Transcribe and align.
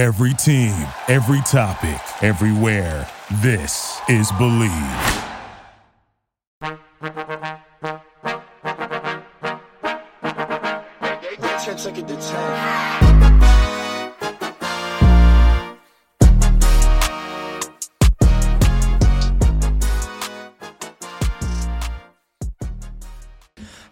Every 0.00 0.32
team, 0.32 0.72
every 1.08 1.42
topic, 1.42 2.00
everywhere. 2.24 3.06
This 3.42 4.00
is 4.08 4.32
Believe. 4.38 4.70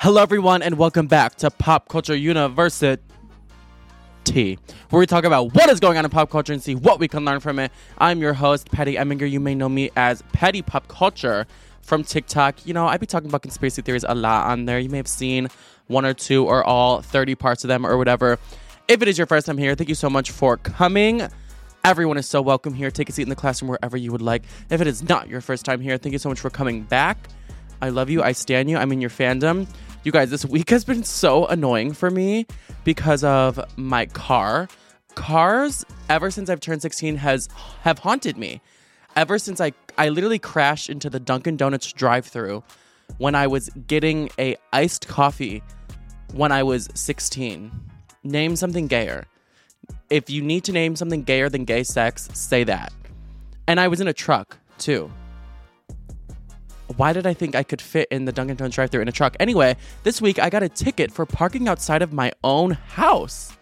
Hello, 0.01 0.23
everyone, 0.23 0.63
and 0.63 0.79
welcome 0.79 1.07
back 1.07 1.35
to 1.35 1.51
Pop 1.51 1.91
Culture 1.91 2.17
University, 2.17 3.03
where 4.91 5.01
we 5.01 5.07
talk 5.07 5.25
about 5.25 5.55
what 5.55 5.69
is 5.69 5.81
going 5.81 5.99
on 5.99 6.05
in 6.05 6.11
pop 6.11 6.31
culture 6.31 6.53
and 6.53 6.63
see 6.63 6.75
what 6.75 6.99
we 6.99 7.09
can 7.09 7.25
learn 7.25 7.41
from 7.41 7.59
it. 7.59 7.71
I'm 7.99 8.21
your 8.21 8.33
host, 8.33 8.71
Patty 8.71 8.95
Eminger. 8.95 9.31
You 9.31 9.41
may 9.41 9.55
know 9.55 9.69
me 9.69 9.91
as 9.97 10.23
Patty 10.33 10.63
Pop 10.63 10.89
Culture 10.89 11.47
from 11.83 12.05
TikTok. 12.05 12.67
You 12.67 12.73
know, 12.73 12.87
I'd 12.87 13.01
be 13.01 13.07
talking 13.07 13.29
about 13.29 13.43
conspiracy 13.43 13.83
theories 13.83 14.05
a 14.09 14.15
lot 14.15 14.47
on 14.47 14.65
there. 14.65 14.79
You 14.79 14.89
may 14.89 14.97
have 14.97 15.09
seen 15.09 15.49
one 15.89 16.07
or 16.07 16.15
two 16.15 16.47
or 16.47 16.65
all 16.65 17.03
30 17.03 17.35
parts 17.35 17.65
of 17.65 17.69
them 17.69 17.87
or 17.87 17.99
whatever. 17.99 18.39
If 18.89 19.03
it 19.03 19.09
is 19.09 19.19
your 19.19 19.27
first 19.27 19.47
time 19.47 19.59
here, 19.59 19.75
thank 19.75 19.91
you 19.91 19.95
so 19.95 20.09
much 20.09 20.31
for 20.31 20.57
coming. 20.57 21.29
Everyone 21.85 22.17
is 22.17 22.27
so 22.27 22.41
welcome 22.41 22.73
here. 22.73 22.91
Take 22.91 23.11
a 23.11 23.13
seat 23.13 23.23
in 23.23 23.29
the 23.29 23.37
classroom 23.37 23.69
wherever 23.69 23.97
you 23.97 24.11
would 24.11 24.23
like. 24.23 24.43
If 24.71 24.81
it 24.81 24.87
is 24.87 25.03
not 25.03 25.29
your 25.29 25.43
first 25.43 25.65
time 25.67 25.81
here, 25.81 25.99
thank 25.99 26.15
you 26.15 26.19
so 26.19 26.31
much 26.31 26.41
for 26.41 26.51
coming 26.51 26.83
back. 26.83 27.29
I 27.83 27.91
love 27.91 28.09
you. 28.09 28.23
I 28.23 28.33
stand 28.33 28.71
you. 28.71 28.79
I'm 28.79 28.91
in 28.93 29.01
your 29.01 29.11
fandom. 29.11 29.69
You 30.05 30.13
guys, 30.13 30.31
this 30.31 30.47
week 30.47 30.71
has 30.71 30.85
been 30.85 31.03
so 31.03 31.47
annoying 31.47 31.93
for 31.93 32.09
me 32.09 32.47
because 32.85 33.25
of 33.25 33.61
my 33.77 34.07
car. 34.07 34.69
Cars, 35.17 35.85
ever 36.09 36.31
since 36.31 36.49
I've 36.49 36.61
turned 36.61 36.83
16, 36.83 37.17
has 37.17 37.49
have 37.83 37.99
haunted 37.99 38.37
me. 38.37 38.61
Ever 39.17 39.41
since 39.41 39.61
I 39.61 39.73
I 39.99 40.11
literally 40.11 40.39
crashed 40.39 40.89
into 40.89 41.11
the 41.11 41.19
Dunkin' 41.19 41.57
Donuts 41.57 41.93
drive-through 41.93 42.63
when 43.19 43.35
I 43.35 43.49
was 43.49 43.71
getting 43.89 44.31
a 44.39 44.57
iced 44.73 45.09
coffee 45.09 45.65
when 46.33 46.53
I 46.53 46.63
was 46.63 46.89
16. 46.95 47.73
Name 48.23 48.55
something 48.55 48.87
gayer. 48.87 49.27
If 50.11 50.31
you 50.31 50.43
need 50.43 50.63
to 50.65 50.73
name 50.73 50.95
something 50.95 51.25
gayer 51.25 51.49
than 51.49 51.65
gay 51.65 51.83
sex, 51.83 52.29
say 52.35 52.63
that. 52.65 52.93
And 53.67 53.81
I 53.81 53.89
was 53.89 54.01
in 54.01 54.07
a 54.07 54.13
truck 54.13 54.59
too 54.79 55.11
why 56.97 57.13
did 57.13 57.27
I 57.27 57.35
think 57.35 57.55
I 57.55 57.63
could 57.63 57.81
fit 57.81 58.09
in 58.11 58.25
the 58.25 58.33
Dunkin' 58.33 58.57
Donuts 58.57 58.75
drive-thru 58.75 59.01
in 59.01 59.09
a 59.09 59.13
truck? 59.13 59.37
Anyway, 59.39 59.77
this 60.03 60.21
week 60.21 60.39
I 60.39 60.51
got 60.51 60.63
a 60.63 60.69
ticket 60.69 61.13
for 61.13 61.27
parking 61.27 61.69
outside 61.69 62.03
of 62.03 62.13
my 62.13 62.33
own 62.43 62.73
house. 62.73 63.53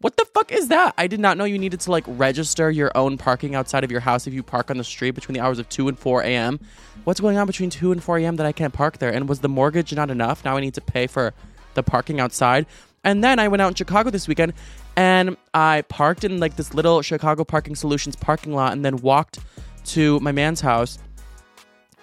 What 0.00 0.16
the 0.16 0.26
fuck 0.26 0.52
is 0.52 0.68
that? 0.68 0.94
I 0.98 1.06
did 1.06 1.20
not 1.20 1.38
know 1.38 1.44
you 1.44 1.58
needed 1.58 1.80
to 1.80 1.90
like 1.90 2.04
register 2.06 2.70
your 2.70 2.92
own 2.94 3.16
parking 3.16 3.54
outside 3.54 3.82
of 3.82 3.90
your 3.90 4.00
house 4.00 4.26
if 4.26 4.34
you 4.34 4.42
park 4.42 4.70
on 4.70 4.76
the 4.76 4.84
street 4.84 5.12
between 5.12 5.34
the 5.34 5.40
hours 5.40 5.58
of 5.58 5.68
2 5.68 5.88
and 5.88 5.98
4 5.98 6.22
a.m. 6.22 6.60
What's 7.04 7.18
going 7.20 7.38
on 7.38 7.46
between 7.46 7.70
2 7.70 7.92
and 7.92 8.02
4 8.02 8.18
a.m. 8.18 8.36
that 8.36 8.46
I 8.46 8.52
can't 8.52 8.74
park 8.74 8.98
there? 8.98 9.10
And 9.10 9.28
was 9.28 9.40
the 9.40 9.48
mortgage 9.48 9.94
not 9.94 10.10
enough? 10.10 10.44
Now 10.44 10.56
I 10.56 10.60
need 10.60 10.74
to 10.74 10.82
pay 10.82 11.06
for 11.06 11.32
the 11.74 11.82
parking 11.82 12.20
outside. 12.20 12.66
And 13.04 13.24
then 13.24 13.38
I 13.38 13.48
went 13.48 13.62
out 13.62 13.68
in 13.68 13.74
Chicago 13.74 14.10
this 14.10 14.28
weekend 14.28 14.52
and 14.96 15.36
I 15.54 15.82
parked 15.88 16.24
in 16.24 16.40
like 16.40 16.56
this 16.56 16.74
little 16.74 17.00
Chicago 17.02 17.44
Parking 17.44 17.74
Solutions 17.74 18.16
parking 18.16 18.52
lot 18.52 18.72
and 18.72 18.84
then 18.84 18.98
walked 18.98 19.38
to 19.86 20.20
my 20.20 20.32
man's 20.32 20.60
house 20.60 20.98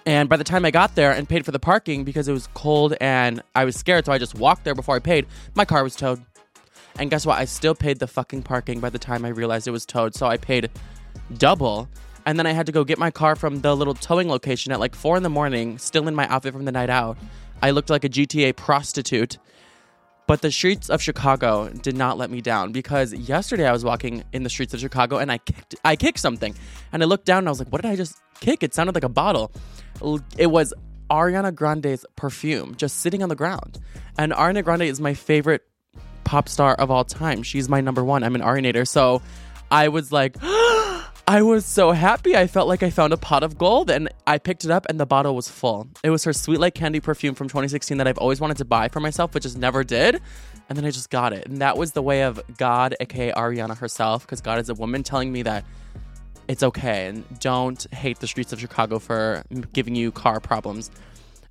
and 0.06 0.28
by 0.28 0.36
the 0.36 0.44
time 0.44 0.64
I 0.64 0.70
got 0.70 0.94
there 0.94 1.12
and 1.12 1.28
paid 1.28 1.44
for 1.44 1.50
the 1.50 1.58
parking 1.58 2.04
because 2.04 2.28
it 2.28 2.32
was 2.32 2.48
cold 2.54 2.94
and 3.00 3.42
I 3.54 3.64
was 3.64 3.76
scared, 3.76 4.06
so 4.06 4.12
I 4.12 4.18
just 4.18 4.34
walked 4.34 4.64
there 4.64 4.74
before 4.74 4.96
I 4.96 4.98
paid, 4.98 5.26
my 5.54 5.64
car 5.64 5.82
was 5.82 5.96
towed. 5.96 6.24
And 6.98 7.10
guess 7.10 7.26
what? 7.26 7.38
I 7.38 7.44
still 7.44 7.74
paid 7.74 7.98
the 7.98 8.06
fucking 8.06 8.42
parking 8.42 8.80
by 8.80 8.90
the 8.90 8.98
time 8.98 9.24
I 9.24 9.28
realized 9.28 9.66
it 9.66 9.72
was 9.72 9.86
towed. 9.86 10.14
So 10.14 10.26
I 10.26 10.36
paid 10.36 10.70
double. 11.36 11.88
And 12.26 12.38
then 12.38 12.46
I 12.46 12.52
had 12.52 12.66
to 12.66 12.72
go 12.72 12.84
get 12.84 12.98
my 12.98 13.10
car 13.10 13.36
from 13.36 13.60
the 13.60 13.76
little 13.76 13.94
towing 13.94 14.28
location 14.28 14.72
at 14.72 14.80
like 14.80 14.94
four 14.94 15.16
in 15.16 15.22
the 15.22 15.30
morning, 15.30 15.78
still 15.78 16.06
in 16.08 16.14
my 16.14 16.26
outfit 16.28 16.52
from 16.52 16.64
the 16.64 16.72
night 16.72 16.90
out. 16.90 17.18
I 17.62 17.70
looked 17.70 17.90
like 17.90 18.04
a 18.04 18.08
GTA 18.08 18.56
prostitute. 18.56 19.38
But 20.26 20.40
the 20.40 20.50
streets 20.50 20.88
of 20.88 21.02
Chicago 21.02 21.68
did 21.68 21.96
not 21.96 22.16
let 22.16 22.30
me 22.30 22.40
down 22.40 22.72
because 22.72 23.12
yesterday 23.12 23.66
I 23.66 23.72
was 23.72 23.84
walking 23.84 24.24
in 24.32 24.42
the 24.42 24.48
streets 24.48 24.72
of 24.72 24.80
Chicago 24.80 25.18
and 25.18 25.30
I 25.30 25.36
kicked 25.36 25.74
I 25.84 25.96
kicked 25.96 26.18
something. 26.18 26.54
And 26.92 27.02
I 27.02 27.06
looked 27.06 27.26
down 27.26 27.38
and 27.38 27.48
I 27.48 27.50
was 27.50 27.58
like, 27.58 27.68
what 27.68 27.82
did 27.82 27.90
I 27.90 27.96
just 27.96 28.16
kick? 28.40 28.62
It 28.62 28.72
sounded 28.72 28.94
like 28.94 29.04
a 29.04 29.08
bottle. 29.10 29.52
It 30.36 30.46
was 30.46 30.74
Ariana 31.10 31.54
Grande's 31.54 32.04
perfume 32.16 32.74
just 32.76 33.00
sitting 33.00 33.22
on 33.22 33.28
the 33.28 33.36
ground. 33.36 33.78
And 34.18 34.32
Ariana 34.32 34.64
Grande 34.64 34.82
is 34.82 35.00
my 35.00 35.14
favorite 35.14 35.62
pop 36.24 36.48
star 36.48 36.74
of 36.74 36.90
all 36.90 37.04
time. 37.04 37.42
She's 37.42 37.68
my 37.68 37.80
number 37.80 38.04
one. 38.04 38.24
I'm 38.24 38.34
an 38.34 38.40
Arianator. 38.40 38.86
So 38.88 39.22
I 39.70 39.88
was 39.88 40.12
like, 40.12 40.36
I 41.26 41.40
was 41.40 41.64
so 41.64 41.92
happy. 41.92 42.36
I 42.36 42.46
felt 42.46 42.68
like 42.68 42.82
I 42.82 42.90
found 42.90 43.12
a 43.12 43.16
pot 43.16 43.42
of 43.42 43.56
gold 43.56 43.90
and 43.90 44.08
I 44.26 44.38
picked 44.38 44.64
it 44.64 44.70
up 44.70 44.86
and 44.88 45.00
the 45.00 45.06
bottle 45.06 45.34
was 45.34 45.48
full. 45.48 45.88
It 46.02 46.10
was 46.10 46.24
her 46.24 46.32
Sweet 46.32 46.60
Like 46.60 46.74
Candy 46.74 47.00
perfume 47.00 47.34
from 47.34 47.48
2016 47.48 47.96
that 47.98 48.06
I've 48.06 48.18
always 48.18 48.40
wanted 48.40 48.58
to 48.58 48.64
buy 48.64 48.88
for 48.88 49.00
myself, 49.00 49.32
but 49.32 49.42
just 49.42 49.56
never 49.56 49.84
did. 49.84 50.20
And 50.68 50.76
then 50.76 50.84
I 50.84 50.90
just 50.90 51.10
got 51.10 51.32
it. 51.32 51.46
And 51.46 51.58
that 51.58 51.78
was 51.78 51.92
the 51.92 52.02
way 52.02 52.24
of 52.24 52.40
God, 52.58 52.94
aka 53.00 53.32
Ariana 53.32 53.76
herself, 53.76 54.26
because 54.26 54.40
God 54.40 54.58
is 54.58 54.68
a 54.68 54.74
woman 54.74 55.02
telling 55.02 55.32
me 55.32 55.42
that 55.42 55.64
it's 56.48 56.62
okay 56.62 57.06
and 57.06 57.38
don't 57.40 57.86
hate 57.92 58.18
the 58.18 58.26
streets 58.26 58.52
of 58.52 58.60
Chicago 58.60 58.98
for 58.98 59.42
giving 59.72 59.94
you 59.94 60.12
car 60.12 60.40
problems. 60.40 60.90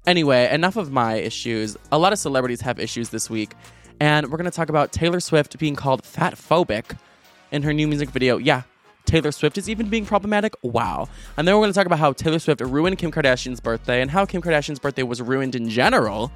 Anyway, 0.05 0.49
enough 0.51 0.75
of 0.75 0.91
my 0.91 1.15
issues. 1.15 1.77
A 1.91 1.97
lot 1.97 2.13
of 2.13 2.19
celebrities 2.19 2.61
have 2.61 2.79
issues 2.79 3.09
this 3.09 3.29
week. 3.29 3.53
And 3.99 4.29
we're 4.29 4.37
going 4.37 4.49
to 4.49 4.55
talk 4.55 4.69
about 4.69 4.91
Taylor 4.91 5.19
Swift 5.19 5.57
being 5.57 5.75
called 5.75 6.03
fat 6.03 6.35
phobic 6.35 6.97
in 7.51 7.63
her 7.63 7.73
new 7.73 7.87
music 7.87 8.09
video. 8.09 8.37
Yeah, 8.37 8.63
Taylor 9.05 9.31
Swift 9.31 9.57
is 9.57 9.69
even 9.69 9.89
being 9.89 10.05
problematic. 10.05 10.55
Wow. 10.61 11.07
And 11.37 11.47
then 11.47 11.55
we're 11.55 11.61
going 11.61 11.73
to 11.73 11.77
talk 11.77 11.85
about 11.85 11.99
how 11.99 12.13
Taylor 12.13 12.39
Swift 12.39 12.61
ruined 12.61 12.97
Kim 12.97 13.11
Kardashian's 13.11 13.59
birthday 13.59 14.01
and 14.01 14.11
how 14.11 14.25
Kim 14.25 14.41
Kardashian's 14.41 14.79
birthday 14.79 15.03
was 15.03 15.21
ruined 15.21 15.55
in 15.55 15.69
general. 15.69 16.31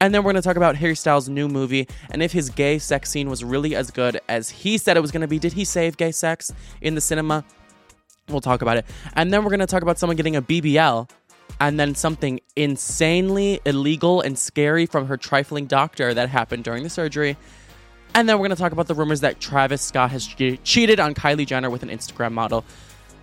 And 0.00 0.14
then 0.14 0.22
we're 0.22 0.32
going 0.32 0.42
to 0.42 0.46
talk 0.46 0.56
about 0.56 0.76
Harry 0.76 0.94
Styles' 0.94 1.28
new 1.28 1.48
movie 1.48 1.88
and 2.10 2.22
if 2.22 2.30
his 2.32 2.50
gay 2.50 2.78
sex 2.78 3.10
scene 3.10 3.28
was 3.28 3.42
really 3.42 3.74
as 3.74 3.90
good 3.90 4.20
as 4.28 4.48
he 4.48 4.78
said 4.78 4.96
it 4.96 5.00
was 5.00 5.10
going 5.10 5.22
to 5.22 5.28
be. 5.28 5.38
Did 5.38 5.54
he 5.54 5.64
save 5.64 5.96
gay 5.96 6.12
sex 6.12 6.52
in 6.80 6.94
the 6.94 7.00
cinema? 7.00 7.44
We'll 8.28 8.40
talk 8.40 8.62
about 8.62 8.76
it. 8.76 8.86
And 9.14 9.32
then 9.32 9.44
we're 9.44 9.50
going 9.50 9.60
to 9.60 9.66
talk 9.66 9.82
about 9.82 9.98
someone 9.98 10.16
getting 10.16 10.36
a 10.36 10.42
BBL 10.42 11.08
and 11.60 11.78
then 11.80 11.94
something 11.94 12.40
insanely 12.56 13.60
illegal 13.64 14.20
and 14.20 14.38
scary 14.38 14.86
from 14.86 15.06
her 15.06 15.16
trifling 15.16 15.66
doctor 15.66 16.14
that 16.14 16.28
happened 16.28 16.64
during 16.64 16.82
the 16.82 16.90
surgery. 16.90 17.36
And 18.14 18.28
then 18.28 18.38
we're 18.38 18.46
going 18.46 18.56
to 18.56 18.62
talk 18.62 18.72
about 18.72 18.86
the 18.86 18.94
rumors 18.94 19.20
that 19.20 19.40
Travis 19.40 19.82
Scott 19.82 20.10
has 20.10 20.26
che- 20.26 20.58
cheated 20.58 21.00
on 21.00 21.14
Kylie 21.14 21.46
Jenner 21.46 21.70
with 21.70 21.82
an 21.82 21.88
Instagram 21.88 22.32
model. 22.32 22.64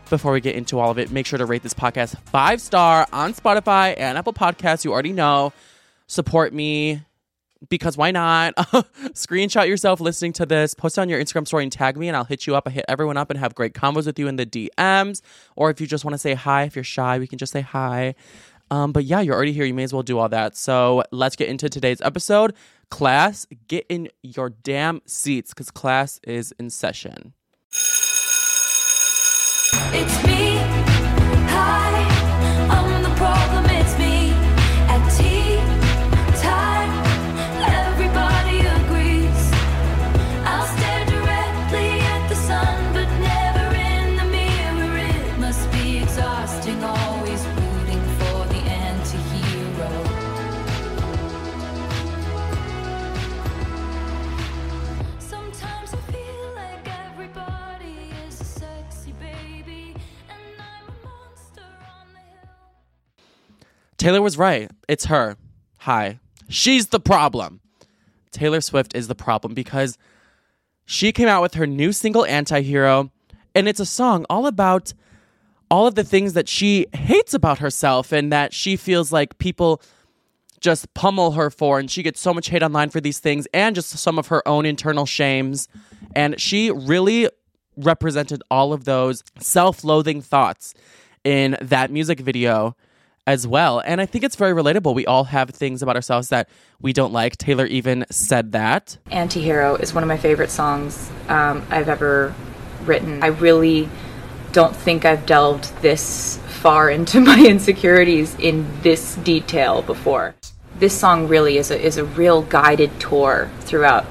Before 0.10 0.32
we 0.32 0.42
get 0.42 0.56
into 0.56 0.80
all 0.80 0.92
of 0.92 1.00
it, 1.00 1.12
make 1.12 1.26
sure 1.26 1.40
to 1.40 1.46
rate 1.46 1.64
this 1.64 1.74
podcast 1.74 2.16
five 2.28 2.62
star 2.62 3.08
on 3.12 3.34
Spotify 3.34 3.96
and 3.98 4.18
Apple 4.18 4.34
Podcasts. 4.34 4.86
You 4.86 4.94
already 4.94 5.14
know. 5.14 5.52
Support 6.08 6.54
me 6.54 7.02
because 7.70 7.98
why 7.98 8.12
not? 8.12 8.56
Screenshot 9.14 9.68
yourself 9.68 10.00
listening 10.00 10.34
to 10.34 10.46
this, 10.46 10.74
post 10.74 10.98
on 11.00 11.10
your 11.10 11.20
Instagram 11.22 11.48
story 11.48 11.64
and 11.64 11.72
tag 11.72 11.98
me, 11.98 12.08
and 12.08 12.18
I'll 12.18 12.24
hit 12.24 12.48
you 12.48 12.56
up. 12.56 12.68
I 12.68 12.72
hit 12.72 12.86
everyone 12.88 13.18
up 13.18 13.30
and 13.30 13.40
have 13.40 13.56
great 13.56 13.74
combos 13.74 14.06
with 14.06 14.20
you 14.20 14.28
in 14.28 14.36
the 14.36 14.46
DMs. 14.46 15.22
Or 15.56 15.70
if 15.70 15.82
you 15.82 15.88
just 15.88 16.06
want 16.06 16.14
to 16.14 16.20
say 16.20 16.34
hi, 16.34 16.64
if 16.64 16.76
you're 16.76 16.84
shy, 16.84 17.20
we 17.20 17.28
can 17.28 17.38
just 17.38 17.54
say 17.54 17.62
hi. 17.62 18.16
Um, 18.72 18.92
but 18.92 19.06
yeah, 19.06 19.22
you're 19.22 19.36
already 19.36 19.54
here. 19.54 19.66
You 19.66 19.74
may 19.74 19.84
as 19.84 19.94
well 19.94 20.04
do 20.04 20.18
all 20.18 20.30
that. 20.30 20.58
So 20.58 21.04
let's 21.12 21.36
get 21.36 21.50
into 21.50 21.70
today's 21.70 22.02
episode. 22.02 22.54
Class, 22.90 23.46
get 23.68 23.86
in 23.90 24.10
your 24.22 24.50
damn 24.50 25.02
seats 25.06 25.54
because 25.54 25.72
class 25.72 26.20
is 26.24 26.54
in 26.60 26.70
session. 26.70 27.34
It's 29.94 30.24
me. 30.26 30.35
Taylor 63.98 64.22
was 64.22 64.38
right. 64.38 64.70
It's 64.88 65.06
her. 65.06 65.38
Hi. 65.80 66.20
She's 66.50 66.88
the 66.88 67.00
problem. 67.00 67.62
Taylor 68.32 68.62
Swift 68.62 68.96
is 68.96 69.08
the 69.08 69.16
problem 69.16 69.54
because 69.54 69.98
she 70.86 71.12
came 71.12 71.28
out 71.28 71.42
with 71.42 71.56
her 71.56 71.66
new 71.66 71.92
single 71.92 72.24
Antihero, 72.24 73.10
and 73.56 73.68
it's 73.68 73.80
a 73.80 73.86
song 73.86 74.26
all 74.30 74.46
about 74.46 74.94
all 75.72 75.88
of 75.88 75.96
the 75.96 76.04
things 76.04 76.34
that 76.34 76.48
she 76.48 76.86
hates 76.94 77.34
about 77.34 77.60
herself 77.60 78.12
and 78.12 78.32
that 78.32 78.54
she 78.54 78.76
feels 78.76 79.12
like 79.12 79.38
people 79.40 79.82
just 80.60 80.94
pummel 80.94 81.32
her 81.32 81.50
for 81.50 81.80
and 81.80 81.90
she 81.90 82.04
gets 82.04 82.20
so 82.20 82.34
much 82.34 82.50
hate 82.50 82.64
online 82.64 82.90
for 82.90 83.02
these 83.02 83.20
things 83.20 83.48
and 83.54 83.76
just 83.76 83.90
some 83.90 84.18
of 84.18 84.28
her 84.28 84.48
own 84.48 84.66
internal 84.66 85.06
shames 85.06 85.68
and 86.16 86.40
she 86.40 86.72
really 86.72 87.30
represented 87.78 88.42
all 88.50 88.74
of 88.74 88.86
those 88.86 89.24
self-loathing 89.40 90.22
thoughts 90.22 90.74
in 91.24 91.58
that 91.62 91.92
music 91.92 92.20
video 92.20 92.76
as 93.28 93.48
well. 93.48 93.82
And 93.86 94.00
I 94.00 94.06
think 94.06 94.24
it's 94.24 94.36
very 94.36 94.54
relatable. 94.54 94.94
We 94.94 95.06
all 95.06 95.24
have 95.26 95.50
things 95.50 95.82
about 95.82 95.96
ourselves 95.96 96.30
that 96.30 96.50
we 96.82 96.94
don't 96.94 97.12
like. 97.12 97.38
Taylor 97.38 97.66
even 97.66 98.06
said 98.10 98.52
that. 98.52 98.98
Antihero 99.08 99.80
is 99.82 99.94
one 99.94 100.04
of 100.04 100.08
my 100.08 100.18
favorite 100.18 100.52
songs 100.52 101.10
um, 101.28 101.66
I've 101.70 101.90
ever 101.90 102.34
written. 102.84 103.24
I 103.24 103.28
really 103.28 103.90
don't 104.52 104.76
think 104.76 105.06
I've 105.06 105.26
delved 105.26 105.76
this 105.82 106.38
far 106.48 106.90
into 106.98 107.20
my 107.20 107.44
insecurities 107.46 108.36
in 108.40 108.68
this 108.82 109.16
detail 109.16 109.82
before. 109.82 110.36
This 110.78 110.98
song 110.98 111.28
really 111.28 111.58
is 111.58 111.72
a, 111.72 111.82
is 111.82 111.98
a 111.98 112.06
real 112.06 112.42
guided 112.44 113.00
tour 113.00 113.50
throughout 113.62 114.06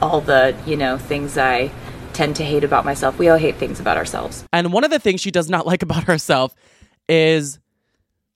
all 0.00 0.20
the, 0.20 0.56
you 0.66 0.76
know, 0.76 0.96
things 0.96 1.36
I 1.36 1.70
tend 2.12 2.36
to 2.36 2.44
hate 2.44 2.64
about 2.64 2.84
myself. 2.84 3.18
We 3.18 3.28
all 3.28 3.38
hate 3.38 3.56
things 3.56 3.80
about 3.80 3.96
ourselves. 3.96 4.44
And 4.52 4.72
one 4.72 4.84
of 4.84 4.90
the 4.90 4.98
things 4.98 5.20
she 5.20 5.30
does 5.30 5.50
not 5.50 5.66
like 5.72 5.82
about 5.82 6.04
herself 6.04 6.54
is 7.08 7.58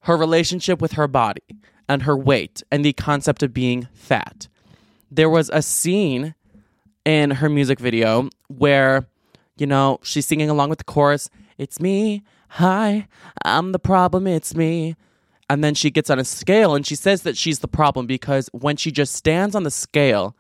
her 0.07 0.17
relationship 0.17 0.81
with 0.81 0.93
her 0.93 1.09
body 1.09 1.43
and 1.89 2.03
her 2.03 2.17
weight 2.17 2.63
and 2.71 2.85
the 2.85 2.93
concept 2.93 3.43
of 3.43 3.53
being 3.53 3.89
fat. 3.93 4.47
There 5.11 5.29
was 5.29 5.51
a 5.53 5.63
scene 5.63 6.37
in 7.05 7.33
her 7.33 7.49
music 7.49 7.81
video 7.81 8.29
where, 8.47 9.09
you 9.57 9.67
know, 9.67 9.99
she's 10.05 10.25
singing 10.25 10.49
along 10.49 10.69
with 10.69 10.79
the 10.79 10.85
chorus, 10.85 11.29
It's 11.59 11.81
me, 11.81 12.23
hi, 12.51 13.09
I'm 13.45 13.73
the 13.73 13.81
problem, 13.81 14.29
it's 14.29 14.55
me. 14.55 14.95
And 15.51 15.65
then 15.65 15.75
she 15.75 15.91
gets 15.91 16.09
on 16.09 16.21
a 16.21 16.25
scale 16.25 16.77
and 16.77 16.87
she 16.87 16.95
says 16.95 17.23
that 17.23 17.37
she's 17.37 17.59
the 17.59 17.69
problem 17.69 18.07
because 18.07 18.49
when 18.53 18.77
she 18.77 18.93
just 18.93 19.13
stands 19.13 19.57
on 19.57 19.65
the 19.65 19.73
scale, 19.73 20.37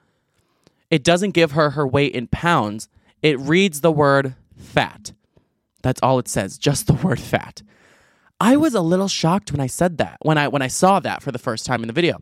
it 0.91 1.03
doesn't 1.03 1.31
give 1.31 1.53
her 1.53 1.71
her 1.71 1.87
weight 1.87 2.15
in 2.15 2.29
pounds. 2.29 2.89
It 3.21 3.41
reads 3.41 3.81
the 3.81 3.91
word 3.91 4.37
fat. 4.57 5.13
That's 5.83 6.01
all 6.05 6.21
it 6.21 6.29
says, 6.29 6.57
just 6.57 6.87
the 6.87 6.95
word 6.95 7.19
fat. 7.19 7.63
I 8.41 8.57
was 8.57 8.75
a 8.75 8.81
little 8.81 9.09
shocked 9.09 9.53
when 9.53 9.61
I 9.61 9.67
said 9.67 9.99
that, 9.99 10.19
when 10.23 10.39
I 10.39 10.49
when 10.49 10.63
I 10.63 10.69
saw 10.69 11.01
that 11.01 11.23
for 11.23 11.33
the 11.33 11.39
first 11.39 11.67
time 11.67 11.83
in 11.83 11.87
the 11.87 11.93
video. 11.93 12.19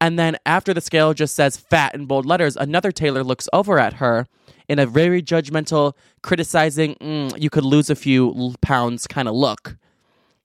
And 0.00 0.18
then 0.18 0.36
after 0.46 0.72
the 0.72 0.80
scale 0.80 1.12
just 1.12 1.34
says 1.34 1.56
fat 1.56 1.94
in 1.94 2.06
bold 2.06 2.24
letters, 2.24 2.56
another 2.56 2.90
Taylor 2.90 3.22
looks 3.22 3.48
over 3.52 3.78
at 3.78 3.94
her 3.94 4.26
in 4.68 4.78
a 4.78 4.86
very 4.86 5.22
judgmental, 5.22 5.94
criticizing, 6.22 6.94
mm, 6.94 7.38
you 7.40 7.50
could 7.50 7.64
lose 7.64 7.90
a 7.90 7.96
few 7.96 8.54
pounds 8.62 9.06
kind 9.06 9.28
of 9.28 9.34
look. 9.34 9.76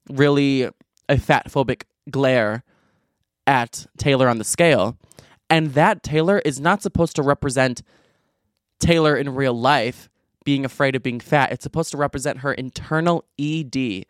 Really 0.10 0.70
a 1.08 1.18
fat 1.18 1.50
phobic 1.50 1.84
glare 2.10 2.64
at 3.48 3.86
Taylor 3.98 4.28
on 4.28 4.40
the 4.40 4.44
scale. 4.44 4.98
And 5.50 5.74
that 5.74 6.04
Taylor 6.04 6.40
is 6.40 6.60
not 6.60 6.82
supposed 6.82 7.16
to 7.16 7.22
represent 7.22 7.82
Taylor 8.80 9.16
in 9.16 9.36
real 9.36 9.54
life 9.54 10.10
being 10.44 10.66
afraid 10.66 10.96
of 10.96 11.04
being 11.04 11.20
fat. 11.20 11.52
It's 11.52 11.64
supposed 11.64 11.92
to 11.92 11.98
represent 11.98 12.40
her 12.40 12.54
internal 12.54 13.26
ED, 13.40 14.06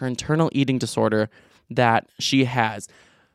her 0.00 0.06
internal 0.06 0.50
eating 0.52 0.78
disorder 0.78 1.30
that 1.70 2.08
she 2.18 2.44
has. 2.44 2.88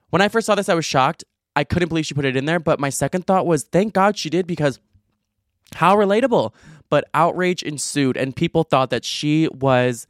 When 0.10 0.22
I 0.22 0.28
first 0.28 0.46
saw 0.46 0.56
this, 0.56 0.70
I 0.70 0.76
was 0.76 0.86
shocked. 0.86 1.24
I 1.56 1.64
couldn't 1.64 1.90
believe 1.90 2.06
she 2.06 2.14
put 2.14 2.26
it 2.26 2.36
in 2.36 2.46
there, 2.46 2.60
but 2.60 2.80
my 2.80 2.90
second 2.90 3.26
thought 3.26 3.46
was 3.46 3.64
thank 3.64 3.94
God 3.94 4.18
she 4.18 4.30
did 4.30 4.46
because 4.46 4.80
how 5.76 5.96
relatable. 5.96 6.54
But 6.90 7.10
outrage 7.14 7.64
ensued, 7.64 8.18
and 8.18 8.36
people 8.36 8.64
thought 8.64 8.90
that 8.92 9.04
she 9.04 9.48
was 9.50 10.06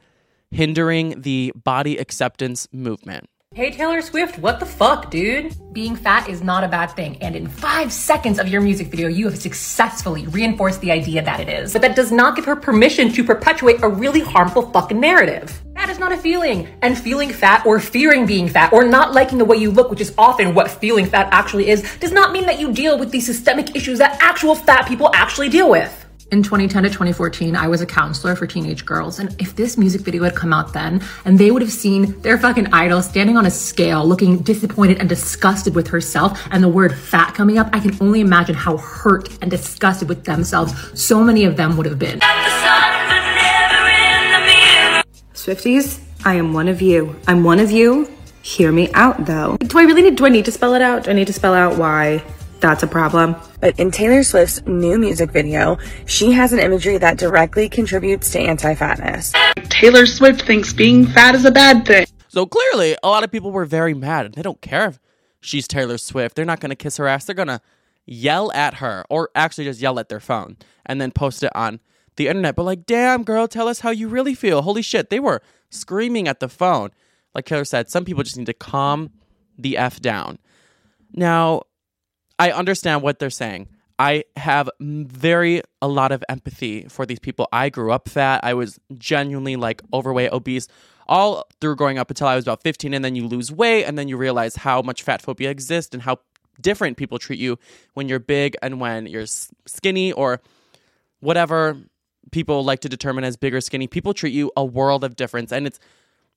hindering 0.52 1.22
the 1.22 1.54
body 1.56 1.98
acceptance 1.98 2.68
movement. 2.72 3.30
Hey 3.56 3.72
Taylor 3.72 4.02
Swift, 4.02 4.38
what 4.40 4.60
the 4.60 4.66
fuck, 4.66 5.10
dude? 5.10 5.56
Being 5.72 5.96
fat 5.96 6.28
is 6.28 6.44
not 6.44 6.66
a 6.66 6.68
bad 6.68 6.88
thing, 6.88 7.16
and 7.22 7.38
in 7.38 7.48
five 7.48 7.90
seconds 7.94 8.38
of 8.38 8.50
your 8.50 8.60
music 8.60 8.88
video, 8.88 9.07
you 9.07 9.30
have 9.30 9.38
successfully 9.38 10.28
reinforced 10.28 10.81
the 10.81 10.92
idea 10.92 11.24
that 11.24 11.40
it 11.40 11.48
is. 11.48 11.72
But 11.72 11.81
that 11.84 11.96
does 11.96 12.12
not 12.12 12.36
give 12.36 12.44
her 12.44 12.57
permission 12.57 13.13
to 13.13 13.24
perpetuate 13.24 13.81
a 13.81 13.88
really 13.88 14.19
harmful 14.19 14.69
fucking 14.72 15.00
narrative. 15.00 15.63
Fat 15.74 15.88
is 15.88 16.00
not 16.00 16.12
a 16.12 16.18
feeling, 16.18 16.68
and 16.81 16.98
feeling 16.98 17.31
fat 17.31 17.66
or 17.66 17.80
fearing 17.80 18.25
being 18.25 18.50
fat 18.50 18.74
or 18.74 18.84
not 18.84 19.13
liking 19.13 19.38
the 19.38 19.46
way 19.46 19.56
you 19.56 19.72
look, 19.72 19.90
which 19.90 20.02
is 20.02 20.13
often 20.18 20.54
what 20.54 20.69
feeling 20.69 21.06
fat 21.06 21.30
actually 21.31 21.69
is, 21.69 21.81
does 22.00 22.12
not 22.12 22.34
mean 22.34 22.46
that 22.48 22.60
you 22.60 22.74
deal 22.74 23.00
with 23.00 23.10
the 23.10 23.22
systemic 23.22 23.74
issues 23.74 24.00
that 24.00 24.18
actual 24.22 24.56
fat 24.56 24.86
people 24.86 25.10
actually 25.16 25.48
deal 25.48 25.69
with. 25.69 26.05
In 26.31 26.42
2010 26.42 26.81
to 26.81 26.89
2014, 26.89 27.56
I 27.56 27.68
was 27.68 27.81
a 27.81 27.86
counselor 27.86 28.36
for 28.36 28.48
teenage 28.48 28.83
girls. 28.83 29.19
And 29.19 29.39
if 29.39 29.56
this 29.56 29.77
music 29.77 30.01
video 30.01 30.24
had 30.24 30.36
come 30.36 30.54
out 30.54 30.74
then, 30.74 31.04
and 31.24 31.38
they 31.38 31.51
would 31.51 31.62
have 31.62 31.72
seen 31.72 32.19
their 32.22 32.39
fucking 32.39 32.74
idol 32.74 33.04
standing 33.04 33.38
on 33.38 33.45
a 33.45 33.51
scale, 33.51 34.04
looking 34.04 34.39
disappointed 34.39 35.00
and 35.00 35.07
disgusted 35.07 35.75
with 35.75 35.88
herself, 35.88 36.42
and 36.50 36.63
the 36.63 36.68
word 36.68 36.95
fat 36.95 37.36
coming 37.36 37.60
up, 37.60 37.69
I 37.74 37.80
can 37.80 37.95
only 38.01 38.22
imagine 38.22 38.56
how 38.56 38.77
hurt 38.77 39.30
and 39.44 39.51
disgusted 39.51 40.10
with 40.10 40.24
themselves 40.25 40.74
so 41.00 41.24
many 41.24 41.45
of 41.45 41.57
them 41.57 41.77
would 41.77 41.86
have 41.86 42.00
been. 42.00 42.19
Swifties, 45.36 46.01
I 46.25 46.33
am 46.33 46.54
one 46.54 46.68
of 46.68 46.81
you. 46.81 47.16
I'm 47.28 47.44
one 47.44 47.60
of 47.60 47.69
you. 47.69 48.12
Hear 48.42 48.71
me 48.71 48.92
out 48.94 49.28
though. 49.28 49.57
Do 49.57 49.78
I 49.78 49.83
really 49.83 50.01
need 50.01 50.16
do 50.16 50.25
I 50.25 50.30
need 50.30 50.45
to 50.45 50.51
spell 50.51 50.74
it 50.74 50.81
out? 50.81 51.04
Do 51.04 51.12
I 51.12 51.13
need 51.13 51.28
to 51.28 51.33
spell 51.33 51.54
out 51.54 51.78
why 51.78 52.24
that's 52.62 52.81
a 52.81 52.88
problem? 52.88 53.36
But 53.65 53.79
in 53.79 53.89
Taylor 53.89 54.21
Swift's 54.21 54.62
new 54.67 55.00
music 55.00 55.31
video, 55.31 55.79
she 56.06 56.31
has 56.33 56.53
an 56.53 56.59
imagery 56.59 57.00
that 57.00 57.17
directly 57.17 57.67
contributes 57.67 58.29
to 58.33 58.39
anti 58.39 58.75
fatness. 58.75 59.33
Taylor 59.69 60.06
Swift 60.06 60.44
thinks 60.44 60.71
being 60.71 61.07
fat 61.07 61.33
is 61.33 61.45
a 61.45 61.51
bad 61.51 61.83
thing. 61.83 62.06
So 62.27 62.45
clearly, 62.45 62.95
a 63.01 63.09
lot 63.09 63.23
of 63.23 63.31
people 63.31 63.51
were 63.51 63.65
very 63.65 63.95
mad. 63.95 64.27
and 64.27 64.35
They 64.35 64.44
don't 64.44 64.62
care 64.62 64.89
if 64.89 65.00
she's 65.41 65.67
Taylor 65.67 65.97
Swift. 65.97 66.35
They're 66.35 66.45
not 66.45 66.59
going 66.59 66.69
to 66.69 66.75
kiss 66.75 66.97
her 66.97 67.07
ass. 67.07 67.25
They're 67.25 67.33
going 67.33 67.47
to 67.47 67.59
yell 68.06 68.51
at 68.51 68.75
her 68.75 69.03
or 69.09 69.31
actually 69.33 69.63
just 69.63 69.81
yell 69.81 69.97
at 69.97 70.09
their 70.09 70.19
phone 70.19 70.57
and 70.85 71.01
then 71.01 71.09
post 71.09 71.41
it 71.41 71.51
on 71.56 71.79
the 72.18 72.27
internet. 72.27 72.56
But 72.56 72.65
like, 72.65 72.85
damn, 72.85 73.23
girl, 73.23 73.47
tell 73.47 73.68
us 73.68 73.79
how 73.79 73.89
you 73.89 74.09
really 74.09 74.35
feel. 74.35 74.61
Holy 74.61 74.83
shit. 74.83 75.09
They 75.09 75.19
were 75.19 75.41
screaming 75.71 76.27
at 76.27 76.39
the 76.39 76.50
phone. 76.50 76.91
Like 77.33 77.45
Taylor 77.45 77.65
said, 77.65 77.89
some 77.89 78.06
people 78.06 78.21
just 78.21 78.38
need 78.38 78.45
to 78.45 78.53
calm 78.53 79.09
the 79.57 79.75
F 79.75 80.00
down. 80.01 80.38
Now, 81.11 81.63
I 82.39 82.51
understand 82.51 83.01
what 83.01 83.19
they're 83.19 83.29
saying. 83.29 83.69
I 83.97 84.25
have 84.35 84.69
very 84.79 85.61
a 85.81 85.87
lot 85.87 86.11
of 86.11 86.23
empathy 86.27 86.85
for 86.89 87.05
these 87.05 87.19
people. 87.19 87.47
I 87.53 87.69
grew 87.69 87.91
up 87.91 88.09
fat. 88.09 88.41
I 88.43 88.53
was 88.53 88.79
genuinely 88.97 89.55
like 89.55 89.81
overweight, 89.93 90.33
obese, 90.33 90.67
all 91.07 91.47
through 91.61 91.77
growing 91.77 91.97
up 91.97 92.09
until 92.09 92.27
I 92.27 92.35
was 92.35 92.43
about 92.43 92.61
15 92.61 92.93
and 92.93 93.05
then 93.05 93.15
you 93.15 93.27
lose 93.27 93.51
weight 93.51 93.85
and 93.85 93.97
then 93.97 94.07
you 94.07 94.17
realize 94.17 94.57
how 94.57 94.81
much 94.81 95.03
fat 95.03 95.21
phobia 95.21 95.49
exists 95.49 95.93
and 95.93 96.03
how 96.03 96.19
different 96.59 96.97
people 96.97 97.19
treat 97.19 97.39
you 97.39 97.57
when 97.93 98.09
you're 98.09 98.19
big 98.19 98.55
and 98.61 98.79
when 98.81 99.05
you're 99.05 99.25
skinny 99.65 100.11
or 100.11 100.41
whatever 101.19 101.77
people 102.31 102.63
like 102.63 102.81
to 102.81 102.89
determine 102.89 103.23
as 103.23 103.37
big 103.37 103.53
or 103.53 103.61
skinny. 103.61 103.87
People 103.87 104.13
treat 104.13 104.33
you 104.33 104.51
a 104.57 104.65
world 104.65 105.04
of 105.04 105.15
difference 105.15 105.54
and 105.54 105.68
it's 105.68 105.80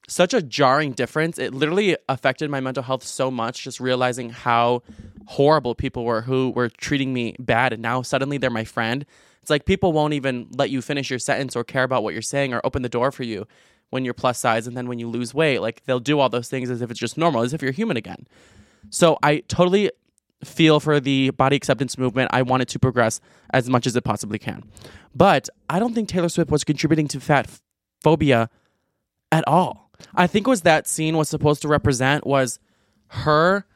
such 0.08 0.34
a 0.34 0.42
jarring 0.42 0.92
difference. 0.92 1.38
It 1.38 1.54
literally 1.54 1.96
affected 2.08 2.50
my 2.50 2.60
mental 2.60 2.82
health 2.82 3.04
so 3.04 3.30
much 3.30 3.62
just 3.62 3.78
realizing 3.78 4.30
how 4.30 4.82
horrible 5.26 5.74
people 5.74 6.04
were 6.04 6.22
who 6.22 6.50
were 6.50 6.70
treating 6.70 7.12
me 7.12 7.36
bad 7.38 7.72
and 7.74 7.82
now 7.82 8.02
suddenly 8.02 8.38
they're 8.38 8.50
my 8.50 8.64
friend. 8.64 9.04
It's 9.42 9.50
like 9.50 9.66
people 9.66 9.92
won't 9.92 10.14
even 10.14 10.48
let 10.56 10.70
you 10.70 10.82
finish 10.82 11.10
your 11.10 11.18
sentence 11.18 11.54
or 11.54 11.62
care 11.62 11.84
about 11.84 12.02
what 12.02 12.14
you're 12.14 12.22
saying 12.22 12.52
or 12.52 12.60
open 12.64 12.82
the 12.82 12.88
door 12.88 13.12
for 13.12 13.22
you 13.22 13.46
when 13.90 14.04
you're 14.04 14.14
plus 14.14 14.38
size 14.38 14.66
and 14.66 14.76
then 14.76 14.88
when 14.88 14.98
you 14.98 15.08
lose 15.08 15.32
weight, 15.32 15.60
like 15.60 15.84
they'll 15.84 16.00
do 16.00 16.18
all 16.18 16.28
those 16.28 16.48
things 16.48 16.70
as 16.70 16.82
if 16.82 16.90
it's 16.90 17.00
just 17.00 17.16
normal, 17.16 17.42
as 17.42 17.52
if 17.52 17.62
you're 17.62 17.72
human 17.72 17.96
again. 17.96 18.26
So 18.90 19.18
I 19.22 19.40
totally 19.48 19.90
feel 20.44 20.80
for 20.80 21.00
the 21.00 21.30
body 21.30 21.56
acceptance 21.56 21.98
movement. 21.98 22.30
I 22.32 22.42
want 22.42 22.62
it 22.62 22.68
to 22.68 22.78
progress 22.78 23.20
as 23.50 23.68
much 23.68 23.86
as 23.86 23.96
it 23.96 24.04
possibly 24.04 24.38
can. 24.38 24.64
But 25.14 25.48
I 25.68 25.78
don't 25.78 25.94
think 25.94 26.08
Taylor 26.08 26.28
Swift 26.28 26.50
was 26.50 26.64
contributing 26.64 27.08
to 27.08 27.20
fat 27.20 27.48
phobia 28.02 28.50
at 29.32 29.44
all. 29.46 29.87
I 30.14 30.26
think 30.26 30.46
was 30.46 30.62
that 30.62 30.86
scene 30.86 31.16
was 31.16 31.28
supposed 31.28 31.62
to 31.62 31.68
represent 31.68 32.26
was 32.26 32.58
her 33.08 33.66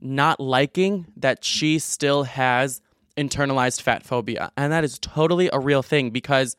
not 0.00 0.40
liking 0.40 1.06
that 1.16 1.44
she 1.44 1.78
still 1.78 2.24
has 2.24 2.80
internalized 3.16 3.80
fat 3.82 4.04
phobia. 4.04 4.52
And 4.56 4.72
that 4.72 4.84
is 4.84 4.98
totally 4.98 5.48
a 5.52 5.58
real 5.58 5.82
thing 5.82 6.10
because 6.10 6.56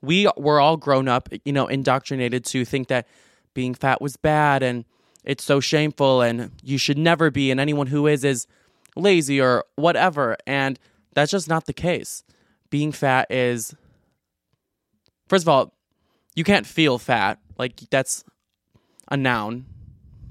we 0.00 0.28
were 0.36 0.60
all 0.60 0.76
grown 0.76 1.08
up, 1.08 1.28
you 1.44 1.52
know, 1.52 1.66
indoctrinated 1.66 2.44
to 2.46 2.64
think 2.64 2.88
that 2.88 3.06
being 3.54 3.74
fat 3.74 4.00
was 4.00 4.16
bad 4.16 4.62
and 4.62 4.84
it's 5.24 5.44
so 5.44 5.60
shameful 5.60 6.20
and 6.20 6.50
you 6.62 6.76
should 6.76 6.98
never 6.98 7.30
be 7.30 7.50
and 7.50 7.60
anyone 7.60 7.86
who 7.86 8.06
is 8.06 8.24
is 8.24 8.46
lazy 8.96 9.40
or 9.40 9.64
whatever 9.76 10.36
and 10.46 10.78
that's 11.14 11.30
just 11.30 11.48
not 11.48 11.66
the 11.66 11.72
case. 11.72 12.24
Being 12.70 12.92
fat 12.92 13.30
is 13.30 13.74
First 15.28 15.44
of 15.44 15.48
all, 15.48 15.72
you 16.34 16.44
can't 16.44 16.66
feel 16.66 16.98
fat. 16.98 17.38
Like 17.58 17.80
that's 17.90 18.24
a 19.08 19.16
noun, 19.16 19.66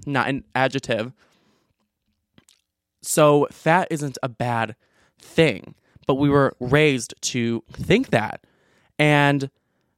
not 0.05 0.27
an 0.29 0.43
adjective. 0.55 1.13
So 3.01 3.47
fat 3.51 3.87
isn't 3.91 4.17
a 4.23 4.29
bad 4.29 4.75
thing, 5.19 5.75
but 6.07 6.15
we 6.15 6.29
were 6.29 6.55
raised 6.59 7.13
to 7.21 7.63
think 7.71 8.09
that. 8.09 8.43
And 8.97 9.49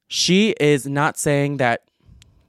she 0.07 0.51
is 0.59 0.87
not 0.87 1.17
saying 1.17 1.57
that 1.57 1.83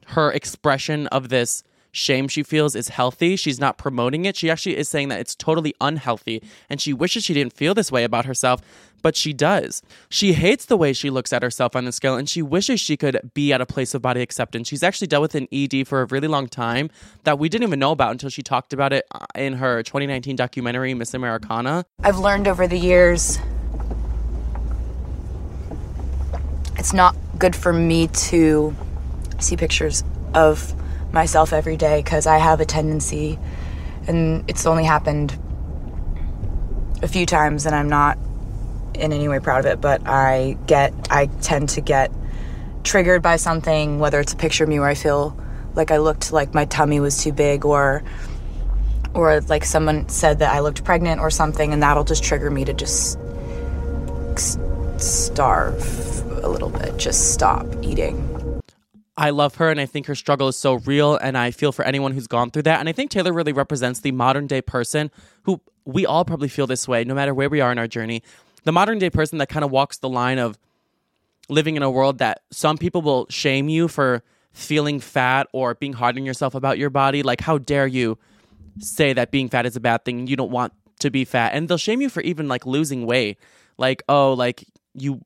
her 0.09 0.31
expression 0.33 1.07
of 1.09 1.29
this 1.29 1.63
shame 1.97 2.29
she 2.29 2.43
feels 2.43 2.77
is 2.77 2.89
healthy. 2.89 3.37
She's 3.37 3.59
not 3.59 3.79
promoting 3.79 4.27
it. 4.27 4.37
She 4.37 4.51
actually 4.51 4.77
is 4.77 4.89
saying 4.89 5.09
that 5.09 5.19
it's 5.19 5.35
totally 5.35 5.75
unhealthy 5.81 6.43
and 6.69 6.81
she 6.81 6.93
wishes 6.93 7.25
she 7.25 7.35
didn't 7.35 7.55
feel 7.55 7.75
this 7.75 7.91
way 7.91 8.05
about 8.05 8.27
herself, 8.27 8.61
but 9.03 9.17
she 9.17 9.33
does. 9.33 9.83
She 10.11 10.35
hates 10.35 10.67
the 10.67 10.77
way 10.77 10.93
she 10.93 11.09
looks 11.09 11.33
at 11.33 11.43
herself 11.43 11.75
on 11.75 11.87
the 11.87 11.93
scale 11.93 12.17
and 12.17 12.29
she 12.29 12.43
wishes 12.43 12.81
she 12.81 12.97
could 12.97 13.31
be 13.33 13.53
at 13.53 13.61
a 13.61 13.67
place 13.67 13.95
of 13.95 14.03
body 14.03 14.21
acceptance. 14.21 14.69
She's 14.69 14.83
actually 14.83 15.07
dealt 15.07 15.23
with 15.23 15.35
an 15.35 15.49
ED 15.51 15.89
for 15.89 16.03
a 16.03 16.05
really 16.07 16.29
long 16.29 16.49
time 16.49 16.91
that 17.25 17.39
we 17.39 17.49
didn't 17.49 17.67
even 17.67 17.79
know 17.79 17.93
about 17.93 18.11
until 18.11 18.29
she 18.31 18.43
talked 18.43 18.73
about 18.73 18.93
it 18.93 19.07
uh, 19.13 19.25
in 19.35 19.55
her 19.55 19.83
2019 19.83 20.37
documentary, 20.37 20.93
Miss 20.93 21.15
Americana. 21.15 21.87
I've 22.01 22.19
learned 22.19 22.47
over 22.47 22.67
the 22.67 22.79
years 22.79 23.39
it's 26.77 26.93
not 26.93 27.17
good 27.39 27.57
for 27.57 27.73
me 27.73 28.09
to 28.09 28.77
see 29.39 29.57
pictures 29.57 30.05
of 30.35 30.75
myself 31.17 31.53
every 31.53 31.77
day 31.77 32.03
because 32.03 32.27
I 32.27 32.37
have 32.37 32.61
a 32.61 32.67
tendency, 32.67 33.39
and 34.07 34.45
it's 34.49 34.67
only 34.67 34.85
happened 34.85 35.37
a 37.03 37.09
few 37.09 37.27
times, 37.27 37.67
and 37.67 37.75
I'm 37.75 37.89
not 37.89 38.19
in 38.95 39.13
any 39.13 39.27
way 39.27 39.41
proud 39.41 39.61
of 39.61 39.67
it, 39.67 39.81
but 39.81 40.07
I 40.07 40.57
get, 40.67 40.93
I 41.11 41.27
tend 41.41 41.71
to 41.71 41.81
get 41.81 42.13
triggered 42.85 43.23
by 43.23 43.37
something, 43.37 43.99
whether 43.99 44.21
it's 44.21 44.35
a 44.35 44.37
picture 44.37 44.65
of 44.65 44.71
me 44.71 44.79
where 44.79 44.89
I 44.89 44.95
feel 44.95 45.37
like 45.75 45.91
I 45.91 45.97
looked 45.97 46.33
like 46.33 46.55
my 46.55 46.67
tummy 46.67 47.01
was 47.01 47.23
too 47.23 47.33
big 47.33 47.65
or 47.65 48.03
or 49.15 49.41
like 49.43 49.65
someone 49.65 50.09
said 50.09 50.41
that 50.41 50.55
I 50.55 50.61
looked 50.61 50.85
pregnant 50.85 51.21
or 51.21 51.31
something 51.31 51.73
and 51.73 51.83
that'll 51.83 52.05
just 52.05 52.23
trigger 52.23 52.51
me 52.51 52.67
to 52.67 52.75
just 52.75 53.19
starve 54.99 56.45
a 56.45 56.49
little 56.49 56.69
bit, 56.69 56.99
just 56.99 57.33
stop 57.33 57.67
eating. 57.83 58.46
I 59.17 59.31
love 59.31 59.57
her 59.57 59.71
and 59.71 59.81
I 59.81 59.87
think 59.87 60.07
her 60.07 60.15
struggle 60.15 60.49
is 60.49 60.57
so 60.57 60.75
real 60.75 61.17
and 61.17 61.39
I 61.39 61.51
feel 61.51 61.73
for 61.73 61.85
anyone 61.85 62.13
who's 62.13 62.27
gone 62.27 62.51
through 62.51 62.63
that. 62.63 62.81
And 62.81 62.89
I 62.89 62.93
think 62.93 63.11
Taylor 63.11 63.33
really 63.33 63.53
represents 63.53 64.01
the 64.01 64.13
modern 64.13 64.47
day 64.47 64.61
person 64.61 65.11
who 65.45 65.61
we 65.85 66.05
all 66.05 66.25
probably 66.25 66.49
feel 66.49 66.67
this 66.67 66.87
way 66.87 67.05
no 67.05 67.15
matter 67.15 67.33
where 67.33 67.49
we 67.49 67.61
are 67.61 67.73
in 67.73 67.79
our 67.79 67.89
journey. 67.89 68.23
The 68.65 68.73
modern 68.73 68.99
day 68.99 69.09
person 69.09 69.39
that 69.39 69.49
kind 69.49 69.65
of 69.65 69.71
walks 69.71 69.99
the 69.99 70.09
line 70.09 70.39
of 70.39 70.59
living 71.49 71.77
in 71.77 71.83
a 71.83 71.91
world 71.91 72.19
that 72.19 72.43
some 72.51 72.77
people 72.77 73.01
will 73.03 73.27
shame 73.31 73.69
you 73.69 73.89
for 73.89 74.23
feeling 74.53 75.01
fat 75.01 75.47
or 75.53 75.75
being 75.75 75.93
hard 75.93 76.17
on 76.17 76.27
yourself 76.27 76.55
about 76.55 76.77
your 76.77 76.91
body. 76.91 77.23
Like, 77.23 77.41
how 77.41 77.59
dare 77.59 77.87
you 77.87 78.19
say 78.81 79.13
that 79.13 79.31
being 79.31 79.49
fat 79.49 79.67
is 79.67 79.77
a 79.77 79.81
bad 79.81 80.05
thing? 80.05 80.27
You 80.27 80.37
don't 80.37 80.51
want 80.51 80.73
to 81.01 81.11
be 81.11 81.25
fat. 81.25 81.53
And 81.55 81.69
they'll 81.69 81.79
shame 81.79 82.01
you 82.01 82.09
for 82.09 82.23
even 82.23 82.49
like 82.49 82.67
losing 82.67 83.07
weight. 83.07 83.39
Like, 83.79 84.03
oh, 84.09 84.33
like 84.33 84.65
you 84.95 85.21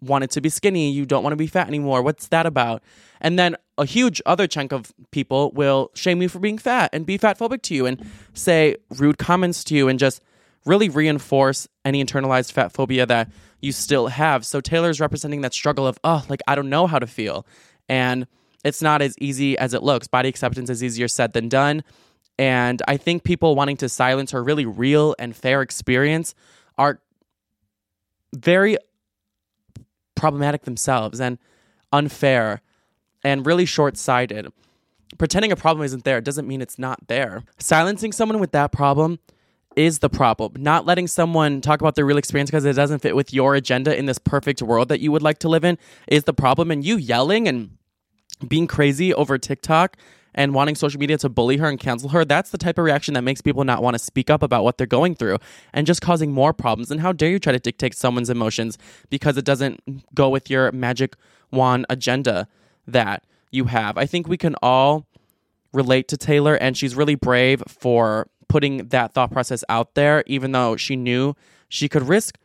wanted 0.00 0.30
to 0.32 0.40
be 0.40 0.48
skinny, 0.48 0.90
you 0.90 1.06
don't 1.06 1.22
want 1.22 1.32
to 1.32 1.36
be 1.36 1.46
fat 1.46 1.68
anymore. 1.68 2.02
What's 2.02 2.28
that 2.28 2.46
about? 2.46 2.82
And 3.20 3.38
then 3.38 3.56
a 3.76 3.84
huge 3.84 4.22
other 4.26 4.46
chunk 4.46 4.72
of 4.72 4.92
people 5.10 5.50
will 5.52 5.90
shame 5.94 6.22
you 6.22 6.28
for 6.28 6.38
being 6.38 6.58
fat 6.58 6.90
and 6.92 7.04
be 7.04 7.18
fat 7.18 7.38
phobic 7.38 7.62
to 7.62 7.74
you 7.74 7.86
and 7.86 8.04
say 8.34 8.76
rude 8.90 9.18
comments 9.18 9.64
to 9.64 9.74
you 9.74 9.88
and 9.88 9.98
just 9.98 10.22
really 10.64 10.88
reinforce 10.88 11.66
any 11.84 12.04
internalized 12.04 12.52
fat 12.52 12.72
phobia 12.72 13.06
that 13.06 13.30
you 13.60 13.72
still 13.72 14.08
have. 14.08 14.44
So 14.46 14.60
Taylor's 14.60 15.00
representing 15.00 15.40
that 15.40 15.54
struggle 15.54 15.86
of, 15.86 15.98
oh, 16.04 16.24
like 16.28 16.40
I 16.46 16.54
don't 16.54 16.70
know 16.70 16.86
how 16.86 16.98
to 16.98 17.06
feel. 17.06 17.46
And 17.88 18.26
it's 18.64 18.82
not 18.82 19.02
as 19.02 19.16
easy 19.18 19.56
as 19.58 19.74
it 19.74 19.82
looks. 19.82 20.06
Body 20.08 20.28
acceptance 20.28 20.70
is 20.70 20.82
easier 20.84 21.08
said 21.08 21.32
than 21.32 21.48
done. 21.48 21.82
And 22.38 22.82
I 22.86 22.96
think 22.96 23.24
people 23.24 23.56
wanting 23.56 23.78
to 23.78 23.88
silence 23.88 24.30
her 24.30 24.42
really 24.42 24.66
real 24.66 25.14
and 25.18 25.34
fair 25.34 25.62
experience 25.62 26.34
are 26.76 27.00
very 28.34 28.76
problematic 30.18 30.62
themselves 30.62 31.20
and 31.20 31.38
unfair 31.92 32.60
and 33.24 33.46
really 33.46 33.64
short 33.64 33.96
sighted. 33.96 34.48
Pretending 35.16 35.52
a 35.52 35.56
problem 35.56 35.84
isn't 35.84 36.04
there 36.04 36.20
doesn't 36.20 36.46
mean 36.46 36.60
it's 36.60 36.78
not 36.78 37.08
there. 37.08 37.42
Silencing 37.58 38.12
someone 38.12 38.38
with 38.38 38.52
that 38.52 38.72
problem 38.72 39.18
is 39.76 40.00
the 40.00 40.10
problem. 40.10 40.54
Not 40.58 40.86
letting 40.86 41.06
someone 41.06 41.60
talk 41.60 41.80
about 41.80 41.94
their 41.94 42.04
real 42.04 42.18
experience 42.18 42.50
because 42.50 42.64
it 42.64 42.74
doesn't 42.74 42.98
fit 42.98 43.16
with 43.16 43.32
your 43.32 43.54
agenda 43.54 43.96
in 43.96 44.06
this 44.06 44.18
perfect 44.18 44.60
world 44.60 44.88
that 44.88 45.00
you 45.00 45.12
would 45.12 45.22
like 45.22 45.38
to 45.38 45.48
live 45.48 45.64
in 45.64 45.78
is 46.08 46.24
the 46.24 46.34
problem. 46.34 46.70
And 46.70 46.84
you 46.84 46.96
yelling 46.96 47.48
and 47.48 47.78
being 48.46 48.66
crazy 48.66 49.14
over 49.14 49.38
TikTok 49.38 49.96
and 50.38 50.54
wanting 50.54 50.76
social 50.76 51.00
media 51.00 51.18
to 51.18 51.28
bully 51.28 51.56
her 51.56 51.68
and 51.68 51.80
cancel 51.80 52.10
her, 52.10 52.24
that's 52.24 52.50
the 52.50 52.58
type 52.58 52.78
of 52.78 52.84
reaction 52.84 53.12
that 53.14 53.22
makes 53.22 53.40
people 53.40 53.64
not 53.64 53.82
want 53.82 53.94
to 53.94 53.98
speak 53.98 54.30
up 54.30 54.40
about 54.40 54.62
what 54.62 54.78
they're 54.78 54.86
going 54.86 55.16
through 55.16 55.36
and 55.74 55.84
just 55.84 56.00
causing 56.00 56.30
more 56.30 56.52
problems. 56.52 56.92
And 56.92 57.00
how 57.00 57.12
dare 57.12 57.30
you 57.30 57.40
try 57.40 57.52
to 57.52 57.58
dictate 57.58 57.94
someone's 57.96 58.30
emotions 58.30 58.78
because 59.10 59.36
it 59.36 59.44
doesn't 59.44 60.14
go 60.14 60.28
with 60.28 60.48
your 60.48 60.70
magic 60.70 61.16
wand 61.50 61.86
agenda 61.90 62.46
that 62.86 63.24
you 63.50 63.64
have? 63.64 63.98
I 63.98 64.06
think 64.06 64.28
we 64.28 64.36
can 64.36 64.54
all 64.62 65.06
relate 65.72 66.06
to 66.08 66.16
Taylor, 66.16 66.54
and 66.54 66.76
she's 66.76 66.94
really 66.94 67.16
brave 67.16 67.60
for 67.66 68.28
putting 68.48 68.86
that 68.88 69.14
thought 69.14 69.32
process 69.32 69.64
out 69.68 69.96
there, 69.96 70.22
even 70.28 70.52
though 70.52 70.76
she 70.76 70.94
knew 70.94 71.34
she 71.68 71.88
could 71.88 72.06
risk 72.06 72.38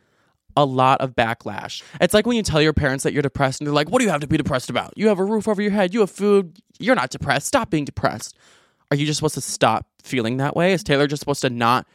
a 0.56 0.66
lot 0.66 1.02
of 1.02 1.16
backlash. 1.16 1.84
It's 2.00 2.14
like 2.14 2.26
when 2.26 2.38
you 2.38 2.44
tell 2.44 2.62
your 2.62 2.74
parents 2.74 3.04
that 3.04 3.14
you're 3.14 3.22
depressed 3.22 3.60
and 3.60 3.68
they're 3.68 3.74
like, 3.74 3.90
What 3.90 4.00
do 4.00 4.06
you 4.06 4.12
have 4.12 4.22
to 4.22 4.28
be 4.28 4.38
depressed 4.38 4.70
about? 4.70 4.94
You 4.98 5.08
have 5.08 5.20
a 5.20 5.24
roof 5.24 5.48
over 5.48 5.62
your 5.62 5.72
head, 5.72 5.94
you 5.94 6.02
have 6.02 6.12
food, 6.12 6.60
you're 6.80 6.96
not 6.96 7.10
depressed. 7.10 7.48
Stop 7.48 7.70
being 7.70 7.86
depressed. 7.86 8.36
Are 8.92 8.96
you 8.96 9.06
just 9.06 9.18
supposed 9.18 9.36
to 9.36 9.42
stop 9.42 9.88
feeling 10.04 10.38
that 10.38 10.56
way? 10.56 10.74
Is 10.74 10.84
Taylor 10.84 11.08
just 11.08 11.22
supposed 11.22 11.42
to 11.42 11.50
not 11.50 11.88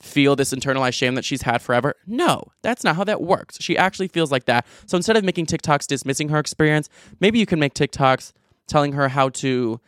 feel 0.00 0.36
this 0.36 0.52
internalized 0.52 0.94
shame 0.94 1.14
that 1.16 1.24
she's 1.24 1.42
had 1.42 1.62
forever? 1.62 1.94
No, 2.06 2.44
that's 2.62 2.84
not 2.84 2.96
how 2.96 3.04
that 3.04 3.22
works. 3.22 3.56
She 3.60 3.76
actually 3.76 4.08
feels 4.08 4.30
like 4.30 4.44
that. 4.44 4.66
So 4.86 4.96
instead 4.96 5.16
of 5.16 5.24
making 5.24 5.46
TikToks 5.46 5.86
dismissing 5.86 6.28
her 6.28 6.38
experience, 6.38 6.88
maybe 7.20 7.38
you 7.38 7.46
can 7.46 7.58
make 7.58 7.74
TikToks 7.74 8.32
telling 8.66 8.92
her 8.92 9.08
how 9.08 9.30
to 9.30 9.80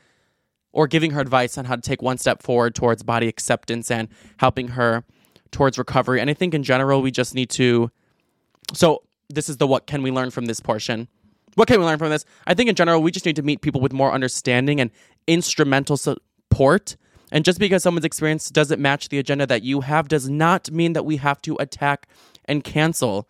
or 0.72 0.86
giving 0.86 1.12
her 1.12 1.20
advice 1.20 1.56
on 1.56 1.64
how 1.64 1.74
to 1.74 1.80
take 1.80 2.02
one 2.02 2.18
step 2.18 2.42
forward 2.42 2.74
towards 2.74 3.02
body 3.02 3.28
acceptance 3.28 3.90
and 3.90 4.08
helping 4.38 4.68
her 4.68 5.04
towards 5.50 5.78
recovery. 5.78 6.20
And 6.20 6.28
I 6.28 6.34
think 6.34 6.52
in 6.52 6.62
general, 6.62 7.00
we 7.00 7.10
just 7.10 7.34
need 7.34 7.50
to. 7.50 7.90
So, 8.72 9.02
this 9.28 9.48
is 9.48 9.56
the 9.56 9.66
what 9.66 9.86
can 9.86 10.02
we 10.02 10.10
learn 10.10 10.30
from 10.30 10.46
this 10.46 10.60
portion? 10.60 11.08
What 11.54 11.68
can 11.68 11.80
we 11.80 11.86
learn 11.86 11.98
from 11.98 12.10
this? 12.10 12.24
I 12.46 12.54
think 12.54 12.68
in 12.68 12.74
general, 12.74 13.02
we 13.02 13.10
just 13.10 13.26
need 13.26 13.36
to 13.36 13.42
meet 13.42 13.60
people 13.60 13.80
with 13.80 13.92
more 13.92 14.12
understanding 14.12 14.80
and 14.80 14.90
instrumental 15.26 15.96
support. 15.96 16.96
And 17.32 17.44
just 17.44 17.58
because 17.58 17.82
someone's 17.82 18.04
experience 18.04 18.50
doesn't 18.50 18.80
match 18.80 19.08
the 19.08 19.18
agenda 19.18 19.46
that 19.46 19.62
you 19.62 19.80
have 19.80 20.08
does 20.08 20.28
not 20.28 20.70
mean 20.70 20.92
that 20.92 21.04
we 21.04 21.16
have 21.16 21.42
to 21.42 21.56
attack 21.58 22.08
and 22.44 22.62
cancel 22.62 23.28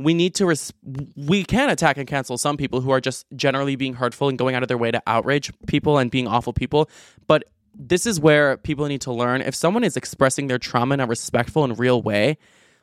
we 0.00 0.14
need 0.14 0.34
to 0.34 0.46
res- 0.46 0.72
we 1.14 1.44
can 1.44 1.68
attack 1.68 1.98
and 1.98 2.08
cancel 2.08 2.38
some 2.38 2.56
people 2.56 2.80
who 2.80 2.90
are 2.90 3.00
just 3.00 3.26
generally 3.36 3.76
being 3.76 3.94
hurtful 3.94 4.28
and 4.28 4.38
going 4.38 4.54
out 4.54 4.62
of 4.62 4.68
their 4.68 4.78
way 4.78 4.90
to 4.90 5.02
outrage 5.06 5.52
people 5.66 5.98
and 5.98 6.10
being 6.10 6.26
awful 6.26 6.52
people 6.52 6.88
but 7.26 7.44
this 7.74 8.06
is 8.06 8.18
where 8.18 8.56
people 8.56 8.86
need 8.86 9.00
to 9.02 9.12
learn 9.12 9.42
if 9.42 9.54
someone 9.54 9.84
is 9.84 9.96
expressing 9.96 10.46
their 10.46 10.58
trauma 10.58 10.94
in 10.94 11.00
a 11.00 11.06
respectful 11.06 11.64
and 11.64 11.78
real 11.78 12.00
way 12.00 12.38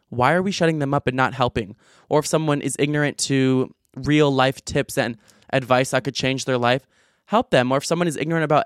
why 0.10 0.34
are 0.34 0.42
we 0.42 0.52
shutting 0.52 0.80
them 0.80 0.94
up 0.94 1.08
and 1.08 1.18
not 1.18 1.34
helping? 1.34 1.76
Or 2.10 2.20
if 2.20 2.28
someone 2.28 2.62
is 2.62 2.76
ignorant 2.80 3.18
to 3.20 3.74
real 3.96 4.32
life 4.32 4.64
tips 4.66 4.98
and 4.98 5.18
advice 5.52 5.92
that 5.92 6.04
could 6.04 6.16
change 6.16 6.46
their 6.46 6.58
life 6.58 6.86
help 7.26 7.50
them. 7.50 7.72
Or 7.72 7.78
if 7.78 7.86
someone 7.86 8.08
is 8.08 8.16
ignorant 8.16 8.46
about 8.46 8.66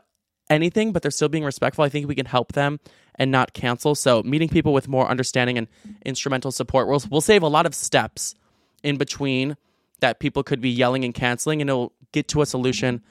anything 0.50 0.91
but 0.91 1.01
they're 1.01 1.12
still 1.12 1.29
being 1.29 1.45
respectful 1.45 1.86
i 1.86 1.88
think 1.88 2.10
we 2.10 2.15
can 2.15 2.25
help 2.25 2.51
them 2.51 2.77
and 3.15 3.31
not 3.31 3.53
cancel. 3.53 3.95
So 3.95 4.24
meeting 4.24 4.50
people 4.50 4.74
with 4.74 4.88
more 4.88 5.07
understanding 5.07 5.57
and 5.57 5.67
instrumental 6.05 6.51
support 6.51 6.88
will, 6.88 7.03
will 7.10 7.21
save 7.21 7.43
a 7.43 7.48
lot 7.48 7.65
of 7.65 7.75
steps 7.75 8.36
in 8.83 8.98
between 8.98 9.57
that 10.00 10.19
people 10.19 10.43
could 10.43 10.62
be 10.62 10.69
yelling 10.69 11.05
and 11.05 11.13
canceling, 11.13 11.62
and 11.62 11.69
it'll 11.69 11.93
get 12.12 12.27
to 12.29 12.41
a 12.41 12.45
solution 12.45 13.03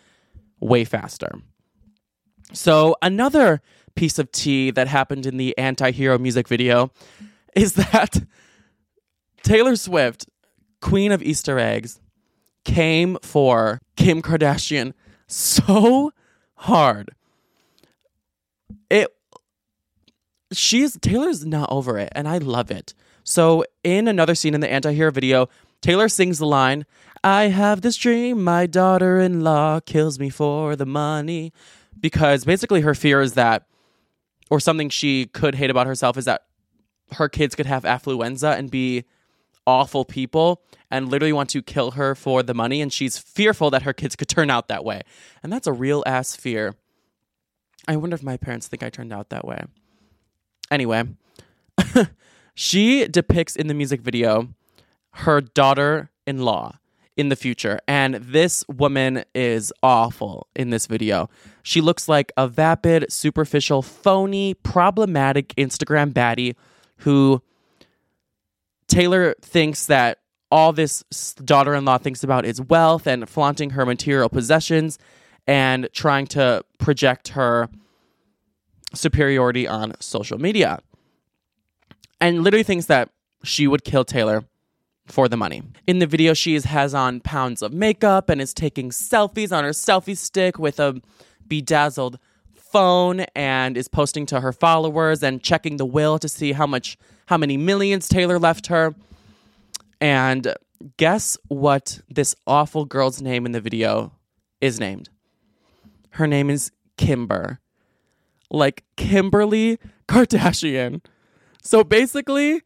way 0.58 0.84
faster. 0.84 1.30
So, 2.52 2.96
another 3.00 3.62
piece 3.94 4.18
of 4.18 4.32
tea 4.32 4.72
that 4.72 4.88
happened 4.88 5.26
in 5.26 5.36
the 5.36 5.56
anti 5.56 5.92
hero 5.92 6.18
music 6.18 6.48
video 6.48 6.90
is 7.56 7.74
that 7.74 8.22
Taylor 9.42 9.76
Swift, 9.76 10.26
queen 10.80 11.12
of 11.12 11.22
Easter 11.22 11.58
eggs, 11.58 12.00
came 12.64 13.18
for 13.22 13.80
Kim 13.96 14.22
Kardashian 14.22 14.92
so 15.26 16.12
hard. 16.54 17.10
It 18.90 19.08
she's 20.52 20.98
Taylor's 20.98 21.44
not 21.44 21.70
over 21.70 21.98
it, 21.98 22.12
and 22.14 22.28
I 22.28 22.38
love 22.38 22.70
it. 22.70 22.94
So, 23.24 23.64
in 23.84 24.08
another 24.08 24.34
scene 24.34 24.54
in 24.54 24.60
the 24.60 24.70
anti 24.70 24.92
hero 24.92 25.10
video, 25.10 25.48
Taylor 25.80 26.08
sings 26.08 26.38
the 26.38 26.46
line, 26.46 26.84
I 27.22 27.44
have 27.44 27.82
this 27.82 27.96
dream, 27.96 28.42
my 28.42 28.66
daughter 28.66 29.20
in 29.20 29.42
law 29.42 29.80
kills 29.80 30.18
me 30.18 30.30
for 30.30 30.76
the 30.76 30.86
money. 30.86 31.52
Because 31.98 32.44
basically, 32.44 32.80
her 32.80 32.94
fear 32.94 33.20
is 33.20 33.34
that, 33.34 33.66
or 34.50 34.58
something 34.58 34.88
she 34.88 35.26
could 35.26 35.54
hate 35.54 35.70
about 35.70 35.86
herself, 35.86 36.16
is 36.16 36.24
that 36.24 36.44
her 37.14 37.28
kids 37.28 37.54
could 37.54 37.66
have 37.66 37.84
affluenza 37.84 38.56
and 38.56 38.70
be 38.70 39.04
awful 39.66 40.04
people 40.04 40.62
and 40.90 41.08
literally 41.08 41.32
want 41.32 41.50
to 41.50 41.62
kill 41.62 41.92
her 41.92 42.14
for 42.14 42.42
the 42.42 42.54
money. 42.54 42.80
And 42.80 42.92
she's 42.92 43.18
fearful 43.18 43.70
that 43.70 43.82
her 43.82 43.92
kids 43.92 44.16
could 44.16 44.28
turn 44.28 44.50
out 44.50 44.68
that 44.68 44.84
way. 44.84 45.02
And 45.42 45.52
that's 45.52 45.66
a 45.66 45.72
real 45.72 46.02
ass 46.06 46.34
fear. 46.34 46.74
I 47.86 47.96
wonder 47.96 48.14
if 48.14 48.22
my 48.22 48.36
parents 48.36 48.68
think 48.68 48.82
I 48.82 48.90
turned 48.90 49.12
out 49.12 49.30
that 49.30 49.44
way. 49.44 49.62
Anyway. 50.70 51.04
She 52.60 53.08
depicts 53.08 53.56
in 53.56 53.68
the 53.68 53.74
music 53.74 54.02
video 54.02 54.48
her 55.12 55.40
daughter 55.40 56.10
in 56.26 56.42
law 56.42 56.78
in 57.16 57.30
the 57.30 57.36
future. 57.36 57.80
And 57.88 58.16
this 58.16 58.64
woman 58.68 59.24
is 59.34 59.72
awful 59.82 60.46
in 60.54 60.68
this 60.68 60.86
video. 60.86 61.30
She 61.62 61.80
looks 61.80 62.06
like 62.06 62.32
a 62.36 62.46
vapid, 62.48 63.10
superficial, 63.10 63.80
phony, 63.80 64.52
problematic 64.52 65.54
Instagram 65.56 66.12
baddie 66.12 66.54
who 67.00 67.42
Taylor 68.88 69.34
thinks 69.40 69.86
that 69.86 70.18
all 70.50 70.72
this 70.72 71.04
daughter 71.44 71.74
in 71.74 71.84
law 71.84 71.98
thinks 71.98 72.24
about 72.24 72.44
is 72.44 72.60
wealth 72.60 73.06
and 73.06 73.28
flaunting 73.28 73.70
her 73.70 73.86
material 73.86 74.28
possessions 74.28 74.98
and 75.46 75.88
trying 75.92 76.26
to 76.26 76.64
project 76.78 77.28
her 77.28 77.68
superiority 78.94 79.66
on 79.66 79.94
social 80.00 80.38
media. 80.38 80.80
And 82.20 82.42
literally 82.42 82.64
thinks 82.64 82.86
that 82.86 83.10
she 83.44 83.66
would 83.66 83.84
kill 83.84 84.04
Taylor 84.04 84.44
for 85.06 85.28
the 85.28 85.36
money. 85.36 85.62
In 85.86 85.98
the 85.98 86.06
video, 86.06 86.34
she 86.34 86.58
has 86.60 86.94
on 86.94 87.20
pounds 87.20 87.62
of 87.62 87.72
makeup 87.72 88.28
and 88.28 88.40
is 88.40 88.52
taking 88.52 88.90
selfies 88.90 89.56
on 89.56 89.64
her 89.64 89.70
selfie 89.70 90.16
stick 90.16 90.58
with 90.58 90.78
a 90.78 91.00
bedazzled 91.46 92.18
phone 92.70 93.20
and 93.34 93.76
is 93.76 93.88
posting 93.88 94.26
to 94.26 94.40
her 94.40 94.52
followers 94.52 95.22
and 95.22 95.42
checking 95.42 95.76
the 95.76 95.86
will 95.86 96.18
to 96.18 96.28
see 96.28 96.52
how 96.52 96.66
much 96.66 96.96
how 97.26 97.36
many 97.36 97.56
millions 97.56 98.08
Taylor 98.08 98.38
left 98.38 98.68
her. 98.68 98.94
And 100.00 100.54
guess 100.96 101.36
what 101.48 102.00
this 102.08 102.34
awful 102.46 102.84
girl's 102.84 103.20
name 103.20 103.46
in 103.46 103.52
the 103.52 103.60
video 103.60 104.12
is 104.60 104.80
named? 104.80 105.10
Her 106.10 106.26
name 106.26 106.50
is 106.50 106.72
Kimber. 106.96 107.60
Like 108.50 108.84
Kimberly 108.96 109.78
Kardashian. 110.08 111.04
So 111.62 111.84
basically, 111.84 112.62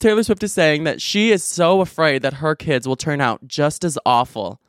Taylor 0.00 0.22
Swift 0.22 0.42
is 0.42 0.52
saying 0.52 0.84
that 0.84 1.00
she 1.00 1.30
is 1.30 1.44
so 1.44 1.80
afraid 1.80 2.22
that 2.22 2.34
her 2.34 2.54
kids 2.54 2.88
will 2.88 2.96
turn 2.96 3.20
out 3.20 3.46
just 3.46 3.84
as 3.84 3.98
awful 4.04 4.60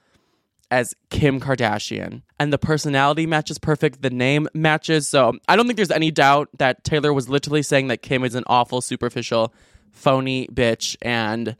as 0.76 0.94
Kim 1.10 1.40
Kardashian. 1.40 2.22
And 2.38 2.52
the 2.52 2.58
personality 2.58 3.26
matches 3.26 3.58
perfect, 3.58 4.02
the 4.02 4.10
name 4.10 4.50
matches. 4.54 5.08
So 5.08 5.34
I 5.48 5.56
don't 5.56 5.68
think 5.68 5.78
there's 5.78 5.90
any 5.90 6.12
doubt 6.12 6.50
that 6.58 6.84
Taylor 6.84 7.14
was 7.14 7.30
literally 7.30 7.64
saying 7.64 7.88
that 7.88 8.02
Kim 8.02 8.26
is 8.26 8.36
an 8.36 8.44
awful, 8.48 8.82
superficial, 8.82 9.54
phony 9.94 10.48
bitch 10.48 10.98
and 11.02 11.56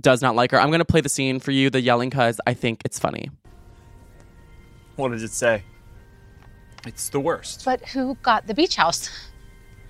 does 0.00 0.22
not 0.22 0.34
like 0.34 0.50
her. 0.52 0.58
I'm 0.58 0.68
going 0.68 0.78
to 0.78 0.86
play 0.86 1.02
the 1.02 1.10
scene 1.10 1.40
for 1.40 1.50
you, 1.50 1.68
the 1.68 1.82
yelling, 1.82 2.08
because 2.08 2.40
I 2.46 2.54
think 2.54 2.80
it's 2.86 2.98
funny. 2.98 3.30
What 4.96 5.10
does 5.10 5.22
it 5.22 5.32
say? 5.32 5.62
It's 6.86 7.10
the 7.10 7.20
worst. 7.20 7.66
But 7.66 7.86
who 7.88 8.16
got 8.22 8.46
the 8.46 8.54
beach 8.54 8.76
house? 8.76 9.10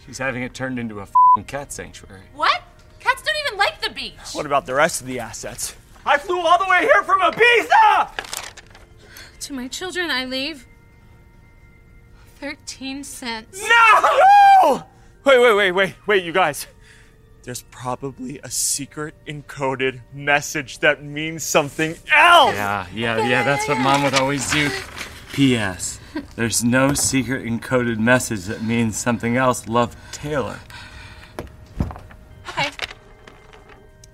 She's 0.05 0.19
having 0.19 0.43
it 0.43 0.53
turned 0.53 0.81
into 0.81 0.99
a 0.99 1.07
fing 1.07 1.45
cat 1.45 1.73
sanctuary. 1.73 2.23
What? 2.35 2.61
Cats 2.99 3.23
don't 3.23 3.37
even 3.47 3.57
like 3.57 3.81
the 3.81 3.91
beach. 3.91 4.33
What 4.33 4.47
about 4.47 4.67
the 4.67 4.75
rest 4.75 5.01
of 5.01 5.07
the 5.07 5.21
assets? 5.21 5.77
I 6.05 6.19
flew 6.19 6.41
all 6.41 6.59
the 6.59 6.67
way 6.69 6.81
here 6.81 7.03
from 7.05 7.21
Ibiza! 7.21 8.11
To 9.41 9.53
my 9.53 9.69
children, 9.69 10.11
I 10.11 10.25
leave 10.25 10.67
13 12.41 13.05
cents. 13.05 13.63
No! 13.69 14.85
Wait, 15.25 15.39
wait, 15.39 15.55
wait, 15.55 15.73
wait, 15.73 15.95
wait, 16.07 16.25
you 16.25 16.33
guys. 16.33 16.67
There's 17.45 17.63
probably 17.71 18.41
a 18.43 18.51
secret 18.51 19.15
encoded 19.27 20.01
message 20.13 20.79
that 20.81 21.03
means 21.05 21.45
something 21.45 21.97
else! 22.13 22.55
Yeah, 22.55 22.87
yeah, 22.93 23.29
yeah, 23.29 23.43
that's 23.43 23.69
what 23.69 23.79
mom 23.79 24.03
would 24.03 24.15
always 24.15 24.51
do. 24.51 24.71
P.S. 25.33 25.99
There's 26.37 26.63
no 26.63 26.95
secret 26.95 27.45
encoded 27.45 27.99
message 27.99 28.45
that 28.45 28.63
means 28.63 28.97
something 28.97 29.37
else. 29.37 29.67
Love 29.67 29.97
Taylor. 30.13 30.61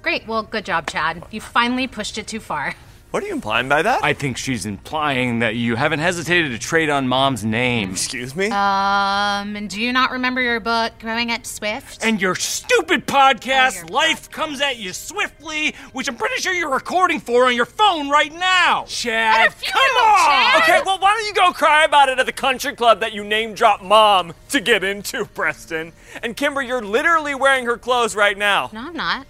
Great. 0.09 0.27
Well, 0.27 0.43
good 0.43 0.65
job, 0.65 0.87
Chad. 0.87 1.23
You 1.31 1.43
finally 1.43 1.87
pushed 1.87 2.17
it 2.17 2.27
too 2.27 2.41
far. 2.41 2.75
What 3.11 3.23
are 3.23 3.27
you 3.27 3.35
implying 3.35 3.69
by 3.69 3.83
that? 3.83 4.03
I 4.03 4.15
think 4.15 4.39
she's 4.39 4.65
implying 4.65 5.41
that 5.41 5.55
you 5.55 5.77
haven't 5.77 5.99
hesitated 5.99 6.51
to 6.53 6.59
trade 6.59 6.89
on 6.89 7.07
mom's 7.07 7.45
name. 7.45 7.91
Excuse 7.91 8.35
me? 8.35 8.47
Um, 8.47 9.55
and 9.55 9.69
do 9.69 9.79
you 9.79 9.93
not 9.93 10.13
remember 10.13 10.41
your 10.41 10.61
book, 10.61 10.95
Growing 10.99 11.31
Up 11.31 11.45
Swift? 11.45 12.03
And 12.03 12.23
your 12.23 12.35
stupid 12.37 13.07
podcast, 13.07 13.91
Life 13.91 14.31
Comes 14.31 14.63
at 14.63 14.79
You 14.79 14.95
Swiftly, 14.95 15.75
which 15.93 16.09
I'm 16.09 16.17
pretty 16.17 16.41
sure 16.41 16.55
you're 16.55 16.73
recording 16.73 17.21
for 17.21 17.45
on 17.45 17.55
your 17.55 17.67
phone 17.67 18.09
right 18.09 18.33
now. 18.33 18.87
Chad, 18.89 19.55
come 19.63 19.97
on! 20.03 20.63
Okay, 20.63 20.81
well, 20.87 20.99
why 20.99 21.15
don't 21.19 21.27
you 21.27 21.35
go 21.35 21.53
cry 21.53 21.85
about 21.85 22.09
it 22.09 22.19
at 22.19 22.25
the 22.25 22.33
country 22.33 22.75
club 22.75 23.01
that 23.01 23.13
you 23.13 23.25
name 23.25 23.53
drop 23.53 23.83
mom 23.83 24.33
to 24.49 24.61
get 24.61 24.83
into, 24.83 25.27
Preston? 25.27 25.93
And 26.23 26.35
Kimber, 26.35 26.63
you're 26.63 26.81
literally 26.81 27.35
wearing 27.35 27.67
her 27.67 27.77
clothes 27.77 28.17
right 28.17 28.39
now. 28.39 28.71
No, 28.73 28.87
I'm 28.87 28.97
not. 28.97 29.27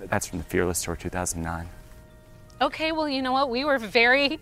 That's 0.00 0.26
from 0.26 0.38
the 0.38 0.44
Fearless 0.44 0.82
Tour 0.82 0.96
2009. 0.96 1.68
Okay, 2.60 2.92
well, 2.92 3.08
you 3.08 3.22
know 3.22 3.32
what? 3.32 3.50
We 3.50 3.64
were 3.64 3.78
very, 3.78 4.38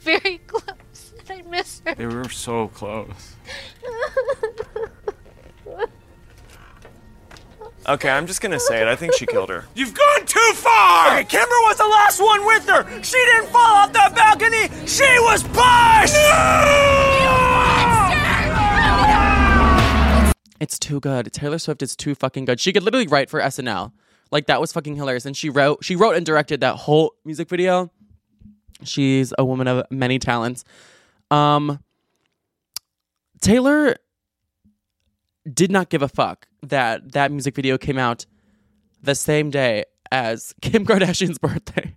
very 0.00 0.38
close. 0.46 1.14
I 1.28 1.42
miss 1.42 1.82
her. 1.86 1.94
They 1.94 2.06
were 2.06 2.28
so 2.28 2.68
close. 2.68 3.34
Okay, 7.88 8.10
I'm 8.10 8.26
just 8.26 8.42
gonna 8.42 8.60
say 8.60 8.82
it. 8.82 8.86
I 8.88 8.94
think 8.94 9.14
she 9.14 9.24
killed 9.24 9.48
her. 9.48 9.64
You've 9.74 9.94
gone 9.94 10.26
too 10.26 10.52
far! 10.54 11.12
Okay, 11.12 11.24
Kimber 11.24 11.54
was 11.62 11.78
the 11.78 11.86
last 11.86 12.20
one 12.20 12.44
with 12.46 12.68
her. 12.68 13.02
She 13.02 13.16
didn't 13.16 13.46
fall 13.48 13.62
off 13.62 13.92
that 13.94 14.14
balcony. 14.14 14.68
She 14.86 15.02
was 15.20 15.42
pushed. 15.44 16.14
It's 20.60 20.78
too 20.78 21.00
good. 21.00 21.32
Taylor 21.32 21.58
Swift 21.58 21.82
is 21.82 21.96
too 21.96 22.14
fucking 22.14 22.44
good. 22.44 22.60
She 22.60 22.72
could 22.72 22.82
literally 22.82 23.06
write 23.06 23.30
for 23.30 23.40
SNL. 23.40 23.92
Like 24.30 24.46
that 24.46 24.60
was 24.60 24.72
fucking 24.72 24.96
hilarious. 24.96 25.26
And 25.26 25.36
she 25.36 25.50
wrote 25.50 25.84
she 25.84 25.96
wrote 25.96 26.16
and 26.16 26.24
directed 26.24 26.60
that 26.60 26.76
whole 26.76 27.14
music 27.24 27.48
video. 27.48 27.90
She's 28.84 29.32
a 29.38 29.44
woman 29.44 29.68
of 29.68 29.84
many 29.90 30.18
talents. 30.18 30.64
Um 31.30 31.80
Taylor 33.40 33.96
did 35.52 35.70
not 35.70 35.88
give 35.88 36.02
a 36.02 36.08
fuck 36.08 36.46
that 36.62 37.12
that 37.12 37.32
music 37.32 37.54
video 37.54 37.78
came 37.78 37.98
out 37.98 38.26
the 39.02 39.14
same 39.14 39.50
day 39.50 39.84
as 40.12 40.54
Kim 40.62 40.84
Kardashian's 40.84 41.38
birthday. 41.38 41.96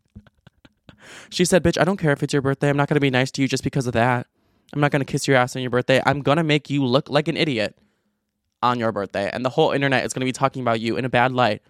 she 1.30 1.46
said, 1.46 1.64
"Bitch, 1.64 1.80
I 1.80 1.84
don't 1.84 1.98
care 1.98 2.12
if 2.12 2.24
it's 2.24 2.34
your 2.34 2.42
birthday. 2.42 2.70
I'm 2.70 2.78
not 2.78 2.88
going 2.88 2.96
to 2.96 3.02
be 3.02 3.10
nice 3.10 3.32
to 3.32 3.42
you 3.42 3.48
just 3.48 3.64
because 3.64 3.88
of 3.88 3.94
that. 3.94 4.28
I'm 4.74 4.80
not 4.80 4.92
going 4.92 5.02
to 5.02 5.12
kiss 5.12 5.28
your 5.28 5.38
ass 5.38 5.56
on 5.56 5.62
your 5.62 5.72
birthday. 5.72 6.02
I'm 6.06 6.22
going 6.22 6.38
to 6.38 6.44
make 6.44 6.70
you 6.70 6.84
look 6.84 7.10
like 7.10 7.28
an 7.28 7.38
idiot 7.38 7.78
on 8.64 8.80
your 8.80 8.92
birthday. 8.92 9.30
And 9.32 9.46
the 9.46 9.50
whole 9.50 9.72
internet 9.72 10.04
is 10.06 10.14
going 10.14 10.22
to 10.22 10.26
be 10.26 10.32
talking 10.32 10.62
about 10.62 10.80
you 10.80 10.98
in 10.98 11.06
a 11.06 11.10
bad 11.10 11.32
light 11.32 11.62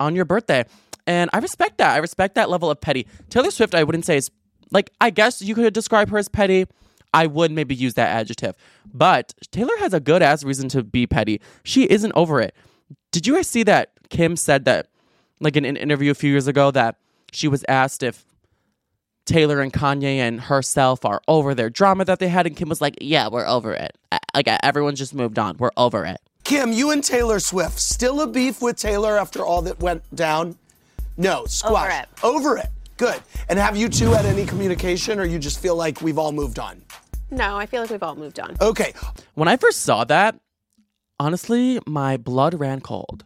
on 0.00 0.14
your 0.14 0.24
birthday. 0.24 0.64
And 1.06 1.30
I 1.32 1.38
respect 1.38 1.78
that. 1.78 1.94
I 1.94 1.98
respect 1.98 2.34
that 2.34 2.48
level 2.50 2.70
of 2.70 2.80
petty. 2.80 3.06
Taylor 3.28 3.50
Swift, 3.50 3.74
I 3.74 3.84
wouldn't 3.84 4.04
say 4.04 4.16
is 4.16 4.30
like, 4.70 4.90
I 5.00 5.10
guess 5.10 5.42
you 5.42 5.54
could 5.54 5.74
describe 5.74 6.08
her 6.10 6.18
as 6.18 6.28
petty. 6.28 6.66
I 7.12 7.26
would 7.26 7.52
maybe 7.52 7.74
use 7.74 7.94
that 7.94 8.08
adjective. 8.08 8.54
But 8.92 9.34
Taylor 9.52 9.76
has 9.78 9.94
a 9.94 10.00
good 10.00 10.22
ass 10.22 10.42
reason 10.42 10.68
to 10.70 10.82
be 10.82 11.06
petty. 11.06 11.40
She 11.62 11.84
isn't 11.84 12.12
over 12.16 12.40
it. 12.40 12.54
Did 13.12 13.26
you 13.26 13.34
guys 13.34 13.48
see 13.48 13.62
that 13.64 13.92
Kim 14.10 14.36
said 14.36 14.64
that, 14.64 14.88
like 15.40 15.56
in 15.56 15.64
an 15.64 15.76
interview 15.76 16.10
a 16.10 16.14
few 16.14 16.30
years 16.30 16.48
ago, 16.48 16.70
that 16.72 16.96
she 17.32 17.46
was 17.48 17.64
asked 17.68 18.02
if 18.02 18.24
Taylor 19.26 19.60
and 19.60 19.72
Kanye 19.72 20.16
and 20.16 20.40
herself 20.40 21.04
are 21.04 21.20
over 21.28 21.54
their 21.54 21.70
drama 21.70 22.04
that 22.04 22.18
they 22.18 22.28
had, 22.28 22.46
and 22.46 22.56
Kim 22.56 22.68
was 22.68 22.80
like, 22.80 22.96
"Yeah, 23.00 23.28
we're 23.28 23.46
over 23.46 23.72
it. 23.72 23.96
Like 24.34 24.48
everyone's 24.48 24.98
just 24.98 25.14
moved 25.14 25.38
on. 25.38 25.56
We're 25.58 25.70
over 25.76 26.04
it." 26.04 26.20
Kim, 26.44 26.72
you 26.72 26.90
and 26.90 27.02
Taylor 27.02 27.40
Swift 27.40 27.80
still 27.80 28.20
a 28.20 28.26
beef 28.26 28.60
with 28.60 28.76
Taylor 28.76 29.18
after 29.18 29.44
all 29.44 29.62
that 29.62 29.80
went 29.80 30.02
down? 30.14 30.56
No, 31.16 31.46
squash. 31.46 32.04
Over 32.22 32.58
it. 32.58 32.68
Good. 32.98 33.20
And 33.48 33.58
have 33.58 33.76
you 33.76 33.88
two 33.88 34.10
had 34.10 34.26
any 34.26 34.44
communication, 34.44 35.18
or 35.18 35.24
you 35.24 35.38
just 35.38 35.58
feel 35.58 35.74
like 35.74 36.02
we've 36.02 36.18
all 36.18 36.32
moved 36.32 36.58
on? 36.58 36.82
No, 37.30 37.56
I 37.56 37.66
feel 37.66 37.80
like 37.80 37.90
we've 37.90 38.02
all 38.02 38.14
moved 38.14 38.38
on. 38.38 38.56
Okay. 38.60 38.92
When 39.34 39.48
I 39.48 39.56
first 39.56 39.80
saw 39.82 40.04
that, 40.04 40.38
honestly, 41.18 41.80
my 41.86 42.16
blood 42.18 42.54
ran 42.54 42.80
cold. 42.80 43.24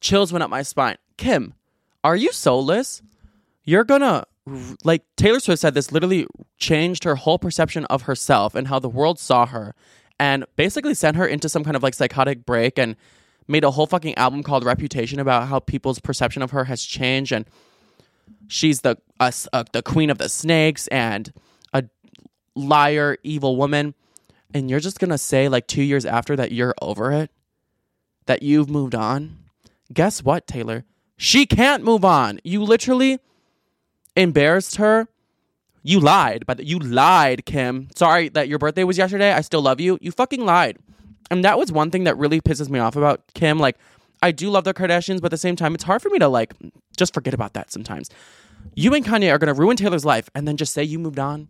Chills 0.00 0.32
went 0.32 0.42
up 0.42 0.50
my 0.50 0.62
spine. 0.62 0.96
Kim, 1.16 1.54
are 2.02 2.16
you 2.16 2.32
soulless? 2.32 3.02
You're 3.64 3.84
gonna 3.84 4.24
like 4.84 5.02
Taylor 5.16 5.40
Swift 5.40 5.60
said 5.60 5.74
this 5.74 5.90
literally 5.90 6.26
changed 6.56 7.04
her 7.04 7.16
whole 7.16 7.38
perception 7.38 7.84
of 7.86 8.02
herself 8.02 8.54
and 8.54 8.68
how 8.68 8.78
the 8.78 8.88
world 8.88 9.18
saw 9.18 9.44
her 9.46 9.74
and 10.18 10.44
basically 10.56 10.94
sent 10.94 11.16
her 11.16 11.26
into 11.26 11.48
some 11.48 11.64
kind 11.64 11.76
of 11.76 11.82
like 11.82 11.94
psychotic 11.94 12.46
break 12.46 12.78
and 12.78 12.96
made 13.48 13.64
a 13.64 13.70
whole 13.70 13.86
fucking 13.86 14.14
album 14.16 14.42
called 14.42 14.64
Reputation 14.64 15.20
about 15.20 15.48
how 15.48 15.60
people's 15.60 16.00
perception 16.00 16.42
of 16.42 16.50
her 16.50 16.64
has 16.64 16.82
changed 16.82 17.32
and 17.32 17.46
she's 18.48 18.80
the 18.80 18.96
uh, 19.20 19.30
uh, 19.52 19.64
the 19.72 19.82
queen 19.82 20.10
of 20.10 20.18
the 20.18 20.28
snakes 20.28 20.86
and 20.88 21.32
a 21.72 21.84
liar, 22.54 23.16
evil 23.22 23.56
woman. 23.56 23.94
And 24.54 24.70
you're 24.70 24.80
just 24.80 24.98
gonna 24.98 25.18
say 25.18 25.48
like 25.48 25.66
two 25.66 25.82
years 25.82 26.04
after 26.06 26.36
that 26.36 26.52
you're 26.52 26.74
over 26.80 27.12
it, 27.12 27.30
that 28.26 28.42
you've 28.42 28.70
moved 28.70 28.94
on. 28.94 29.38
Guess 29.92 30.22
what, 30.22 30.46
Taylor? 30.46 30.84
She 31.16 31.46
can't 31.46 31.84
move 31.84 32.04
on. 32.04 32.40
You 32.44 32.62
literally 32.62 33.20
embarrassed 34.14 34.76
her. 34.76 35.08
You 35.86 36.00
lied, 36.00 36.44
but 36.46 36.64
you 36.64 36.80
lied, 36.80 37.46
Kim. 37.46 37.88
Sorry 37.94 38.28
that 38.30 38.48
your 38.48 38.58
birthday 38.58 38.82
was 38.82 38.98
yesterday. 38.98 39.32
I 39.32 39.40
still 39.40 39.62
love 39.62 39.80
you. 39.80 39.98
You 40.00 40.10
fucking 40.10 40.44
lied. 40.44 40.78
And 41.30 41.44
that 41.44 41.58
was 41.58 41.70
one 41.70 41.92
thing 41.92 42.04
that 42.04 42.16
really 42.18 42.40
pisses 42.40 42.68
me 42.68 42.80
off 42.80 42.96
about 42.96 43.22
Kim. 43.34 43.60
Like, 43.60 43.76
I 44.20 44.32
do 44.32 44.50
love 44.50 44.64
the 44.64 44.74
Kardashians, 44.74 45.20
but 45.20 45.26
at 45.26 45.30
the 45.30 45.36
same 45.36 45.54
time, 45.54 45.76
it's 45.76 45.84
hard 45.84 46.02
for 46.02 46.08
me 46.08 46.18
to 46.18 46.26
like 46.26 46.54
just 46.96 47.14
forget 47.14 47.34
about 47.34 47.52
that 47.52 47.70
sometimes. 47.70 48.10
You 48.74 48.94
and 48.94 49.04
Kanye 49.04 49.32
are 49.32 49.38
to 49.38 49.54
ruin 49.54 49.76
Taylor's 49.76 50.04
life 50.04 50.28
and 50.34 50.48
then 50.48 50.56
just 50.56 50.72
say 50.72 50.82
you 50.82 50.98
moved 50.98 51.20
on. 51.20 51.46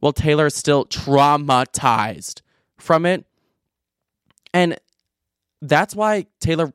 Well, 0.00 0.12
Taylor 0.12 0.46
is 0.46 0.56
still 0.56 0.84
traumatized 0.86 2.42
from 2.78 3.06
it. 3.06 3.24
And 4.52 4.76
that's 5.60 5.94
why 5.94 6.26
Taylor 6.40 6.72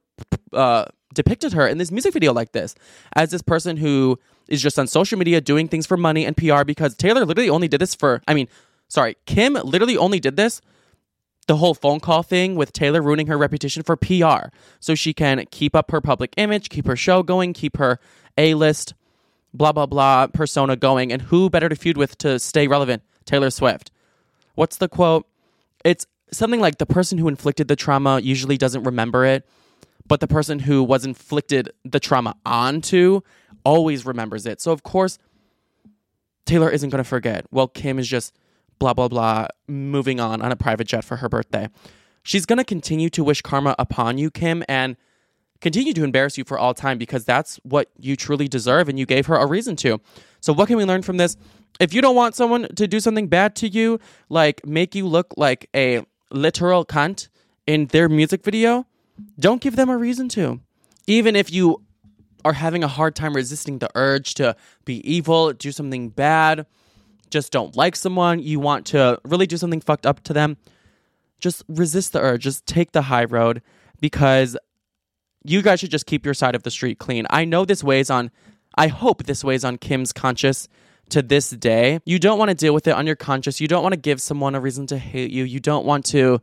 uh, 0.53 0.85
depicted 1.17 1.51
her 1.51 1.67
in 1.67 1.77
this 1.77 1.91
music 1.91 2.13
video 2.13 2.31
like 2.31 2.53
this 2.53 2.75
as 3.15 3.31
this 3.31 3.41
person 3.41 3.75
who 3.75 4.17
is 4.47 4.61
just 4.61 4.79
on 4.79 4.87
social 4.87 5.17
media 5.17 5.41
doing 5.41 5.67
things 5.67 5.85
for 5.85 5.97
money 5.97 6.25
and 6.25 6.37
PR 6.37 6.63
because 6.63 6.95
Taylor 6.95 7.25
literally 7.25 7.49
only 7.49 7.67
did 7.67 7.81
this 7.81 7.93
for, 7.93 8.21
I 8.27 8.33
mean, 8.33 8.47
sorry, 8.87 9.17
Kim 9.25 9.53
literally 9.53 9.97
only 9.97 10.19
did 10.21 10.37
this, 10.37 10.61
the 11.47 11.57
whole 11.57 11.73
phone 11.73 11.99
call 11.99 12.23
thing 12.23 12.55
with 12.55 12.71
Taylor 12.71 13.01
ruining 13.01 13.27
her 13.27 13.37
reputation 13.37 13.83
for 13.83 13.97
PR 13.97 14.49
so 14.79 14.95
she 14.95 15.13
can 15.13 15.45
keep 15.51 15.75
up 15.75 15.91
her 15.91 15.99
public 15.99 16.33
image, 16.37 16.69
keep 16.69 16.85
her 16.85 16.95
show 16.95 17.23
going, 17.23 17.53
keep 17.53 17.77
her 17.77 17.99
A 18.37 18.53
list, 18.53 18.93
blah, 19.53 19.71
blah, 19.71 19.85
blah 19.85 20.27
persona 20.27 20.75
going. 20.75 21.11
And 21.11 21.23
who 21.23 21.49
better 21.49 21.67
to 21.67 21.75
feud 21.75 21.97
with 21.97 22.17
to 22.19 22.39
stay 22.39 22.67
relevant? 22.67 23.01
Taylor 23.25 23.49
Swift. 23.49 23.91
What's 24.55 24.77
the 24.77 24.87
quote? 24.87 25.27
It's 25.83 26.05
something 26.31 26.59
like 26.59 26.77
the 26.77 26.85
person 26.85 27.17
who 27.17 27.27
inflicted 27.27 27.67
the 27.67 27.75
trauma 27.75 28.19
usually 28.19 28.57
doesn't 28.57 28.83
remember 28.83 29.25
it, 29.25 29.47
but 30.07 30.19
the 30.19 30.27
person 30.27 30.59
who 30.59 30.83
was 30.83 31.05
inflicted 31.05 31.71
the 31.83 31.99
trauma 31.99 32.35
onto 32.45 33.21
always 33.63 34.05
remembers 34.05 34.45
it. 34.45 34.61
So, 34.61 34.71
of 34.71 34.83
course, 34.83 35.17
Taylor 36.45 36.69
isn't 36.69 36.89
going 36.89 37.03
to 37.03 37.07
forget. 37.07 37.45
Well, 37.51 37.67
Kim 37.67 37.99
is 37.99 38.07
just 38.07 38.33
blah, 38.79 38.93
blah, 38.93 39.07
blah, 39.07 39.47
moving 39.67 40.19
on 40.19 40.41
on 40.41 40.51
a 40.51 40.55
private 40.55 40.87
jet 40.87 41.03
for 41.03 41.17
her 41.17 41.29
birthday. 41.29 41.69
She's 42.23 42.45
going 42.45 42.57
to 42.57 42.63
continue 42.63 43.09
to 43.11 43.23
wish 43.23 43.41
karma 43.41 43.75
upon 43.79 44.17
you, 44.17 44.31
Kim, 44.31 44.63
and 44.67 44.95
continue 45.61 45.93
to 45.93 46.03
embarrass 46.03 46.37
you 46.37 46.43
for 46.43 46.57
all 46.57 46.73
time 46.73 46.97
because 46.97 47.25
that's 47.25 47.57
what 47.63 47.89
you 47.97 48.15
truly 48.15 48.47
deserve 48.47 48.89
and 48.89 48.99
you 48.99 49.05
gave 49.05 49.25
her 49.25 49.35
a 49.35 49.45
reason 49.45 49.75
to. 49.77 49.99
So, 50.39 50.53
what 50.53 50.67
can 50.67 50.77
we 50.77 50.85
learn 50.85 51.01
from 51.01 51.17
this? 51.17 51.37
If 51.79 51.93
you 51.93 52.01
don't 52.01 52.15
want 52.15 52.35
someone 52.35 52.67
to 52.75 52.87
do 52.87 52.99
something 52.99 53.27
bad 53.27 53.55
to 53.57 53.67
you, 53.67 53.99
like 54.29 54.65
make 54.65 54.95
you 54.95 55.07
look 55.07 55.33
like 55.37 55.69
a 55.75 56.05
literal 56.31 56.85
cunt 56.85 57.29
in 57.65 57.87
their 57.87 58.09
music 58.09 58.43
video, 58.43 58.85
don't 59.39 59.61
give 59.61 59.75
them 59.75 59.89
a 59.89 59.97
reason 59.97 60.29
to. 60.29 60.59
Even 61.07 61.35
if 61.35 61.51
you 61.51 61.81
are 62.45 62.53
having 62.53 62.83
a 62.83 62.87
hard 62.87 63.15
time 63.15 63.35
resisting 63.35 63.79
the 63.79 63.89
urge 63.95 64.33
to 64.35 64.55
be 64.85 65.07
evil, 65.09 65.53
do 65.53 65.71
something 65.71 66.09
bad, 66.09 66.65
just 67.29 67.51
don't 67.51 67.75
like 67.75 67.95
someone, 67.95 68.39
you 68.39 68.59
want 68.59 68.85
to 68.87 69.19
really 69.25 69.47
do 69.47 69.57
something 69.57 69.81
fucked 69.81 70.05
up 70.05 70.23
to 70.23 70.33
them, 70.33 70.57
just 71.39 71.63
resist 71.67 72.13
the 72.13 72.19
urge. 72.19 72.43
Just 72.43 72.65
take 72.65 72.91
the 72.91 73.03
high 73.03 73.25
road 73.25 73.61
because 74.01 74.57
you 75.43 75.61
guys 75.61 75.79
should 75.79 75.91
just 75.91 76.05
keep 76.05 76.25
your 76.25 76.33
side 76.33 76.55
of 76.55 76.63
the 76.63 76.71
street 76.71 76.99
clean. 76.99 77.25
I 77.29 77.45
know 77.45 77.65
this 77.65 77.83
weighs 77.83 78.09
on, 78.09 78.31
I 78.75 78.87
hope 78.87 79.23
this 79.23 79.43
weighs 79.43 79.63
on 79.63 79.77
Kim's 79.77 80.11
conscience 80.11 80.67
to 81.09 81.21
this 81.21 81.49
day. 81.51 81.99
You 82.05 82.19
don't 82.19 82.37
want 82.37 82.49
to 82.49 82.55
deal 82.55 82.73
with 82.73 82.87
it 82.87 82.91
on 82.91 83.07
your 83.07 83.15
conscience. 83.15 83.61
You 83.61 83.67
don't 83.67 83.83
want 83.83 83.93
to 83.93 83.99
give 83.99 84.21
someone 84.21 84.55
a 84.55 84.59
reason 84.59 84.87
to 84.87 84.97
hate 84.97 85.31
you. 85.31 85.43
You 85.43 85.59
don't 85.59 85.85
want 85.85 86.05
to 86.07 86.41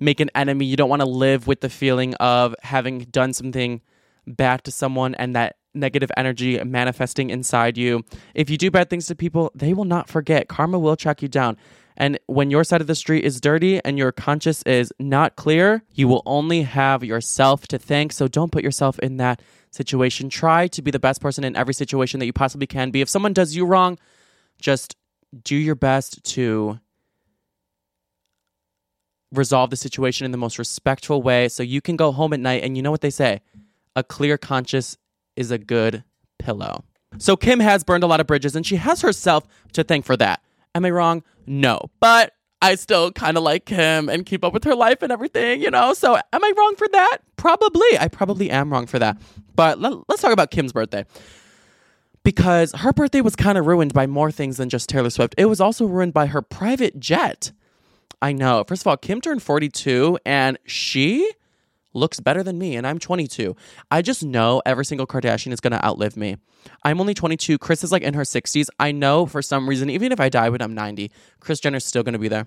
make 0.00 0.20
an 0.20 0.30
enemy. 0.34 0.64
You 0.66 0.76
don't 0.76 0.90
want 0.90 1.00
to 1.00 1.08
live 1.08 1.46
with 1.46 1.60
the 1.60 1.68
feeling 1.68 2.14
of 2.14 2.54
having 2.62 3.00
done 3.00 3.32
something 3.32 3.80
bad 4.26 4.64
to 4.64 4.70
someone 4.70 5.14
and 5.14 5.36
that 5.36 5.56
negative 5.74 6.10
energy 6.16 6.62
manifesting 6.64 7.30
inside 7.30 7.76
you. 7.76 8.04
If 8.34 8.50
you 8.50 8.56
do 8.56 8.70
bad 8.70 8.90
things 8.90 9.06
to 9.06 9.14
people, 9.14 9.52
they 9.54 9.74
will 9.74 9.84
not 9.84 10.08
forget. 10.08 10.48
Karma 10.48 10.78
will 10.78 10.96
track 10.96 11.22
you 11.22 11.28
down. 11.28 11.56
And 11.96 12.18
when 12.26 12.50
your 12.50 12.64
side 12.64 12.80
of 12.80 12.86
the 12.86 12.94
street 12.94 13.24
is 13.24 13.40
dirty 13.40 13.82
and 13.84 13.96
your 13.96 14.12
conscience 14.12 14.62
is 14.64 14.92
not 14.98 15.36
clear, 15.36 15.82
you 15.94 16.08
will 16.08 16.22
only 16.26 16.62
have 16.62 17.02
yourself 17.02 17.66
to 17.68 17.78
thank. 17.78 18.12
So 18.12 18.28
don't 18.28 18.52
put 18.52 18.62
yourself 18.62 18.98
in 18.98 19.16
that 19.16 19.40
situation. 19.70 20.28
Try 20.28 20.66
to 20.68 20.82
be 20.82 20.90
the 20.90 20.98
best 20.98 21.20
person 21.20 21.44
in 21.44 21.56
every 21.56 21.72
situation 21.72 22.20
that 22.20 22.26
you 22.26 22.34
possibly 22.34 22.66
can 22.66 22.90
be. 22.90 23.00
If 23.00 23.08
someone 23.08 23.32
does 23.32 23.56
you 23.56 23.64
wrong, 23.64 23.98
just 24.60 24.96
do 25.42 25.56
your 25.56 25.74
best 25.74 26.22
to 26.24 26.80
resolve 29.32 29.70
the 29.70 29.76
situation 29.76 30.24
in 30.24 30.30
the 30.30 30.38
most 30.38 30.58
respectful 30.58 31.22
way 31.22 31.48
so 31.48 31.62
you 31.62 31.80
can 31.80 31.96
go 31.96 32.12
home 32.12 32.32
at 32.32 32.40
night 32.40 32.62
and 32.62 32.76
you 32.76 32.82
know 32.82 32.90
what 32.90 33.00
they 33.00 33.10
say 33.10 33.40
a 33.96 34.04
clear 34.04 34.36
conscience 34.36 34.98
is 35.36 35.50
a 35.50 35.58
good 35.58 36.04
pillow. 36.38 36.84
So 37.18 37.36
Kim 37.36 37.60
has 37.60 37.82
burned 37.82 38.04
a 38.04 38.06
lot 38.06 38.20
of 38.20 38.26
bridges 38.26 38.54
and 38.54 38.66
she 38.66 38.76
has 38.76 39.00
herself 39.00 39.46
to 39.72 39.82
thank 39.82 40.04
for 40.04 40.16
that. 40.18 40.42
Am 40.74 40.84
I 40.84 40.90
wrong? 40.90 41.22
No. 41.46 41.80
But 41.98 42.34
I 42.60 42.74
still 42.74 43.10
kind 43.12 43.36
of 43.36 43.42
like 43.42 43.64
Kim 43.64 44.08
and 44.08 44.26
keep 44.26 44.44
up 44.44 44.52
with 44.52 44.64
her 44.64 44.74
life 44.74 45.02
and 45.02 45.10
everything, 45.10 45.62
you 45.62 45.70
know? 45.70 45.94
So 45.94 46.16
am 46.16 46.44
I 46.44 46.52
wrong 46.56 46.74
for 46.76 46.88
that? 46.88 47.18
Probably. 47.36 47.98
I 47.98 48.08
probably 48.08 48.50
am 48.50 48.70
wrong 48.70 48.86
for 48.86 48.98
that. 48.98 49.16
But 49.54 49.80
let, 49.80 49.92
us 50.10 50.20
talk 50.20 50.32
about 50.32 50.50
Kim's 50.50 50.72
birthday. 50.72 51.04
Because 52.22 52.72
her 52.72 52.92
birthday 52.92 53.20
was 53.20 53.36
kind 53.36 53.56
of 53.56 53.66
ruined 53.66 53.94
by 53.94 54.06
more 54.06 54.30
things 54.30 54.56
than 54.56 54.68
just 54.68 54.88
Taylor 54.88 55.10
Swift. 55.10 55.34
It 55.38 55.46
was 55.46 55.60
also 55.60 55.86
ruined 55.86 56.12
by 56.12 56.26
her 56.26 56.42
private 56.42 56.98
jet. 56.98 57.52
I 58.22 58.32
know. 58.32 58.64
First 58.66 58.82
of 58.82 58.86
all, 58.86 58.96
Kim 58.96 59.20
turned 59.20 59.42
42 59.42 60.18
and 60.24 60.58
she 60.64 61.30
looks 61.96 62.20
better 62.20 62.42
than 62.42 62.58
me, 62.58 62.76
and 62.76 62.86
I'm 62.86 62.98
22. 62.98 63.56
I 63.90 64.02
just 64.02 64.22
know 64.22 64.62
every 64.66 64.84
single 64.84 65.06
Kardashian 65.06 65.52
is 65.52 65.60
going 65.60 65.72
to 65.72 65.84
outlive 65.84 66.16
me. 66.16 66.36
I'm 66.84 67.00
only 67.00 67.14
22. 67.14 67.58
Kris 67.58 67.82
is 67.82 67.90
like 67.90 68.02
in 68.02 68.14
her 68.14 68.22
60s. 68.22 68.68
I 68.78 68.92
know 68.92 69.26
for 69.26 69.42
some 69.42 69.68
reason, 69.68 69.90
even 69.90 70.12
if 70.12 70.20
I 70.20 70.28
die 70.28 70.48
when 70.50 70.62
I'm 70.62 70.74
90, 70.74 71.10
Kris 71.40 71.60
Jenner's 71.60 71.84
still 71.84 72.02
going 72.02 72.12
to 72.12 72.18
be 72.18 72.28
there. 72.28 72.46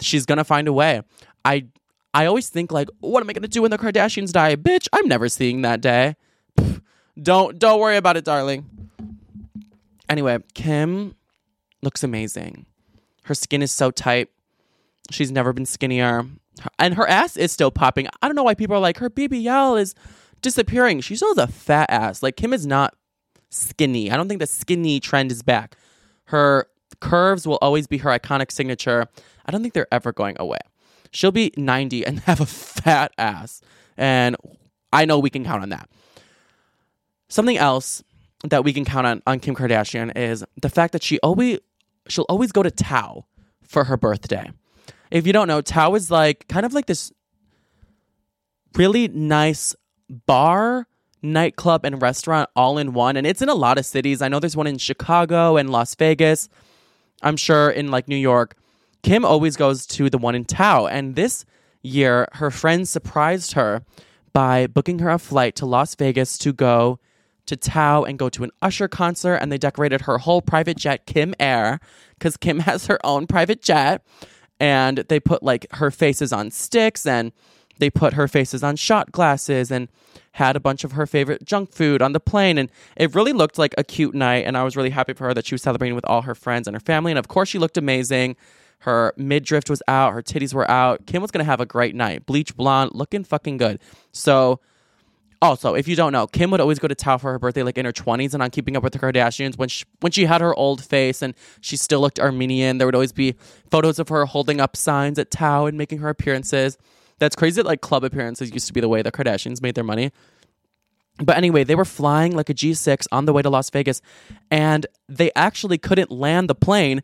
She's 0.00 0.26
going 0.26 0.38
to 0.38 0.44
find 0.44 0.68
a 0.68 0.72
way. 0.72 1.02
I 1.44 1.66
I 2.12 2.26
always 2.26 2.48
think 2.48 2.72
like, 2.72 2.88
what 3.00 3.20
am 3.22 3.28
I 3.28 3.34
going 3.34 3.42
to 3.42 3.48
do 3.48 3.62
when 3.62 3.70
the 3.70 3.78
Kardashians 3.78 4.32
die? 4.32 4.56
Bitch, 4.56 4.88
I'm 4.92 5.06
never 5.06 5.28
seeing 5.28 5.62
that 5.62 5.80
day. 5.80 6.16
Pff, 6.58 6.80
don't 7.20 7.58
don't 7.58 7.80
worry 7.80 7.96
about 7.96 8.16
it, 8.16 8.24
darling. 8.24 8.66
Anyway, 10.08 10.38
Kim 10.54 11.14
looks 11.82 12.02
amazing. 12.02 12.66
Her 13.24 13.34
skin 13.34 13.62
is 13.62 13.72
so 13.72 13.90
tight. 13.90 14.28
She's 15.10 15.30
never 15.30 15.52
been 15.52 15.66
skinnier 15.66 16.26
and 16.78 16.94
her 16.94 17.08
ass 17.08 17.36
is 17.36 17.52
still 17.52 17.70
popping. 17.70 18.06
I 18.22 18.28
don't 18.28 18.36
know 18.36 18.42
why 18.42 18.54
people 18.54 18.76
are 18.76 18.80
like 18.80 18.98
her 18.98 19.10
BBL 19.10 19.80
is 19.80 19.94
disappearing. 20.42 21.00
She 21.00 21.16
still 21.16 21.34
has 21.34 21.48
a 21.48 21.52
fat 21.52 21.90
ass. 21.90 22.22
Like 22.22 22.36
Kim 22.36 22.52
is 22.52 22.66
not 22.66 22.94
skinny. 23.50 24.10
I 24.10 24.16
don't 24.16 24.28
think 24.28 24.40
the 24.40 24.46
skinny 24.46 25.00
trend 25.00 25.30
is 25.30 25.42
back. 25.42 25.76
Her 26.26 26.66
curves 27.00 27.46
will 27.46 27.58
always 27.60 27.86
be 27.86 27.98
her 27.98 28.10
iconic 28.10 28.50
signature. 28.50 29.06
I 29.44 29.52
don't 29.52 29.62
think 29.62 29.74
they're 29.74 29.92
ever 29.92 30.12
going 30.12 30.36
away. 30.38 30.58
She'll 31.12 31.32
be 31.32 31.52
90 31.56 32.06
and 32.06 32.20
have 32.26 32.40
a 32.40 32.46
fat 32.46 33.12
ass. 33.18 33.60
And 33.96 34.36
I 34.92 35.04
know 35.04 35.18
we 35.18 35.30
can 35.30 35.44
count 35.44 35.62
on 35.62 35.70
that. 35.70 35.88
Something 37.28 37.58
else 37.58 38.02
that 38.44 38.64
we 38.64 38.72
can 38.72 38.84
count 38.84 39.06
on 39.06 39.22
on 39.26 39.40
Kim 39.40 39.56
Kardashian 39.56 40.16
is 40.16 40.44
the 40.60 40.68
fact 40.68 40.92
that 40.92 41.02
she 41.02 41.18
always 41.20 41.58
she'll 42.08 42.26
always 42.28 42.52
go 42.52 42.62
to 42.62 42.70
Tao 42.70 43.26
for 43.62 43.84
her 43.84 43.96
birthday. 43.96 44.50
If 45.10 45.26
you 45.26 45.32
don't 45.32 45.48
know, 45.48 45.60
Tao 45.60 45.94
is 45.94 46.10
like 46.10 46.48
kind 46.48 46.66
of 46.66 46.74
like 46.74 46.86
this 46.86 47.12
really 48.76 49.08
nice 49.08 49.74
bar, 50.08 50.86
nightclub, 51.22 51.84
and 51.84 52.00
restaurant 52.00 52.50
all 52.54 52.78
in 52.78 52.92
one. 52.92 53.16
And 53.16 53.26
it's 53.26 53.42
in 53.42 53.48
a 53.48 53.54
lot 53.54 53.78
of 53.78 53.86
cities. 53.86 54.22
I 54.22 54.28
know 54.28 54.38
there's 54.38 54.56
one 54.56 54.66
in 54.66 54.78
Chicago 54.78 55.56
and 55.56 55.70
Las 55.70 55.94
Vegas. 55.94 56.48
I'm 57.22 57.36
sure 57.36 57.70
in 57.70 57.90
like 57.90 58.08
New 58.08 58.16
York. 58.16 58.56
Kim 59.02 59.24
always 59.24 59.56
goes 59.56 59.86
to 59.86 60.10
the 60.10 60.18
one 60.18 60.34
in 60.34 60.44
Tao. 60.44 60.86
And 60.86 61.16
this 61.16 61.44
year, 61.82 62.28
her 62.32 62.50
friends 62.50 62.90
surprised 62.90 63.52
her 63.52 63.84
by 64.32 64.66
booking 64.66 64.98
her 64.98 65.10
a 65.10 65.18
flight 65.18 65.56
to 65.56 65.66
Las 65.66 65.94
Vegas 65.94 66.36
to 66.38 66.52
go 66.52 66.98
to 67.46 67.56
Tao 67.56 68.02
and 68.02 68.18
go 68.18 68.28
to 68.28 68.42
an 68.44 68.50
Usher 68.60 68.88
concert. 68.88 69.36
And 69.36 69.50
they 69.50 69.58
decorated 69.58 70.02
her 70.02 70.18
whole 70.18 70.42
private 70.42 70.76
jet, 70.76 71.06
Kim 71.06 71.34
Air, 71.38 71.80
because 72.18 72.36
Kim 72.36 72.58
has 72.60 72.86
her 72.86 72.98
own 73.04 73.26
private 73.26 73.62
jet 73.62 74.02
and 74.60 74.98
they 75.08 75.20
put 75.20 75.42
like 75.42 75.66
her 75.72 75.90
faces 75.90 76.32
on 76.32 76.50
sticks 76.50 77.06
and 77.06 77.32
they 77.78 77.90
put 77.90 78.14
her 78.14 78.26
faces 78.26 78.62
on 78.62 78.76
shot 78.76 79.12
glasses 79.12 79.70
and 79.70 79.88
had 80.32 80.56
a 80.56 80.60
bunch 80.60 80.84
of 80.84 80.92
her 80.92 81.06
favorite 81.06 81.44
junk 81.44 81.72
food 81.72 82.02
on 82.02 82.12
the 82.12 82.20
plane 82.20 82.58
and 82.58 82.70
it 82.96 83.14
really 83.14 83.32
looked 83.32 83.58
like 83.58 83.74
a 83.78 83.84
cute 83.84 84.14
night 84.14 84.44
and 84.46 84.56
I 84.56 84.62
was 84.62 84.76
really 84.76 84.90
happy 84.90 85.12
for 85.12 85.24
her 85.24 85.34
that 85.34 85.46
she 85.46 85.54
was 85.54 85.62
celebrating 85.62 85.94
with 85.94 86.04
all 86.06 86.22
her 86.22 86.34
friends 86.34 86.66
and 86.66 86.74
her 86.74 86.80
family 86.80 87.12
and 87.12 87.18
of 87.18 87.28
course 87.28 87.48
she 87.48 87.58
looked 87.58 87.76
amazing. 87.76 88.36
Her 88.80 89.14
midriff 89.16 89.68
was 89.68 89.82
out, 89.88 90.12
her 90.12 90.22
titties 90.22 90.54
were 90.54 90.70
out. 90.70 91.06
Kim 91.06 91.22
was 91.22 91.30
going 91.30 91.44
to 91.44 91.50
have 91.50 91.60
a 91.60 91.66
great 91.66 91.94
night. 91.94 92.26
Bleach 92.26 92.54
blonde, 92.56 92.92
looking 92.94 93.24
fucking 93.24 93.56
good. 93.56 93.80
So 94.12 94.60
also, 95.42 95.74
if 95.74 95.86
you 95.86 95.96
don't 95.96 96.12
know, 96.12 96.26
Kim 96.26 96.50
would 96.50 96.60
always 96.60 96.78
go 96.78 96.88
to 96.88 96.94
Tao 96.94 97.18
for 97.18 97.32
her 97.32 97.38
birthday, 97.38 97.62
like 97.62 97.78
in 97.78 97.84
her 97.84 97.92
twenties, 97.92 98.34
and 98.34 98.42
on 98.42 98.50
Keeping 98.50 98.76
Up 98.76 98.82
with 98.82 98.92
the 98.92 98.98
Kardashians. 98.98 99.58
When 99.58 99.68
she, 99.68 99.84
when 100.00 100.12
she 100.12 100.24
had 100.24 100.40
her 100.40 100.54
old 100.54 100.84
face 100.84 101.22
and 101.22 101.34
she 101.60 101.76
still 101.76 102.00
looked 102.00 102.18
Armenian, 102.18 102.78
there 102.78 102.86
would 102.86 102.94
always 102.94 103.12
be 103.12 103.34
photos 103.70 103.98
of 103.98 104.08
her 104.08 104.24
holding 104.24 104.60
up 104.60 104.76
signs 104.76 105.18
at 105.18 105.30
Tao 105.30 105.66
and 105.66 105.76
making 105.76 105.98
her 105.98 106.08
appearances. 106.08 106.78
That's 107.18 107.36
crazy. 107.36 107.62
That 107.62 107.66
like 107.68 107.80
club 107.80 108.04
appearances 108.04 108.52
used 108.52 108.66
to 108.66 108.72
be 108.72 108.80
the 108.80 108.88
way 108.88 109.02
the 109.02 109.12
Kardashians 109.12 109.62
made 109.62 109.74
their 109.74 109.84
money. 109.84 110.12
But 111.18 111.36
anyway, 111.36 111.64
they 111.64 111.74
were 111.74 111.86
flying 111.86 112.36
like 112.36 112.50
a 112.50 112.54
G6 112.54 113.06
on 113.10 113.24
the 113.24 113.32
way 113.32 113.42
to 113.42 113.48
Las 113.48 113.70
Vegas, 113.70 114.02
and 114.50 114.86
they 115.08 115.30
actually 115.34 115.78
couldn't 115.78 116.10
land 116.10 116.50
the 116.50 116.54
plane 116.54 117.02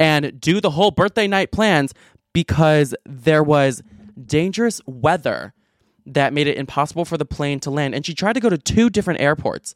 and 0.00 0.40
do 0.40 0.60
the 0.60 0.70
whole 0.70 0.90
birthday 0.90 1.28
night 1.28 1.52
plans 1.52 1.94
because 2.32 2.94
there 3.04 3.42
was 3.42 3.82
dangerous 4.26 4.80
weather 4.86 5.54
that 6.06 6.32
made 6.32 6.46
it 6.46 6.56
impossible 6.56 7.04
for 7.04 7.18
the 7.18 7.24
plane 7.24 7.60
to 7.60 7.70
land. 7.70 7.94
And 7.94 8.06
she 8.06 8.14
tried 8.14 8.34
to 8.34 8.40
go 8.40 8.48
to 8.48 8.58
two 8.58 8.88
different 8.88 9.20
airports 9.20 9.74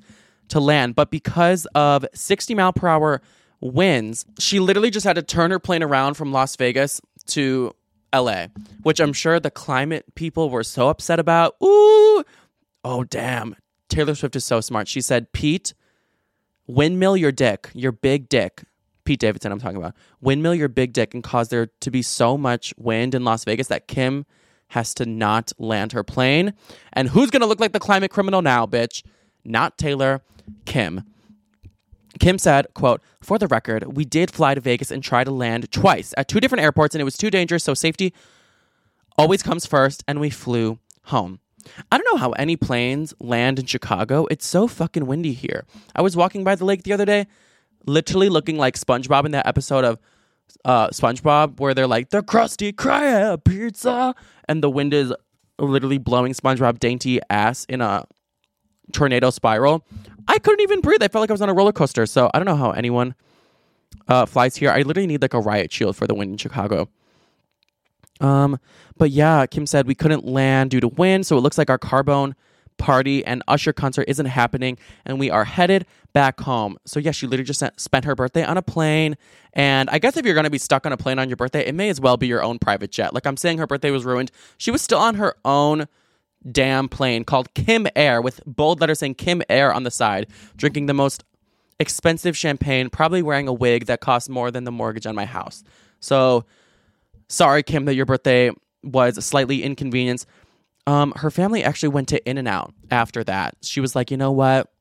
to 0.48 0.60
land, 0.60 0.94
but 0.94 1.10
because 1.10 1.66
of 1.74 2.04
60 2.14 2.54
mile 2.54 2.72
per 2.72 2.88
hour 2.88 3.20
winds, 3.60 4.24
she 4.38 4.60
literally 4.60 4.90
just 4.90 5.04
had 5.04 5.16
to 5.16 5.22
turn 5.22 5.50
her 5.50 5.58
plane 5.58 5.82
around 5.82 6.14
from 6.14 6.32
Las 6.32 6.56
Vegas 6.56 7.00
to 7.26 7.74
LA, 8.14 8.46
which 8.82 9.00
I'm 9.00 9.12
sure 9.12 9.38
the 9.38 9.50
climate 9.50 10.14
people 10.14 10.50
were 10.50 10.64
so 10.64 10.88
upset 10.88 11.18
about. 11.18 11.56
Ooh, 11.62 12.24
oh, 12.84 13.04
damn. 13.08 13.56
Taylor 13.88 14.14
Swift 14.14 14.36
is 14.36 14.44
so 14.44 14.60
smart. 14.60 14.88
She 14.88 15.00
said, 15.00 15.32
Pete, 15.32 15.74
windmill 16.66 17.16
your 17.16 17.32
dick, 17.32 17.70
your 17.74 17.92
big 17.92 18.28
dick. 18.28 18.64
Pete 19.04 19.20
Davidson, 19.20 19.50
I'm 19.50 19.58
talking 19.58 19.76
about. 19.76 19.94
Windmill 20.20 20.54
your 20.54 20.68
big 20.68 20.92
dick 20.92 21.14
and 21.14 21.22
cause 21.22 21.48
there 21.48 21.68
to 21.80 21.90
be 21.90 22.02
so 22.02 22.36
much 22.36 22.72
wind 22.76 23.14
in 23.14 23.24
Las 23.24 23.44
Vegas 23.44 23.68
that 23.68 23.88
Kim 23.88 24.26
has 24.70 24.94
to 24.94 25.06
not 25.06 25.52
land 25.58 25.92
her 25.92 26.02
plane. 26.02 26.54
And 26.92 27.08
who's 27.10 27.30
going 27.30 27.40
to 27.40 27.46
look 27.46 27.60
like 27.60 27.72
the 27.72 27.80
climate 27.80 28.10
criminal 28.10 28.42
now, 28.42 28.66
bitch? 28.66 29.02
Not 29.44 29.78
Taylor, 29.78 30.22
Kim. 30.64 31.04
Kim 32.18 32.38
said, 32.38 32.66
quote, 32.74 33.00
for 33.20 33.38
the 33.38 33.46
record, 33.46 33.96
we 33.96 34.04
did 34.04 34.30
fly 34.30 34.54
to 34.54 34.60
Vegas 34.60 34.90
and 34.90 35.02
try 35.02 35.24
to 35.24 35.30
land 35.30 35.70
twice 35.70 36.12
at 36.16 36.28
two 36.28 36.40
different 36.40 36.62
airports 36.62 36.94
and 36.94 37.00
it 37.00 37.04
was 37.04 37.16
too 37.16 37.30
dangerous, 37.30 37.64
so 37.64 37.74
safety 37.74 38.12
always 39.20 39.42
comes 39.42 39.66
first, 39.66 40.02
and 40.08 40.18
we 40.18 40.30
flew 40.30 40.78
home. 41.04 41.40
I 41.92 41.98
don't 41.98 42.10
know 42.10 42.18
how 42.18 42.30
any 42.32 42.56
planes 42.56 43.12
land 43.20 43.58
in 43.58 43.66
Chicago. 43.66 44.26
It's 44.30 44.46
so 44.46 44.66
fucking 44.66 45.06
windy 45.06 45.34
here. 45.34 45.66
I 45.94 46.00
was 46.00 46.16
walking 46.16 46.42
by 46.42 46.54
the 46.54 46.64
lake 46.64 46.84
the 46.84 46.94
other 46.94 47.04
day, 47.04 47.26
literally 47.86 48.30
looking 48.30 48.56
like 48.56 48.78
SpongeBob 48.78 49.26
in 49.26 49.32
that 49.32 49.46
episode 49.46 49.84
of 49.84 49.98
uh, 50.64 50.88
SpongeBob 50.88 51.60
where 51.60 51.74
they're 51.74 51.86
like, 51.86 52.10
the 52.10 52.22
Krusty 52.22 52.72
Krab 52.72 53.44
pizza, 53.44 54.14
and 54.48 54.62
the 54.62 54.70
wind 54.70 54.94
is 54.94 55.12
literally 55.58 55.98
blowing 55.98 56.32
SpongeBob 56.32 56.78
dainty 56.78 57.20
ass 57.28 57.64
in 57.66 57.80
a 57.80 58.04
tornado 58.92 59.30
spiral. 59.30 59.84
I 60.28 60.38
couldn't 60.38 60.60
even 60.60 60.80
breathe. 60.80 61.02
I 61.02 61.08
felt 61.08 61.20
like 61.20 61.30
I 61.30 61.34
was 61.34 61.42
on 61.42 61.48
a 61.48 61.54
roller 61.54 61.72
coaster. 61.72 62.06
So 62.06 62.30
I 62.32 62.38
don't 62.38 62.46
know 62.46 62.56
how 62.56 62.70
anyone 62.70 63.14
uh, 64.08 64.26
flies 64.26 64.56
here. 64.56 64.70
I 64.70 64.82
literally 64.82 65.06
need 65.06 65.22
like 65.22 65.34
a 65.34 65.40
riot 65.40 65.72
shield 65.72 65.96
for 65.96 66.06
the 66.06 66.14
wind 66.14 66.32
in 66.32 66.38
Chicago. 66.38 66.88
Um, 68.20 68.58
but 68.96 69.10
yeah, 69.10 69.46
Kim 69.46 69.66
said 69.66 69.86
we 69.86 69.94
couldn't 69.94 70.26
land 70.26 70.70
due 70.70 70.80
to 70.80 70.88
wind, 70.88 71.26
so 71.26 71.38
it 71.38 71.40
looks 71.40 71.56
like 71.56 71.70
our 71.70 71.78
Carbone 71.78 72.34
party 72.80 73.24
and 73.24 73.44
Usher 73.46 73.72
concert 73.72 74.06
isn't 74.08 74.26
happening, 74.26 74.78
and 75.04 75.20
we 75.20 75.30
are 75.30 75.44
headed 75.44 75.86
back 76.12 76.40
home. 76.40 76.76
So 76.84 76.98
yeah, 76.98 77.12
she 77.12 77.28
literally 77.28 77.46
just 77.46 77.62
spent 77.76 78.04
her 78.06 78.16
birthday 78.16 78.42
on 78.42 78.56
a 78.56 78.62
plane, 78.62 79.16
and 79.52 79.88
I 79.90 80.00
guess 80.00 80.16
if 80.16 80.26
you're 80.26 80.34
gonna 80.34 80.50
be 80.50 80.58
stuck 80.58 80.84
on 80.86 80.92
a 80.92 80.96
plane 80.96 81.20
on 81.20 81.28
your 81.28 81.36
birthday, 81.36 81.64
it 81.64 81.74
may 81.74 81.90
as 81.90 82.00
well 82.00 82.16
be 82.16 82.26
your 82.26 82.42
own 82.42 82.58
private 82.58 82.90
jet. 82.90 83.14
Like 83.14 83.26
I'm 83.26 83.36
saying, 83.36 83.58
her 83.58 83.66
birthday 83.68 83.92
was 83.92 84.04
ruined. 84.04 84.32
She 84.58 84.72
was 84.72 84.82
still 84.82 84.98
on 84.98 85.14
her 85.14 85.36
own 85.44 85.86
damn 86.50 86.88
plane 86.88 87.22
called 87.22 87.52
Kim 87.54 87.86
Air 87.94 88.22
with 88.22 88.40
bold 88.46 88.80
letters 88.80 88.98
saying 89.00 89.14
Kim 89.14 89.42
Air 89.48 89.72
on 89.72 89.84
the 89.84 89.90
side, 89.90 90.26
drinking 90.56 90.86
the 90.86 90.94
most 90.94 91.22
expensive 91.78 92.36
champagne, 92.36 92.90
probably 92.90 93.22
wearing 93.22 93.46
a 93.46 93.52
wig 93.52 93.86
that 93.86 94.00
costs 94.00 94.28
more 94.28 94.50
than 94.50 94.64
the 94.64 94.72
mortgage 94.72 95.06
on 95.06 95.14
my 95.14 95.26
house. 95.26 95.62
So 96.00 96.44
sorry, 97.28 97.62
Kim, 97.62 97.84
that 97.84 97.94
your 97.94 98.06
birthday 98.06 98.50
was 98.82 99.22
slightly 99.24 99.62
inconvenience. 99.62 100.24
Um, 100.90 101.12
her 101.14 101.30
family 101.30 101.62
actually 101.62 101.90
went 101.90 102.08
to 102.08 102.28
In 102.28 102.36
and 102.36 102.48
Out 102.48 102.74
after 102.90 103.22
that. 103.22 103.54
She 103.62 103.80
was 103.80 103.94
like, 103.94 104.10
you 104.10 104.16
know 104.16 104.32
what? 104.32 104.72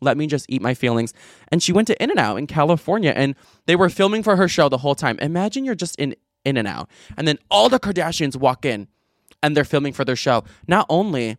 Let 0.00 0.16
me 0.16 0.28
just 0.28 0.46
eat 0.48 0.62
my 0.62 0.72
feelings. 0.72 1.12
And 1.48 1.60
she 1.60 1.72
went 1.72 1.88
to 1.88 2.00
In 2.00 2.10
and 2.10 2.18
Out 2.20 2.36
in 2.36 2.46
California 2.46 3.12
and 3.16 3.34
they 3.66 3.74
were 3.74 3.88
filming 3.88 4.22
for 4.22 4.36
her 4.36 4.46
show 4.46 4.68
the 4.68 4.78
whole 4.78 4.94
time. 4.94 5.18
Imagine 5.18 5.64
you're 5.64 5.74
just 5.74 5.96
in 5.96 6.14
In 6.44 6.56
and 6.56 6.68
Out 6.68 6.88
and 7.16 7.26
then 7.26 7.40
all 7.50 7.68
the 7.68 7.80
Kardashians 7.80 8.36
walk 8.36 8.64
in 8.64 8.86
and 9.42 9.56
they're 9.56 9.64
filming 9.64 9.92
for 9.92 10.04
their 10.04 10.14
show. 10.14 10.44
Not 10.68 10.86
only 10.88 11.38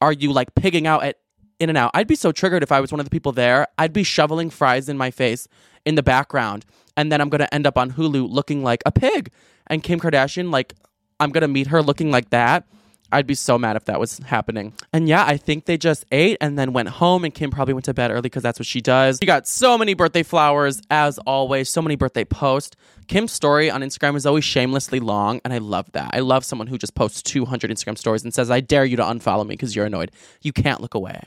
are 0.00 0.12
you 0.12 0.32
like 0.32 0.54
pigging 0.54 0.86
out 0.86 1.02
at 1.02 1.18
In 1.58 1.68
and 1.68 1.76
Out, 1.76 1.90
I'd 1.94 2.06
be 2.06 2.14
so 2.14 2.30
triggered 2.30 2.62
if 2.62 2.70
I 2.70 2.80
was 2.80 2.92
one 2.92 3.00
of 3.00 3.06
the 3.06 3.10
people 3.10 3.32
there. 3.32 3.66
I'd 3.76 3.92
be 3.92 4.04
shoveling 4.04 4.50
fries 4.50 4.88
in 4.88 4.96
my 4.96 5.10
face 5.10 5.48
in 5.84 5.96
the 5.96 6.02
background, 6.04 6.64
and 6.96 7.10
then 7.10 7.20
I'm 7.20 7.28
gonna 7.28 7.48
end 7.50 7.66
up 7.66 7.76
on 7.76 7.90
Hulu 7.90 8.30
looking 8.30 8.62
like 8.62 8.82
a 8.86 8.92
pig. 8.92 9.32
And 9.66 9.82
Kim 9.82 9.98
Kardashian, 9.98 10.52
like, 10.52 10.74
I'm 11.18 11.30
gonna 11.30 11.48
meet 11.48 11.68
her 11.68 11.82
looking 11.82 12.12
like 12.12 12.30
that. 12.30 12.68
I'd 13.12 13.26
be 13.26 13.34
so 13.34 13.58
mad 13.58 13.76
if 13.76 13.84
that 13.84 14.00
was 14.00 14.18
happening. 14.18 14.72
And 14.92 15.08
yeah, 15.08 15.24
I 15.26 15.36
think 15.36 15.66
they 15.66 15.76
just 15.76 16.04
ate 16.10 16.38
and 16.40 16.58
then 16.58 16.72
went 16.72 16.88
home, 16.88 17.24
and 17.24 17.32
Kim 17.32 17.50
probably 17.50 17.74
went 17.74 17.84
to 17.84 17.94
bed 17.94 18.10
early 18.10 18.22
because 18.22 18.42
that's 18.42 18.58
what 18.58 18.66
she 18.66 18.80
does. 18.80 19.18
She 19.20 19.26
got 19.26 19.46
so 19.46 19.76
many 19.76 19.94
birthday 19.94 20.22
flowers, 20.22 20.80
as 20.90 21.18
always, 21.18 21.68
so 21.68 21.82
many 21.82 21.94
birthday 21.96 22.24
posts. 22.24 22.76
Kim's 23.08 23.32
story 23.32 23.70
on 23.70 23.82
Instagram 23.82 24.16
is 24.16 24.24
always 24.24 24.44
shamelessly 24.44 24.98
long, 24.98 25.40
and 25.44 25.52
I 25.52 25.58
love 25.58 25.92
that. 25.92 26.10
I 26.14 26.20
love 26.20 26.44
someone 26.44 26.66
who 26.66 26.78
just 26.78 26.94
posts 26.94 27.22
200 27.22 27.70
Instagram 27.70 27.98
stories 27.98 28.24
and 28.24 28.32
says, 28.32 28.50
I 28.50 28.60
dare 28.60 28.84
you 28.84 28.96
to 28.96 29.02
unfollow 29.02 29.46
me 29.46 29.54
because 29.54 29.76
you're 29.76 29.86
annoyed. 29.86 30.10
You 30.40 30.52
can't 30.52 30.80
look 30.80 30.94
away. 30.94 31.20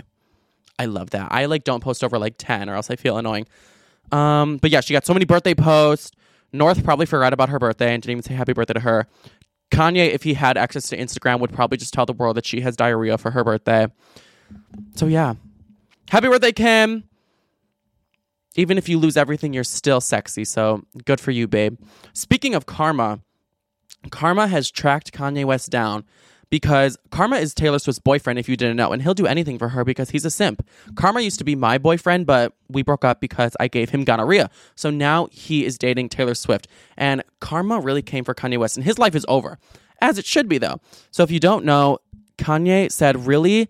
I 0.79 0.85
love 0.85 1.11
that. 1.11 1.31
I 1.31 1.45
like 1.45 1.63
don't 1.63 1.81
post 1.81 2.03
over 2.03 2.17
like 2.17 2.35
10 2.37 2.69
or 2.69 2.75
else 2.75 2.89
I 2.89 2.95
feel 2.95 3.17
annoying. 3.17 3.47
Um, 4.11 4.57
but 4.57 4.71
yeah, 4.71 4.81
she 4.81 4.93
got 4.93 5.05
so 5.05 5.13
many 5.13 5.25
birthday 5.25 5.53
posts. 5.53 6.11
North 6.51 6.83
probably 6.83 7.05
forgot 7.05 7.33
about 7.33 7.49
her 7.49 7.59
birthday 7.59 7.93
and 7.93 8.01
didn't 8.01 8.11
even 8.11 8.23
say 8.23 8.33
happy 8.33 8.53
birthday 8.53 8.73
to 8.73 8.79
her. 8.81 9.07
Kanye, 9.71 10.09
if 10.09 10.23
he 10.23 10.33
had 10.33 10.57
access 10.57 10.89
to 10.89 10.97
Instagram, 10.97 11.39
would 11.39 11.53
probably 11.53 11.77
just 11.77 11.93
tell 11.93 12.05
the 12.05 12.13
world 12.13 12.37
that 12.37 12.45
she 12.45 12.61
has 12.61 12.75
diarrhea 12.75 13.17
for 13.17 13.31
her 13.31 13.43
birthday. 13.43 13.87
So 14.95 15.07
yeah. 15.07 15.35
Happy 16.09 16.27
birthday, 16.27 16.51
Kim. 16.51 17.03
Even 18.55 18.77
if 18.77 18.87
you 18.87 18.97
lose 18.97 19.17
everything, 19.17 19.53
you're 19.53 19.63
still 19.63 19.99
sexy. 19.99 20.45
So 20.45 20.83
good 21.03 21.19
for 21.19 21.31
you, 21.31 21.47
babe. 21.47 21.77
Speaking 22.13 22.55
of 22.55 22.65
karma, 22.65 23.19
Karma 24.11 24.47
has 24.47 24.69
tracked 24.69 25.11
Kanye 25.11 25.45
West 25.45 25.69
down 25.69 26.05
because 26.55 26.97
Karma 27.11 27.35
is 27.35 27.53
Taylor 27.53 27.79
Swift's 27.79 27.99
boyfriend, 27.99 28.39
if 28.39 28.47
you 28.47 28.55
didn't 28.55 28.77
know, 28.77 28.93
and 28.93 29.01
he'll 29.01 29.13
do 29.13 29.27
anything 29.27 29.59
for 29.59 29.67
her 29.67 29.83
because 29.83 30.11
he's 30.11 30.23
a 30.23 30.29
simp. 30.29 30.65
Karma 30.95 31.19
used 31.19 31.37
to 31.39 31.43
be 31.43 31.53
my 31.53 31.77
boyfriend, 31.77 32.25
but 32.25 32.53
we 32.69 32.81
broke 32.81 33.03
up 33.03 33.19
because 33.19 33.57
I 33.59 33.67
gave 33.67 33.89
him 33.89 34.05
gonorrhea. 34.05 34.49
So 34.73 34.89
now 34.89 35.27
he 35.33 35.65
is 35.65 35.77
dating 35.77 36.07
Taylor 36.07 36.33
Swift. 36.33 36.69
And 36.95 37.25
Karma 37.41 37.81
really 37.81 38.01
came 38.01 38.23
for 38.23 38.33
Kanye 38.33 38.57
West, 38.57 38.77
and 38.77 38.85
his 38.85 38.97
life 38.97 39.15
is 39.15 39.25
over, 39.27 39.59
as 39.99 40.17
it 40.17 40.25
should 40.25 40.47
be, 40.47 40.57
though. 40.57 40.79
So 41.11 41.23
if 41.23 41.29
you 41.29 41.41
don't 41.41 41.65
know, 41.65 41.97
Kanye 42.37 42.89
said, 42.89 43.27
really, 43.27 43.67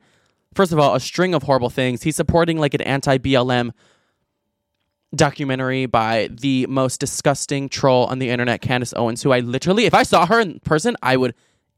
first 0.53 0.71
of 0.71 0.77
all, 0.77 0.93
a 0.93 0.99
string 0.99 1.33
of 1.33 1.41
horrible 1.41 1.71
things. 1.71 2.03
He's 2.03 2.15
supporting 2.15 2.59
like 2.59 2.75
an 2.75 2.81
anti 2.81 3.17
BLM 3.17 3.71
documentary 5.15 5.87
by 5.87 6.29
the 6.31 6.67
most 6.67 6.99
disgusting 6.99 7.67
troll 7.67 8.05
on 8.05 8.19
the 8.19 8.29
internet, 8.29 8.61
Candace 8.61 8.93
Owens, 8.95 9.23
who 9.23 9.31
I 9.31 9.39
literally, 9.39 9.85
if 9.85 9.95
I 9.95 10.03
saw 10.03 10.27
her 10.27 10.39
in 10.39 10.59
person, 10.59 10.95
I 11.01 11.17
would 11.17 11.33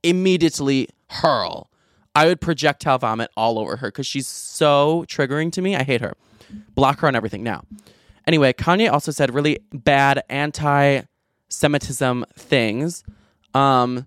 immediately 0.10 0.90
hurl. 1.10 1.70
I 2.16 2.26
would 2.26 2.42
projectile 2.42 2.98
vomit 2.98 3.30
all 3.38 3.60
over 3.60 3.78
her 3.78 3.90
because 3.90 4.08
she's 4.08 4.28
so 4.28 5.06
triggering 5.08 5.52
to 5.54 5.62
me. 5.62 5.76
I 5.76 5.84
hate 5.84 6.02
her. 6.02 6.16
Block 6.74 7.00
her 7.00 7.08
on 7.08 7.16
everything 7.16 7.44
now. 7.44 7.64
Anyway, 8.26 8.54
Kanye 8.54 8.92
also 8.92 9.12
said 9.12 9.34
really 9.34 9.60
bad 9.72 10.24
anti 10.30 11.02
Semitism 11.50 12.26
things. 12.36 13.04
Um, 13.54 14.06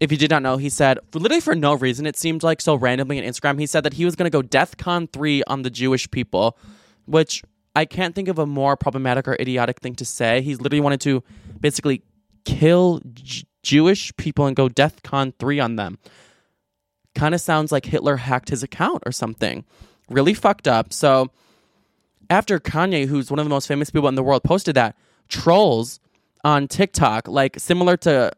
if 0.00 0.10
you 0.10 0.16
did 0.16 0.30
not 0.30 0.42
know, 0.42 0.56
he 0.56 0.70
said, 0.70 0.98
literally 1.12 1.40
for 1.40 1.54
no 1.54 1.74
reason, 1.74 2.06
it 2.06 2.16
seemed 2.16 2.42
like 2.42 2.60
so 2.60 2.74
randomly 2.76 3.18
on 3.18 3.24
Instagram, 3.24 3.58
he 3.58 3.66
said 3.66 3.82
that 3.84 3.94
he 3.94 4.04
was 4.04 4.16
going 4.16 4.24
to 4.24 4.30
go 4.30 4.40
DEF 4.40 4.76
CON 4.76 5.08
3 5.08 5.42
on 5.48 5.62
the 5.62 5.70
Jewish 5.70 6.10
people, 6.10 6.56
which 7.06 7.42
I 7.74 7.84
can't 7.84 8.14
think 8.14 8.28
of 8.28 8.38
a 8.38 8.46
more 8.46 8.76
problematic 8.76 9.28
or 9.28 9.34
idiotic 9.34 9.80
thing 9.80 9.94
to 9.96 10.04
say. 10.04 10.40
He's 10.40 10.60
literally 10.60 10.80
wanted 10.80 11.00
to 11.02 11.22
basically 11.60 12.02
kill 12.44 13.02
Jewish 13.62 14.14
people 14.16 14.46
and 14.46 14.56
go 14.56 14.68
DEF 14.68 15.02
CON 15.02 15.32
3 15.38 15.60
on 15.60 15.76
them. 15.76 15.98
Kind 17.14 17.34
of 17.34 17.40
sounds 17.40 17.72
like 17.72 17.86
Hitler 17.86 18.16
hacked 18.16 18.50
his 18.50 18.62
account 18.62 19.02
or 19.04 19.12
something. 19.12 19.64
Really 20.08 20.34
fucked 20.34 20.68
up. 20.68 20.92
So, 20.92 21.30
after 22.30 22.58
Kanye, 22.58 23.06
who's 23.06 23.30
one 23.30 23.38
of 23.38 23.46
the 23.46 23.50
most 23.50 23.66
famous 23.66 23.90
people 23.90 24.08
in 24.08 24.14
the 24.14 24.22
world, 24.22 24.44
posted 24.44 24.74
that, 24.74 24.96
trolls 25.28 26.00
on 26.44 26.68
TikTok, 26.68 27.26
like 27.26 27.58
similar 27.58 27.96
to 27.98 28.32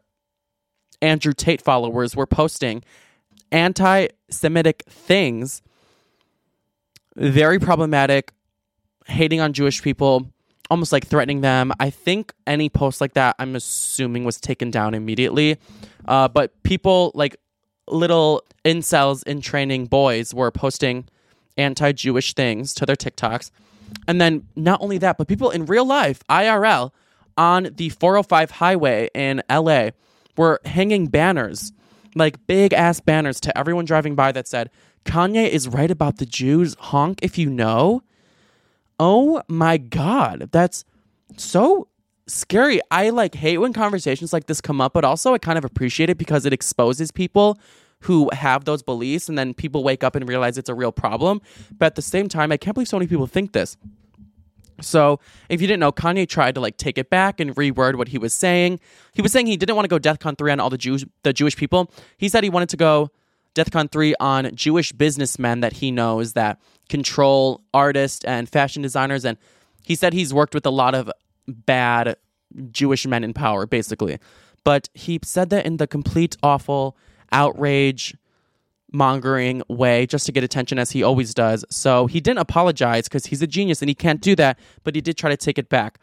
Andrew 1.01 1.33
Tate 1.33 1.61
followers, 1.61 2.15
were 2.15 2.27
posting 2.27 2.83
anti 3.51 4.07
Semitic 4.29 4.83
things, 4.87 5.61
very 7.15 7.59
problematic, 7.59 8.31
hating 9.07 9.41
on 9.41 9.53
Jewish 9.53 9.81
people, 9.81 10.31
almost 10.71 10.93
like 10.93 11.05
threatening 11.05 11.41
them. 11.41 11.73
I 11.79 11.89
think 11.89 12.33
any 12.47 12.69
post 12.69 13.01
like 13.01 13.13
that, 13.13 13.35
I'm 13.37 13.55
assuming, 13.55 14.23
was 14.23 14.39
taken 14.39 14.71
down 14.71 14.93
immediately. 14.93 15.57
Uh, 16.07 16.29
but 16.29 16.63
people 16.63 17.11
like 17.13 17.35
little 17.89 18.43
incels 18.63 19.21
in 19.27 19.41
training 19.41 19.87
boys 19.87 20.33
were 20.33 20.49
posting 20.49 21.09
anti 21.57 21.91
Jewish 21.91 22.33
things 22.33 22.73
to 22.75 22.85
their 22.85 22.95
TikToks. 22.95 23.51
And 24.07 24.21
then 24.21 24.47
not 24.55 24.81
only 24.81 24.97
that, 24.99 25.17
but 25.17 25.27
people 25.27 25.51
in 25.51 25.65
real 25.65 25.85
life, 25.85 26.23
IRL, 26.29 26.91
on 27.37 27.69
the 27.75 27.89
405 27.89 28.51
highway 28.51 29.09
in 29.13 29.43
LA 29.51 29.89
were 30.37 30.61
hanging 30.63 31.07
banners, 31.07 31.73
like 32.15 32.47
big 32.47 32.71
ass 32.71 33.01
banners 33.01 33.41
to 33.41 33.57
everyone 33.57 33.83
driving 33.83 34.15
by 34.15 34.31
that 34.31 34.47
said, 34.47 34.69
Kanye 35.03 35.49
is 35.49 35.67
right 35.67 35.91
about 35.91 36.17
the 36.17 36.25
Jews. 36.25 36.77
Honk 36.79 37.19
if 37.21 37.37
you 37.37 37.49
know. 37.49 38.03
Oh 39.03 39.41
my 39.47 39.77
God. 39.77 40.49
That's 40.51 40.85
so 41.35 41.87
scary. 42.27 42.79
I 42.91 43.09
like 43.09 43.33
hate 43.33 43.57
when 43.57 43.73
conversations 43.73 44.31
like 44.31 44.45
this 44.45 44.61
come 44.61 44.79
up, 44.79 44.93
but 44.93 45.03
also 45.03 45.33
I 45.33 45.39
kind 45.39 45.57
of 45.57 45.65
appreciate 45.65 46.11
it 46.11 46.19
because 46.19 46.45
it 46.45 46.53
exposes 46.53 47.09
people 47.09 47.59
who 48.01 48.29
have 48.31 48.65
those 48.65 48.83
beliefs 48.83 49.27
and 49.27 49.39
then 49.39 49.55
people 49.55 49.83
wake 49.83 50.03
up 50.03 50.15
and 50.15 50.29
realize 50.29 50.55
it's 50.55 50.69
a 50.69 50.75
real 50.75 50.91
problem. 50.91 51.41
But 51.75 51.87
at 51.87 51.95
the 51.95 52.03
same 52.03 52.29
time, 52.29 52.51
I 52.51 52.57
can't 52.57 52.75
believe 52.75 52.89
so 52.89 52.99
many 52.99 53.07
people 53.07 53.25
think 53.25 53.53
this. 53.53 53.75
So, 54.81 55.19
if 55.49 55.61
you 55.61 55.67
didn't 55.67 55.79
know, 55.79 55.91
Kanye 55.91 56.29
tried 56.29 56.53
to 56.55 56.61
like 56.61 56.77
take 56.77 56.99
it 56.99 57.09
back 57.09 57.39
and 57.39 57.55
reword 57.55 57.95
what 57.95 58.07
he 58.07 58.19
was 58.19 58.35
saying. 58.35 58.79
He 59.13 59.23
was 59.23 59.31
saying 59.31 59.47
he 59.47 59.57
didn't 59.57 59.75
want 59.75 59.89
to 59.89 59.89
go 59.89 59.99
DEFCON 59.99 60.37
3 60.37 60.51
on 60.51 60.59
all 60.59 60.69
the 60.69 60.77
Jews 60.77 61.05
the 61.23 61.33
Jewish 61.33 61.55
people. 61.55 61.91
He 62.17 62.29
said 62.29 62.43
he 62.43 62.51
wanted 62.51 62.69
to 62.69 62.77
go 62.77 63.09
DEFCON 63.55 63.91
3 63.91 64.15
on 64.19 64.55
Jewish 64.55 64.91
businessmen 64.91 65.59
that 65.61 65.73
he 65.73 65.91
knows 65.91 66.33
that 66.33 66.59
control 66.89 67.61
artists 67.73 68.23
and 68.25 68.49
fashion 68.49 68.81
designers 68.81 69.25
and 69.25 69.37
he 69.83 69.95
said 69.95 70.13
he's 70.13 70.33
worked 70.33 70.53
with 70.53 70.65
a 70.65 70.71
lot 70.71 70.93
of 70.95 71.11
bad 71.47 72.15
Jewish 72.71 73.05
men 73.05 73.23
in 73.23 73.33
power 73.33 73.65
basically. 73.65 74.19
But 74.63 74.89
he 74.93 75.19
said 75.23 75.49
that 75.49 75.65
in 75.65 75.77
the 75.77 75.87
complete 75.87 76.37
awful 76.43 76.97
outrage 77.31 78.15
mongering 78.91 79.63
way 79.69 80.05
just 80.05 80.25
to 80.25 80.31
get 80.31 80.43
attention 80.43 80.77
as 80.77 80.91
he 80.91 81.01
always 81.01 81.33
does. 81.33 81.65
So 81.69 82.07
he 82.07 82.19
didn't 82.19 82.39
apologize 82.39 83.05
because 83.05 83.25
he's 83.25 83.41
a 83.41 83.47
genius 83.47 83.81
and 83.81 83.89
he 83.89 83.95
can't 83.95 84.21
do 84.21 84.35
that, 84.35 84.59
but 84.83 84.95
he 84.95 85.01
did 85.01 85.17
try 85.17 85.29
to 85.29 85.37
take 85.37 85.57
it 85.57 85.69
back. 85.69 85.99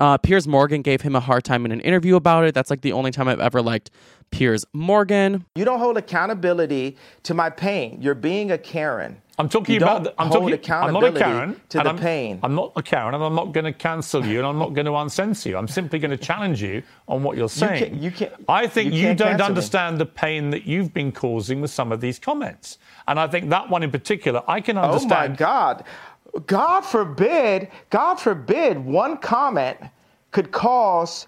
Uh, 0.00 0.16
Piers 0.18 0.46
Morgan 0.46 0.82
gave 0.82 1.00
him 1.00 1.16
a 1.16 1.20
hard 1.20 1.44
time 1.44 1.64
in 1.64 1.72
an 1.72 1.80
interview 1.80 2.16
about 2.16 2.44
it. 2.44 2.54
That's 2.54 2.70
like 2.70 2.82
the 2.82 2.92
only 2.92 3.10
time 3.10 3.26
I've 3.28 3.40
ever 3.40 3.60
liked 3.60 3.90
Piers 4.30 4.64
Morgan. 4.72 5.44
You 5.56 5.64
don't 5.64 5.78
hold 5.80 5.96
accountability 5.96 6.96
to 7.24 7.34
my 7.34 7.50
pain. 7.50 7.98
You're 8.00 8.14
being 8.14 8.50
a 8.52 8.58
Karen. 8.58 9.20
I'm 9.40 9.48
talking 9.48 9.76
You 9.76 9.80
about. 9.80 10.02
don't 10.02 10.16
The, 10.16 10.20
I'm 10.20 10.28
hold 10.28 10.50
talking. 10.50 10.72
I'm 10.72 10.92
not 10.92 11.04
a 11.04 11.06
accountability 11.06 11.18
Karen. 11.20 11.60
to 11.68 11.78
the 11.78 11.88
I'm, 11.90 11.98
pain. 11.98 12.40
I'm 12.42 12.56
not 12.56 12.72
a 12.74 12.82
Karen, 12.82 13.14
and 13.14 13.22
I'm 13.22 13.36
not 13.36 13.52
going 13.52 13.66
to 13.66 13.72
cancel 13.72 14.26
you, 14.26 14.38
and 14.38 14.46
I'm 14.46 14.58
not 14.58 14.74
going 14.74 14.86
to 14.86 14.90
uncensor 14.96 15.48
you. 15.50 15.56
I'm 15.56 15.68
simply 15.68 16.00
going 16.00 16.10
to 16.10 16.16
challenge 16.16 16.60
you 16.60 16.82
on 17.06 17.22
what 17.22 17.36
you're 17.36 17.48
saying. 17.48 17.78
can't- 17.90 18.02
you 18.02 18.10
can't- 18.10 18.32
I 18.48 18.66
think 18.66 18.92
you 18.92 18.98
you, 19.00 19.06
can't 19.08 19.18
don't 19.18 19.28
cancel 19.28 19.44
me. 19.46 19.48
understand 19.50 19.98
the 19.98 20.06
pain 20.06 20.50
that 20.50 20.64
you've 20.66 20.92
been 20.92 21.12
causing 21.12 21.60
with 21.60 21.70
some 21.70 21.92
of 21.92 22.00
these 22.00 22.18
comments, 22.18 22.78
and 23.06 23.20
I 23.20 23.28
think 23.28 23.48
that 23.50 23.70
one 23.70 23.84
in 23.84 23.92
particular, 23.92 24.42
I 24.48 24.60
can 24.60 24.76
understand. 24.76 25.12
Oh 25.12 25.28
my. 25.30 25.36
God. 25.36 25.84
God 26.46 26.82
forbid, 26.82 27.68
God 27.90 28.16
forbid 28.16 28.78
one 28.78 29.16
comment 29.18 29.78
could 30.30 30.50
cause 30.52 31.26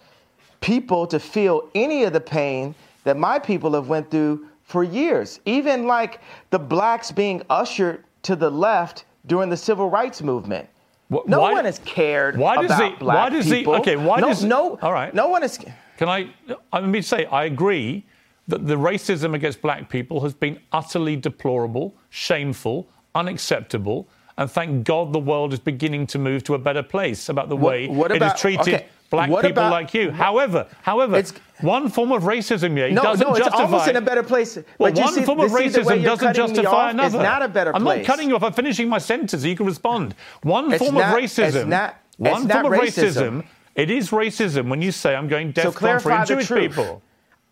people 0.60 1.06
to 1.06 1.18
feel 1.18 1.68
any 1.74 2.04
of 2.04 2.12
the 2.12 2.20
pain 2.20 2.74
that 3.04 3.16
my 3.16 3.38
people 3.38 3.72
have 3.72 3.88
went 3.88 4.10
through 4.10 4.46
for 4.62 4.84
years. 4.84 5.40
Even 5.46 5.86
like 5.86 6.20
the 6.50 6.58
blacks 6.58 7.10
being 7.10 7.42
ushered 7.50 8.04
to 8.22 8.36
the 8.36 8.50
left 8.50 9.04
during 9.26 9.48
the 9.48 9.56
civil 9.56 9.88
rights 9.88 10.22
movement. 10.22 10.68
no 11.08 11.40
why- 11.40 11.52
one 11.54 11.64
has 11.64 11.80
cared 11.80 12.36
why 12.38 12.56
does 12.56 12.66
about 12.66 12.92
he- 12.92 12.96
black 12.98 13.16
why 13.16 13.28
does 13.30 13.46
he- 13.46 13.52
people. 13.52 13.74
okay, 13.76 13.96
why 13.96 14.20
no, 14.20 14.28
does- 14.28 14.44
no, 14.44 14.78
all 14.82 14.92
right. 14.92 15.12
no 15.14 15.28
one 15.28 15.42
is. 15.42 15.58
Can 15.96 16.08
I? 16.08 16.30
I 16.72 16.80
mean, 16.80 17.02
say 17.02 17.24
I 17.26 17.44
agree 17.44 18.04
that 18.48 18.66
the 18.66 18.76
racism 18.76 19.34
against 19.34 19.60
black 19.60 19.88
people 19.88 20.20
has 20.22 20.34
been 20.34 20.58
utterly 20.72 21.16
deplorable, 21.16 21.94
shameful, 22.10 22.86
unacceptable, 23.14 24.08
and 24.40 24.50
thank 24.50 24.85
God 24.85 25.12
the 25.12 25.18
world 25.18 25.53
is 25.53 25.59
beginning 25.59 26.07
to 26.09 26.18
move 26.18 26.42
to 26.44 26.55
a 26.55 26.59
better 26.59 26.83
place 26.83 27.29
about 27.29 27.50
the 27.50 27.57
way 27.57 27.87
what 27.88 28.11
it 28.11 28.16
about- 28.16 28.33
has 28.33 28.40
treated 28.40 28.61
okay, 28.62 28.87
black 29.11 29.29
what 29.29 29.42
people 29.44 29.62
about- 29.62 29.70
like 29.72 29.92
you. 29.92 30.11
However, 30.11 30.66
however, 30.81 31.22
one 31.61 31.90
form 31.90 32.11
of 32.11 32.22
racism 32.22 32.74
yeah, 32.76 32.88
No, 32.94 33.03
doesn't 33.03 33.26
no, 33.26 33.35
it's 33.35 33.40
justify. 33.44 33.64
almost 33.64 33.88
in 33.88 33.96
a 33.96 34.00
better 34.00 34.22
place. 34.22 34.57
Well, 34.79 34.92
you 34.94 35.03
one 35.03 35.12
see- 35.12 35.24
form 35.24 35.40
of 35.40 35.50
you 35.50 35.59
see 35.59 35.68
the 35.68 35.83
way 35.85 35.98
racism 35.98 36.05
doesn't 36.05 36.35
justify 36.35 36.88
is 36.88 36.94
another. 36.94 37.22
not 37.22 37.42
a 37.42 37.48
better 37.48 37.76
I'm 37.76 37.85
not 37.85 38.03
cutting 38.05 38.31
you 38.31 38.37
off. 38.37 38.42
I'm 38.42 38.55
finishing 38.55 38.88
my 38.88 38.96
sentence. 38.98 39.42
so 39.42 39.46
You 39.46 39.55
can 39.57 39.66
respond. 39.66 40.14
One 40.42 40.72
It's 40.72 40.83
form 40.83 40.94
not- 40.94 41.12
of 41.18 41.22
it's 41.22 41.38
racism. 41.38 41.66
not- 41.68 41.96
one 42.16 42.44
it's 42.44 42.53
form 42.53 42.64
of 42.66 42.72
racism. 42.72 43.12
racism. 43.42 43.44
It 43.76 43.90
is 43.90 44.11
racism 44.11 44.68
when 44.70 44.81
you 44.81 44.90
say 44.90 45.14
I'm 45.14 45.29
going 45.29 45.55
So 45.55 45.70
deaf 45.70 46.03
for 46.03 46.24
Jewish 46.24 46.46
truth. 46.46 46.70
people. 46.74 47.03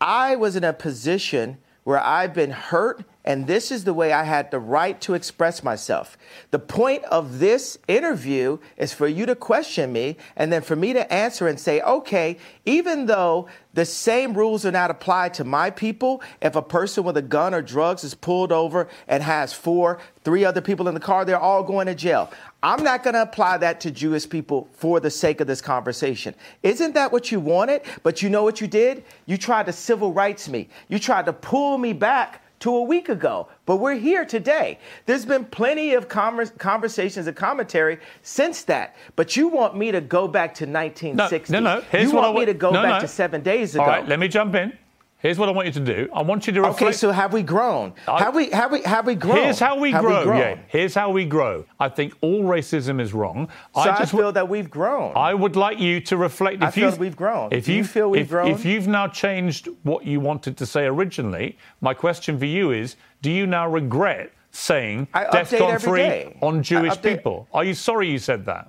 I 0.01 0.37
was 0.37 0.57
in 0.57 0.65
a 0.65 0.73
position 0.73 1.59
where 1.85 2.01
I've 2.01 2.33
been 2.33 2.51
hurt, 2.51 3.05
and 3.29 3.47
this 3.47 3.71
is 3.71 3.85
the 3.85 3.93
way 3.93 4.11
I 4.11 4.25
had 4.25 4.51
the 4.51 4.59
right 4.59 4.99
to 5.03 5.13
express 5.13 5.63
myself. 5.63 6.17
The 6.51 6.59
point 6.59 7.05
of 7.05 7.41
this 7.41 7.77
interview 7.87 8.57
is 8.79 8.95
for 8.95 9.07
you 9.07 9.27
to 9.27 9.35
question 9.35 9.93
me, 9.93 10.17
and 10.35 10.51
then 10.51 10.63
for 10.63 10.75
me 10.75 10.95
to 10.95 11.13
answer 11.13 11.47
and 11.47 11.61
say, 11.61 11.83
okay, 11.83 12.39
even 12.65 13.05
though 13.05 13.47
the 13.75 13.85
same 13.85 14.33
rules 14.33 14.65
are 14.65 14.73
not 14.73 14.91
applied 14.91 15.35
to 15.35 15.45
my 15.45 15.69
people, 15.69 16.23
if 16.41 16.57
a 16.57 16.63
person 16.63 17.05
with 17.05 17.19
a 17.19 17.23
gun 17.23 17.53
or 17.53 17.61
drugs 17.61 18.03
is 18.03 18.15
pulled 18.15 18.51
over 18.51 18.89
and 19.07 19.23
has 19.23 19.53
four, 19.53 20.01
three 20.25 20.47
other 20.47 20.63
people 20.63 20.89
in 20.89 20.95
the 20.95 21.01
car, 21.01 21.27
they're 21.27 21.39
all 21.39 21.63
going 21.63 21.87
to 21.87 21.95
jail. 21.95 22.33
I'm 22.63 22.83
not 22.83 23.03
going 23.03 23.13
to 23.13 23.21
apply 23.21 23.59
that 23.59 23.79
to 23.81 23.91
Jewish 23.91 24.27
people 24.27 24.71
for 24.73 25.01
the 25.01 25.11
sake 25.11 25.43
of 25.43 25.47
this 25.47 25.61
conversation. 25.61 26.35
Isn't 26.63 26.95
that 26.95 27.13
what 27.13 27.31
you 27.31 27.41
wanted? 27.41 27.83
But 28.03 28.23
you 28.23 28.31
know 28.31 28.43
what 28.43 28.63
you 28.63 28.69
did? 28.69 29.05
You 29.27 29.37
tried 29.37 29.67
to 29.67 29.73
civil 29.75 30.15
rights 30.15 30.49
me. 30.49 30.71
You 30.89 30.99
tried 30.99 31.27
to 31.27 31.35
pull 31.35 31.77
me 31.77 31.93
back 31.93 32.43
to 32.61 32.75
a 32.75 32.83
week 32.83 33.09
ago. 33.09 33.49
But 33.67 33.77
we're 33.77 33.95
here 33.95 34.25
today. 34.25 34.79
There's 35.07 35.25
been 35.25 35.45
plenty 35.45 35.95
of 35.95 36.09
conver- 36.09 36.57
conversations 36.59 37.27
and 37.27 37.37
commentary 37.37 37.99
since 38.23 38.63
that. 38.65 38.97
But 39.17 39.37
you 39.37 39.49
want 39.49 39.77
me 39.77 39.93
to 39.93 40.01
go 40.01 40.29
back 40.29 40.55
to 40.55 40.65
1960. 40.65 41.53
No, 41.53 41.61
no. 41.61 41.81
Here's 41.91 42.11
you 42.11 42.17
want 42.17 42.37
I 42.37 42.41
me 42.41 42.47
to 42.47 42.55
go 42.55 42.71
no, 42.71 42.83
back 42.83 42.95
no. 42.95 43.01
to 43.01 43.09
seven 43.09 43.43
days 43.43 43.75
ago. 43.75 43.85
All 43.85 43.89
right, 43.89 44.07
let 44.09 44.19
me 44.19 44.29
jump 44.29 44.55
in. 44.55 44.77
Here's 45.21 45.37
what 45.37 45.49
I 45.49 45.53
want 45.53 45.67
you 45.67 45.73
to 45.73 45.81
do. 45.81 46.09
I 46.15 46.23
want 46.23 46.47
you 46.47 46.53
to 46.53 46.61
reflect. 46.61 46.81
Okay, 46.83 46.93
so 46.93 47.11
have 47.11 47.33
we 47.33 47.43
grown? 47.43 47.93
have 48.07 48.37
we 48.37 48.51
have 48.51 48.71
we 48.71 48.83
have 48.83 49.05
we 49.05 49.17
grown? 49.17 49.37
Here's 49.37 49.59
how 49.59 49.77
we 49.77 49.91
Have 49.91 50.05
grow. 50.05 50.23
grown? 50.23 50.39
yeah. 50.39 50.59
Here's 50.69 50.95
how 50.95 51.11
we 51.11 51.25
grow. 51.25 51.65
I 51.81 51.89
think 51.89 52.15
all 52.21 52.45
racism 52.45 53.01
is 53.01 53.13
wrong. 53.13 53.49
So 53.75 53.81
I, 53.81 53.99
just 53.99 54.13
feel 54.13 54.31
that 54.31 54.49
we've 54.49 54.71
grown. 54.71 55.13
I 55.17 55.35
would 55.35 55.57
like 55.57 55.81
you 55.81 56.01
to 56.03 56.17
reflect. 56.17 56.63
I 56.63 56.69
If 56.69 56.75
feel 56.75 56.85
you 56.85 56.91
that 56.93 57.01
we've 57.01 57.17
grown. 57.17 57.49
If 57.53 57.65
Do 57.65 57.73
you 57.73 57.83
feel 57.83 58.11
we've 58.11 58.23
if, 58.23 58.29
grown? 58.29 58.49
If 58.53 58.65
you've 58.65 58.87
now 58.87 59.09
changed 59.09 59.69
what 59.83 60.07
you 60.07 60.21
wanted 60.21 60.57
to 60.57 60.67
say 60.67 60.87
originally, 60.87 61.59
my 61.81 61.95
question 61.95 62.39
for 62.39 62.47
you 62.47 62.71
is: 62.71 62.95
Do 63.21 63.33
you 63.33 63.45
now 63.49 63.69
regret 63.69 64.31
saying 64.53 65.09
I 65.13 65.25
update 65.25 65.59
DEFCON 65.59 65.73
every 65.73 65.99
day. 66.01 66.39
on 66.43 66.63
Jewish 66.63 67.01
people? 67.03 67.49
Are 67.53 67.65
you 67.65 67.75
sorry 67.75 68.09
you 68.09 68.19
said 68.19 68.47
that? 68.47 68.69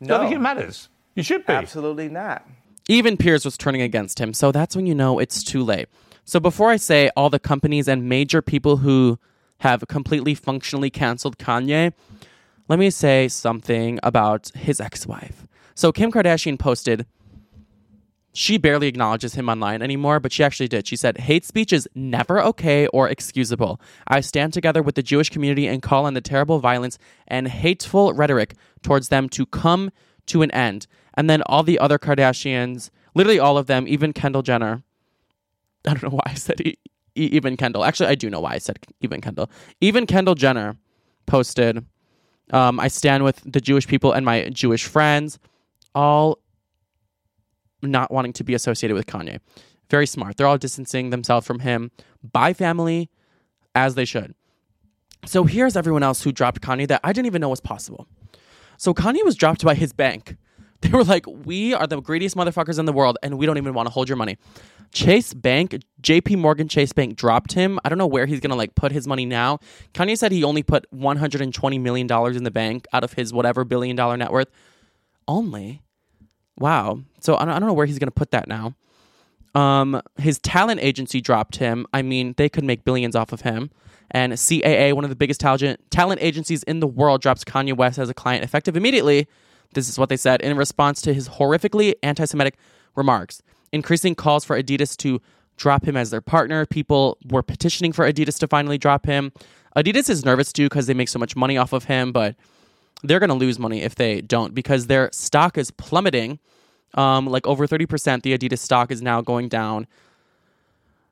No. 0.00 0.16
I 0.16 0.20
think 0.22 0.32
it 0.34 0.40
matters. 0.40 0.88
You 1.14 1.22
should 1.22 1.46
be. 1.46 1.52
Absolutely 1.52 2.08
not. 2.08 2.44
Even 2.88 3.16
Piers 3.16 3.44
was 3.44 3.56
turning 3.56 3.82
against 3.82 4.20
him, 4.20 4.34
so 4.34 4.52
that's 4.52 4.74
when 4.74 4.86
you 4.86 4.94
know 4.94 5.18
it's 5.18 5.42
too 5.42 5.62
late. 5.62 5.88
So 6.24 6.40
before 6.40 6.70
I 6.70 6.76
say 6.76 7.10
all 7.16 7.30
the 7.30 7.38
companies 7.38 7.88
and 7.88 8.08
major 8.08 8.42
people 8.42 8.78
who 8.78 9.18
have 9.58 9.84
completely 9.88 10.34
functionally 10.34 10.90
canceled 10.90 11.38
Kanye, 11.38 11.92
let 12.68 12.78
me 12.78 12.90
say 12.90 13.28
something 13.28 13.98
about 14.02 14.50
his 14.54 14.80
ex-wife. 14.80 15.46
So 15.74 15.92
Kim 15.92 16.10
Kardashian 16.10 16.58
posted 16.58 17.06
she 18.34 18.56
barely 18.56 18.86
acknowledges 18.86 19.34
him 19.34 19.48
online 19.48 19.82
anymore, 19.82 20.18
but 20.18 20.32
she 20.32 20.42
actually 20.42 20.68
did. 20.68 20.86
She 20.86 20.96
said, 20.96 21.18
Hate 21.18 21.44
speech 21.44 21.72
is 21.72 21.86
never 21.94 22.40
okay 22.42 22.86
or 22.86 23.08
excusable. 23.08 23.78
I 24.08 24.20
stand 24.20 24.54
together 24.54 24.82
with 24.82 24.94
the 24.94 25.02
Jewish 25.02 25.28
community 25.28 25.66
and 25.66 25.82
call 25.82 26.06
on 26.06 26.14
the 26.14 26.22
terrible 26.22 26.58
violence 26.58 26.98
and 27.28 27.46
hateful 27.46 28.14
rhetoric 28.14 28.54
towards 28.82 29.08
them 29.08 29.28
to 29.30 29.44
come 29.44 29.90
to 30.26 30.42
an 30.42 30.50
end. 30.52 30.86
And 31.14 31.28
then 31.28 31.42
all 31.46 31.62
the 31.62 31.78
other 31.78 31.98
Kardashians, 31.98 32.90
literally 33.14 33.38
all 33.38 33.58
of 33.58 33.66
them, 33.66 33.86
even 33.86 34.12
Kendall 34.12 34.42
Jenner. 34.42 34.82
I 35.86 35.90
don't 35.90 36.04
know 36.04 36.10
why 36.10 36.22
I 36.26 36.34
said 36.34 36.60
e- 36.60 36.76
e- 37.14 37.30
even 37.32 37.56
Kendall. 37.56 37.84
Actually, 37.84 38.08
I 38.08 38.14
do 38.14 38.30
know 38.30 38.40
why 38.40 38.54
I 38.54 38.58
said 38.58 38.78
even 39.00 39.20
Kendall. 39.20 39.50
Even 39.80 40.06
Kendall 40.06 40.34
Jenner 40.34 40.76
posted, 41.26 41.84
um, 42.52 42.78
I 42.80 42.88
stand 42.88 43.24
with 43.24 43.40
the 43.44 43.60
Jewish 43.60 43.86
people 43.86 44.12
and 44.12 44.24
my 44.24 44.48
Jewish 44.50 44.84
friends, 44.84 45.38
all 45.94 46.38
not 47.82 48.10
wanting 48.10 48.32
to 48.34 48.44
be 48.44 48.54
associated 48.54 48.94
with 48.94 49.06
Kanye. 49.06 49.40
Very 49.90 50.06
smart. 50.06 50.36
They're 50.36 50.46
all 50.46 50.58
distancing 50.58 51.10
themselves 51.10 51.46
from 51.46 51.58
him 51.60 51.90
by 52.32 52.52
family, 52.52 53.10
as 53.74 53.94
they 53.94 54.04
should. 54.04 54.34
So 55.24 55.44
here's 55.44 55.76
everyone 55.76 56.02
else 56.02 56.22
who 56.22 56.32
dropped 56.32 56.62
Kanye 56.62 56.88
that 56.88 57.00
I 57.04 57.12
didn't 57.12 57.26
even 57.26 57.40
know 57.40 57.48
was 57.48 57.60
possible. 57.60 58.06
So 58.82 58.92
Kanye 58.92 59.24
was 59.24 59.36
dropped 59.36 59.64
by 59.64 59.76
his 59.76 59.92
bank. 59.92 60.36
They 60.80 60.88
were 60.88 61.04
like, 61.04 61.24
"We 61.28 61.72
are 61.72 61.86
the 61.86 62.00
greediest 62.00 62.34
motherfuckers 62.34 62.76
in 62.76 62.86
the 62.86 62.92
world, 62.92 63.16
and 63.22 63.38
we 63.38 63.46
don't 63.46 63.56
even 63.56 63.72
want 63.72 63.86
to 63.86 63.92
hold 63.92 64.08
your 64.08 64.16
money." 64.16 64.36
Chase 64.90 65.32
Bank, 65.32 65.80
J.P. 66.00 66.34
Morgan 66.34 66.66
Chase 66.66 66.92
Bank 66.92 67.14
dropped 67.14 67.52
him. 67.52 67.78
I 67.84 67.88
don't 67.88 67.98
know 67.98 68.08
where 68.08 68.26
he's 68.26 68.40
gonna 68.40 68.56
like 68.56 68.74
put 68.74 68.90
his 68.90 69.06
money 69.06 69.24
now. 69.24 69.60
Kanye 69.94 70.18
said 70.18 70.32
he 70.32 70.42
only 70.42 70.64
put 70.64 70.84
120 70.90 71.78
million 71.78 72.08
dollars 72.08 72.36
in 72.36 72.42
the 72.42 72.50
bank 72.50 72.88
out 72.92 73.04
of 73.04 73.12
his 73.12 73.32
whatever 73.32 73.64
billion 73.64 73.94
dollar 73.94 74.16
net 74.16 74.32
worth. 74.32 74.48
Only, 75.28 75.82
wow. 76.58 76.98
So 77.20 77.36
I 77.36 77.44
don't, 77.44 77.54
I 77.54 77.60
don't 77.60 77.68
know 77.68 77.74
where 77.74 77.86
he's 77.86 78.00
gonna 78.00 78.10
put 78.10 78.32
that 78.32 78.48
now. 78.48 78.74
Um, 79.54 80.02
his 80.16 80.40
talent 80.40 80.80
agency 80.82 81.20
dropped 81.20 81.56
him. 81.56 81.86
I 81.92 82.02
mean, 82.02 82.34
they 82.36 82.48
could 82.48 82.64
make 82.64 82.84
billions 82.84 83.14
off 83.14 83.32
of 83.32 83.42
him. 83.42 83.70
And 84.12 84.34
CAA, 84.34 84.92
one 84.92 85.04
of 85.04 85.10
the 85.10 85.16
biggest 85.16 85.40
talent 85.40 85.80
talent 85.90 86.22
agencies 86.22 86.62
in 86.64 86.80
the 86.80 86.86
world, 86.86 87.22
drops 87.22 87.44
Kanye 87.44 87.74
West 87.74 87.98
as 87.98 88.10
a 88.10 88.14
client 88.14 88.44
effective 88.44 88.76
immediately. 88.76 89.26
This 89.74 89.88
is 89.88 89.98
what 89.98 90.10
they 90.10 90.18
said 90.18 90.42
in 90.42 90.56
response 90.56 91.00
to 91.02 91.14
his 91.14 91.30
horrifically 91.30 91.94
anti-Semitic 92.02 92.58
remarks, 92.94 93.42
increasing 93.72 94.14
calls 94.14 94.44
for 94.44 94.62
Adidas 94.62 94.96
to 94.98 95.20
drop 95.56 95.86
him 95.88 95.96
as 95.96 96.10
their 96.10 96.20
partner. 96.20 96.66
People 96.66 97.16
were 97.30 97.42
petitioning 97.42 97.92
for 97.92 98.10
Adidas 98.10 98.38
to 98.40 98.46
finally 98.46 98.76
drop 98.76 99.06
him. 99.06 99.32
Adidas 99.76 100.10
is 100.10 100.24
nervous 100.24 100.52
too 100.52 100.66
because 100.66 100.86
they 100.86 100.94
make 100.94 101.08
so 101.08 101.18
much 101.18 101.34
money 101.34 101.56
off 101.56 101.72
of 101.72 101.84
him, 101.84 102.12
but 102.12 102.36
they're 103.02 103.18
going 103.18 103.28
to 103.28 103.34
lose 103.34 103.58
money 103.58 103.82
if 103.82 103.94
they 103.94 104.20
don't 104.20 104.54
because 104.54 104.86
their 104.86 105.08
stock 105.12 105.56
is 105.56 105.70
plummeting. 105.70 106.38
Um, 106.94 107.26
like 107.26 107.46
over 107.46 107.66
30%, 107.66 108.22
the 108.22 108.36
Adidas 108.36 108.58
stock 108.58 108.90
is 108.90 109.00
now 109.00 109.22
going 109.22 109.48
down 109.48 109.86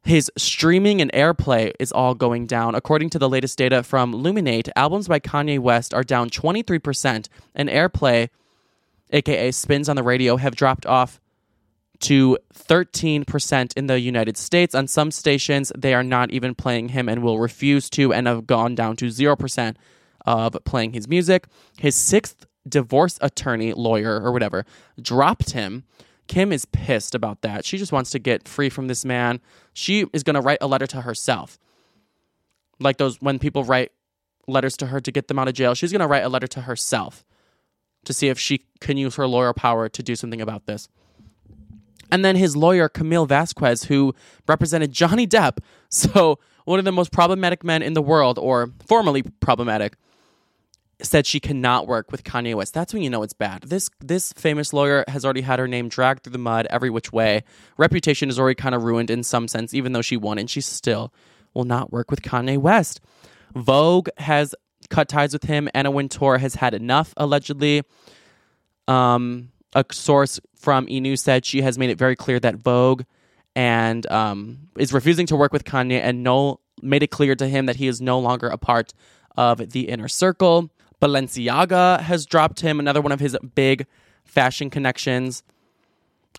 His 0.02 0.30
streaming 0.36 1.00
and 1.00 1.12
airplay 1.12 1.72
is 1.78 1.92
all 1.92 2.14
going 2.14 2.46
down. 2.46 2.74
According 2.74 3.10
to 3.10 3.18
the 3.18 3.28
latest 3.28 3.58
data 3.58 3.82
from 3.82 4.12
Luminate, 4.12 4.70
albums 4.74 5.08
by 5.08 5.20
Kanye 5.20 5.58
West 5.58 5.92
are 5.92 6.02
down 6.02 6.30
23%, 6.30 7.28
and 7.54 7.68
airplay, 7.68 8.30
aka 9.10 9.50
spins 9.50 9.88
on 9.88 9.96
the 9.96 10.02
radio, 10.02 10.36
have 10.36 10.56
dropped 10.56 10.86
off 10.86 11.20
to 12.00 12.38
13% 12.54 13.76
in 13.76 13.86
the 13.86 14.00
United 14.00 14.36
States. 14.38 14.74
On 14.74 14.86
some 14.86 15.10
stations, 15.10 15.70
they 15.76 15.92
are 15.92 16.02
not 16.02 16.30
even 16.30 16.54
playing 16.54 16.88
him 16.88 17.08
and 17.08 17.22
will 17.22 17.38
refuse 17.38 17.90
to, 17.90 18.12
and 18.12 18.26
have 18.26 18.46
gone 18.46 18.74
down 18.74 18.96
to 18.96 19.06
0% 19.06 19.76
of 20.26 20.56
playing 20.64 20.94
his 20.94 21.08
music. 21.08 21.46
His 21.78 21.94
sixth 21.94 22.46
divorce 22.66 23.18
attorney, 23.20 23.74
lawyer, 23.74 24.20
or 24.20 24.32
whatever, 24.32 24.64
dropped 25.00 25.50
him. 25.50 25.84
Kim 26.30 26.52
is 26.52 26.64
pissed 26.64 27.16
about 27.16 27.42
that. 27.42 27.64
She 27.64 27.76
just 27.76 27.90
wants 27.90 28.10
to 28.10 28.20
get 28.20 28.46
free 28.46 28.68
from 28.68 28.86
this 28.86 29.04
man. 29.04 29.40
She 29.72 30.06
is 30.12 30.22
going 30.22 30.34
to 30.34 30.40
write 30.40 30.58
a 30.60 30.68
letter 30.68 30.86
to 30.86 31.00
herself. 31.00 31.58
Like 32.78 32.98
those 32.98 33.20
when 33.20 33.40
people 33.40 33.64
write 33.64 33.90
letters 34.46 34.76
to 34.76 34.86
her 34.86 35.00
to 35.00 35.10
get 35.10 35.26
them 35.26 35.40
out 35.40 35.48
of 35.48 35.54
jail, 35.54 35.74
she's 35.74 35.90
going 35.90 36.02
to 36.02 36.06
write 36.06 36.22
a 36.22 36.28
letter 36.28 36.46
to 36.46 36.60
herself 36.60 37.24
to 38.04 38.12
see 38.12 38.28
if 38.28 38.38
she 38.38 38.64
can 38.78 38.96
use 38.96 39.16
her 39.16 39.26
lawyer 39.26 39.52
power 39.52 39.88
to 39.88 40.02
do 40.04 40.14
something 40.14 40.40
about 40.40 40.66
this. 40.66 40.86
And 42.12 42.24
then 42.24 42.36
his 42.36 42.56
lawyer, 42.56 42.88
Camille 42.88 43.26
Vasquez, 43.26 43.84
who 43.84 44.14
represented 44.46 44.92
Johnny 44.92 45.26
Depp, 45.26 45.58
so 45.88 46.38
one 46.64 46.78
of 46.78 46.84
the 46.84 46.92
most 46.92 47.10
problematic 47.10 47.64
men 47.64 47.82
in 47.82 47.94
the 47.94 48.02
world, 48.02 48.38
or 48.38 48.70
formerly 48.86 49.22
problematic, 49.40 49.96
said 51.02 51.26
she 51.26 51.40
cannot 51.40 51.86
work 51.86 52.10
with 52.10 52.24
Kanye 52.24 52.54
West. 52.54 52.74
That's 52.74 52.92
when 52.92 53.02
you 53.02 53.10
know 53.10 53.22
it's 53.22 53.32
bad. 53.32 53.62
This 53.62 53.90
this 54.00 54.32
famous 54.32 54.72
lawyer 54.72 55.04
has 55.08 55.24
already 55.24 55.40
had 55.40 55.58
her 55.58 55.68
name 55.68 55.88
dragged 55.88 56.24
through 56.24 56.32
the 56.32 56.38
mud 56.38 56.66
every 56.70 56.90
which 56.90 57.12
way. 57.12 57.44
Reputation 57.76 58.28
is 58.28 58.38
already 58.38 58.54
kind 58.54 58.74
of 58.74 58.82
ruined 58.82 59.10
in 59.10 59.22
some 59.22 59.48
sense, 59.48 59.74
even 59.74 59.92
though 59.92 60.02
she 60.02 60.16
won, 60.16 60.38
and 60.38 60.48
she 60.48 60.60
still 60.60 61.12
will 61.54 61.64
not 61.64 61.92
work 61.92 62.10
with 62.10 62.22
Kanye 62.22 62.58
West. 62.58 63.00
Vogue 63.54 64.08
has 64.18 64.54
cut 64.88 65.08
ties 65.08 65.32
with 65.32 65.44
him. 65.44 65.68
Anna 65.74 65.90
Wintour 65.90 66.38
has 66.38 66.54
had 66.54 66.74
enough, 66.74 67.12
allegedly. 67.16 67.82
Um, 68.88 69.50
a 69.74 69.84
source 69.92 70.40
from 70.56 70.88
E 70.88 71.00
News 71.00 71.22
said 71.22 71.46
she 71.46 71.62
has 71.62 71.78
made 71.78 71.90
it 71.90 71.98
very 71.98 72.16
clear 72.16 72.40
that 72.40 72.56
Vogue 72.56 73.02
and 73.54 74.10
um, 74.10 74.68
is 74.76 74.92
refusing 74.92 75.26
to 75.26 75.36
work 75.36 75.52
with 75.52 75.64
Kanye 75.64 76.00
and 76.00 76.22
no 76.22 76.60
made 76.82 77.02
it 77.02 77.10
clear 77.10 77.34
to 77.34 77.46
him 77.46 77.66
that 77.66 77.76
he 77.76 77.86
is 77.86 78.00
no 78.00 78.18
longer 78.18 78.48
a 78.48 78.56
part 78.56 78.94
of 79.36 79.70
the 79.70 79.88
inner 79.88 80.08
circle. 80.08 80.70
Balenciaga 81.00 82.00
has 82.00 82.26
dropped 82.26 82.60
him, 82.60 82.78
another 82.78 83.00
one 83.00 83.12
of 83.12 83.20
his 83.20 83.36
big 83.54 83.86
fashion 84.24 84.70
connections, 84.70 85.42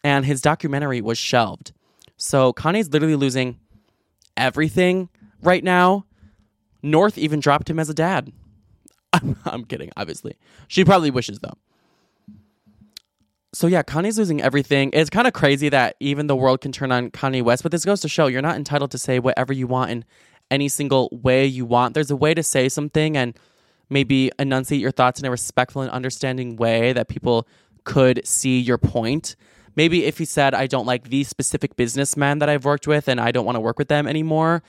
and 0.04 0.26
his 0.26 0.42
documentary 0.42 1.02
was 1.02 1.18
shelved. 1.18 1.74
So 2.18 2.54
Kanye's 2.54 2.90
literally 2.90 3.16
losing 3.16 3.60
everything 4.38 5.10
right 5.42 5.64
now. 5.64 6.06
North 6.84 7.18
even 7.18 7.40
dropped 7.40 7.70
him 7.70 7.80
as 7.80 7.90
a 7.90 7.94
dad. 7.94 8.32
I'm, 9.14 9.38
I'm 9.46 9.66
kidding, 9.66 9.92
obviously. 9.98 10.38
She 10.68 10.86
probably 10.86 11.12
wishes 11.12 11.40
though. 11.40 11.58
So 13.54 13.68
yeah, 13.68 13.84
Kanye's 13.84 14.18
losing 14.18 14.42
everything. 14.42 14.92
It's 14.94 15.10
kind 15.10 15.28
of 15.28 15.34
crazy 15.34 15.68
that 15.70 15.98
even 16.00 16.28
the 16.28 16.36
world 16.36 16.62
can 16.62 16.72
turn 16.72 16.92
on 16.92 17.12
Kanye 17.12 17.44
West, 17.44 17.64
but 17.64 17.72
this 17.72 17.84
goes 17.84 18.00
to 18.02 18.08
show 18.08 18.28
you're 18.28 18.42
not 18.42 18.56
entitled 18.56 18.92
to 18.92 18.98
say 18.98 19.20
whatever 19.20 19.52
you 19.52 19.68
want 19.68 19.92
in 19.92 20.06
any 20.50 20.70
single 20.70 21.10
way 21.12 21.46
you 21.46 21.66
want. 21.66 21.94
There's 21.94 22.12
a 22.12 22.16
way 22.16 22.34
to 22.34 22.44
say 22.44 22.70
something 22.70 23.18
and 23.18 23.38
maybe 23.92 24.32
enunciate 24.40 24.82
your 24.82 24.92
thoughts 24.92 25.20
in 25.20 25.26
a 25.26 25.32
respectful 25.32 25.82
and 25.82 25.92
understanding 25.92 26.56
way 26.56 26.94
that 26.94 27.08
people 27.08 27.48
could 27.84 28.26
see 28.26 28.60
your 28.60 28.78
point. 28.78 29.36
Maybe 29.76 30.06
if 30.06 30.18
he 30.18 30.26
said, 30.26 30.54
I 30.54 30.68
don't 30.68 30.86
like 30.86 31.10
these 31.10 31.28
specific 31.28 31.76
businessmen 31.76 32.40
that 32.40 32.50
I've 32.50 32.66
worked 32.66 32.88
with 32.88 33.08
and 33.08 33.20
I 33.20 33.32
don't 33.32 33.46
want 33.46 33.58
to 33.58 33.60
work 33.60 33.78
with 33.78 33.90
them 33.90 34.08
anymore, 34.08 34.64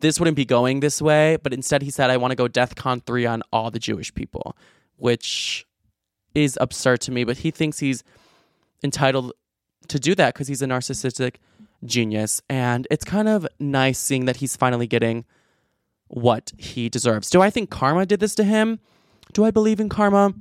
this 0.00 0.18
wouldn't 0.18 0.36
be 0.36 0.44
going 0.44 0.80
this 0.80 1.00
way. 1.00 1.36
But 1.42 1.52
instead, 1.52 1.82
he 1.82 1.90
said, 1.90 2.10
I 2.10 2.16
want 2.16 2.32
to 2.32 2.36
go 2.36 2.48
DEF 2.48 2.74
CON 2.74 3.00
3 3.00 3.26
on 3.26 3.42
all 3.52 3.70
the 3.70 3.78
Jewish 3.78 4.14
people, 4.14 4.56
which 4.96 5.66
is 6.34 6.58
absurd 6.60 7.00
to 7.02 7.12
me. 7.12 7.24
But 7.24 7.38
he 7.38 7.50
thinks 7.50 7.78
he's 7.78 8.02
entitled 8.82 9.32
to 9.88 9.98
do 9.98 10.14
that 10.14 10.34
because 10.34 10.48
he's 10.48 10.62
a 10.62 10.66
narcissistic 10.66 11.36
genius. 11.84 12.42
And 12.48 12.86
it's 12.90 13.04
kind 13.04 13.28
of 13.28 13.46
nice 13.58 13.98
seeing 13.98 14.24
that 14.24 14.36
he's 14.36 14.56
finally 14.56 14.86
getting 14.86 15.24
what 16.08 16.52
he 16.58 16.88
deserves. 16.88 17.30
Do 17.30 17.40
I 17.40 17.50
think 17.50 17.70
karma 17.70 18.06
did 18.06 18.20
this 18.20 18.34
to 18.36 18.44
him? 18.44 18.78
Do 19.32 19.44
I 19.44 19.50
believe 19.50 19.80
in 19.80 19.88
karma? 19.88 20.34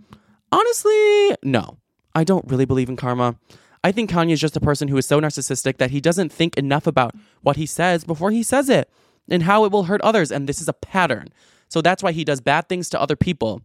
Honestly, 0.51 1.36
no. 1.43 1.78
I 2.16 2.24
don't 2.24 2.45
really 2.47 2.66
believe 2.66 2.89
in 2.89 2.95
karma. 2.95 3.36
I 3.84 3.91
think 3.91 4.09
Kanye 4.09 4.32
is 4.32 4.39
just 4.39 4.55
a 4.55 4.61
person 4.61 4.88
who 4.88 4.97
is 4.97 5.05
so 5.05 5.20
narcissistic 5.20 5.78
that 5.78 5.91
he 5.91 5.99
doesn't 5.99 6.32
think 6.32 6.57
enough 6.57 6.88
about 6.88 7.16
what 7.41 7.57
he 7.57 7.66
says 7.66 8.03
before 8.05 8.32
he 8.32 8.43
says 8.43 8.70
it 8.70 8.89
and 9.30 9.43
how 9.43 9.66
it 9.66 9.72
will 9.72 9.84
hurt 9.84 10.01
others. 10.01 10.32
And 10.32 10.47
this 10.47 10.61
is 10.61 10.68
a 10.70 10.74
pattern. 10.74 11.30
So 11.68 11.82
that's 11.82 12.03
why 12.03 12.11
he 12.11 12.24
does 12.24 12.39
bad 12.39 12.70
things 12.70 12.88
to 12.89 13.01
other 13.01 13.16
people. 13.16 13.61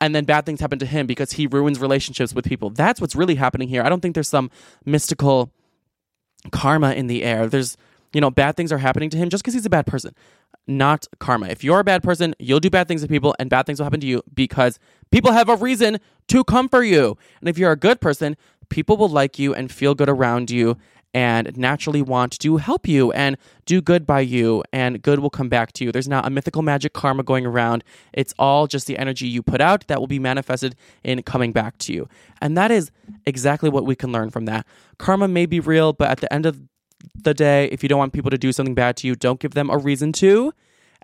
And 0.00 0.14
then 0.14 0.24
bad 0.24 0.46
things 0.46 0.60
happen 0.60 0.78
to 0.78 0.86
him 0.86 1.06
because 1.06 1.32
he 1.32 1.46
ruins 1.46 1.80
relationships 1.80 2.34
with 2.34 2.44
people. 2.44 2.70
That's 2.70 3.00
what's 3.00 3.16
really 3.16 3.34
happening 3.34 3.68
here. 3.68 3.82
I 3.82 3.88
don't 3.88 4.00
think 4.00 4.14
there's 4.14 4.28
some 4.28 4.50
mystical 4.84 5.50
karma 6.50 6.92
in 6.92 7.06
the 7.06 7.24
air. 7.24 7.46
There's, 7.46 7.76
you 8.12 8.20
know, 8.20 8.30
bad 8.30 8.56
things 8.56 8.72
are 8.72 8.78
happening 8.78 9.10
to 9.10 9.16
him 9.16 9.28
just 9.28 9.42
because 9.42 9.54
he's 9.54 9.66
a 9.66 9.70
bad 9.70 9.86
person, 9.86 10.14
not 10.66 11.06
karma. 11.18 11.48
If 11.48 11.62
you're 11.62 11.80
a 11.80 11.84
bad 11.84 12.02
person, 12.02 12.34
you'll 12.38 12.60
do 12.60 12.70
bad 12.70 12.88
things 12.88 13.02
to 13.02 13.08
people 13.08 13.34
and 13.38 13.50
bad 13.50 13.66
things 13.66 13.78
will 13.78 13.84
happen 13.84 14.00
to 14.00 14.06
you 14.06 14.22
because 14.34 14.78
people 15.10 15.32
have 15.32 15.48
a 15.48 15.56
reason 15.56 15.98
to 16.28 16.44
come 16.44 16.68
for 16.68 16.82
you. 16.82 17.18
And 17.40 17.48
if 17.48 17.58
you're 17.58 17.72
a 17.72 17.76
good 17.76 18.00
person, 18.00 18.36
people 18.68 18.96
will 18.96 19.08
like 19.08 19.38
you 19.38 19.54
and 19.54 19.70
feel 19.70 19.94
good 19.94 20.08
around 20.08 20.50
you 20.50 20.76
and 21.14 21.56
naturally 21.56 22.02
want 22.02 22.38
to 22.40 22.56
help 22.56 22.88
you 22.88 23.12
and 23.12 23.36
do 23.66 23.80
good 23.80 24.04
by 24.04 24.20
you, 24.20 24.64
and 24.72 25.00
good 25.00 25.20
will 25.20 25.30
come 25.30 25.48
back 25.48 25.72
to 25.72 25.84
you. 25.84 25.92
There's 25.92 26.08
not 26.08 26.26
a 26.26 26.30
mythical 26.30 26.60
magic 26.60 26.92
karma 26.92 27.22
going 27.22 27.46
around. 27.46 27.84
It's 28.12 28.34
all 28.36 28.66
just 28.66 28.88
the 28.88 28.98
energy 28.98 29.28
you 29.28 29.40
put 29.40 29.60
out 29.60 29.86
that 29.86 30.00
will 30.00 30.08
be 30.08 30.18
manifested 30.18 30.74
in 31.04 31.22
coming 31.22 31.52
back 31.52 31.78
to 31.78 31.92
you. 31.92 32.08
And 32.42 32.58
that 32.58 32.72
is 32.72 32.90
exactly 33.24 33.70
what 33.70 33.86
we 33.86 33.94
can 33.94 34.10
learn 34.10 34.30
from 34.30 34.46
that. 34.46 34.66
Karma 34.98 35.28
may 35.28 35.46
be 35.46 35.60
real, 35.60 35.92
but 35.92 36.10
at 36.10 36.18
the 36.18 36.30
end 36.32 36.46
of 36.46 36.60
the 37.14 37.34
day, 37.34 37.66
if 37.66 37.82
you 37.82 37.88
don't 37.88 37.98
want 37.98 38.12
people 38.12 38.30
to 38.30 38.38
do 38.38 38.52
something 38.52 38.74
bad 38.74 38.96
to 38.98 39.06
you, 39.06 39.14
don't 39.14 39.40
give 39.40 39.54
them 39.54 39.70
a 39.70 39.78
reason 39.78 40.12
to. 40.12 40.52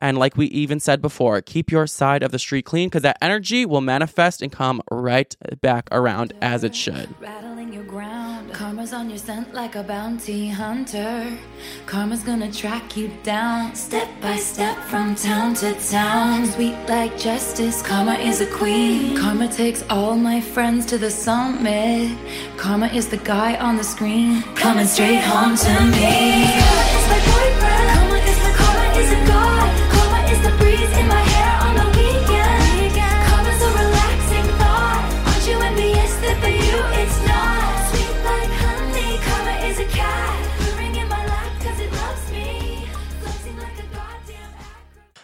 And 0.01 0.18
like 0.18 0.36
we 0.36 0.46
even 0.46 0.80
said 0.80 1.03
before, 1.03 1.42
keep 1.42 1.70
your 1.70 1.86
side 1.86 2.22
of 2.22 2.30
the 2.30 2.38
street 2.38 2.64
clean 2.64 2.88
because 2.88 3.03
that 3.03 3.18
energy 3.20 3.66
will 3.66 3.80
manifest 3.80 4.40
and 4.40 4.51
come 4.51 4.80
right 4.90 5.34
back 5.61 5.88
around 5.92 6.32
as 6.40 6.64
it 6.64 6.74
should. 6.74 7.14
Rattling 7.20 7.72
your 7.72 7.84
ground. 7.84 8.53
Karma's 8.53 8.92
on 8.92 9.09
your 9.09 9.18
scent 9.18 9.53
like 9.53 9.74
a 9.76 9.82
bounty 9.82 10.48
hunter. 10.48 11.26
Karma's 11.86 12.22
gonna 12.22 12.51
track 12.51 12.96
you 12.96 13.11
down, 13.22 13.74
step 13.74 14.09
by 14.20 14.36
step 14.36 14.76
from 14.84 15.14
town 15.14 15.55
to 15.55 15.72
town. 15.88 16.46
Sweet 16.46 16.76
like 16.88 17.18
justice, 17.18 17.82
Karma 17.82 18.14
is 18.14 18.40
a 18.40 18.46
queen. 18.46 19.16
Karma 19.16 19.48
takes 19.48 19.84
all 19.90 20.16
my 20.16 20.40
friends 20.40 20.86
to 20.86 20.98
the 20.98 21.11
summit. 21.11 22.16
Karma 22.57 22.86
is 22.88 23.09
the 23.09 23.18
guy 23.18 23.57
on 23.57 23.76
the 23.76 23.84
screen, 23.84 24.42
coming 24.55 24.86
straight 24.86 25.20
home 25.20 25.57
to 25.57 25.84
me. 25.92 26.89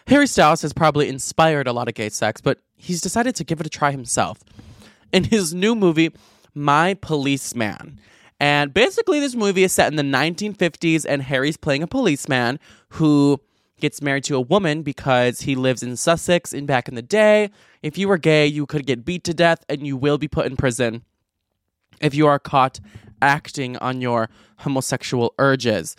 Harry 0.06 0.26
Styles 0.28 0.62
has 0.62 0.72
probably 0.72 1.08
inspired 1.08 1.66
a 1.66 1.72
lot 1.72 1.88
of 1.88 1.94
gay 1.94 2.08
sex, 2.08 2.40
but 2.40 2.60
he's 2.76 3.00
decided 3.00 3.34
to 3.36 3.44
give 3.44 3.60
it 3.60 3.66
a 3.66 3.70
try 3.70 3.90
himself. 3.90 4.38
In 5.12 5.24
his 5.24 5.52
new 5.52 5.74
movie, 5.74 6.12
My 6.54 6.94
Policeman. 6.94 7.98
And 8.38 8.72
basically, 8.72 9.18
this 9.18 9.34
movie 9.34 9.64
is 9.64 9.72
set 9.72 9.88
in 9.88 9.96
the 9.96 10.02
1950s, 10.02 11.04
and 11.08 11.22
Harry's 11.22 11.56
playing 11.56 11.82
a 11.82 11.88
policeman 11.88 12.60
who 12.90 13.40
gets 13.80 14.00
married 14.00 14.24
to 14.24 14.36
a 14.36 14.40
woman 14.40 14.82
because 14.82 15.40
he 15.40 15.54
lives 15.54 15.82
in 15.82 15.96
Sussex. 15.96 16.52
And 16.52 16.66
back 16.66 16.88
in 16.88 16.94
the 16.94 17.02
day, 17.02 17.50
if 17.82 17.98
you 17.98 18.08
were 18.08 18.18
gay, 18.18 18.46
you 18.46 18.64
could 18.66 18.86
get 18.86 19.04
beat 19.04 19.24
to 19.24 19.34
death 19.34 19.64
and 19.68 19.86
you 19.86 19.96
will 19.96 20.18
be 20.18 20.28
put 20.28 20.46
in 20.46 20.56
prison 20.56 21.02
if 22.00 22.14
you 22.14 22.26
are 22.26 22.38
caught 22.38 22.80
acting 23.20 23.76
on 23.78 24.00
your 24.00 24.28
homosexual 24.58 25.34
urges. 25.38 25.96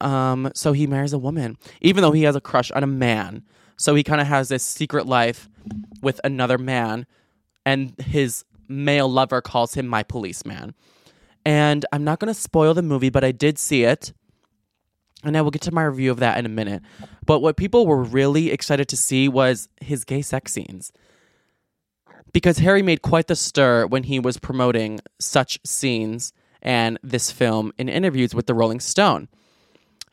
Um, 0.00 0.50
so 0.54 0.72
he 0.72 0.86
marries 0.86 1.12
a 1.12 1.18
woman, 1.18 1.56
even 1.80 2.02
though 2.02 2.12
he 2.12 2.24
has 2.24 2.36
a 2.36 2.40
crush 2.40 2.70
on 2.70 2.82
a 2.82 2.86
man. 2.88 3.42
So 3.76 3.94
he 3.94 4.02
kind 4.02 4.20
of 4.20 4.26
has 4.26 4.48
this 4.48 4.62
secret 4.62 5.06
life 5.06 5.48
with 6.02 6.20
another 6.24 6.58
man, 6.58 7.06
and 7.64 7.98
his 8.00 8.44
male 8.68 9.08
lover 9.08 9.40
calls 9.40 9.74
him 9.74 9.86
my 9.86 10.02
policeman. 10.02 10.74
And 11.44 11.86
I'm 11.92 12.04
not 12.04 12.18
going 12.18 12.32
to 12.32 12.40
spoil 12.40 12.74
the 12.74 12.82
movie, 12.82 13.10
but 13.10 13.24
I 13.24 13.32
did 13.32 13.58
see 13.58 13.84
it. 13.84 14.12
And 15.24 15.36
I 15.36 15.42
will 15.42 15.50
get 15.50 15.62
to 15.62 15.72
my 15.72 15.84
review 15.84 16.10
of 16.10 16.18
that 16.18 16.38
in 16.38 16.46
a 16.46 16.50
minute. 16.50 16.82
But 17.24 17.40
what 17.40 17.56
people 17.56 17.86
were 17.86 18.02
really 18.02 18.50
excited 18.50 18.88
to 18.88 18.96
see 18.96 19.28
was 19.28 19.68
his 19.80 20.04
gay 20.04 20.22
sex 20.22 20.52
scenes 20.52 20.92
because 22.36 22.58
Harry 22.58 22.82
made 22.82 23.00
quite 23.00 23.28
the 23.28 23.34
stir 23.34 23.86
when 23.86 24.02
he 24.02 24.20
was 24.20 24.36
promoting 24.36 25.00
such 25.18 25.58
scenes 25.64 26.34
and 26.60 26.98
this 27.02 27.30
film 27.30 27.72
in 27.78 27.88
interviews 27.88 28.34
with 28.34 28.46
the 28.46 28.52
Rolling 28.52 28.78
Stone. 28.78 29.28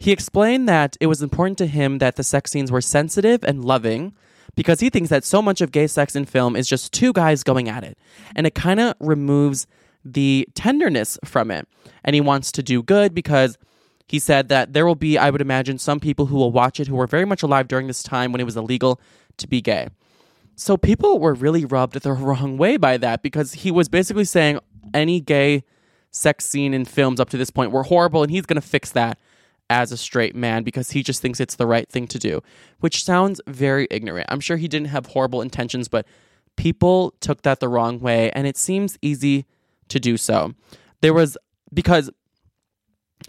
He 0.04 0.12
explained 0.12 0.68
that 0.68 0.98
it 1.00 1.08
was 1.08 1.22
important 1.24 1.58
to 1.60 1.66
him 1.66 2.00
that 2.00 2.18
the 2.18 2.26
sex 2.26 2.52
scenes 2.52 2.70
were 2.70 2.82
sensitive 2.82 3.42
and 3.42 3.64
loving 3.64 4.14
because 4.54 4.82
he 4.82 4.90
thinks 4.90 5.10
that 5.10 5.24
so 5.24 5.42
much 5.42 5.62
of 5.62 5.72
gay 5.72 5.88
sex 5.88 6.14
in 6.14 6.26
film 6.26 6.58
is 6.58 6.68
just 6.68 6.92
two 6.92 7.14
guys 7.14 7.42
going 7.42 7.70
at 7.70 7.86
it. 7.86 7.98
And 8.36 8.46
it 8.46 8.54
kind 8.54 8.82
of 8.82 8.96
removes 9.00 9.66
the 10.04 10.46
tenderness 10.56 11.18
from 11.24 11.52
it. 11.52 11.70
And 12.04 12.16
he 12.16 12.20
wants 12.20 12.52
to 12.52 12.62
do 12.62 12.84
good 12.84 13.16
because 13.16 13.58
he 14.10 14.20
said 14.20 14.50
that 14.50 14.74
there 14.74 14.86
will 14.86 14.96
be, 14.96 15.18
I 15.18 15.30
would 15.30 15.40
imagine, 15.40 15.78
some 15.78 16.02
people 16.02 16.26
who 16.26 16.36
will 16.36 16.52
watch 16.52 16.82
it 16.82 16.88
who 16.88 16.98
were 16.98 17.08
very 17.08 17.24
much 17.24 17.42
alive 17.42 17.70
during 17.70 17.88
this 17.88 18.04
time 18.04 18.34
when 18.34 18.42
it 18.42 18.44
was 18.46 18.58
illegal 18.58 19.00
to 19.38 19.48
be 19.48 19.62
gay. 19.62 19.88
So 20.58 20.76
people 20.76 21.18
were 21.18 21.34
really 21.34 21.64
rubbed 21.64 21.98
the 22.02 22.12
wrong 22.12 22.58
way 22.58 22.76
by 22.76 22.98
that 22.98 23.24
because 23.24 23.54
he 23.54 23.72
was 23.72 23.88
basically 23.88 24.26
saying 24.26 24.60
any 24.94 25.22
gay 25.22 25.64
sex 26.12 26.46
scene 26.46 26.74
in 26.74 26.84
films 26.84 27.22
up 27.22 27.30
to 27.30 27.38
this 27.38 27.52
point 27.52 27.72
were 27.72 27.84
horrible 27.84 28.22
and 28.22 28.32
he's 28.32 28.46
going 28.46 28.62
to 28.62 28.68
fix 28.68 28.92
that 28.92 29.18
as 29.70 29.92
a 29.92 29.98
straight 29.98 30.36
man 30.36 30.64
because 30.64 30.92
he 30.92 31.04
just 31.04 31.22
thinks 31.22 31.40
it's 31.40 31.56
the 31.56 31.66
right 31.66 31.90
thing 31.90 32.08
to 32.08 32.20
do, 32.20 32.42
which 32.80 33.04
sounds 33.04 33.42
very 33.48 33.88
ignorant. 33.90 34.28
I'm 34.30 34.40
sure 34.40 34.58
he 34.58 34.68
didn't 34.68 34.90
have 34.90 35.08
horrible 35.08 35.42
intentions, 35.42 35.88
but 35.88 36.06
people 36.56 37.14
took 37.20 37.42
that 37.42 37.60
the 37.60 37.70
wrong 37.70 38.00
way 38.00 38.32
and 38.32 38.46
it 38.46 38.58
seems 38.58 38.98
easy 39.02 39.46
to 39.90 40.00
do 40.00 40.18
so. 40.18 40.54
There 41.02 41.14
was 41.14 41.38
because 41.74 42.12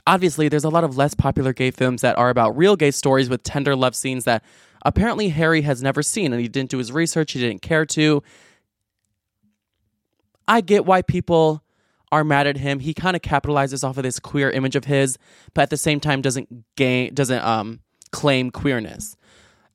obviously 0.06 0.48
there's 0.48 0.64
a 0.64 0.68
lot 0.68 0.84
of 0.84 0.96
less 0.96 1.14
popular 1.14 1.52
gay 1.52 1.70
films 1.70 2.02
that 2.02 2.18
are 2.18 2.30
about 2.30 2.56
real 2.56 2.76
gay 2.76 2.90
stories 2.90 3.28
with 3.28 3.42
tender 3.42 3.74
love 3.74 3.96
scenes 3.96 4.24
that 4.24 4.44
apparently 4.84 5.30
Harry 5.30 5.62
has 5.62 5.82
never 5.82 6.02
seen 6.02 6.32
and 6.32 6.40
he 6.40 6.48
didn't 6.48 6.70
do 6.70 6.78
his 6.78 6.92
research, 6.92 7.32
he 7.32 7.40
didn't 7.40 7.62
care 7.62 7.86
to. 7.86 8.22
I 10.46 10.60
get 10.60 10.84
why 10.84 11.02
people 11.02 11.63
are 12.12 12.24
mad 12.24 12.46
at 12.46 12.56
him. 12.56 12.80
He 12.80 12.94
kind 12.94 13.16
of 13.16 13.22
capitalizes 13.22 13.82
off 13.82 13.96
of 13.96 14.02
this 14.02 14.18
queer 14.18 14.50
image 14.50 14.76
of 14.76 14.84
his, 14.84 15.18
but 15.52 15.62
at 15.62 15.70
the 15.70 15.76
same 15.76 16.00
time 16.00 16.22
doesn't 16.22 16.64
gain 16.76 17.14
doesn't 17.14 17.42
um 17.42 17.80
claim 18.12 18.50
queerness. 18.50 19.16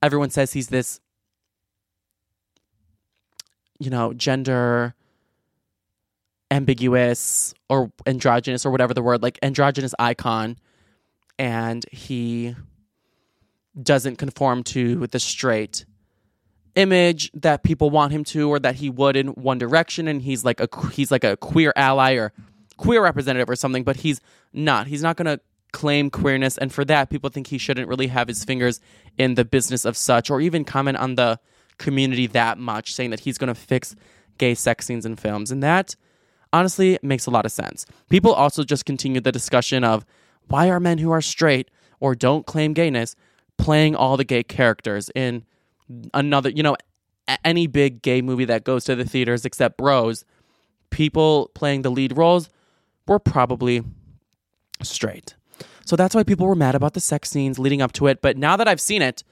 Everyone 0.02 0.30
says 0.30 0.52
he's 0.52 0.68
this 0.68 1.00
you 3.80 3.90
know, 3.90 4.12
gender 4.12 4.94
ambiguous 6.52 7.54
or 7.68 7.90
androgynous 8.06 8.66
or 8.66 8.70
whatever 8.70 8.92
the 8.92 9.02
word 9.02 9.22
like 9.22 9.38
androgynous 9.42 9.94
icon 9.98 10.56
and 11.38 11.86
he 11.92 12.54
doesn't 13.80 14.16
conform 14.16 14.64
to 14.64 15.06
the 15.06 15.20
straight 15.20 15.86
image 16.74 17.30
that 17.34 17.62
people 17.62 17.90
want 17.90 18.12
him 18.12 18.24
to 18.24 18.48
or 18.48 18.58
that 18.58 18.76
he 18.76 18.90
would 18.90 19.16
in 19.16 19.28
one 19.28 19.58
direction 19.58 20.08
and 20.08 20.22
he's 20.22 20.44
like 20.44 20.60
a 20.60 20.68
he's 20.90 21.10
like 21.10 21.24
a 21.24 21.36
queer 21.36 21.72
ally 21.76 22.14
or 22.14 22.32
queer 22.76 23.02
representative 23.02 23.48
or 23.50 23.56
something 23.56 23.84
but 23.84 23.96
he's 23.96 24.20
not. 24.52 24.86
He's 24.86 25.02
not 25.02 25.16
going 25.16 25.26
to 25.26 25.40
claim 25.72 26.10
queerness 26.10 26.58
and 26.58 26.72
for 26.72 26.84
that 26.84 27.10
people 27.10 27.30
think 27.30 27.46
he 27.46 27.58
shouldn't 27.58 27.88
really 27.88 28.08
have 28.08 28.26
his 28.26 28.44
fingers 28.44 28.80
in 29.18 29.34
the 29.34 29.44
business 29.44 29.84
of 29.84 29.96
such 29.96 30.28
or 30.30 30.40
even 30.40 30.64
comment 30.64 30.96
on 30.96 31.14
the 31.14 31.38
community 31.78 32.26
that 32.26 32.58
much 32.58 32.92
saying 32.92 33.10
that 33.10 33.20
he's 33.20 33.38
going 33.38 33.48
to 33.48 33.54
fix 33.54 33.94
gay 34.38 34.54
sex 34.54 34.86
scenes 34.86 35.06
in 35.06 35.14
films 35.14 35.50
and 35.52 35.62
that 35.62 35.94
honestly 36.52 36.98
makes 37.02 37.26
a 37.26 37.30
lot 37.30 37.46
of 37.46 37.52
sense. 37.52 37.86
People 38.08 38.32
also 38.32 38.64
just 38.64 38.84
continued 38.84 39.24
the 39.24 39.32
discussion 39.32 39.84
of 39.84 40.04
why 40.48 40.68
are 40.68 40.80
men 40.80 40.98
who 40.98 41.10
are 41.10 41.22
straight 41.22 41.70
or 42.00 42.14
don't 42.14 42.46
claim 42.46 42.72
gayness 42.72 43.14
playing 43.56 43.94
all 43.94 44.16
the 44.16 44.24
gay 44.24 44.42
characters 44.42 45.10
in 45.14 45.44
another, 46.14 46.50
you 46.50 46.62
know, 46.62 46.76
any 47.44 47.66
big 47.66 48.02
gay 48.02 48.22
movie 48.22 48.44
that 48.46 48.64
goes 48.64 48.84
to 48.84 48.96
the 48.96 49.04
theaters 49.04 49.44
except 49.44 49.76
Bros, 49.76 50.24
people 50.90 51.50
playing 51.54 51.82
the 51.82 51.90
lead 51.90 52.16
roles 52.16 52.50
were 53.06 53.18
probably 53.18 53.82
straight. 54.82 55.34
So 55.84 55.96
that's 55.96 56.14
why 56.14 56.22
people 56.22 56.46
were 56.46 56.54
mad 56.54 56.74
about 56.74 56.94
the 56.94 57.00
sex 57.00 57.30
scenes 57.30 57.58
leading 57.58 57.82
up 57.82 57.92
to 57.92 58.06
it. 58.06 58.22
But 58.22 58.36
now 58.36 58.56
that 58.56 58.68
I've 58.68 58.80
seen 58.80 59.02
it, 59.02 59.24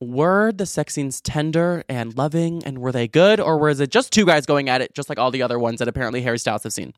were 0.00 0.50
the 0.50 0.64
sex 0.64 0.94
scenes 0.94 1.20
tender 1.20 1.84
and 1.88 2.16
loving 2.16 2.64
and 2.64 2.78
were 2.78 2.90
they 2.90 3.06
good 3.06 3.38
or 3.38 3.58
was 3.58 3.80
it 3.80 3.90
just 3.90 4.12
two 4.12 4.24
guys 4.24 4.46
going 4.46 4.70
at 4.70 4.80
it 4.80 4.94
just 4.94 5.10
like 5.10 5.18
all 5.18 5.30
the 5.30 5.42
other 5.42 5.58
ones 5.58 5.78
that 5.78 5.88
apparently 5.88 6.22
Harry 6.22 6.38
Styles 6.38 6.62
have 6.62 6.72
seen? 6.72 6.94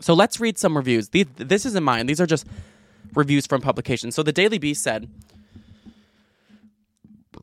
So 0.00 0.12
let's 0.12 0.38
read 0.38 0.58
some 0.58 0.76
reviews. 0.76 1.08
These, 1.08 1.26
this 1.36 1.64
isn't 1.64 1.82
mine. 1.82 2.06
These 2.06 2.20
are 2.20 2.26
just 2.26 2.46
reviews 3.14 3.46
from 3.46 3.62
publications. 3.62 4.14
So 4.14 4.22
the 4.22 4.32
Daily 4.32 4.58
Beast 4.58 4.82
said, 4.82 5.08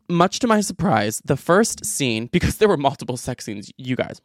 much 0.10 0.40
to 0.40 0.48
my 0.48 0.62
surprise, 0.62 1.22
the 1.26 1.38
first 1.38 1.86
scene, 1.86 2.28
because 2.28 2.58
there 2.58 2.68
were 2.68 2.78
multiple 2.78 3.18
sex 3.18 3.46
scenes, 3.46 3.72
you 3.78 3.96
guys, 3.96 4.22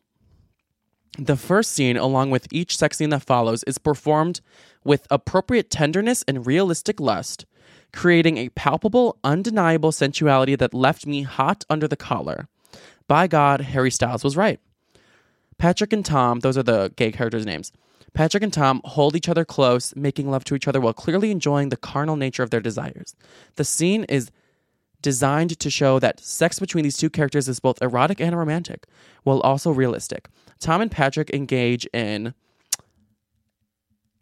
the 1.19 1.37
first 1.37 1.73
scene, 1.73 1.97
along 1.97 2.31
with 2.31 2.47
each 2.53 2.77
sex 2.77 2.97
scene 2.97 3.11
that 3.11 3.23
follows, 3.23 3.65
is 3.65 3.79
performed 3.79 4.41
with 4.85 5.07
appropriate 5.11 5.71
tenderness 5.71 6.25
and 6.29 6.47
realistic 6.47 7.01
lust, 7.01 7.47
creating 7.93 8.39
a 8.39 8.49
palpable, 8.51 9.19
undeniable 9.25 9.93
sensuality 9.93 10.55
that 10.55 10.73
left 10.73 11.07
me 11.07 11.23
hot 11.23 11.65
under 11.69 11.89
the 11.89 11.97
collar. 11.97 12.49
By 13.09 13.27
God, 13.27 13.61
Harry 13.61 13.91
Styles 13.91 14.23
was 14.23 14.37
right. 14.37 14.61
Patrick 15.59 15.93
and 15.93 16.07
Tom, 16.07 16.41
those 16.41 16.57
are 16.57 16.63
the 16.63 16.93
gay 16.97 17.11
characters' 17.11 17.45
names. 17.45 17.73
Patrick 18.15 18.43
and 18.43 18.53
Tom 18.53 18.81
hold 18.85 19.15
each 19.15 19.29
other 19.29 19.45
close, 19.45 19.95
making 19.95 20.31
love 20.31 20.45
to 20.45 20.55
each 20.55 20.69
other 20.69 20.81
while 20.81 20.93
clearly 20.93 21.31
enjoying 21.31 21.69
the 21.69 21.77
carnal 21.77 22.17
nature 22.17 22.43
of 22.43 22.51
their 22.51 22.61
desires. 22.61 23.15
The 23.57 23.65
scene 23.65 24.05
is 24.05 24.31
designed 25.03 25.59
to 25.59 25.71
show 25.71 25.99
that 25.99 26.21
sex 26.21 26.59
between 26.59 26.85
these 26.85 26.97
two 26.97 27.11
characters 27.11 27.49
is 27.49 27.61
both 27.61 27.81
erotic 27.83 28.21
and 28.21 28.37
romantic, 28.37 28.87
while 29.23 29.41
also 29.41 29.71
realistic. 29.71 30.29
Tom 30.59 30.81
and 30.81 30.91
Patrick 30.91 31.31
engage 31.31 31.87
in 31.93 32.35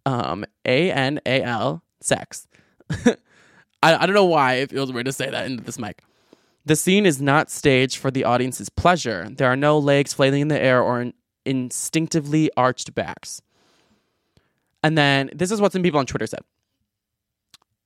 um, 0.07 0.45
A 0.65 0.91
N 0.91 1.21
A 1.27 1.43
L 1.43 1.83
sex. 2.01 2.47
I, 2.91 3.17
I 3.83 4.07
don't 4.07 4.15
know 4.15 4.25
why 4.25 4.55
it 4.55 4.71
feels 4.71 4.93
weird 4.93 5.07
to 5.07 5.13
say 5.13 5.31
that 5.31 5.47
into 5.47 5.63
this 5.63 5.79
mic. 5.79 6.03
The 6.65 6.77
scene 6.77 7.07
is 7.07 7.21
not 7.21 7.51
staged 7.51 7.97
for 7.97 8.11
the 8.11 8.25
audience's 8.25 8.69
pleasure. 8.69 9.29
There 9.31 9.51
are 9.51 9.57
no 9.57 9.79
legs 9.79 10.13
flailing 10.13 10.43
in 10.43 10.49
the 10.49 10.61
air 10.61 10.83
or 10.83 11.01
in- 11.01 11.15
instinctively 11.45 12.51
arched 12.57 12.95
backs. 12.95 13.41
And 14.83 14.97
then 14.97 15.31
this 15.35 15.51
is 15.51 15.61
what 15.61 15.73
some 15.73 15.83
people 15.83 15.99
on 15.99 16.07
Twitter 16.07 16.27
said. 16.27 16.41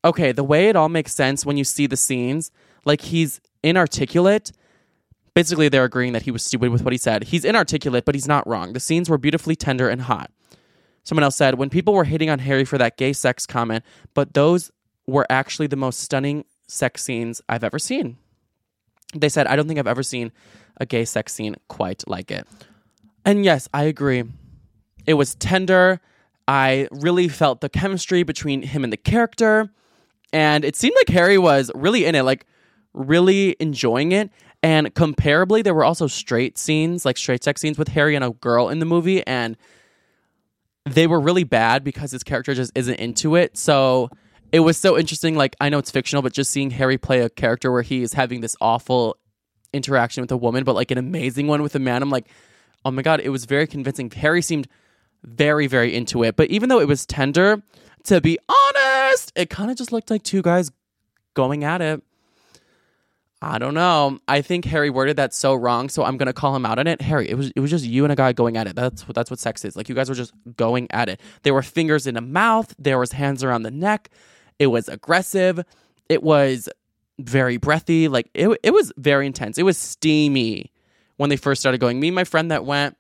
Okay, 0.05 0.33
the 0.33 0.45
way 0.45 0.69
it 0.69 0.77
all 0.77 0.89
makes 0.89 1.15
sense 1.15 1.47
when 1.47 1.57
you 1.57 1.65
see 1.65 1.87
the 1.87 1.97
scenes, 1.97 2.51
like 2.85 3.03
he's 3.03 3.41
inarticulate. 3.63 4.53
Basically, 5.35 5.69
they're 5.69 5.85
agreeing 5.85 6.13
that 6.13 6.23
he 6.23 6.31
was 6.31 6.45
stupid 6.45 6.71
with 6.71 6.83
what 6.83 6.93
he 6.93 6.99
said. 6.99 7.25
He's 7.25 7.45
inarticulate, 7.45 8.05
but 8.05 8.15
he's 8.15 8.29
not 8.29 8.47
wrong. 8.47 8.73
The 8.75 8.81
scenes 8.81 9.09
were 9.09 9.19
beautifully 9.19 9.57
tender 9.57 9.89
and 9.89 10.03
hot. 10.03 10.31
Someone 11.05 11.25
else 11.25 11.37
said, 11.37 11.57
when 11.57 11.71
people 11.71 11.95
were 11.95 12.05
hating 12.05 12.31
on 12.31 12.39
Harry 12.41 12.65
for 12.65 12.79
that 12.79 12.97
gay 12.97 13.13
sex 13.13 13.47
comment, 13.47 13.85
but 14.15 14.35
those 14.35 14.71
were 15.07 15.27
actually 15.31 15.67
the 15.67 15.77
most 15.77 16.01
stunning 16.01 16.45
sex 16.69 17.03
scenes 17.03 17.41
I've 17.49 17.65
ever 17.65 17.79
seen. 17.79 18.19
They 19.15 19.29
said, 19.29 19.47
I 19.47 19.57
don't 19.57 19.67
think 19.67 19.79
I've 19.79 19.87
ever 19.87 20.03
seen 20.03 20.33
a 20.79 20.87
gay 20.87 21.05
sex 21.05 21.33
scene 21.33 21.57
quite 21.69 22.07
like 22.07 22.31
it. 22.31 22.47
And 23.25 23.45
yes, 23.45 23.69
I 23.75 23.85
agree. 23.85 24.25
It 25.07 25.15
was 25.15 25.35
tender. 25.35 26.01
I 26.47 26.89
really 26.91 27.29
felt 27.29 27.61
the 27.61 27.69
chemistry 27.69 28.23
between 28.23 28.63
him 28.63 28.85
and 28.85 28.93
the 28.93 28.97
character. 28.97 29.71
And 30.33 30.65
it 30.65 30.77
seemed 30.77 30.95
like 30.97 31.09
Harry 31.09 31.39
was 31.39 31.71
really 31.75 32.05
in 32.05 32.15
it, 32.15 32.23
like 32.23 32.47
really 32.95 33.57
enjoying 33.61 34.13
it. 34.13 34.31
And 34.63 34.95
comparably, 34.95 35.65
there 35.65 35.75
were 35.75 35.85
also 35.85 36.07
straight 36.07 36.57
scenes, 36.57 37.05
like 37.05 37.17
straight 37.17 37.43
sex 37.43 37.61
scenes 37.61 37.79
with 37.79 37.89
Harry 37.89 38.15
and 38.15 38.25
a 38.25 38.31
girl 38.31 38.69
in 38.69 38.79
the 38.79 38.87
movie. 38.87 39.27
And 39.27 39.57
they 40.85 41.07
were 41.07 41.21
really 41.21 41.45
bad 41.45 41.85
because 41.85 42.11
his 42.11 42.23
character 42.23 42.55
just 42.55 42.73
isn't 42.75 42.95
into 42.95 43.35
it. 43.35 43.57
So 43.57 44.11
it 44.53 44.61
was 44.61 44.77
so 44.77 44.99
interesting. 44.99 45.35
Like, 45.35 45.57
I 45.61 45.69
know 45.69 45.79
it's 45.79 45.91
fictional, 45.91 46.23
but 46.23 46.33
just 46.33 46.51
seeing 46.51 46.71
Harry 46.71 46.99
play 46.99 47.21
a 47.21 47.31
character 47.31 47.73
where 47.73 47.83
he 47.83 48.03
is 48.03 48.13
having 48.13 48.41
this 48.41 48.55
awful 48.61 49.17
interaction 49.73 50.21
with 50.21 50.31
a 50.31 50.37
woman, 50.37 50.65
but 50.65 50.75
like 50.75 50.91
an 50.91 50.99
amazing 50.99 51.47
one 51.47 51.63
with 51.63 51.75
a 51.75 51.79
man, 51.79 52.03
I'm 52.03 52.11
like, 52.11 52.29
oh 52.85 52.91
my 52.91 53.03
God, 53.03 53.21
it 53.21 53.31
was 53.31 53.47
very 53.47 53.67
convincing. 53.67 54.11
Harry 54.11 54.43
seemed 54.43 54.69
very, 55.25 55.67
very 55.67 55.95
into 55.95 56.23
it. 56.25 56.37
But 56.37 56.51
even 56.51 56.69
though 56.69 56.81
it 56.81 56.89
was 56.89 57.07
tender, 57.07 57.63
to 58.05 58.21
be 58.21 58.39
honest, 58.49 59.33
it 59.35 59.51
kind 59.51 59.71
of 59.71 59.77
just 59.77 59.93
looked 59.93 60.11
like 60.11 60.23
two 60.23 60.43
guys 60.43 60.71
going 61.35 61.65
at 61.65 61.81
it. 61.81 62.03
I 63.45 63.59
don't 63.59 63.75
know. 63.75 64.21
I 64.29 64.41
think 64.41 64.65
Harry 64.67 64.89
worded 64.89 65.17
that 65.17 65.35
so 65.35 65.57
wrong, 65.57 65.89
so 65.89 66.05
I'm 66.05 66.17
gonna 66.17 66.33
call 66.33 66.55
him 66.55 66.65
out 66.65 66.79
on 66.79 66.87
it. 66.87 67.01
Harry, 67.01 67.29
it 67.29 67.35
was 67.35 67.51
it 67.57 67.59
was 67.59 67.71
just 67.71 67.85
you 67.85 68.05
and 68.05 68.13
a 68.13 68.17
guy 68.17 68.33
going 68.33 68.57
at 68.57 68.69
it. 68.69 68.77
That's 68.77 69.09
what 69.09 69.17
that's 69.17 69.31
what 69.33 69.41
sex 69.41 69.65
is. 69.65 69.75
Like 69.75 69.89
you 69.89 69.97
guys 69.97 70.09
were 70.09 70.15
just 70.15 70.33
going 70.57 70.87
at 70.91 71.09
it. 71.09 71.21
There 71.43 71.53
were 71.53 71.63
fingers 71.63 72.07
in 72.07 72.15
the 72.15 72.21
mouth. 72.21 72.73
There 72.79 73.01
was 73.01 73.11
hands 73.11 73.43
around 73.43 73.65
the 73.65 73.73
neck. 73.73 74.11
It 74.61 74.69
was 74.69 74.89
aggressive. 74.89 75.65
It 76.09 76.23
was 76.23 76.69
very 77.19 77.57
breathy. 77.57 78.07
Like 78.07 78.31
it 78.33 78.57
it 78.63 78.71
was 78.71 78.93
very 78.97 79.27
intense. 79.27 79.59
It 79.59 79.65
was 79.65 79.77
steamy 79.77 80.71
when 81.17 81.29
they 81.29 81.37
first 81.37 81.61
started 81.61 81.79
going. 81.81 81.99
Me 81.99 82.09
and 82.09 82.15
my 82.15 82.25
friend 82.25 82.53
that 82.53 82.65
went 82.65 82.97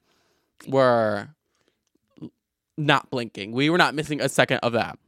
were 0.66 1.28
not 2.76 3.10
blinking. 3.10 3.52
We 3.52 3.70
were 3.70 3.78
not 3.78 3.94
missing 3.94 4.20
a 4.20 4.28
second 4.28 4.58
of 4.64 4.72
that. 4.72 4.98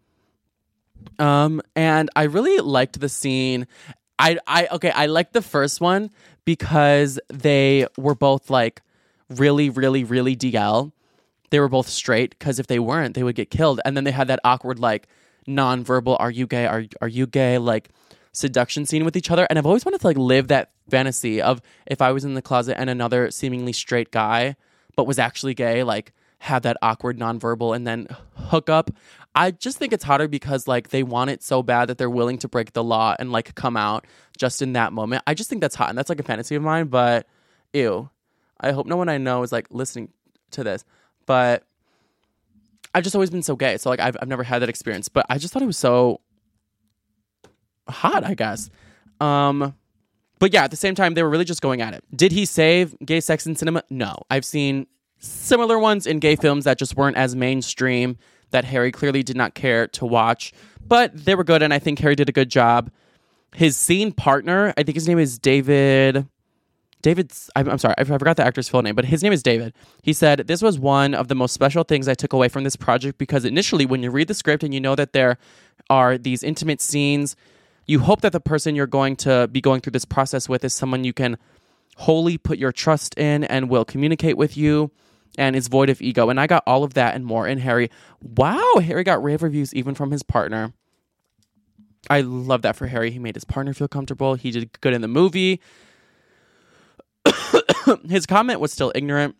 Um, 1.18 1.61
and 1.74 2.09
I 2.14 2.24
really 2.24 2.59
liked 2.59 3.01
the 3.01 3.09
scene. 3.09 3.66
I, 4.19 4.39
I, 4.47 4.69
okay, 4.73 4.91
I 4.91 5.07
liked 5.07 5.33
the 5.33 5.43
first 5.43 5.81
one 5.81 6.11
because 6.45 7.19
they 7.29 7.87
were 7.97 8.15
both 8.15 8.51
like 8.51 8.83
really, 9.29 9.71
really, 9.71 10.05
really 10.05 10.37
DL. 10.37 10.93
They 11.51 11.61
were 11.61 11.69
both 11.69 11.89
straight 11.89 12.31
because 12.31 12.59
if 12.59 12.67
they 12.67 12.79
weren't, 12.79 13.15
they 13.15 13.23
would 13.23 13.37
get 13.37 13.51
killed. 13.51 13.81
And 13.85 13.97
then 13.97 14.05
they 14.05 14.11
had 14.12 14.29
that 14.29 14.41
awkward 14.45 14.79
like 14.79 15.09
nonverbal 15.47 16.17
are 16.19 16.31
you 16.31 16.47
gay 16.47 16.67
are 16.67 16.85
are 17.03 17.09
you 17.09 17.27
gay 17.27 17.59
like 17.59 17.91
seduction 18.33 18.87
scene 18.87 19.05
with 19.05 19.15
each 19.15 19.31
other 19.31 19.47
and 19.51 19.59
I've 19.59 19.67
always 19.67 19.85
wanted 19.85 20.01
to 20.01 20.07
like 20.07 20.17
live 20.17 20.49
that 20.49 20.71
fantasy 20.89 21.43
of 21.43 21.61
if 21.87 22.01
I 22.01 22.12
was 22.12 22.25
in 22.25 22.33
the 22.33 22.41
closet 22.41 22.79
and 22.79 22.89
another 22.89 23.31
seemingly 23.31 23.75
straight 23.75 24.11
guy 24.11 24.57
but 24.97 25.07
was 25.07 25.19
actually 25.19 25.53
gay 25.53 25.83
like 25.83 26.15
have 26.45 26.62
that 26.62 26.77
awkward 26.83 27.19
nonverbal 27.19 27.75
and 27.75 27.87
then 27.87 28.07
hook 28.35 28.69
up. 28.69 28.91
I 29.35 29.51
just 29.51 29.78
think 29.78 29.93
it's 29.93 30.05
hotter 30.05 30.28
because 30.28 30.68
like 30.68 30.91
they 30.91 31.03
want 31.03 31.30
it 31.30 31.43
so 31.43 31.62
bad 31.62 31.89
that 31.89 31.99
they're 31.99 32.11
willing 32.11 32.39
to 32.39 32.49
break 32.49 32.72
the 32.72 32.85
law 32.85 33.16
and 33.18 33.32
like 33.32 33.55
come 33.55 33.76
out 33.76 34.07
just 34.39 34.62
in 34.62 34.74
that 34.74 34.93
moment. 34.93 35.22
I 35.26 35.35
just 35.35 35.51
think 35.51 35.61
that's 35.61 35.74
hot 35.74 35.89
and 35.89 35.99
that's 35.99 36.09
like 36.09 36.20
a 36.20 36.24
fantasy 36.24 36.55
of 36.55 36.62
mine, 36.62 36.87
but 36.87 37.26
ew. 37.72 38.09
I 38.61 38.72
hope 38.72 38.87
no 38.87 38.97
one 38.97 39.09
I 39.09 39.18
know 39.18 39.43
is 39.43 39.51
like 39.51 39.66
listening 39.70 40.11
to 40.53 40.62
this. 40.62 40.85
But 41.26 41.64
I've 42.95 43.03
just 43.03 43.16
always 43.16 43.30
been 43.30 43.43
so 43.43 43.57
gay. 43.57 43.76
So 43.76 43.91
like 43.91 44.01
I've 44.01 44.16
I've 44.20 44.28
never 44.28 44.45
had 44.45 44.61
that 44.61 44.68
experience. 44.68 45.09
But 45.09 45.26
I 45.28 45.39
just 45.39 45.53
thought 45.53 45.62
it 45.62 45.66
was 45.66 45.78
so 45.78 46.20
hot, 47.89 48.24
I 48.24 48.35
guess. 48.35 48.70
Um 49.20 49.74
but 50.39 50.53
yeah, 50.53 50.64
at 50.64 50.70
the 50.70 50.76
same 50.76 50.95
time, 50.95 51.14
they 51.14 51.22
were 51.22 51.30
really 51.30 51.45
just 51.45 51.62
going 51.62 51.80
at 51.80 51.95
it. 51.95 52.05
Did 52.14 52.32
he 52.32 52.45
save 52.45 52.95
gay 53.05 53.20
sex 53.20 53.47
in 53.47 53.57
cinema? 53.57 53.82
No. 53.89 54.14
I've 54.30 54.45
seen 54.45 54.87
similar 55.18 55.78
ones 55.78 56.07
in 56.07 56.18
gay 56.18 56.37
films 56.37 56.64
that 56.64 56.78
just 56.78 56.97
weren't 56.97 57.16
as 57.16 57.35
mainstream 57.35 58.18
that 58.55 58.65
Harry 58.65 58.93
clearly 58.93 59.25
did 59.25 59.37
not 59.37 59.55
care 59.55 59.89
to 59.89 60.07
watch, 60.07 60.53
but 60.87 61.13
they 61.13 61.35
were 61.35 61.43
good, 61.43 61.61
and 61.61 61.75
I 61.75 61.81
think 61.81 61.99
Harry 61.99 62.15
did 62.15 62.29
a 62.29 62.33
good 62.33 62.49
job. 62.49 62.89
His 63.53 63.77
scene 63.77 64.13
partner, 64.13 64.73
I 64.77 64.85
think 64.85 64.95
his 64.95 65.09
name 65.09 65.19
is 65.19 65.41
David. 65.41 66.29
David's, 67.03 67.51
I'm, 67.57 67.69
I'm 67.69 67.79
sorry, 67.79 67.97
I 67.99 68.05
forgot 68.05 68.37
the 68.37 68.47
actor's 68.47 68.69
full 68.69 68.81
name, 68.81 68.95
but 68.95 69.07
his 69.07 69.25
name 69.25 69.33
is 69.33 69.43
David. 69.43 69.75
He 70.03 70.13
said, 70.13 70.47
This 70.47 70.63
was 70.63 70.79
one 70.79 71.15
of 71.15 71.27
the 71.27 71.35
most 71.35 71.53
special 71.53 71.83
things 71.83 72.07
I 72.07 72.15
took 72.15 72.33
away 72.33 72.49
from 72.49 72.63
this 72.63 72.77
project 72.77 73.19
because 73.19 73.45
initially, 73.45 73.87
when 73.87 74.05
you 74.05 74.11
read 74.11 74.29
the 74.29 74.35
script 74.35 74.63
and 74.63 74.73
you 74.73 74.81
know 74.81 74.95
that 74.95 75.13
there 75.13 75.37
are 75.91 76.17
these 76.17 76.45
intimate 76.45 76.81
scenes, 76.81 77.35
you 77.87 77.99
hope 77.99 78.21
that 78.21 78.33
the 78.33 78.41
person 78.41 78.77
you're 78.77 78.87
going 78.87 79.17
to 79.17 79.49
be 79.49 79.61
going 79.61 79.81
through 79.81 79.93
this 79.93 80.05
process 80.05 80.49
with 80.49 80.65
is 80.65 80.73
someone 80.73 81.03
you 81.03 81.13
can 81.13 81.39
wholly 81.97 82.39
put 82.39 82.59
your 82.59 82.73
trust 82.73 83.19
in 83.19 83.43
and 83.45 83.69
will 83.69 83.85
communicate 83.85 84.37
with 84.37 84.57
you 84.57 84.93
and 85.37 85.57
is 85.57 85.68
void 85.68 85.91
of 85.91 86.01
ego. 86.01 86.30
And 86.30 86.41
I 86.41 86.47
got 86.47 86.62
all 86.66 86.85
of 86.85 86.95
that 86.95 87.14
and 87.14 87.24
more 87.24 87.47
in 87.47 87.59
Harry. 87.59 87.91
Wow, 88.22 88.74
Harry 88.76 89.05
got 89.05 89.22
rave 89.22 89.43
reviews 89.43 89.74
even 89.74 89.95
from 89.95 90.11
his 90.11 90.22
partner. 90.22 90.72
I 92.11 92.20
love 92.20 92.62
that 92.62 92.76
for 92.76 92.87
Harry. 92.87 93.11
He 93.11 93.18
made 93.18 93.35
his 93.35 93.45
partner 93.45 93.72
feel 93.72 93.89
comfortable. 93.89 94.35
He 94.35 94.51
did 94.51 94.80
good 94.80 94.93
in 94.93 95.01
the 95.01 95.09
movie. 95.09 95.61
his 98.09 98.26
comment 98.26 98.61
was 98.61 98.72
still 98.72 98.93
ignorant, 98.95 99.37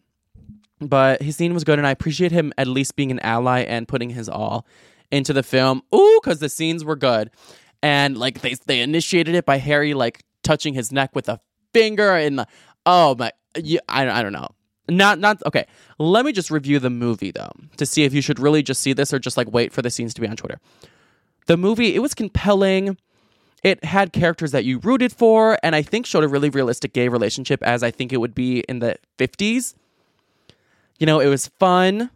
but 0.80 1.22
his 1.22 1.36
scene 1.36 1.53
was 1.53 1.64
good, 1.64 1.78
and 1.78 1.86
I 1.86 1.90
appreciate 1.90 2.32
him 2.32 2.53
at 2.57 2.66
least 2.66 2.97
being 2.97 3.11
an 3.11 3.20
ally 3.20 3.61
and 3.61 3.86
putting 3.86 4.11
his 4.11 4.28
all 4.28 4.66
into 5.11 5.32
the 5.32 5.42
film. 5.42 5.82
Ooh, 5.95 6.20
because 6.22 6.38
the 6.38 6.49
scenes 6.49 6.84
were 6.84 6.97
good, 6.97 7.30
and 7.82 8.16
like 8.16 8.40
they 8.40 8.55
they 8.66 8.80
initiated 8.80 9.34
it 9.34 9.45
by 9.45 9.59
Harry 9.59 9.92
like 9.92 10.24
touching 10.42 10.74
his 10.74 10.90
neck 10.90 11.14
with 11.14 11.28
a 11.28 11.40
finger, 11.74 12.16
and 12.16 12.47
oh 12.86 13.14
my, 13.18 13.32
yeah, 13.57 13.80
I 13.88 14.09
I 14.09 14.22
don't 14.22 14.32
know. 14.32 14.49
Not 14.89 15.18
not 15.18 15.43
okay. 15.47 15.66
Let 15.99 16.24
me 16.24 16.32
just 16.32 16.51
review 16.51 16.78
the 16.78 16.91
movie 16.91 17.30
though 17.30 17.53
to 17.78 17.87
see 17.87 18.05
if 18.05 18.12
you 18.12 18.20
should 18.20 18.39
really 18.39 18.62
just 18.62 18.82
see 18.82 18.93
this 18.93 19.12
or 19.14 19.18
just 19.18 19.37
like 19.37 19.51
wait 19.51 19.72
for 19.72 19.80
the 19.80 19.91
scenes 19.91 20.12
to 20.14 20.20
be 20.20 20.28
on 20.28 20.37
Twitter. 20.37 20.61
The 21.47 21.57
movie 21.57 21.95
it 21.95 22.01
was 22.01 22.14
compelling. 22.14 22.99
It 23.62 23.82
had 23.82 24.12
characters 24.12 24.53
that 24.53 24.66
you 24.66 24.78
rooted 24.78 25.11
for, 25.11 25.59
and 25.62 25.74
I 25.74 25.80
think 25.80 26.05
showed 26.05 26.22
a 26.22 26.28
really 26.28 26.51
realistic 26.51 26.93
gay 26.93 27.09
relationship 27.09 27.62
as 27.62 27.82
I 27.82 27.91
think 27.91 28.12
it 28.12 28.18
would 28.18 28.35
be 28.35 28.61
in 28.61 28.80
the 28.80 28.99
50s. 29.18 29.74
You 30.99 31.07
know, 31.07 31.18
it 31.18 31.28
was 31.28 31.49
fun. 31.49 32.11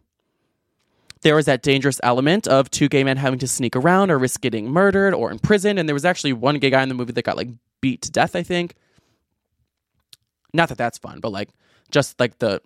There 1.22 1.34
was 1.34 1.46
that 1.46 1.62
dangerous 1.62 2.00
element 2.02 2.46
of 2.46 2.70
two 2.70 2.88
gay 2.88 3.02
men 3.02 3.16
having 3.16 3.38
to 3.38 3.48
sneak 3.48 3.74
around 3.76 4.10
or 4.10 4.18
risk 4.18 4.42
getting 4.42 4.70
murdered 4.70 5.14
or 5.14 5.30
imprisoned. 5.30 5.78
And 5.78 5.88
there 5.88 5.94
was 5.94 6.04
actually 6.04 6.34
one 6.34 6.58
gay 6.58 6.68
guy 6.68 6.82
in 6.82 6.90
the 6.90 6.94
movie 6.94 7.12
that 7.12 7.24
got 7.24 7.38
like 7.38 7.48
beat 7.80 8.02
to 8.02 8.10
death, 8.10 8.36
I 8.36 8.42
think. 8.42 8.74
Not 10.52 10.68
that 10.68 10.78
that's 10.78 10.98
fun, 10.98 11.20
but 11.20 11.32
like 11.32 11.48
just 11.90 12.18
like 12.20 12.38
the 12.38 12.60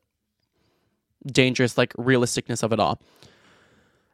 dangerous, 1.26 1.78
like 1.78 1.92
realisticness 1.94 2.62
of 2.62 2.72
it 2.72 2.80
all. 2.80 3.00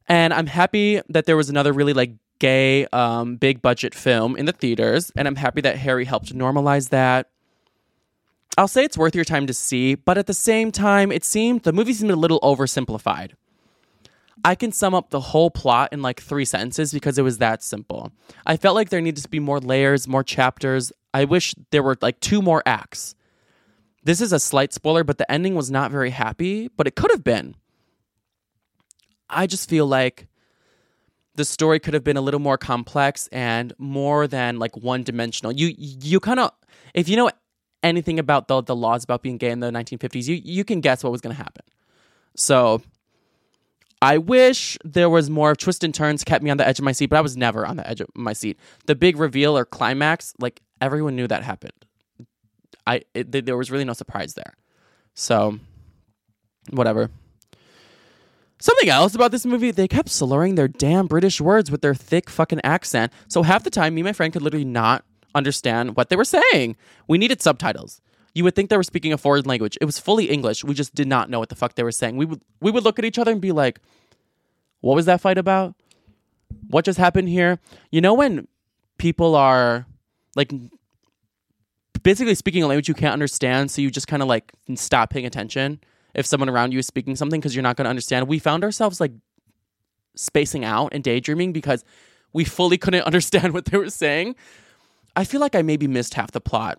And 0.08 0.32
I'm 0.32 0.46
happy 0.46 1.00
that 1.08 1.26
there 1.26 1.36
was 1.36 1.50
another 1.50 1.72
really 1.72 1.92
like 1.92 2.12
gay, 2.38 2.86
um, 2.86 3.36
big 3.36 3.60
budget 3.60 3.94
film 3.94 4.36
in 4.36 4.46
the 4.46 4.52
theaters. 4.52 5.12
And 5.16 5.28
I'm 5.28 5.36
happy 5.36 5.60
that 5.62 5.76
Harry 5.76 6.04
helped 6.04 6.34
normalize 6.34 6.90
that. 6.90 7.28
I'll 8.56 8.68
say 8.68 8.84
it's 8.84 8.98
worth 8.98 9.14
your 9.14 9.24
time 9.24 9.46
to 9.46 9.54
see, 9.54 9.94
but 9.94 10.18
at 10.18 10.26
the 10.26 10.34
same 10.34 10.72
time, 10.72 11.12
it 11.12 11.24
seemed 11.24 11.62
the 11.62 11.72
movie 11.72 11.92
seemed 11.92 12.10
a 12.10 12.16
little 12.16 12.40
oversimplified. 12.40 13.32
I 14.44 14.54
can 14.54 14.72
sum 14.72 14.94
up 14.94 15.10
the 15.10 15.20
whole 15.20 15.50
plot 15.50 15.92
in 15.92 16.02
like 16.02 16.20
three 16.20 16.44
sentences 16.44 16.92
because 16.92 17.18
it 17.18 17.22
was 17.22 17.38
that 17.38 17.62
simple. 17.62 18.12
I 18.46 18.56
felt 18.56 18.74
like 18.74 18.88
there 18.88 19.00
needed 19.00 19.22
to 19.22 19.28
be 19.28 19.40
more 19.40 19.60
layers, 19.60 20.08
more 20.08 20.24
chapters. 20.24 20.92
I 21.12 21.24
wish 21.24 21.54
there 21.70 21.82
were 21.82 21.96
like 22.00 22.20
two 22.20 22.42
more 22.42 22.62
acts. 22.66 23.14
This 24.08 24.22
is 24.22 24.32
a 24.32 24.40
slight 24.40 24.72
spoiler, 24.72 25.04
but 25.04 25.18
the 25.18 25.30
ending 25.30 25.54
was 25.54 25.70
not 25.70 25.90
very 25.90 26.08
happy, 26.08 26.68
but 26.68 26.86
it 26.86 26.96
could 26.96 27.10
have 27.10 27.22
been. 27.22 27.54
I 29.28 29.46
just 29.46 29.68
feel 29.68 29.86
like 29.86 30.28
the 31.34 31.44
story 31.44 31.78
could 31.78 31.92
have 31.92 32.04
been 32.04 32.16
a 32.16 32.22
little 32.22 32.40
more 32.40 32.56
complex 32.56 33.28
and 33.32 33.74
more 33.76 34.26
than 34.26 34.58
like 34.58 34.74
one 34.78 35.02
dimensional. 35.02 35.52
You 35.52 35.74
you 35.76 36.20
kind 36.20 36.40
of 36.40 36.52
if 36.94 37.06
you 37.06 37.18
know 37.18 37.30
anything 37.82 38.18
about 38.18 38.48
the 38.48 38.62
the 38.62 38.74
laws 38.74 39.04
about 39.04 39.22
being 39.22 39.36
gay 39.36 39.50
in 39.50 39.60
the 39.60 39.70
1950s, 39.70 40.26
you 40.26 40.40
you 40.42 40.64
can 40.64 40.80
guess 40.80 41.04
what 41.04 41.12
was 41.12 41.20
going 41.20 41.36
to 41.36 41.42
happen. 41.42 41.66
So 42.34 42.80
I 44.00 44.16
wish 44.16 44.78
there 44.86 45.10
was 45.10 45.28
more 45.28 45.54
twists 45.54 45.84
and 45.84 45.94
turns 45.94 46.24
kept 46.24 46.42
me 46.42 46.48
on 46.48 46.56
the 46.56 46.66
edge 46.66 46.78
of 46.78 46.84
my 46.86 46.92
seat, 46.92 47.10
but 47.10 47.18
I 47.18 47.20
was 47.20 47.36
never 47.36 47.66
on 47.66 47.76
the 47.76 47.86
edge 47.86 48.00
of 48.00 48.08
my 48.14 48.32
seat. 48.32 48.58
The 48.86 48.94
big 48.94 49.18
reveal 49.18 49.58
or 49.58 49.66
climax, 49.66 50.32
like 50.40 50.62
everyone 50.80 51.14
knew 51.14 51.26
that 51.26 51.42
happened. 51.42 51.84
I 52.88 53.02
it, 53.14 53.44
there 53.46 53.56
was 53.56 53.70
really 53.70 53.84
no 53.84 53.92
surprise 53.92 54.34
there. 54.34 54.54
So 55.14 55.58
whatever. 56.70 57.10
Something 58.60 58.88
else 58.88 59.14
about 59.14 59.30
this 59.30 59.46
movie, 59.46 59.70
they 59.70 59.86
kept 59.86 60.08
slurring 60.08 60.56
their 60.56 60.66
damn 60.66 61.06
British 61.06 61.40
words 61.40 61.70
with 61.70 61.80
their 61.80 61.94
thick 61.94 62.28
fucking 62.28 62.60
accent. 62.64 63.12
So 63.28 63.44
half 63.44 63.62
the 63.62 63.70
time, 63.70 63.94
me 63.94 64.00
and 64.00 64.06
my 64.06 64.12
friend 64.12 64.32
could 64.32 64.42
literally 64.42 64.64
not 64.64 65.04
understand 65.34 65.96
what 65.96 66.08
they 66.08 66.16
were 66.16 66.24
saying. 66.24 66.76
We 67.06 67.18
needed 67.18 67.40
subtitles. 67.40 68.00
You 68.34 68.42
would 68.44 68.56
think 68.56 68.70
they 68.70 68.76
were 68.76 68.82
speaking 68.82 69.12
a 69.12 69.18
foreign 69.18 69.44
language. 69.44 69.78
It 69.80 69.84
was 69.84 69.98
fully 69.98 70.30
English. 70.30 70.64
We 70.64 70.74
just 70.74 70.94
did 70.94 71.06
not 71.06 71.30
know 71.30 71.38
what 71.38 71.50
the 71.50 71.54
fuck 71.54 71.74
they 71.74 71.84
were 71.84 71.92
saying. 71.92 72.16
We 72.16 72.24
would 72.24 72.40
we 72.60 72.70
would 72.70 72.84
look 72.84 72.98
at 72.98 73.04
each 73.04 73.18
other 73.18 73.30
and 73.30 73.40
be 73.40 73.52
like, 73.52 73.80
"What 74.80 74.96
was 74.96 75.06
that 75.06 75.20
fight 75.20 75.38
about? 75.38 75.74
What 76.68 76.84
just 76.84 76.98
happened 76.98 77.28
here?" 77.28 77.60
You 77.92 78.00
know 78.00 78.14
when 78.14 78.48
people 78.96 79.36
are 79.36 79.86
like 80.34 80.52
basically 82.02 82.34
speaking 82.34 82.62
a 82.62 82.66
language 82.66 82.88
you 82.88 82.94
can't 82.94 83.12
understand, 83.12 83.70
so 83.70 83.80
you 83.82 83.90
just 83.90 84.08
kind 84.08 84.22
of 84.22 84.28
like 84.28 84.52
stop 84.74 85.10
paying 85.10 85.26
attention 85.26 85.80
if 86.14 86.26
someone 86.26 86.48
around 86.48 86.72
you 86.72 86.78
is 86.78 86.86
speaking 86.86 87.16
something 87.16 87.40
because 87.40 87.54
you're 87.54 87.62
not 87.62 87.76
going 87.76 87.84
to 87.84 87.90
understand. 87.90 88.28
We 88.28 88.38
found 88.38 88.64
ourselves 88.64 89.00
like 89.00 89.12
spacing 90.14 90.64
out 90.64 90.92
and 90.92 91.04
daydreaming 91.04 91.52
because 91.52 91.84
we 92.32 92.44
fully 92.44 92.78
couldn't 92.78 93.02
understand 93.06 93.54
what 93.54 93.66
they 93.66 93.78
were 93.78 93.90
saying. 93.90 94.36
I 95.16 95.24
feel 95.24 95.40
like 95.40 95.54
I 95.54 95.62
maybe 95.62 95.86
missed 95.86 96.14
half 96.14 96.30
the 96.30 96.40
plot. 96.40 96.78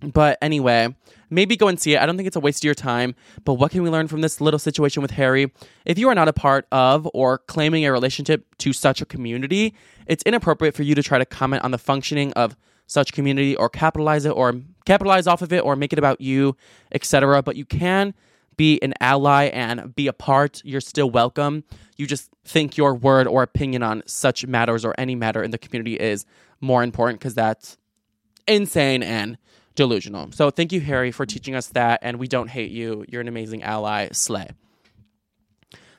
But 0.00 0.38
anyway, 0.42 0.94
maybe 1.30 1.56
go 1.56 1.68
and 1.68 1.80
see 1.80 1.94
it. 1.94 2.00
I 2.00 2.06
don't 2.06 2.16
think 2.16 2.26
it's 2.26 2.36
a 2.36 2.40
waste 2.40 2.60
of 2.60 2.64
your 2.64 2.74
time. 2.74 3.14
But 3.44 3.54
what 3.54 3.70
can 3.70 3.82
we 3.82 3.90
learn 3.90 4.08
from 4.08 4.20
this 4.20 4.40
little 4.40 4.58
situation 4.58 5.00
with 5.02 5.12
Harry? 5.12 5.50
If 5.84 5.98
you 5.98 6.08
are 6.08 6.14
not 6.14 6.28
a 6.28 6.32
part 6.32 6.66
of 6.70 7.08
or 7.14 7.38
claiming 7.38 7.86
a 7.86 7.92
relationship 7.92 8.46
to 8.58 8.72
such 8.72 9.00
a 9.00 9.06
community, 9.06 9.74
it's 10.06 10.22
inappropriate 10.24 10.74
for 10.74 10.82
you 10.82 10.94
to 10.94 11.02
try 11.02 11.18
to 11.18 11.24
comment 11.24 11.64
on 11.64 11.70
the 11.70 11.78
functioning 11.78 12.32
of 12.34 12.56
such 12.86 13.12
community 13.12 13.56
or 13.56 13.68
capitalize 13.68 14.24
it 14.24 14.30
or 14.30 14.54
capitalize 14.84 15.26
off 15.26 15.42
of 15.42 15.52
it 15.52 15.64
or 15.64 15.76
make 15.76 15.92
it 15.92 15.98
about 15.98 16.20
you, 16.20 16.56
etc. 16.92 17.42
But 17.42 17.56
you 17.56 17.64
can 17.64 18.14
be 18.56 18.80
an 18.82 18.94
ally 19.00 19.44
and 19.44 19.94
be 19.94 20.06
a 20.06 20.12
part. 20.12 20.62
You're 20.64 20.80
still 20.80 21.10
welcome. 21.10 21.64
You 21.96 22.06
just 22.06 22.30
think 22.44 22.76
your 22.76 22.94
word 22.94 23.26
or 23.26 23.42
opinion 23.42 23.82
on 23.82 24.02
such 24.06 24.46
matters 24.46 24.84
or 24.84 24.94
any 24.98 25.14
matter 25.14 25.42
in 25.42 25.50
the 25.50 25.58
community 25.58 25.94
is 25.94 26.24
more 26.60 26.82
important 26.82 27.20
because 27.20 27.34
that's 27.34 27.76
insane 28.46 29.02
and 29.02 29.36
delusional. 29.74 30.32
So 30.32 30.50
thank 30.50 30.72
you, 30.72 30.80
Harry, 30.80 31.10
for 31.10 31.26
teaching 31.26 31.54
us 31.54 31.68
that. 31.68 32.00
And 32.02 32.18
we 32.18 32.28
don't 32.28 32.48
hate 32.48 32.70
you. 32.70 33.04
You're 33.08 33.20
an 33.20 33.28
amazing 33.28 33.62
ally. 33.62 34.08
Slay. 34.12 34.48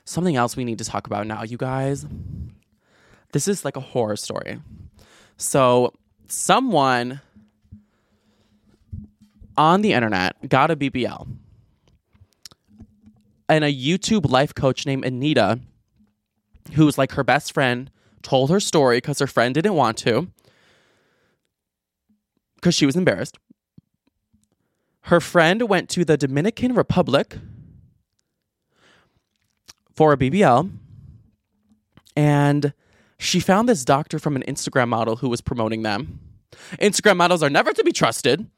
Something 0.04 0.36
else 0.36 0.56
we 0.56 0.64
need 0.64 0.78
to 0.78 0.84
talk 0.84 1.06
about 1.06 1.26
now, 1.26 1.42
you 1.42 1.56
guys. 1.56 2.06
This 3.32 3.46
is 3.46 3.64
like 3.64 3.76
a 3.76 3.80
horror 3.80 4.16
story. 4.16 4.60
So 5.36 5.92
someone 6.28 7.20
on 9.56 9.82
the 9.82 9.92
internet 9.92 10.48
got 10.48 10.70
a 10.70 10.76
BBL. 10.76 11.26
And 13.48 13.64
a 13.64 13.74
YouTube 13.74 14.30
life 14.30 14.54
coach 14.54 14.86
named 14.86 15.04
Anita, 15.04 15.58
who 16.74 16.84
was 16.84 16.98
like 16.98 17.12
her 17.12 17.24
best 17.24 17.52
friend, 17.52 17.90
told 18.22 18.50
her 18.50 18.60
story 18.60 18.98
because 18.98 19.18
her 19.20 19.26
friend 19.26 19.54
didn't 19.54 19.74
want 19.74 19.96
to, 19.98 20.28
because 22.56 22.74
she 22.74 22.84
was 22.84 22.94
embarrassed. 22.94 23.38
Her 25.02 25.20
friend 25.20 25.62
went 25.68 25.88
to 25.90 26.04
the 26.04 26.18
Dominican 26.18 26.74
Republic 26.74 27.38
for 29.94 30.12
a 30.12 30.16
BBL, 30.18 30.70
and 32.14 32.74
She 33.18 33.40
found 33.40 33.68
this 33.68 33.84
doctor 33.84 34.18
from 34.18 34.36
an 34.36 34.44
Instagram 34.46 34.88
model 34.88 35.16
who 35.16 35.28
was 35.28 35.40
promoting 35.40 35.82
them. 35.82 36.20
Instagram 36.80 37.16
models 37.16 37.42
are 37.42 37.50
never 37.50 37.72
to 37.72 37.84
be 37.84 37.92
trusted. 37.92 38.48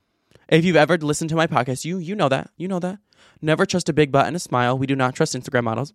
If 0.49 0.65
you've 0.65 0.77
ever 0.77 0.99
listened 0.99 1.31
to 1.31 1.37
my 1.37 1.47
podcast, 1.47 1.85
you 1.85 1.99
you 1.99 2.15
know 2.15 2.29
that. 2.29 2.51
You 2.57 2.69
know 2.69 2.79
that. 2.81 2.99
Never 3.41 3.65
trust 3.65 3.89
a 3.89 3.93
big 3.93 4.13
butt 4.13 4.27
and 4.27 4.37
a 4.37 4.41
smile. 4.41 4.77
We 4.77 4.87
do 4.87 4.97
not 4.97 5.15
trust 5.15 5.35
Instagram 5.35 5.65
models. 5.65 5.95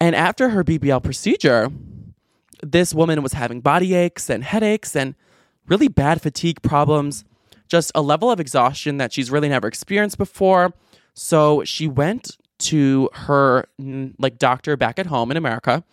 And 0.00 0.14
after 0.14 0.50
her 0.50 0.64
BBL 0.64 1.02
procedure, 1.02 1.70
this 2.62 2.94
woman 2.94 3.22
was 3.22 3.32
having 3.34 3.60
body 3.60 3.94
aches 3.94 4.28
and 4.28 4.44
headaches 4.44 4.96
and 4.96 5.14
really 5.66 5.88
bad 5.88 6.20
fatigue 6.20 6.62
problems, 6.62 7.24
just 7.68 7.92
a 7.94 8.02
level 8.02 8.30
of 8.30 8.40
exhaustion 8.40 8.98
that 8.98 9.12
she's 9.12 9.30
really 9.30 9.48
never 9.48 9.68
experienced 9.68 10.18
before. 10.18 10.74
So 11.14 11.64
she 11.64 11.86
went 11.86 12.36
to 12.58 13.08
her 13.12 13.66
like 14.18 14.38
doctor 14.38 14.76
back 14.76 14.98
at 14.98 15.06
home 15.06 15.30
in 15.30 15.36
America 15.36 15.84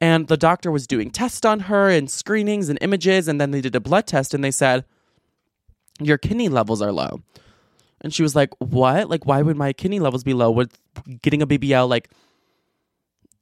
and 0.00 0.28
the 0.28 0.36
doctor 0.36 0.70
was 0.70 0.86
doing 0.86 1.10
tests 1.10 1.44
on 1.44 1.60
her 1.60 1.88
and 1.88 2.10
screenings 2.10 2.68
and 2.68 2.78
images 2.80 3.28
and 3.28 3.40
then 3.40 3.50
they 3.50 3.60
did 3.60 3.74
a 3.74 3.80
blood 3.80 4.06
test 4.06 4.34
and 4.34 4.44
they 4.44 4.50
said 4.50 4.84
your 6.00 6.18
kidney 6.18 6.48
levels 6.48 6.82
are 6.82 6.92
low. 6.92 7.22
And 8.02 8.12
she 8.12 8.22
was 8.22 8.36
like, 8.36 8.50
"What? 8.58 9.08
Like 9.08 9.24
why 9.24 9.40
would 9.42 9.56
my 9.56 9.72
kidney 9.72 10.00
levels 10.00 10.22
be 10.22 10.34
low? 10.34 10.50
Would 10.50 10.72
getting 11.22 11.40
a 11.40 11.46
BBL 11.46 11.88
like 11.88 12.10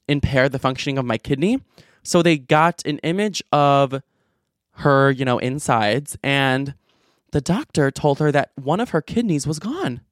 impair 0.07 0.49
the 0.49 0.61
functioning 0.61 0.97
of 0.97 1.05
my 1.05 1.19
kidney?" 1.19 1.61
So 2.03 2.23
they 2.23 2.39
got 2.39 2.85
an 2.87 2.99
image 2.99 3.43
of 3.51 4.01
her, 4.77 5.11
you 5.11 5.25
know, 5.25 5.39
insides 5.39 6.17
and 6.23 6.75
the 7.33 7.41
doctor 7.41 7.91
told 7.91 8.21
her 8.21 8.31
that 8.31 8.53
one 8.55 8.79
of 8.79 8.91
her 8.91 9.03
kidneys 9.03 9.45
was 9.45 9.59
gone. 9.59 10.03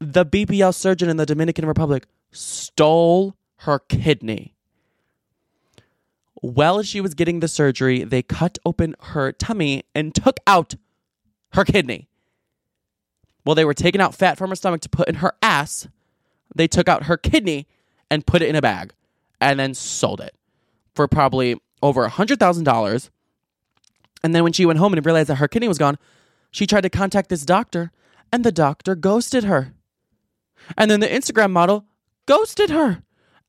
The 0.00 0.26
BBL 0.26 0.74
surgeon 0.74 1.08
in 1.08 1.16
the 1.16 1.24
Dominican 1.24 1.64
Republic 1.64 2.04
stole 2.32 3.36
her 3.58 3.78
kidney. 3.78 4.54
While 6.34 6.82
she 6.82 7.00
was 7.00 7.14
getting 7.14 7.38
the 7.38 7.48
surgery, 7.48 8.02
they 8.02 8.22
cut 8.22 8.58
open 8.66 8.96
her 9.00 9.30
tummy 9.30 9.84
and 9.94 10.12
took 10.12 10.38
out 10.46 10.74
her 11.52 11.64
kidney. 11.64 12.08
While 13.44 13.54
they 13.54 13.64
were 13.64 13.74
taking 13.74 14.00
out 14.00 14.14
fat 14.14 14.38
from 14.38 14.50
her 14.50 14.56
stomach 14.56 14.80
to 14.80 14.88
put 14.88 15.08
in 15.08 15.16
her 15.16 15.34
ass, 15.40 15.86
they 16.54 16.66
took 16.66 16.88
out 16.88 17.04
her 17.04 17.16
kidney 17.16 17.68
and 18.10 18.26
put 18.26 18.42
it 18.42 18.48
in 18.48 18.56
a 18.56 18.62
bag 18.62 18.92
and 19.40 19.58
then 19.58 19.74
sold 19.74 20.20
it 20.20 20.34
for 20.94 21.06
probably 21.06 21.60
over 21.82 22.04
a 22.04 22.10
$100,000. 22.10 23.10
And 24.24 24.34
then 24.34 24.42
when 24.42 24.52
she 24.52 24.66
went 24.66 24.78
home 24.78 24.92
and 24.92 25.04
realized 25.04 25.28
that 25.28 25.36
her 25.36 25.48
kidney 25.48 25.68
was 25.68 25.78
gone, 25.78 25.98
she 26.50 26.66
tried 26.66 26.82
to 26.82 26.90
contact 26.90 27.28
this 27.28 27.44
doctor 27.44 27.92
and 28.32 28.44
the 28.44 28.52
doctor 28.52 28.94
ghosted 28.94 29.44
her. 29.44 29.74
And 30.76 30.90
then 30.90 31.00
the 31.00 31.08
Instagram 31.08 31.50
model 31.50 31.86
ghosted 32.26 32.70
her. 32.70 33.02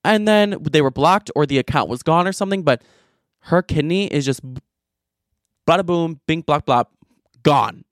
And 0.03 0.27
then 0.27 0.57
they 0.69 0.81
were 0.81 0.91
blocked 0.91 1.31
or 1.35 1.45
the 1.45 1.57
account 1.57 1.89
was 1.89 2.03
gone 2.03 2.27
or 2.27 2.33
something, 2.33 2.63
but 2.63 2.81
her 3.41 3.61
kidney 3.61 4.07
is 4.07 4.25
just 4.25 4.41
bada 5.67 5.85
boom, 5.85 6.19
bing, 6.27 6.41
block, 6.41 6.65
block, 6.65 6.91
gone. 7.43 7.85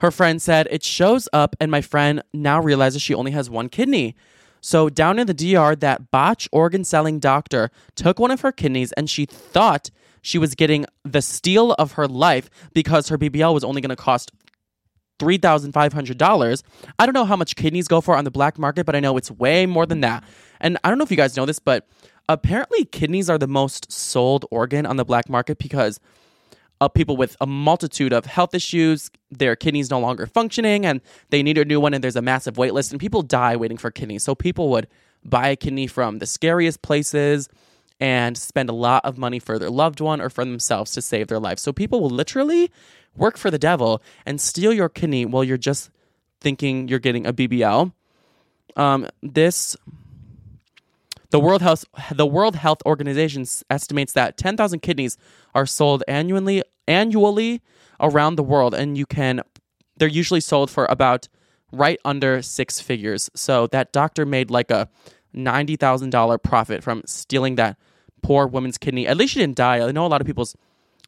Her 0.00 0.10
friend 0.10 0.40
said 0.40 0.68
it 0.70 0.82
shows 0.82 1.28
up, 1.32 1.54
and 1.60 1.70
my 1.70 1.80
friend 1.80 2.22
now 2.32 2.60
realizes 2.60 3.02
she 3.02 3.14
only 3.14 3.32
has 3.32 3.50
one 3.50 3.68
kidney. 3.68 4.16
So, 4.60 4.88
down 4.88 5.18
in 5.18 5.26
the 5.26 5.34
DR, 5.34 5.76
that 5.76 6.10
botch 6.10 6.48
organ 6.50 6.82
selling 6.82 7.18
doctor 7.18 7.70
took 7.94 8.18
one 8.18 8.30
of 8.30 8.40
her 8.40 8.52
kidneys 8.52 8.92
and 8.92 9.08
she 9.08 9.26
thought 9.26 9.90
she 10.22 10.38
was 10.38 10.54
getting 10.54 10.86
the 11.04 11.22
steal 11.22 11.72
of 11.74 11.92
her 11.92 12.08
life 12.08 12.50
because 12.74 13.08
her 13.08 13.18
BBL 13.18 13.54
was 13.54 13.62
only 13.62 13.80
going 13.80 13.90
to 13.90 13.96
cost 13.96 14.32
$3,500. 15.18 16.62
I 16.98 17.06
don't 17.06 17.12
know 17.12 17.24
how 17.24 17.36
much 17.36 17.56
kidneys 17.56 17.88
go 17.88 18.00
for 18.00 18.16
on 18.16 18.24
the 18.24 18.30
black 18.30 18.58
market, 18.58 18.84
but 18.84 18.94
I 18.94 19.00
know 19.00 19.16
it's 19.16 19.30
way 19.30 19.66
more 19.66 19.86
than 19.86 20.00
that. 20.00 20.24
And 20.60 20.78
I 20.84 20.88
don't 20.88 20.98
know 20.98 21.04
if 21.04 21.10
you 21.10 21.16
guys 21.16 21.36
know 21.36 21.46
this, 21.46 21.58
but 21.58 21.88
apparently 22.28 22.84
kidneys 22.84 23.30
are 23.30 23.38
the 23.38 23.46
most 23.46 23.90
sold 23.90 24.44
organ 24.50 24.86
on 24.86 24.96
the 24.96 25.04
black 25.04 25.28
market 25.28 25.58
because 25.58 26.00
of 26.80 26.92
people 26.92 27.16
with 27.16 27.36
a 27.40 27.46
multitude 27.46 28.12
of 28.12 28.26
health 28.26 28.54
issues, 28.54 29.10
their 29.30 29.56
kidneys 29.56 29.90
no 29.90 29.98
longer 29.98 30.26
functioning 30.26 30.84
and 30.84 31.00
they 31.30 31.42
need 31.42 31.56
a 31.56 31.64
new 31.64 31.80
one 31.80 31.94
and 31.94 32.04
there's 32.04 32.16
a 32.16 32.22
massive 32.22 32.58
wait 32.58 32.74
list 32.74 32.90
and 32.92 33.00
people 33.00 33.22
die 33.22 33.56
waiting 33.56 33.78
for 33.78 33.90
kidneys. 33.90 34.22
So 34.22 34.34
people 34.34 34.68
would 34.70 34.86
buy 35.24 35.48
a 35.48 35.56
kidney 35.56 35.86
from 35.86 36.18
the 36.18 36.26
scariest 36.26 36.82
places 36.82 37.48
and 38.00 38.36
spend 38.36 38.68
a 38.68 38.74
lot 38.74 39.04
of 39.04 39.16
money 39.16 39.38
for 39.38 39.58
their 39.58 39.70
loved 39.70 40.00
one 40.00 40.20
or 40.20 40.28
for 40.28 40.44
themselves 40.44 40.92
to 40.92 41.02
save 41.02 41.28
their 41.28 41.38
life. 41.38 41.58
So 41.58 41.72
people 41.72 42.00
will 42.00 42.10
literally 42.10 42.70
work 43.16 43.36
for 43.38 43.50
the 43.50 43.58
devil 43.58 44.02
and 44.24 44.40
steal 44.40 44.72
your 44.72 44.88
kidney 44.88 45.24
while 45.24 45.44
you're 45.44 45.56
just 45.56 45.90
thinking 46.40 46.88
you're 46.88 46.98
getting 46.98 47.26
a 47.26 47.32
BBL. 47.32 47.92
Um, 48.76 49.08
this 49.22 49.76
the 51.30 51.40
World 51.40 51.62
Health 51.62 51.84
the 52.14 52.26
World 52.26 52.56
Health 52.56 52.82
Organization 52.86 53.46
estimates 53.70 54.12
that 54.12 54.36
10,000 54.36 54.80
kidneys 54.80 55.16
are 55.54 55.66
sold 55.66 56.04
annually 56.06 56.62
annually 56.86 57.62
around 58.00 58.36
the 58.36 58.42
world 58.42 58.74
and 58.74 58.96
you 58.96 59.06
can 59.06 59.40
they're 59.96 60.08
usually 60.08 60.40
sold 60.40 60.70
for 60.70 60.84
about 60.86 61.28
right 61.72 61.98
under 62.04 62.42
6 62.42 62.80
figures. 62.80 63.28
So 63.34 63.66
that 63.68 63.92
doctor 63.92 64.24
made 64.24 64.50
like 64.50 64.70
a 64.70 64.88
$90,000 65.36 66.42
profit 66.42 66.82
from 66.82 67.02
stealing 67.06 67.56
that 67.56 67.76
poor 68.22 68.46
woman's 68.46 68.78
kidney. 68.78 69.06
At 69.06 69.16
least 69.16 69.34
she 69.34 69.40
didn't 69.40 69.56
die. 69.56 69.86
I 69.86 69.92
know 69.92 70.06
a 70.06 70.08
lot 70.08 70.20
of 70.20 70.26
people 70.26 70.48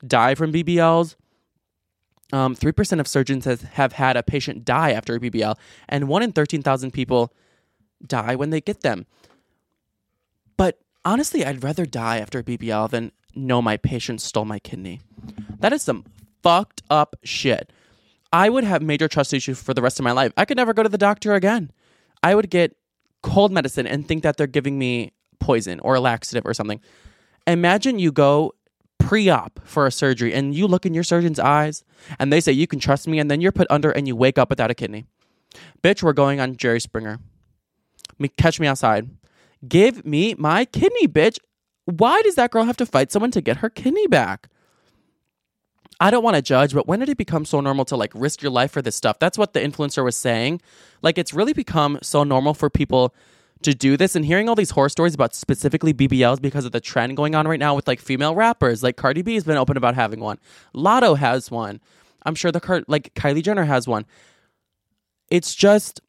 die 0.07 0.35
from 0.35 0.53
BBLs. 0.53 1.16
Um, 2.33 2.55
3% 2.55 3.01
of 3.01 3.09
surgeons 3.09 3.47
has, 3.47 3.62
have 3.62 3.93
had 3.95 4.16
a 4.16 4.22
patient 4.22 4.64
die 4.64 4.93
after 4.93 5.14
a 5.14 5.20
BBL, 5.20 5.57
and 5.89 6.09
1 6.09 6.22
in 6.22 6.33
13,000 6.33 6.91
people 6.91 7.33
die 8.07 8.35
when 8.35 8.51
they 8.51 8.61
get 8.61 8.83
them. 8.83 9.07
But 10.59 10.79
honestly, 11.05 11.45
I'd 11.45 11.64
rather 11.64 11.87
die 11.87 12.18
after 12.18 12.41
a 12.41 12.43
BBL 12.43 12.91
than 12.91 13.12
know 13.35 13.62
my 13.62 13.79
patient 13.79 14.20
stole 14.20 14.45
my 14.45 14.59
kidney. 14.59 15.01
That 15.61 15.72
is 15.72 15.83
some 15.83 16.05
fucked 16.43 16.83
up 16.91 17.16
shit. 17.24 17.72
I 18.33 18.51
would 18.51 18.64
have 18.64 18.83
major 18.83 19.09
trust 19.09 19.33
issues 19.33 19.61
for 19.61 19.72
the 19.72 19.83
rest 19.83 19.99
of 19.99 20.05
my 20.05 20.12
life. 20.12 20.33
I 20.37 20.45
could 20.45 20.57
never 20.57 20.74
go 20.74 20.83
to 20.83 20.89
the 20.89 20.99
doctor 20.99 21.35
again. 21.35 21.72
I 22.22 22.35
would 22.35 22.51
get 22.51 22.76
cold 23.23 23.53
medicine 23.53 23.87
and 23.87 24.07
think 24.07 24.23
that 24.23 24.37
they're 24.37 24.47
giving 24.47 24.79
me 24.79 25.12
poison 25.39 25.81
or 25.81 25.97
a 25.97 26.01
laxative 26.01 26.45
or 26.47 26.55
something. 26.55 26.81
Imagine 27.47 27.99
you 27.99 28.12
go 28.12 28.55
pre 28.99 29.29
op 29.29 29.61
for 29.64 29.87
a 29.87 29.91
surgery 29.91 30.35
and 30.35 30.55
you 30.55 30.66
look 30.66 30.85
in 30.85 30.95
your 30.95 31.05
surgeon's 31.05 31.39
eyes 31.39 31.85
and 32.19 32.33
they 32.33 32.41
say, 32.41 32.53
You 32.53 32.66
can 32.66 32.79
trust 32.79 33.09
me. 33.09 33.19
And 33.19 33.31
then 33.31 33.41
you're 33.41 33.53
put 33.53 33.66
under 33.71 33.91
and 33.91 34.07
you 34.07 34.16
wake 34.16 34.39
up 34.39 34.51
without 34.51 34.71
a 34.71 34.75
kidney. 34.75 35.07
Bitch, 35.83 36.03
we're 36.03 36.12
going 36.12 36.41
on 36.41 36.57
Jerry 36.57 36.81
Springer. 36.81 37.19
Me, 38.19 38.29
catch 38.29 38.61
me 38.61 38.66
outside. 38.66 39.09
Give 39.66 40.05
me 40.05 40.35
my 40.39 40.64
kidney, 40.64 41.09
bitch. 41.09 41.39
Why 41.85 42.21
does 42.23 42.35
that 42.35 42.51
girl 42.51 42.64
have 42.64 42.77
to 42.79 42.87
fight 42.87 43.11
someone 43.11 43.31
to 43.31 43.41
get 43.41 43.59
her 43.59 43.71
kidney 43.71 44.07
back? 44.07 44.49
I 46.01 46.11
don't 46.11 46.22
want 46.22 46.36
to 46.36 46.42
judge, 46.42 46.74
but 46.74 46.86
when 46.86 47.01
did 47.01 47.09
it 47.09 47.16
become 47.16 47.44
so 47.44 47.61
normal 47.61 47.84
to 47.86 47.96
like 47.96 48.12
risk 48.14 48.40
your 48.40 48.53
life 48.53 48.70
for 48.70 48.82
this 48.82 48.94
stuff? 48.94 49.18
That's 49.18 49.36
what 49.36 49.53
the 49.53 49.61
influencer 49.61 50.05
was 50.05 50.16
saying. 50.16 50.61
Like 51.03 51.18
it's 51.18 51.34
really 51.34 51.53
become 51.53 51.99
so 52.03 52.22
normal 52.22 52.55
for 52.55 52.70
people 52.70 53.14
to 53.62 53.74
do 53.74 53.96
this 53.96 54.14
and 54.14 54.24
hearing 54.24 54.49
all 54.49 54.55
these 54.55 54.70
horror 54.70 54.88
stories 54.88 55.14
about 55.14 55.34
specifically 55.34 55.92
BBLs 55.92 56.40
because 56.40 56.64
of 56.64 56.70
the 56.70 56.80
trend 56.80 57.16
going 57.16 57.34
on 57.34 57.49
right 57.49 57.59
now 57.59 57.74
with 57.74 57.88
like 57.88 58.01
female 58.01 58.34
rappers. 58.34 58.82
Like 58.82 58.96
Cardi 58.96 59.22
B 59.22 59.34
has 59.34 59.42
been 59.42 59.57
open 59.57 59.76
about 59.76 59.96
having 59.96 60.20
one. 60.20 60.38
Latto 60.74 61.18
has 61.18 61.51
one. 61.51 61.80
I'm 62.24 62.36
sure 62.36 62.53
the 62.53 62.61
Car- 62.61 62.84
like 62.86 63.14
Kylie 63.14 63.42
Jenner 63.42 63.64
has 63.64 63.88
one. 63.88 64.07
It's 65.30 65.55
just 65.55 66.01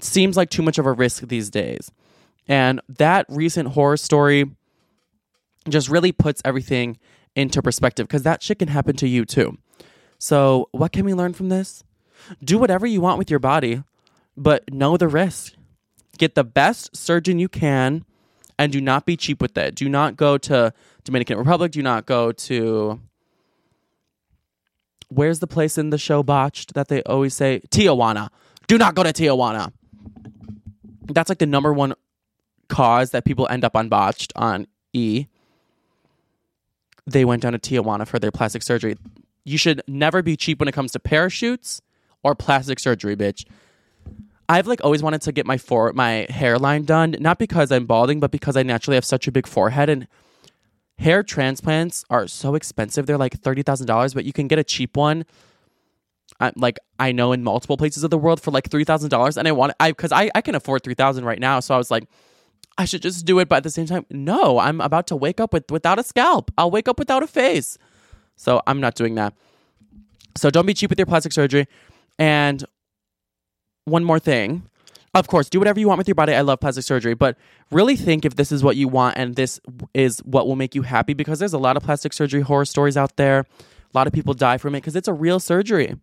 seems 0.00 0.36
like 0.36 0.48
too 0.48 0.62
much 0.62 0.78
of 0.78 0.86
a 0.86 0.92
risk 0.92 1.28
these 1.28 1.50
days. 1.50 1.90
And 2.48 2.80
that 2.88 3.26
recent 3.28 3.68
horror 3.68 3.98
story 3.98 4.50
just 5.68 5.90
really 5.90 6.12
puts 6.12 6.40
everything 6.44 6.98
into 7.40 7.62
perspective 7.62 8.06
because 8.06 8.22
that 8.22 8.42
shit 8.42 8.58
can 8.58 8.68
happen 8.68 8.96
to 8.96 9.08
you 9.08 9.24
too. 9.24 9.58
So, 10.18 10.68
what 10.72 10.92
can 10.92 11.04
we 11.04 11.14
learn 11.14 11.32
from 11.32 11.48
this? 11.48 11.82
Do 12.44 12.58
whatever 12.58 12.86
you 12.86 13.00
want 13.00 13.18
with 13.18 13.30
your 13.30 13.38
body, 13.38 13.82
but 14.36 14.72
know 14.72 14.96
the 14.96 15.08
risk. 15.08 15.54
Get 16.18 16.34
the 16.34 16.44
best 16.44 16.94
surgeon 16.94 17.38
you 17.38 17.48
can 17.48 18.04
and 18.58 18.70
do 18.70 18.80
not 18.80 19.06
be 19.06 19.16
cheap 19.16 19.40
with 19.40 19.56
it. 19.56 19.74
Do 19.74 19.88
not 19.88 20.16
go 20.16 20.36
to 20.36 20.74
Dominican 21.04 21.38
Republic, 21.38 21.72
do 21.72 21.82
not 21.82 22.04
go 22.04 22.30
to 22.32 23.00
Where's 25.08 25.40
the 25.40 25.48
place 25.48 25.76
in 25.76 25.90
the 25.90 25.98
show 25.98 26.22
botched 26.22 26.74
that 26.74 26.86
they 26.86 27.02
always 27.02 27.34
say 27.34 27.62
Tijuana. 27.70 28.28
Do 28.68 28.78
not 28.78 28.94
go 28.94 29.02
to 29.02 29.12
Tijuana. 29.12 29.72
That's 31.12 31.28
like 31.28 31.38
the 31.38 31.46
number 31.46 31.72
one 31.72 31.94
cause 32.68 33.10
that 33.10 33.24
people 33.24 33.48
end 33.50 33.64
up 33.64 33.74
on 33.74 33.88
botched 33.88 34.32
on 34.36 34.68
E 34.92 35.26
they 37.06 37.24
went 37.24 37.42
down 37.42 37.52
to 37.52 37.58
Tijuana 37.58 38.06
for 38.06 38.18
their 38.18 38.30
plastic 38.30 38.62
surgery. 38.62 38.96
You 39.44 39.58
should 39.58 39.82
never 39.88 40.22
be 40.22 40.36
cheap 40.36 40.60
when 40.60 40.68
it 40.68 40.72
comes 40.72 40.92
to 40.92 41.00
parachutes 41.00 41.80
or 42.22 42.34
plastic 42.34 42.78
surgery, 42.78 43.16
bitch. 43.16 43.44
I've 44.48 44.66
like 44.66 44.80
always 44.82 45.02
wanted 45.02 45.22
to 45.22 45.32
get 45.32 45.46
my 45.46 45.58
for 45.58 45.92
my 45.92 46.26
hairline 46.28 46.84
done, 46.84 47.14
not 47.20 47.38
because 47.38 47.70
I'm 47.70 47.86
balding, 47.86 48.18
but 48.18 48.32
because 48.32 48.56
I 48.56 48.64
naturally 48.64 48.96
have 48.96 49.04
such 49.04 49.28
a 49.28 49.32
big 49.32 49.46
forehead 49.46 49.88
and 49.88 50.08
hair 50.98 51.22
transplants 51.22 52.04
are 52.10 52.26
so 52.26 52.54
expensive. 52.54 53.06
They're 53.06 53.16
like 53.16 53.40
thirty 53.40 53.62
thousand 53.62 53.86
dollars, 53.86 54.12
but 54.12 54.24
you 54.24 54.32
can 54.32 54.48
get 54.48 54.58
a 54.58 54.64
cheap 54.64 54.96
one. 54.96 55.24
I, 56.40 56.52
like 56.56 56.78
I 56.98 57.12
know 57.12 57.32
in 57.32 57.44
multiple 57.44 57.76
places 57.76 58.02
of 58.02 58.10
the 58.10 58.18
world 58.18 58.40
for 58.40 58.50
like 58.50 58.70
three 58.70 58.84
thousand 58.84 59.10
dollars, 59.10 59.36
and 59.36 59.46
I 59.46 59.52
want 59.52 59.72
I 59.78 59.92
because 59.92 60.12
I 60.12 60.30
I 60.34 60.40
can 60.40 60.54
afford 60.54 60.82
three 60.82 60.94
thousand 60.94 61.24
right 61.24 61.38
now. 61.40 61.60
So 61.60 61.74
I 61.74 61.78
was 61.78 61.90
like, 61.90 62.04
I 62.78 62.84
should 62.84 63.02
just 63.02 63.24
do 63.26 63.38
it. 63.38 63.48
But 63.48 63.56
at 63.56 63.62
the 63.64 63.70
same 63.70 63.86
time, 63.86 64.06
no, 64.10 64.58
I'm 64.58 64.80
about 64.80 65.06
to 65.08 65.16
wake 65.16 65.40
up 65.40 65.52
with 65.52 65.70
without 65.70 65.98
a 65.98 66.02
scalp. 66.02 66.50
I'll 66.56 66.70
wake 66.70 66.88
up 66.88 66.98
without 66.98 67.22
a 67.22 67.26
face. 67.26 67.76
So 68.36 68.62
I'm 68.66 68.80
not 68.80 68.94
doing 68.94 69.16
that. 69.16 69.34
So 70.36 70.50
don't 70.50 70.66
be 70.66 70.74
cheap 70.74 70.90
with 70.90 70.98
your 70.98 71.06
plastic 71.06 71.32
surgery. 71.32 71.66
And 72.18 72.64
one 73.84 74.04
more 74.04 74.18
thing. 74.18 74.62
Of 75.12 75.26
course, 75.26 75.48
do 75.48 75.58
whatever 75.58 75.80
you 75.80 75.88
want 75.88 75.98
with 75.98 76.06
your 76.06 76.14
body. 76.14 76.34
I 76.34 76.40
love 76.42 76.60
plastic 76.60 76.84
surgery, 76.84 77.14
but 77.14 77.36
really 77.72 77.96
think 77.96 78.24
if 78.24 78.36
this 78.36 78.52
is 78.52 78.62
what 78.62 78.76
you 78.76 78.86
want 78.86 79.16
and 79.16 79.34
this 79.34 79.58
is 79.92 80.20
what 80.20 80.46
will 80.46 80.54
make 80.54 80.76
you 80.76 80.82
happy 80.82 81.14
because 81.14 81.40
there's 81.40 81.52
a 81.52 81.58
lot 81.58 81.76
of 81.76 81.82
plastic 81.82 82.12
surgery 82.12 82.42
horror 82.42 82.64
stories 82.64 82.96
out 82.96 83.16
there. 83.16 83.40
A 83.40 83.98
lot 83.98 84.06
of 84.06 84.12
people 84.12 84.34
die 84.34 84.56
from 84.56 84.76
it 84.76 84.78
because 84.78 84.94
it's 84.94 85.08
a 85.08 85.12
real 85.12 85.40
surgery. 85.40 85.96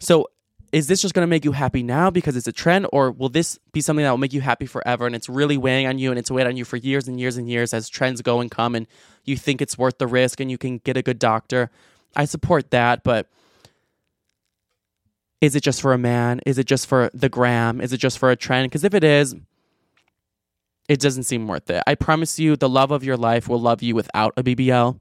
So, 0.00 0.28
is 0.76 0.88
this 0.88 1.00
just 1.00 1.14
going 1.14 1.22
to 1.22 1.26
make 1.26 1.46
you 1.46 1.52
happy 1.52 1.82
now 1.82 2.10
because 2.10 2.36
it's 2.36 2.46
a 2.46 2.52
trend, 2.52 2.86
or 2.92 3.10
will 3.10 3.30
this 3.30 3.58
be 3.72 3.80
something 3.80 4.04
that 4.04 4.10
will 4.10 4.18
make 4.18 4.34
you 4.34 4.42
happy 4.42 4.66
forever 4.66 5.06
and 5.06 5.16
it's 5.16 5.26
really 5.26 5.56
weighing 5.56 5.86
on 5.86 5.98
you 5.98 6.10
and 6.10 6.18
it's 6.18 6.30
weighing 6.30 6.46
on 6.46 6.54
you 6.54 6.66
for 6.66 6.76
years 6.76 7.08
and 7.08 7.18
years 7.18 7.38
and 7.38 7.48
years 7.48 7.72
as 7.72 7.88
trends 7.88 8.20
go 8.20 8.40
and 8.42 8.50
come 8.50 8.74
and 8.74 8.86
you 9.24 9.38
think 9.38 9.62
it's 9.62 9.78
worth 9.78 9.96
the 9.96 10.06
risk 10.06 10.38
and 10.38 10.50
you 10.50 10.58
can 10.58 10.76
get 10.76 10.98
a 10.98 11.00
good 11.00 11.18
doctor? 11.18 11.70
I 12.14 12.26
support 12.26 12.72
that, 12.72 13.04
but 13.04 13.26
is 15.40 15.56
it 15.56 15.62
just 15.62 15.80
for 15.80 15.94
a 15.94 15.98
man? 15.98 16.42
Is 16.44 16.58
it 16.58 16.66
just 16.66 16.86
for 16.86 17.10
the 17.14 17.30
gram? 17.30 17.80
Is 17.80 17.94
it 17.94 17.98
just 17.98 18.18
for 18.18 18.30
a 18.30 18.36
trend? 18.36 18.70
Because 18.70 18.84
if 18.84 18.92
it 18.92 19.02
is, 19.02 19.34
it 20.90 21.00
doesn't 21.00 21.22
seem 21.22 21.48
worth 21.48 21.70
it. 21.70 21.82
I 21.86 21.94
promise 21.94 22.38
you, 22.38 22.54
the 22.54 22.68
love 22.68 22.90
of 22.90 23.02
your 23.02 23.16
life 23.16 23.48
will 23.48 23.62
love 23.62 23.82
you 23.82 23.94
without 23.94 24.34
a 24.36 24.42
BBL. 24.42 25.00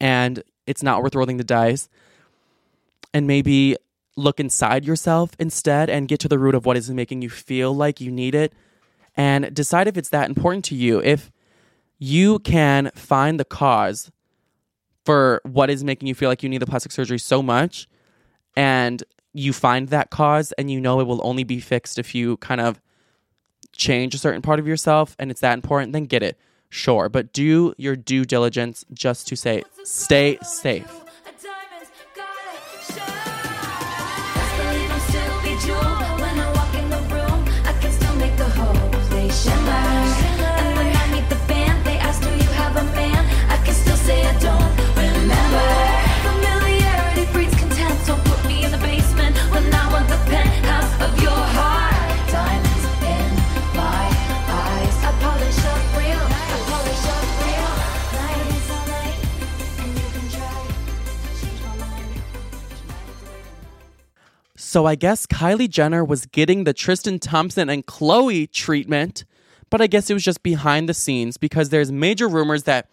And 0.00 0.42
it's 0.66 0.82
not 0.82 1.02
worth 1.02 1.14
rolling 1.14 1.36
the 1.36 1.44
dice. 1.44 1.90
And 3.12 3.26
maybe 3.26 3.76
look 4.16 4.40
inside 4.40 4.84
yourself 4.84 5.32
instead 5.38 5.90
and 5.90 6.08
get 6.08 6.20
to 6.20 6.28
the 6.28 6.38
root 6.38 6.54
of 6.54 6.64
what 6.64 6.76
is 6.76 6.90
making 6.90 7.22
you 7.22 7.28
feel 7.28 7.74
like 7.74 8.00
you 8.00 8.10
need 8.10 8.34
it 8.34 8.52
and 9.14 9.54
decide 9.54 9.88
if 9.88 9.96
it's 9.96 10.08
that 10.08 10.28
important 10.28 10.64
to 10.66 10.74
you. 10.74 11.00
If 11.02 11.30
you 11.98 12.38
can 12.40 12.90
find 12.94 13.38
the 13.38 13.44
cause 13.44 14.10
for 15.04 15.40
what 15.44 15.70
is 15.70 15.84
making 15.84 16.08
you 16.08 16.14
feel 16.14 16.28
like 16.28 16.42
you 16.42 16.48
need 16.48 16.62
the 16.62 16.66
plastic 16.66 16.92
surgery 16.92 17.18
so 17.18 17.42
much 17.42 17.88
and 18.56 19.04
you 19.32 19.52
find 19.52 19.88
that 19.88 20.10
cause 20.10 20.52
and 20.52 20.70
you 20.70 20.80
know 20.80 21.00
it 21.00 21.06
will 21.06 21.20
only 21.22 21.44
be 21.44 21.60
fixed 21.60 21.98
if 21.98 22.14
you 22.14 22.36
kind 22.38 22.60
of 22.60 22.80
change 23.72 24.14
a 24.14 24.18
certain 24.18 24.42
part 24.42 24.58
of 24.58 24.66
yourself 24.66 25.14
and 25.18 25.30
it's 25.30 25.40
that 25.40 25.54
important, 25.54 25.92
then 25.92 26.06
get 26.06 26.22
it. 26.22 26.38
Sure, 26.68 27.08
but 27.08 27.32
do 27.32 27.74
your 27.76 27.94
due 27.94 28.24
diligence 28.24 28.84
just 28.92 29.28
to 29.28 29.36
say 29.36 29.62
stay 29.84 30.38
safe. 30.42 31.05
So 64.76 64.84
I 64.84 64.94
guess 64.94 65.26
Kylie 65.26 65.70
Jenner 65.70 66.04
was 66.04 66.26
getting 66.26 66.64
the 66.64 66.74
Tristan 66.74 67.18
Thompson 67.18 67.70
and 67.70 67.86
Khloé 67.86 68.52
treatment, 68.52 69.24
but 69.70 69.80
I 69.80 69.86
guess 69.86 70.10
it 70.10 70.12
was 70.12 70.22
just 70.22 70.42
behind 70.42 70.86
the 70.86 70.92
scenes 70.92 71.38
because 71.38 71.70
there's 71.70 71.90
major 71.90 72.28
rumors 72.28 72.64
that 72.64 72.90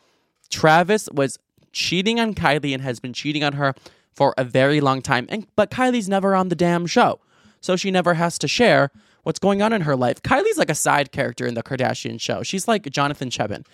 Travis 0.49 1.09
was 1.11 1.37
cheating 1.73 2.21
on 2.21 2.35
Kylie 2.35 2.73
and 2.73 2.81
has 2.81 3.01
been 3.01 3.11
cheating 3.11 3.43
on 3.43 3.51
her 3.51 3.75
for 4.15 4.33
a 4.37 4.45
very 4.45 4.79
long 4.79 5.01
time. 5.01 5.25
And 5.27 5.45
but 5.57 5.71
Kylie's 5.71 6.07
never 6.07 6.35
on 6.35 6.47
the 6.47 6.55
damn 6.55 6.85
show. 6.85 7.19
So 7.59 7.75
she 7.75 7.91
never 7.91 8.13
has 8.13 8.39
to 8.39 8.47
share 8.47 8.89
what's 9.23 9.39
going 9.39 9.61
on 9.61 9.73
in 9.73 9.81
her 9.81 9.97
life. 9.97 10.23
Kylie's 10.23 10.57
like 10.57 10.69
a 10.69 10.75
side 10.75 11.11
character 11.11 11.45
in 11.45 11.53
the 11.53 11.63
Kardashian 11.63 12.17
show. 12.17 12.43
She's 12.43 12.65
like 12.65 12.89
Jonathan 12.91 13.29
Cheban. 13.29 13.65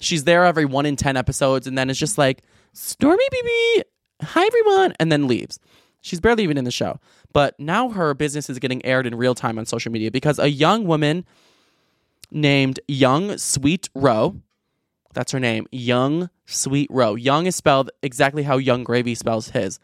She's 0.00 0.24
there 0.24 0.44
every 0.44 0.66
1 0.66 0.84
in 0.84 0.96
10 0.96 1.16
episodes 1.16 1.66
and 1.66 1.78
then 1.78 1.88
it's 1.88 1.98
just 1.98 2.18
like 2.18 2.42
Stormi 2.74 3.16
BB, 3.32 3.82
hi 4.22 4.44
everyone, 4.44 4.92
and 5.00 5.10
then 5.10 5.26
leaves. 5.26 5.58
She's 6.00 6.20
barely 6.20 6.42
even 6.44 6.56
in 6.56 6.64
the 6.64 6.70
show. 6.70 7.00
But 7.32 7.58
now 7.58 7.90
her 7.90 8.14
business 8.14 8.48
is 8.48 8.58
getting 8.58 8.84
aired 8.84 9.06
in 9.06 9.14
real 9.14 9.34
time 9.34 9.58
on 9.58 9.66
social 9.66 9.92
media 9.92 10.10
because 10.10 10.38
a 10.38 10.48
young 10.48 10.86
woman 10.86 11.24
named 12.30 12.80
Young 12.86 13.36
Sweet 13.38 13.88
Row, 13.94 14.36
that's 15.12 15.32
her 15.32 15.40
name, 15.40 15.66
Young 15.72 16.30
Sweet 16.46 16.88
Row. 16.90 17.14
Young 17.14 17.46
is 17.46 17.56
spelled 17.56 17.90
exactly 18.02 18.42
how 18.42 18.58
Yung 18.58 18.84
Gravy 18.84 19.14
spells 19.14 19.50
his 19.50 19.78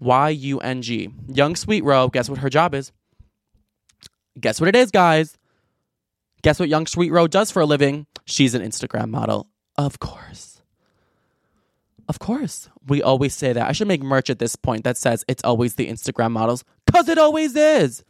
Y 0.00 0.28
U 0.30 0.58
N 0.60 0.82
G. 0.82 1.10
Young 1.28 1.56
Sweet 1.56 1.84
Row, 1.84 2.08
guess 2.08 2.28
what 2.28 2.38
her 2.38 2.50
job 2.50 2.74
is? 2.74 2.92
Guess 4.40 4.60
what 4.60 4.68
it 4.68 4.76
is, 4.76 4.90
guys? 4.90 5.36
Guess 6.42 6.58
what 6.58 6.68
Young 6.68 6.86
Sweet 6.86 7.10
Row 7.10 7.26
does 7.26 7.50
for 7.50 7.60
a 7.60 7.66
living? 7.66 8.06
She's 8.24 8.54
an 8.54 8.62
Instagram 8.62 9.10
model. 9.10 9.48
Of 9.76 9.98
course. 9.98 10.53
Of 12.08 12.18
course. 12.18 12.68
We 12.86 13.02
always 13.02 13.34
say 13.34 13.52
that. 13.52 13.68
I 13.68 13.72
should 13.72 13.88
make 13.88 14.02
merch 14.02 14.28
at 14.28 14.38
this 14.38 14.56
point 14.56 14.84
that 14.84 14.96
says 14.96 15.24
it's 15.26 15.42
always 15.44 15.74
the 15.74 15.88
Instagram 15.88 16.32
models 16.32 16.64
because 16.86 17.08
it 17.08 17.18
always 17.18 17.56
is. 17.56 18.04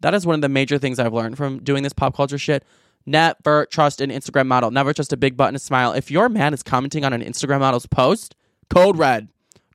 That 0.00 0.14
is 0.14 0.26
one 0.26 0.34
of 0.34 0.40
the 0.40 0.48
major 0.48 0.78
things 0.78 0.98
I've 0.98 1.12
learned 1.12 1.36
from 1.36 1.62
doing 1.62 1.82
this 1.82 1.92
pop 1.92 2.16
culture 2.16 2.38
shit. 2.38 2.64
Never 3.04 3.66
trust 3.66 4.00
an 4.00 4.10
Instagram 4.10 4.46
model. 4.46 4.70
Never 4.70 4.92
trust 4.92 5.12
a 5.12 5.16
big 5.16 5.36
button 5.36 5.58
smile. 5.58 5.92
If 5.92 6.10
your 6.10 6.28
man 6.28 6.52
is 6.54 6.62
commenting 6.62 7.04
on 7.04 7.12
an 7.12 7.22
Instagram 7.22 7.60
model's 7.60 7.86
post, 7.86 8.34
code 8.68 8.98
red. 8.98 9.28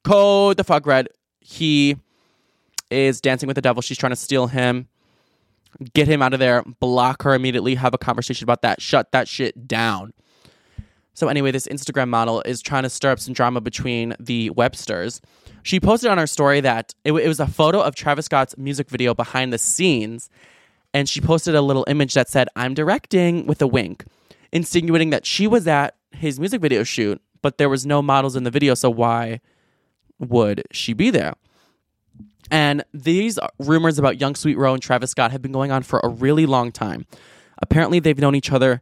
Code 0.04 0.58
the 0.58 0.64
fuck 0.64 0.86
red. 0.86 1.08
He 1.40 1.98
is 2.90 3.22
dancing 3.22 3.48
with 3.48 3.56
the 3.56 3.62
devil. 3.62 3.82
She's 3.82 3.98
trying 3.98 4.12
to 4.12 4.18
steal 4.18 4.48
him. 4.48 4.88
Get 5.94 6.08
him 6.08 6.22
out 6.22 6.34
of 6.34 6.40
there. 6.40 6.64
Block 6.80 7.24
her 7.24 7.34
immediately. 7.34 7.76
Have 7.76 7.94
a 7.94 7.98
conversation 7.98 8.44
about 8.44 8.62
that. 8.64 8.82
Shut 8.82 9.12
that 9.12 9.28
shit 9.28 9.68
down. 9.68 10.14
So 11.14 11.28
anyway, 11.28 11.52
this 11.52 11.68
Instagram 11.68 12.10
model 12.10 12.42
is 12.46 12.62
trying 12.62 12.84
to 12.84 12.90
stir 12.90 13.12
up 13.12 13.20
some 13.20 13.34
drama 13.34 13.62
between 13.62 14.16
the 14.20 14.50
Websters. 14.52 15.22
She 15.64 15.80
posted 15.80 16.10
on 16.10 16.18
her 16.18 16.28
story 16.28 16.62
that 16.62 16.94
it, 17.04 17.10
w- 17.10 17.24
it 17.24 17.28
was 17.28 17.40
a 17.40 17.48
photo 17.48 17.82
of 17.82 17.96
Travis 17.96 18.26
Scott's 18.26 18.58
music 18.58 18.90
video 18.90 19.14
behind 19.14 19.54
the 19.54 19.58
scenes, 19.58 20.30
and 20.94 21.08
she 21.08 21.22
posted 21.22 21.54
a 21.54 21.62
little 21.62 21.86
image 21.88 22.14
that 22.14 22.30
said, 22.30 22.48
"I'm 22.56 22.74
directing" 22.74 23.46
with 23.46 23.62
a 23.62 23.68
wink, 23.68 24.06
insinuating 24.52 25.10
that 25.12 25.26
she 25.26 25.48
was 25.48 25.68
at 25.68 25.96
his 26.12 26.40
music 26.40 26.62
video 26.62 26.84
shoot, 26.84 27.22
but 27.42 27.58
there 27.58 27.70
was 27.70 27.86
no 27.86 28.02
models 28.02 28.36
in 28.36 28.44
the 28.44 28.52
video, 28.52 28.74
so 28.74 28.90
why 28.90 29.42
would 30.20 30.64
she 30.72 30.94
be 30.94 31.10
there? 31.10 31.34
And 32.50 32.84
these 32.94 33.40
rumors 33.60 33.98
about 33.98 34.20
Young 34.20 34.36
Sweet 34.36 34.58
Row 34.58 34.74
and 34.74 34.82
Travis 34.82 35.12
Scott 35.12 35.32
have 35.32 35.42
been 35.42 35.54
going 35.54 35.72
on 35.72 35.84
for 35.84 36.02
a 36.04 36.10
really 36.10 36.46
long 36.46 36.72
time. 36.72 37.06
Apparently, 37.62 38.00
they've 38.00 38.18
known 38.18 38.36
each 38.36 38.52
other 38.52 38.82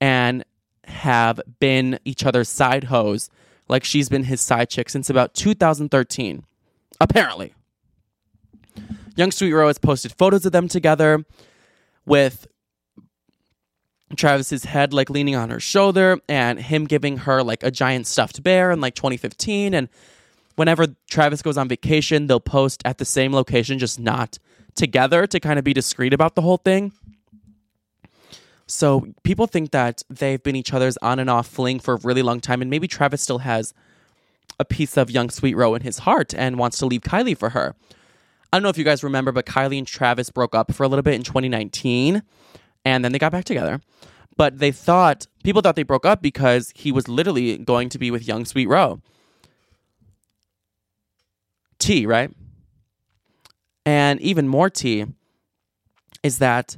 and 0.00 0.44
have 0.86 1.40
been 1.60 1.98
each 2.04 2.24
other's 2.24 2.48
side 2.48 2.84
hoes, 2.84 3.30
like 3.68 3.84
she's 3.84 4.08
been 4.08 4.24
his 4.24 4.40
side 4.40 4.70
chick 4.70 4.88
since 4.88 5.10
about 5.10 5.34
2013. 5.34 6.44
Apparently. 7.00 7.54
Young 9.16 9.30
Sweet 9.30 9.52
Row 9.52 9.66
has 9.66 9.78
posted 9.78 10.12
photos 10.12 10.44
of 10.46 10.52
them 10.52 10.68
together 10.68 11.24
with 12.04 12.46
Travis's 14.14 14.64
head 14.64 14.92
like 14.92 15.10
leaning 15.10 15.34
on 15.34 15.50
her 15.50 15.58
shoulder 15.58 16.18
and 16.28 16.60
him 16.60 16.84
giving 16.84 17.18
her 17.18 17.42
like 17.42 17.62
a 17.62 17.70
giant 17.70 18.06
stuffed 18.06 18.42
bear 18.42 18.70
in 18.70 18.80
like 18.80 18.94
2015 18.94 19.74
and 19.74 19.88
whenever 20.54 20.86
Travis 21.10 21.42
goes 21.42 21.58
on 21.58 21.68
vacation 21.68 22.28
they'll 22.28 22.38
post 22.38 22.82
at 22.84 22.98
the 22.98 23.04
same 23.04 23.32
location 23.32 23.78
just 23.78 23.98
not 23.98 24.38
together 24.76 25.26
to 25.26 25.40
kind 25.40 25.58
of 25.58 25.64
be 25.64 25.72
discreet 25.72 26.12
about 26.12 26.34
the 26.34 26.42
whole 26.42 26.58
thing. 26.58 26.92
So 28.66 29.06
people 29.22 29.46
think 29.46 29.70
that 29.70 30.02
they've 30.10 30.42
been 30.42 30.56
each 30.56 30.72
other's 30.72 30.96
on 30.98 31.18
and 31.18 31.30
off 31.30 31.46
fling 31.46 31.78
for 31.78 31.94
a 31.94 32.00
really 32.02 32.22
long 32.22 32.40
time, 32.40 32.60
and 32.60 32.70
maybe 32.70 32.88
Travis 32.88 33.22
still 33.22 33.38
has 33.38 33.72
a 34.58 34.64
piece 34.64 34.96
of 34.96 35.10
young 35.10 35.30
Sweet 35.30 35.54
Row 35.54 35.74
in 35.74 35.82
his 35.82 35.98
heart 36.00 36.34
and 36.34 36.58
wants 36.58 36.78
to 36.78 36.86
leave 36.86 37.02
Kylie 37.02 37.38
for 37.38 37.50
her. 37.50 37.76
I 38.52 38.56
don't 38.56 38.62
know 38.62 38.68
if 38.68 38.78
you 38.78 38.84
guys 38.84 39.04
remember, 39.04 39.32
but 39.32 39.46
Kylie 39.46 39.78
and 39.78 39.86
Travis 39.86 40.30
broke 40.30 40.54
up 40.54 40.72
for 40.72 40.82
a 40.82 40.88
little 40.88 41.02
bit 41.02 41.14
in 41.14 41.22
2019, 41.22 42.22
and 42.84 43.04
then 43.04 43.12
they 43.12 43.18
got 43.18 43.32
back 43.32 43.44
together. 43.44 43.80
But 44.36 44.58
they 44.58 44.72
thought 44.72 45.26
people 45.44 45.62
thought 45.62 45.76
they 45.76 45.82
broke 45.82 46.04
up 46.04 46.20
because 46.20 46.72
he 46.74 46.90
was 46.90 47.08
literally 47.08 47.58
going 47.58 47.88
to 47.90 47.98
be 47.98 48.10
with 48.10 48.26
young 48.26 48.44
Sweet 48.44 48.66
Row. 48.66 49.00
T, 51.78 52.06
right? 52.06 52.30
And 53.84 54.20
even 54.20 54.48
more 54.48 54.70
T 54.70 55.06
is 56.22 56.38
that 56.38 56.76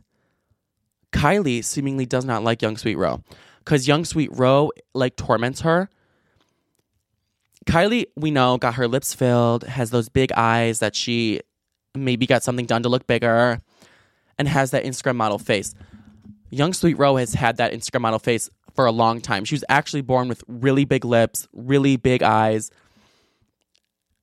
Kylie 1.13 1.65
seemingly 1.65 2.07
does 2.07 2.25
not 2.25 2.43
like 2.45 2.63
Young 2.63 2.77
Sweet 2.77 2.97
Row 2.97 3.23
because 3.59 3.89
Young 3.89 4.05
Sweet 4.05 4.31
Row 4.33 4.71
like 4.95 5.17
torments 5.17 5.63
her. 5.63 5.89
Kylie, 7.67 8.07
we 8.17 8.31
know, 8.31 8.57
got 8.57 8.75
her 8.75 8.89
lips 8.89 9.15
filled, 9.15 9.65
has 9.65 9.91
those 9.91 10.09
big 10.09 10.33
eyes 10.33 10.79
that 10.79 10.97
she 10.97 11.41
maybe 11.95 12.27
got 12.27 12.43
something 12.43 12.67
done 12.67 12.83
to 12.83 12.89
look 12.89 13.07
bigger, 13.07 13.61
and 14.39 14.49
has 14.49 14.71
that 14.71 14.85
Instagram 14.85 15.17
model 15.17 15.39
face. 15.39 15.75
Young 16.51 16.73
Sweet 16.73 16.95
Row 16.95 17.17
has 17.17 17.35
had 17.35 17.59
that 17.59 17.73
Instagram 17.73 18.03
model 18.03 18.19
face 18.19 18.49
for 18.75 18.87
a 18.87 18.93
long 18.93 19.21
time. 19.21 19.45
She 19.45 19.55
was 19.55 19.65
actually 19.69 20.03
born 20.03 20.29
with 20.29 20.43
really 20.47 20.85
big 20.85 21.05
lips, 21.05 21.47
really 21.53 21.97
big 21.97 22.23
eyes. 22.23 22.71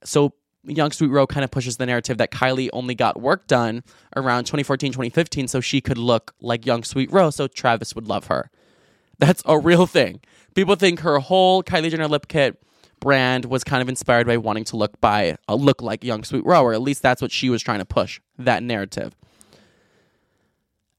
So 0.04 0.34
Young 0.66 0.92
Sweet 0.92 1.08
Row 1.08 1.28
kind 1.28 1.44
of 1.44 1.52
pushes 1.52 1.78
the 1.78 1.86
narrative 1.86 2.18
that 2.18 2.32
Kylie 2.32 2.70
only 2.74 2.96
got 2.96 3.22
work 3.22 3.48
done 3.48 3.84
around 4.16 4.46
2014, 4.46 4.92
2015 4.92 5.48
so 5.48 5.62
she 5.62 5.82
could 5.82 5.98
look 5.98 6.34
like 6.42 6.66
Young 6.66 6.84
Sweet 6.84 7.12
Row 7.12 7.30
so 7.30 7.48
Travis 7.48 7.96
would 7.96 8.08
love 8.08 8.28
her. 8.28 8.50
That's 9.20 9.42
a 9.46 9.58
real 9.58 9.86
thing. 9.86 10.22
People 10.56 10.76
think 10.76 11.02
her 11.02 11.20
whole 11.20 11.64
Kylie 11.64 11.90
Jenner 11.90 12.08
lip 12.08 12.28
kit 12.28 12.62
brand 13.00 13.46
was 13.46 13.64
kind 13.64 13.82
of 13.82 13.90
inspired 13.90 14.28
by 14.28 14.38
wanting 14.38 14.64
to 14.66 14.78
look 14.78 15.00
by 15.00 15.38
uh, 15.48 15.56
look 15.56 15.82
like 15.82 16.04
Young 16.04 16.24
Sweet 16.24 16.46
Row, 16.46 16.64
or 16.64 16.74
at 16.74 16.82
least 16.82 17.02
that's 17.02 17.22
what 17.22 17.32
she 17.32 17.50
was 17.50 17.62
trying 17.62 17.80
to 17.80 17.86
push 17.86 18.20
that 18.38 18.64
narrative. 18.64 19.16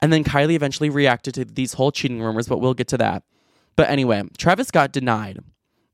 And 0.00 0.12
then 0.12 0.24
Kylie 0.24 0.54
eventually 0.54 0.90
reacted 0.90 1.34
to 1.34 1.44
these 1.44 1.74
whole 1.74 1.90
cheating 1.90 2.20
rumors, 2.20 2.48
but 2.48 2.58
we'll 2.58 2.74
get 2.74 2.88
to 2.88 2.98
that. 2.98 3.22
But 3.76 3.90
anyway, 3.90 4.22
Travis 4.38 4.70
got 4.70 4.92
denied 4.92 5.40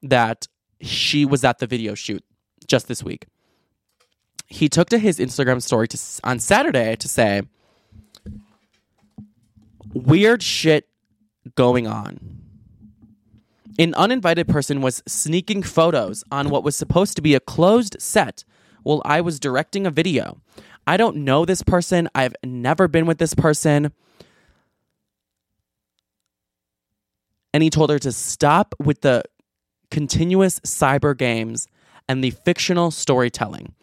that 0.02 0.48
she 0.80 1.24
was 1.24 1.44
at 1.44 1.58
the 1.58 1.66
video 1.66 1.94
shoot 1.94 2.24
just 2.66 2.88
this 2.88 3.02
week. 3.02 3.26
He 4.52 4.68
took 4.68 4.90
to 4.90 4.98
his 4.98 5.18
Instagram 5.18 5.62
story 5.62 5.88
to, 5.88 5.98
on 6.24 6.38
Saturday 6.38 6.94
to 6.96 7.08
say, 7.08 7.40
Weird 9.94 10.42
shit 10.42 10.88
going 11.54 11.86
on. 11.86 12.42
An 13.78 13.94
uninvited 13.94 14.48
person 14.48 14.82
was 14.82 15.02
sneaking 15.08 15.62
photos 15.62 16.22
on 16.30 16.50
what 16.50 16.64
was 16.64 16.76
supposed 16.76 17.16
to 17.16 17.22
be 17.22 17.34
a 17.34 17.40
closed 17.40 17.96
set 17.98 18.44
while 18.82 19.00
I 19.06 19.22
was 19.22 19.40
directing 19.40 19.86
a 19.86 19.90
video. 19.90 20.42
I 20.86 20.98
don't 20.98 21.16
know 21.16 21.46
this 21.46 21.62
person. 21.62 22.10
I've 22.14 22.36
never 22.44 22.88
been 22.88 23.06
with 23.06 23.16
this 23.16 23.32
person. 23.32 23.92
And 27.54 27.62
he 27.62 27.70
told 27.70 27.88
her 27.88 27.98
to 28.00 28.12
stop 28.12 28.74
with 28.78 29.00
the 29.00 29.22
continuous 29.90 30.60
cyber 30.60 31.16
games 31.16 31.68
and 32.06 32.22
the 32.22 32.30
fictional 32.30 32.90
storytelling. 32.90 33.74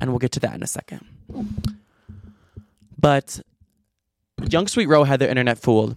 And 0.00 0.10
we'll 0.10 0.18
get 0.18 0.32
to 0.32 0.40
that 0.40 0.54
in 0.54 0.62
a 0.62 0.66
second. 0.66 1.04
But 2.98 3.40
Young 4.48 4.68
Sweet 4.68 4.86
Row 4.86 5.04
had 5.04 5.20
their 5.20 5.28
internet 5.28 5.58
fooled. 5.58 5.96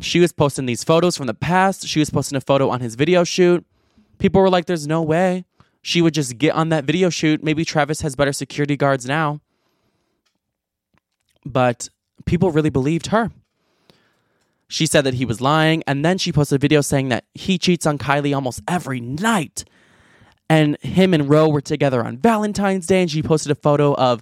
She 0.00 0.20
was 0.20 0.32
posting 0.32 0.66
these 0.66 0.84
photos 0.84 1.16
from 1.16 1.26
the 1.26 1.34
past. 1.34 1.86
She 1.86 1.98
was 1.98 2.10
posting 2.10 2.36
a 2.36 2.40
photo 2.40 2.70
on 2.70 2.80
his 2.80 2.94
video 2.94 3.24
shoot. 3.24 3.66
People 4.18 4.40
were 4.40 4.50
like, 4.50 4.66
there's 4.66 4.86
no 4.86 5.02
way. 5.02 5.44
She 5.82 6.02
would 6.02 6.14
just 6.14 6.38
get 6.38 6.54
on 6.54 6.68
that 6.70 6.84
video 6.84 7.10
shoot. 7.10 7.42
Maybe 7.42 7.64
Travis 7.64 8.02
has 8.02 8.16
better 8.16 8.32
security 8.32 8.76
guards 8.76 9.06
now. 9.06 9.40
But 11.44 11.88
people 12.26 12.50
really 12.50 12.70
believed 12.70 13.08
her. 13.08 13.30
She 14.68 14.86
said 14.86 15.02
that 15.02 15.14
he 15.14 15.24
was 15.24 15.40
lying, 15.40 15.82
and 15.86 16.04
then 16.04 16.16
she 16.16 16.32
posted 16.32 16.56
a 16.56 16.60
video 16.60 16.80
saying 16.80 17.08
that 17.08 17.24
he 17.34 17.58
cheats 17.58 17.86
on 17.86 17.98
Kylie 17.98 18.34
almost 18.34 18.62
every 18.68 19.00
night. 19.00 19.64
And 20.50 20.76
him 20.82 21.14
and 21.14 21.30
Roe 21.30 21.48
were 21.48 21.60
together 21.60 22.04
on 22.04 22.18
Valentine's 22.18 22.88
Day, 22.88 23.00
and 23.02 23.10
she 23.10 23.22
posted 23.22 23.52
a 23.52 23.54
photo 23.54 23.94
of 23.94 24.20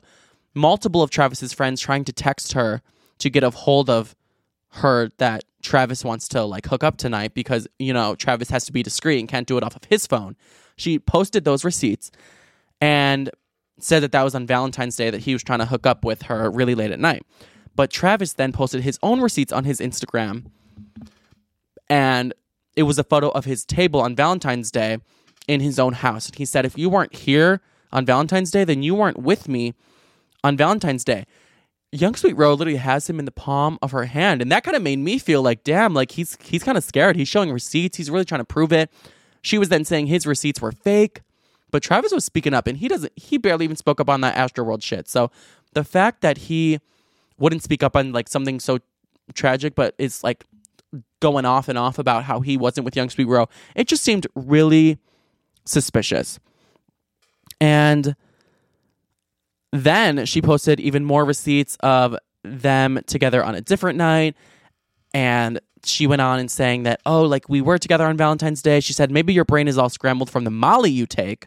multiple 0.55 1.03
of 1.03 1.09
Travis's 1.09 1.55
friends 1.55 1.81
trying 1.81 2.05
to 2.05 2.13
text 2.13 2.53
her 2.53 2.83
to 3.19 3.31
get 3.31 3.43
a 3.43 3.49
hold 3.49 3.89
of 3.89 4.15
her 4.73 5.09
that 5.17 5.45
Travis 5.63 6.05
wants 6.05 6.29
to 6.29 6.45
like 6.45 6.67
hook 6.67 6.85
up 6.85 6.99
tonight 6.99 7.33
because, 7.33 7.67
you 7.79 7.95
know, 7.95 8.15
Travis 8.15 8.51
has 8.51 8.67
to 8.67 8.73
be 8.73 8.83
discreet 8.83 9.19
and 9.19 9.27
can't 9.27 9.47
do 9.47 9.57
it 9.57 9.65
off 9.65 9.75
of 9.75 9.85
his 9.85 10.07
phone. 10.07 10.37
She 10.77 10.99
posted 10.99 11.45
those 11.45 11.65
receipts 11.65 12.11
and 12.79 13.31
said 13.81 14.01
that 14.01 14.13
that 14.13 14.23
was 14.23 14.35
on 14.35 14.47
Valentine's 14.47 14.97
Day 14.97 15.09
that 15.09 15.23
he 15.23 15.33
was 15.33 15.43
trying 15.43 15.61
to 15.61 15.67
hook 15.67 15.87
up 15.87 16.05
with 16.05 16.23
her 16.23 16.51
really 16.51 16.75
late 16.75 16.91
at 16.91 17.01
night. 17.01 17.25
But 17.75 17.91
Travis 17.91 18.35
then 18.35 18.53
posted 18.53 18.83
his 18.83 18.99
own 19.03 19.23
receipts 19.23 19.53
on 19.53 19.65
his 19.65 19.81
Instagram 19.81 20.51
and 21.89 22.35
it 22.77 22.83
was 22.83 22.99
a 22.99 23.05
photo 23.05 23.31
of 23.31 23.47
his 23.47 23.65
table 23.65 24.03
on 24.03 24.15
Valentine's 24.15 24.71
Day 24.71 24.99
in 25.49 25.61
his 25.61 25.79
own 25.79 25.95
house. 25.95 26.27
And 26.27 26.37
he 26.37 26.45
said, 26.45 26.65
if 26.65 26.79
you 26.79 26.89
weren't 26.89 27.15
here 27.17 27.61
on 27.91 28.05
Valentine's 28.05 28.51
Day, 28.51 28.65
then 28.65 28.83
you 28.83 28.95
weren't 28.95 29.19
with 29.19 29.49
me 29.49 29.75
on 30.45 30.57
Valentine's 30.57 31.05
Day. 31.05 31.25
Young 31.91 32.15
Sweet 32.15 32.37
Row 32.37 32.53
literally 32.53 32.79
has 32.79 33.09
him 33.09 33.19
in 33.19 33.25
the 33.25 33.33
palm 33.33 33.79
of 33.81 33.93
her 33.93 34.05
hand, 34.05 34.43
and 34.43 34.53
that 34.53 34.63
kind 34.63 34.77
of 34.77 34.83
made 34.83 34.99
me 34.99 35.19
feel 35.19 35.41
like, 35.41 35.65
damn, 35.65 35.95
like 35.95 36.13
he's 36.13 36.37
he's 36.43 36.63
kind 36.63 36.77
of 36.77 36.85
scared. 36.85 37.17
He's 37.17 37.29
showing 37.29 37.51
receipts. 37.51 37.97
He's 37.97 38.11
really 38.11 38.27
trying 38.27 38.43
to 38.43 38.45
prove 38.45 38.73
it. 38.75 38.93
She 39.41 39.57
was 39.57 39.71
then 39.71 39.87
saying 39.87 40.09
his 40.09 40.27
receipts 40.27 40.61
were 40.61 40.73
fake, 40.73 41.23
but 41.71 41.83
Travis 41.83 42.13
was 42.13 42.27
speaking 42.27 42.53
up, 42.53 42.67
and 42.67 42.77
he 42.77 42.89
doesn't. 42.89 43.13
He 43.17 43.39
barely 43.39 43.65
even 43.65 43.77
spoke 43.77 44.01
up 44.01 44.11
on 44.11 44.21
that 44.21 44.37
Astroworld 44.37 44.83
shit. 44.83 45.09
So 45.09 45.31
the 45.73 45.83
fact 45.83 46.21
that 46.21 46.37
he 46.37 46.79
wouldn't 47.39 47.63
speak 47.63 47.83
up 47.83 47.97
on 47.97 48.13
like 48.13 48.29
something 48.29 48.61
so 48.61 48.81
tragic, 49.33 49.75
but 49.75 49.95
is 49.97 50.23
like 50.23 50.45
going 51.21 51.47
off 51.47 51.69
and 51.69 51.79
off 51.79 51.99
about 51.99 52.25
how 52.25 52.41
he 52.41 52.59
wasn't 52.59 52.85
with 52.85 52.97
Young 52.97 53.09
Sweet 53.09 53.29
Row, 53.29 53.49
it 53.75 53.89
just 53.89 54.03
seemed 54.03 54.27
really 54.35 54.99
suspicious. 55.69 56.39
And 57.61 58.15
then 59.73 60.25
she 60.27 60.41
posted 60.41 60.81
even 60.81 61.05
more 61.05 61.25
receipts 61.25 61.77
of 61.81 62.17
them 62.43 63.01
together 63.07 63.45
on 63.45 63.55
a 63.55 63.61
different 63.61 63.99
night. 63.99 64.37
And 65.13 65.61
she 65.85 66.07
went 66.07 66.23
on 66.23 66.39
and 66.39 66.51
saying 66.51 66.85
that, 66.85 67.01
oh, 67.07 67.23
like 67.23 67.49
we 67.49 67.61
were 67.61 67.79
together 67.79 68.07
on 68.07 68.17
Valentine's 68.17 68.63
Day. 68.63 68.81
She 68.81 68.93
said, 68.93 69.11
maybe 69.11 69.33
your 69.33 69.45
brain 69.45 69.69
is 69.69 69.79
all 69.79 69.89
scrambled 69.89 70.31
from 70.31 70.45
the 70.45 70.51
Molly 70.51 70.91
you 70.91 71.07
take. 71.07 71.47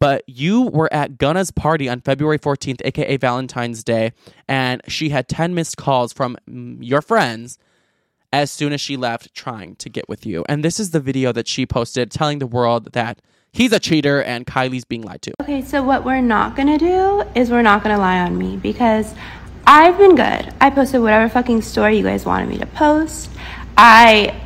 But 0.00 0.22
you 0.26 0.62
were 0.62 0.92
at 0.92 1.18
Gunna's 1.18 1.50
party 1.50 1.88
on 1.88 2.00
February 2.00 2.38
14th, 2.38 2.80
aka 2.84 3.16
Valentine's 3.16 3.82
Day, 3.82 4.12
and 4.46 4.80
she 4.86 5.08
had 5.08 5.28
10 5.28 5.54
missed 5.56 5.76
calls 5.76 6.12
from 6.12 6.36
your 6.46 7.02
friends 7.02 7.58
as 8.32 8.50
soon 8.50 8.72
as 8.72 8.80
she 8.80 8.96
left 8.96 9.34
trying 9.34 9.76
to 9.76 9.88
get 9.88 10.08
with 10.08 10.26
you. 10.26 10.44
And 10.48 10.64
this 10.64 10.78
is 10.78 10.90
the 10.90 11.00
video 11.00 11.32
that 11.32 11.48
she 11.48 11.66
posted 11.66 12.10
telling 12.10 12.38
the 12.38 12.46
world 12.46 12.92
that 12.92 13.20
he's 13.52 13.72
a 13.72 13.80
cheater 13.80 14.22
and 14.22 14.46
Kylie's 14.46 14.84
being 14.84 15.02
lied 15.02 15.22
to. 15.22 15.32
Okay, 15.42 15.62
so 15.62 15.82
what 15.82 16.04
we're 16.04 16.20
not 16.20 16.56
gonna 16.56 16.78
do 16.78 17.22
is 17.34 17.50
we're 17.50 17.62
not 17.62 17.82
gonna 17.82 17.98
lie 17.98 18.20
on 18.20 18.36
me 18.36 18.56
because 18.56 19.14
I've 19.66 19.98
been 19.98 20.14
good. 20.14 20.54
I 20.60 20.70
posted 20.70 21.00
whatever 21.00 21.28
fucking 21.28 21.62
story 21.62 21.98
you 21.98 22.02
guys 22.02 22.24
wanted 22.24 22.48
me 22.48 22.58
to 22.58 22.66
post. 22.66 23.30
I 23.76 24.40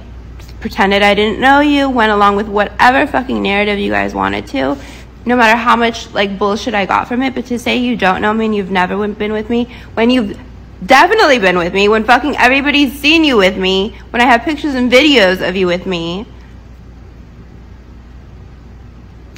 pretended 0.61 1.03
I 1.03 1.15
didn't 1.15 1.41
know 1.41 1.61
you, 1.61 1.91
went 1.91 2.13
along 2.13 2.37
with 2.37 2.49
whatever 2.49 3.07
fucking 3.07 3.43
narrative 3.43 3.79
you 3.79 3.91
guys 3.91 4.15
wanted 4.15 4.47
to. 4.49 4.77
No 5.25 5.37
matter 5.37 5.57
how 5.57 5.77
much 5.77 6.13
like 6.13 6.39
bullshit 6.39 6.75
I 6.75 6.87
got 6.87 7.07
from 7.07 7.23
it, 7.23 7.35
but 7.35 7.47
to 7.47 7.59
say 7.59 7.77
you 7.77 7.97
don't 7.97 8.23
know 8.23 8.33
me 8.33 8.47
and 8.47 8.55
you've 8.55 8.71
never 8.71 9.07
been 9.09 9.33
with 9.33 9.49
me 9.49 9.73
when 9.95 10.11
you've 10.11 10.37
definitely 10.85 11.39
been 11.39 11.59
with 11.59 11.73
me, 11.75 11.89
when 11.89 12.05
fucking 12.05 12.37
everybody's 12.37 12.93
seen 12.99 13.25
you 13.25 13.37
with 13.37 13.57
me, 13.57 13.97
when 14.11 14.23
I 14.23 14.27
have 14.27 14.43
pictures 14.43 14.75
and 14.75 14.91
videos 14.91 15.47
of 15.47 15.57
you 15.57 15.67
with 15.67 15.87
me. 15.87 16.27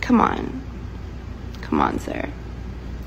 Come 0.01 0.21
on. 0.21 0.63
Come 1.63 1.81
on, 1.81 1.99
sir. 1.99 2.31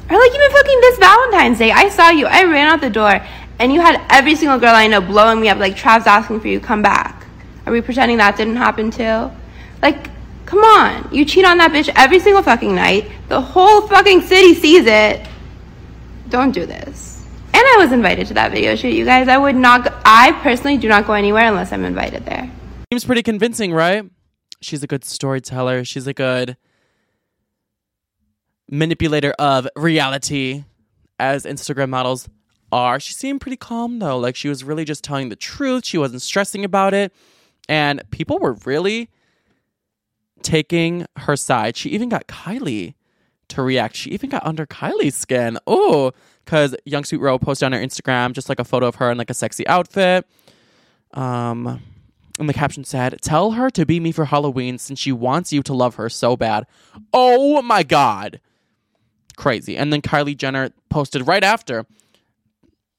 Or 0.09 0.17
like 0.17 0.33
even 0.33 0.51
fucking 0.51 0.81
this 0.81 0.97
Valentine's 0.99 1.57
Day, 1.57 1.71
I 1.71 1.89
saw 1.89 2.09
you, 2.09 2.25
I 2.25 2.43
ran 2.43 2.67
out 2.67 2.81
the 2.81 2.89
door, 2.89 3.21
and 3.59 3.73
you 3.73 3.81
had 3.81 4.01
every 4.09 4.35
single 4.35 4.57
girl 4.57 4.73
I 4.73 4.87
know 4.87 5.01
blowing 5.01 5.41
me 5.41 5.49
up, 5.49 5.57
like 5.57 5.75
Trav's 5.75 6.07
asking 6.07 6.39
for 6.39 6.47
you, 6.47 6.59
come 6.59 6.81
back. 6.81 7.25
Are 7.65 7.73
we 7.73 7.81
pretending 7.81 8.17
that 8.17 8.37
didn't 8.37 8.55
happen 8.55 8.91
too? 8.91 9.29
Like, 9.81 10.09
come 10.45 10.59
on. 10.59 11.09
You 11.11 11.25
cheat 11.25 11.43
on 11.43 11.57
that 11.57 11.71
bitch 11.71 11.91
every 11.95 12.19
single 12.19 12.41
fucking 12.41 12.73
night. 12.73 13.11
The 13.27 13.41
whole 13.41 13.87
fucking 13.87 14.21
city 14.21 14.53
sees 14.53 14.85
it. 14.85 15.27
Don't 16.29 16.51
do 16.51 16.65
this. 16.65 17.06
And 17.57 17.65
I 17.65 17.77
was 17.79 17.91
invited 17.91 18.27
to 18.27 18.35
that 18.35 18.51
video 18.51 18.75
shoot, 18.75 18.89
you 18.89 19.03
guys. 19.03 19.27
I 19.27 19.35
would 19.35 19.55
not, 19.55 19.83
go, 19.83 19.89
I 20.05 20.31
personally 20.43 20.77
do 20.77 20.87
not 20.87 21.07
go 21.07 21.13
anywhere 21.13 21.47
unless 21.47 21.73
I'm 21.73 21.85
invited 21.85 22.23
there. 22.23 22.51
Seems 22.93 23.03
pretty 23.03 23.23
convincing, 23.23 23.73
right? 23.73 24.05
She's 24.61 24.83
a 24.83 24.87
good 24.87 25.03
storyteller. 25.03 25.83
She's 25.83 26.05
a 26.05 26.13
good 26.13 26.55
manipulator 28.69 29.31
of 29.39 29.67
reality, 29.75 30.65
as 31.19 31.45
Instagram 31.45 31.89
models 31.89 32.29
are. 32.71 32.99
She 32.99 33.13
seemed 33.13 33.41
pretty 33.41 33.57
calm 33.57 33.97
though. 33.97 34.19
Like 34.19 34.35
she 34.35 34.49
was 34.49 34.63
really 34.63 34.85
just 34.85 35.03
telling 35.03 35.29
the 35.29 35.35
truth. 35.35 35.83
She 35.83 35.97
wasn't 35.97 36.21
stressing 36.21 36.63
about 36.63 36.93
it. 36.93 37.11
And 37.67 38.03
people 38.11 38.37
were 38.37 38.53
really 38.65 39.09
taking 40.43 41.07
her 41.15 41.35
side. 41.35 41.75
She 41.75 41.89
even 41.89 42.07
got 42.07 42.27
Kylie 42.27 42.93
to 43.47 43.63
react. 43.63 43.95
She 43.95 44.11
even 44.11 44.29
got 44.29 44.45
under 44.45 44.67
Kylie's 44.67 45.15
skin. 45.15 45.57
Oh, 45.65 46.11
because 46.47 46.73
Young 46.85 47.03
Sweet 47.03 47.19
Row 47.19 47.37
posted 47.37 47.65
on 47.65 47.73
her 47.73 47.79
Instagram 47.79 48.31
just 48.31 48.47
like 48.47 48.59
a 48.59 48.63
photo 48.63 48.87
of 48.87 48.95
her 48.95 49.11
in 49.11 49.17
like 49.17 49.29
a 49.29 49.33
sexy 49.33 49.67
outfit. 49.67 50.25
Um, 51.13 51.81
and 52.39 52.47
the 52.47 52.53
caption 52.53 52.85
said, 52.85 53.19
"Tell 53.21 53.51
her 53.51 53.69
to 53.71 53.85
be 53.85 53.99
me 53.99 54.13
for 54.13 54.25
Halloween 54.25 54.77
since 54.77 54.97
she 54.97 55.11
wants 55.11 55.51
you 55.51 55.61
to 55.63 55.73
love 55.73 55.95
her 55.95 56.07
so 56.07 56.37
bad." 56.37 56.65
Oh 57.11 57.61
my 57.61 57.83
god, 57.83 58.39
crazy! 59.35 59.75
And 59.75 59.91
then 59.91 60.01
Kylie 60.01 60.37
Jenner 60.37 60.69
posted 60.89 61.27
right 61.27 61.43
after, 61.43 61.85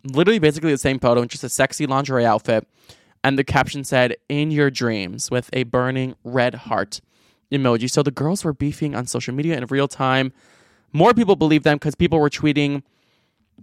literally 0.05 0.39
basically 0.39 0.73
the 0.73 0.79
same 0.79 0.99
photo 0.99 1.23
in 1.23 1.29
just 1.29 1.45
a 1.45 1.49
sexy 1.49 1.87
lingerie 1.87 2.27
outfit, 2.27 2.69
and 3.25 3.39
the 3.39 3.45
caption 3.45 3.83
said, 3.83 4.17
"In 4.29 4.51
your 4.51 4.71
dreams" 4.71 5.31
with 5.31 5.49
a 5.55 5.63
burning 5.63 6.15
red 6.23 6.55
heart 6.55 7.01
emoji. 7.51 7.91
So 7.91 8.03
the 8.03 8.11
girls 8.11 8.45
were 8.45 8.53
beefing 8.53 8.95
on 8.95 9.07
social 9.07 9.35
media 9.35 9.57
in 9.57 9.65
real 9.67 9.89
time. 9.89 10.33
More 10.93 11.15
people 11.15 11.37
believed 11.37 11.65
them 11.65 11.77
because 11.77 11.95
people 11.95 12.19
were 12.19 12.31
tweeting 12.31 12.83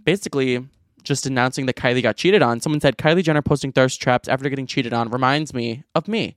basically 0.04 0.66
just 1.02 1.26
announcing 1.26 1.66
that 1.66 1.76
Kylie 1.76 2.02
got 2.02 2.16
cheated 2.16 2.42
on. 2.42 2.60
Someone 2.60 2.80
said 2.80 2.98
Kylie 2.98 3.22
Jenner 3.22 3.42
posting 3.42 3.72
thirst 3.72 4.00
traps 4.00 4.28
after 4.28 4.48
getting 4.48 4.66
cheated 4.66 4.92
on 4.92 5.08
reminds 5.10 5.54
me 5.54 5.84
of 5.94 6.08
me. 6.08 6.36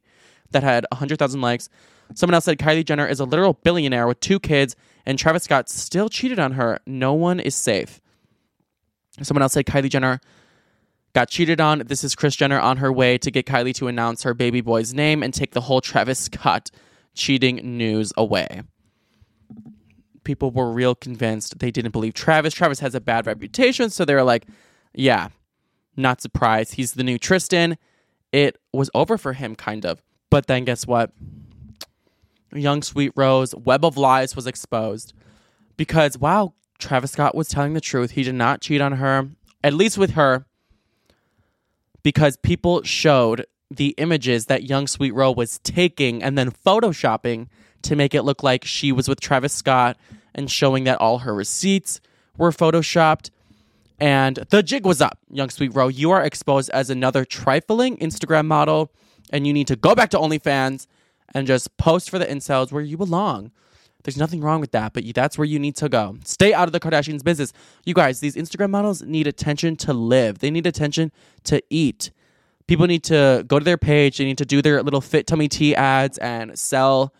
That 0.51 0.63
had 0.63 0.85
100,000 0.91 1.41
likes. 1.41 1.69
Someone 2.15 2.33
else 2.33 2.45
said 2.45 2.57
Kylie 2.57 2.85
Jenner 2.85 3.05
is 3.05 3.19
a 3.19 3.25
literal 3.25 3.53
billionaire 3.53 4.07
with 4.07 4.19
two 4.19 4.39
kids, 4.39 4.75
and 5.05 5.17
Travis 5.17 5.43
Scott 5.43 5.69
still 5.69 6.09
cheated 6.09 6.39
on 6.39 6.53
her. 6.53 6.79
No 6.87 7.13
one 7.13 7.39
is 7.39 7.55
safe. 7.55 8.01
Someone 9.21 9.43
else 9.43 9.53
said 9.53 9.65
Kylie 9.65 9.89
Jenner 9.89 10.19
got 11.13 11.29
cheated 11.29 11.61
on. 11.61 11.83
This 11.85 12.03
is 12.03 12.15
Kris 12.15 12.35
Jenner 12.35 12.59
on 12.59 12.77
her 12.77 12.91
way 12.91 13.17
to 13.19 13.31
get 13.31 13.45
Kylie 13.45 13.75
to 13.75 13.87
announce 13.87 14.23
her 14.23 14.33
baby 14.33 14.61
boy's 14.61 14.93
name 14.93 15.21
and 15.21 15.33
take 15.33 15.51
the 15.51 15.61
whole 15.61 15.81
Travis 15.81 16.19
Scott 16.19 16.71
cheating 17.13 17.77
news 17.77 18.13
away. 18.17 18.63
People 20.29 20.51
were 20.51 20.71
real 20.71 20.93
convinced 20.93 21.57
they 21.57 21.71
didn't 21.71 21.89
believe 21.89 22.13
Travis. 22.13 22.53
Travis 22.53 22.81
has 22.81 22.93
a 22.93 23.01
bad 23.01 23.25
reputation, 23.25 23.89
so 23.89 24.05
they 24.05 24.13
were 24.13 24.21
like, 24.21 24.45
yeah, 24.93 25.29
not 25.97 26.21
surprised. 26.21 26.75
He's 26.75 26.93
the 26.93 27.03
new 27.03 27.17
Tristan. 27.17 27.79
It 28.31 28.59
was 28.71 28.91
over 28.93 29.17
for 29.17 29.33
him, 29.33 29.55
kind 29.55 29.87
of. 29.87 30.03
But 30.29 30.45
then 30.45 30.65
guess 30.65 30.85
what? 30.85 31.13
Young 32.53 32.83
Sweet 32.83 33.11
Rose, 33.15 33.55
Web 33.55 33.83
of 33.83 33.97
Lies 33.97 34.35
was 34.35 34.45
exposed 34.45 35.13
because, 35.77 36.15
wow, 36.15 36.53
Travis 36.77 37.13
Scott 37.13 37.33
was 37.33 37.49
telling 37.49 37.73
the 37.73 37.81
truth. 37.81 38.11
He 38.11 38.21
did 38.21 38.35
not 38.35 38.61
cheat 38.61 38.81
on 38.81 38.91
her, 38.91 39.29
at 39.63 39.73
least 39.73 39.97
with 39.97 40.11
her, 40.11 40.45
because 42.03 42.37
people 42.37 42.83
showed 42.83 43.47
the 43.71 43.95
images 43.97 44.45
that 44.45 44.61
Young 44.61 44.85
Sweet 44.85 45.15
Rose 45.15 45.35
was 45.35 45.57
taking 45.63 46.21
and 46.21 46.37
then 46.37 46.51
photoshopping 46.51 47.47
to 47.81 47.95
make 47.95 48.13
it 48.13 48.21
look 48.21 48.43
like 48.43 48.63
she 48.63 48.91
was 48.91 49.07
with 49.07 49.19
Travis 49.19 49.53
Scott 49.53 49.97
and 50.35 50.49
showing 50.49 50.83
that 50.85 50.99
all 50.99 51.19
her 51.19 51.33
receipts 51.33 52.01
were 52.37 52.51
photoshopped. 52.51 53.29
And 53.99 54.37
the 54.49 54.63
jig 54.63 54.85
was 54.85 55.01
up, 55.01 55.19
Young 55.29 55.49
Sweet 55.49 55.75
Row. 55.75 55.87
You 55.89 56.11
are 56.11 56.23
exposed 56.23 56.69
as 56.69 56.89
another 56.89 57.25
trifling 57.25 57.97
Instagram 57.97 58.45
model, 58.45 58.91
and 59.31 59.45
you 59.45 59.53
need 59.53 59.67
to 59.67 59.75
go 59.75 59.93
back 59.93 60.09
to 60.11 60.17
OnlyFans 60.17 60.87
and 61.35 61.45
just 61.45 61.75
post 61.77 62.09
for 62.09 62.17
the 62.17 62.25
incels 62.25 62.71
where 62.71 62.81
you 62.81 62.97
belong. 62.97 63.51
There's 64.03 64.17
nothing 64.17 64.39
wrong 64.39 64.61
with 64.61 64.71
that, 64.71 64.93
but 64.93 65.03
that's 65.13 65.37
where 65.37 65.45
you 65.45 65.59
need 65.59 65.75
to 65.75 65.89
go. 65.89 66.17
Stay 66.23 66.53
out 66.53 66.69
of 66.69 66.71
the 66.71 66.79
Kardashians' 66.79 67.23
business. 67.23 67.51
You 67.85 67.93
guys, 67.93 68.21
these 68.21 68.35
Instagram 68.35 68.69
models 68.69 69.01
need 69.01 69.27
attention 69.27 69.75
to 69.77 69.93
live. 69.93 70.39
They 70.39 70.49
need 70.49 70.65
attention 70.65 71.11
to 71.43 71.61
eat. 71.69 72.11
People 72.65 72.87
need 72.87 73.03
to 73.05 73.43
go 73.45 73.59
to 73.59 73.65
their 73.65 73.77
page. 73.77 74.17
They 74.17 74.25
need 74.25 74.37
to 74.37 74.45
do 74.45 74.61
their 74.61 74.81
little 74.81 75.01
fit 75.01 75.27
tummy 75.27 75.49
tea 75.49 75.75
ads 75.75 76.17
and 76.19 76.57
sell 76.57 77.13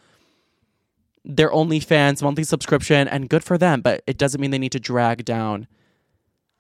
their 1.30 1.52
OnlyFans 1.52 2.24
monthly 2.24 2.44
subscription, 2.44 3.08
and 3.08 3.30
good 3.30 3.44
for 3.44 3.58
them. 3.58 3.82
But 3.82 4.02
it 4.08 4.18
doesn't 4.18 4.42
mean 4.42 4.52
they 4.52 4.58
need 4.58 4.72
to 4.72 4.80
drag 4.80 5.24
down 5.24 5.68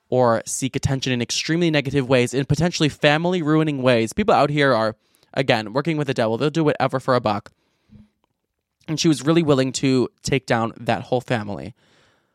or 0.10 0.44
seek 0.46 0.76
attention 0.76 1.12
in 1.12 1.22
extremely 1.22 1.72
negative 1.72 2.08
ways, 2.08 2.34
in 2.34 2.46
potentially 2.46 2.90
family 2.90 3.42
ruining 3.42 3.82
ways. 3.82 4.14
People 4.14 4.34
out 4.34 4.50
here 4.50 4.74
are, 4.74 4.96
again, 5.34 5.74
working 5.74 5.98
with 5.98 6.08
the 6.08 6.14
devil. 6.14 6.38
They'll 6.38 6.50
do 6.50 6.64
whatever 6.64 7.00
for 7.00 7.16
a 7.16 7.22
buck. 7.22 7.52
And 8.88 9.00
she 9.00 9.08
was 9.08 9.24
really 9.24 9.44
willing 9.44 9.72
to 9.74 10.10
take 10.24 10.46
down 10.46 10.74
that 10.78 11.04
whole 11.04 11.22
family 11.22 11.76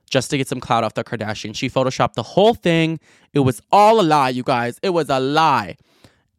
just 0.08 0.30
to 0.30 0.36
get 0.36 0.46
some 0.46 0.60
clout 0.60 0.84
off 0.84 0.94
the 0.94 1.02
Kardashians. 1.02 1.56
She 1.56 1.68
photoshopped 1.68 2.14
the 2.14 2.22
whole 2.22 2.54
thing. 2.54 3.00
It 3.32 3.40
was 3.40 3.60
all 3.72 4.00
a 4.00 4.02
lie, 4.02 4.28
you 4.28 4.44
guys. 4.44 4.78
It 4.82 4.90
was 4.90 5.08
a 5.08 5.18
lie. 5.18 5.76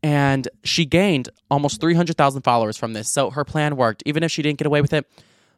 And 0.02 0.48
she 0.64 0.86
gained 0.86 1.30
almost 1.50 1.82
300,000 1.82 2.44
followers 2.44 2.78
from 2.78 2.94
this. 2.94 3.12
So 3.12 3.32
her 3.32 3.44
plan 3.44 3.76
worked. 3.76 4.04
Even 4.06 4.24
if 4.24 4.32
she 4.32 4.42
didn't 4.42 4.60
get 4.60 4.68
away 4.68 4.82
with 4.82 4.94
it, 4.94 5.06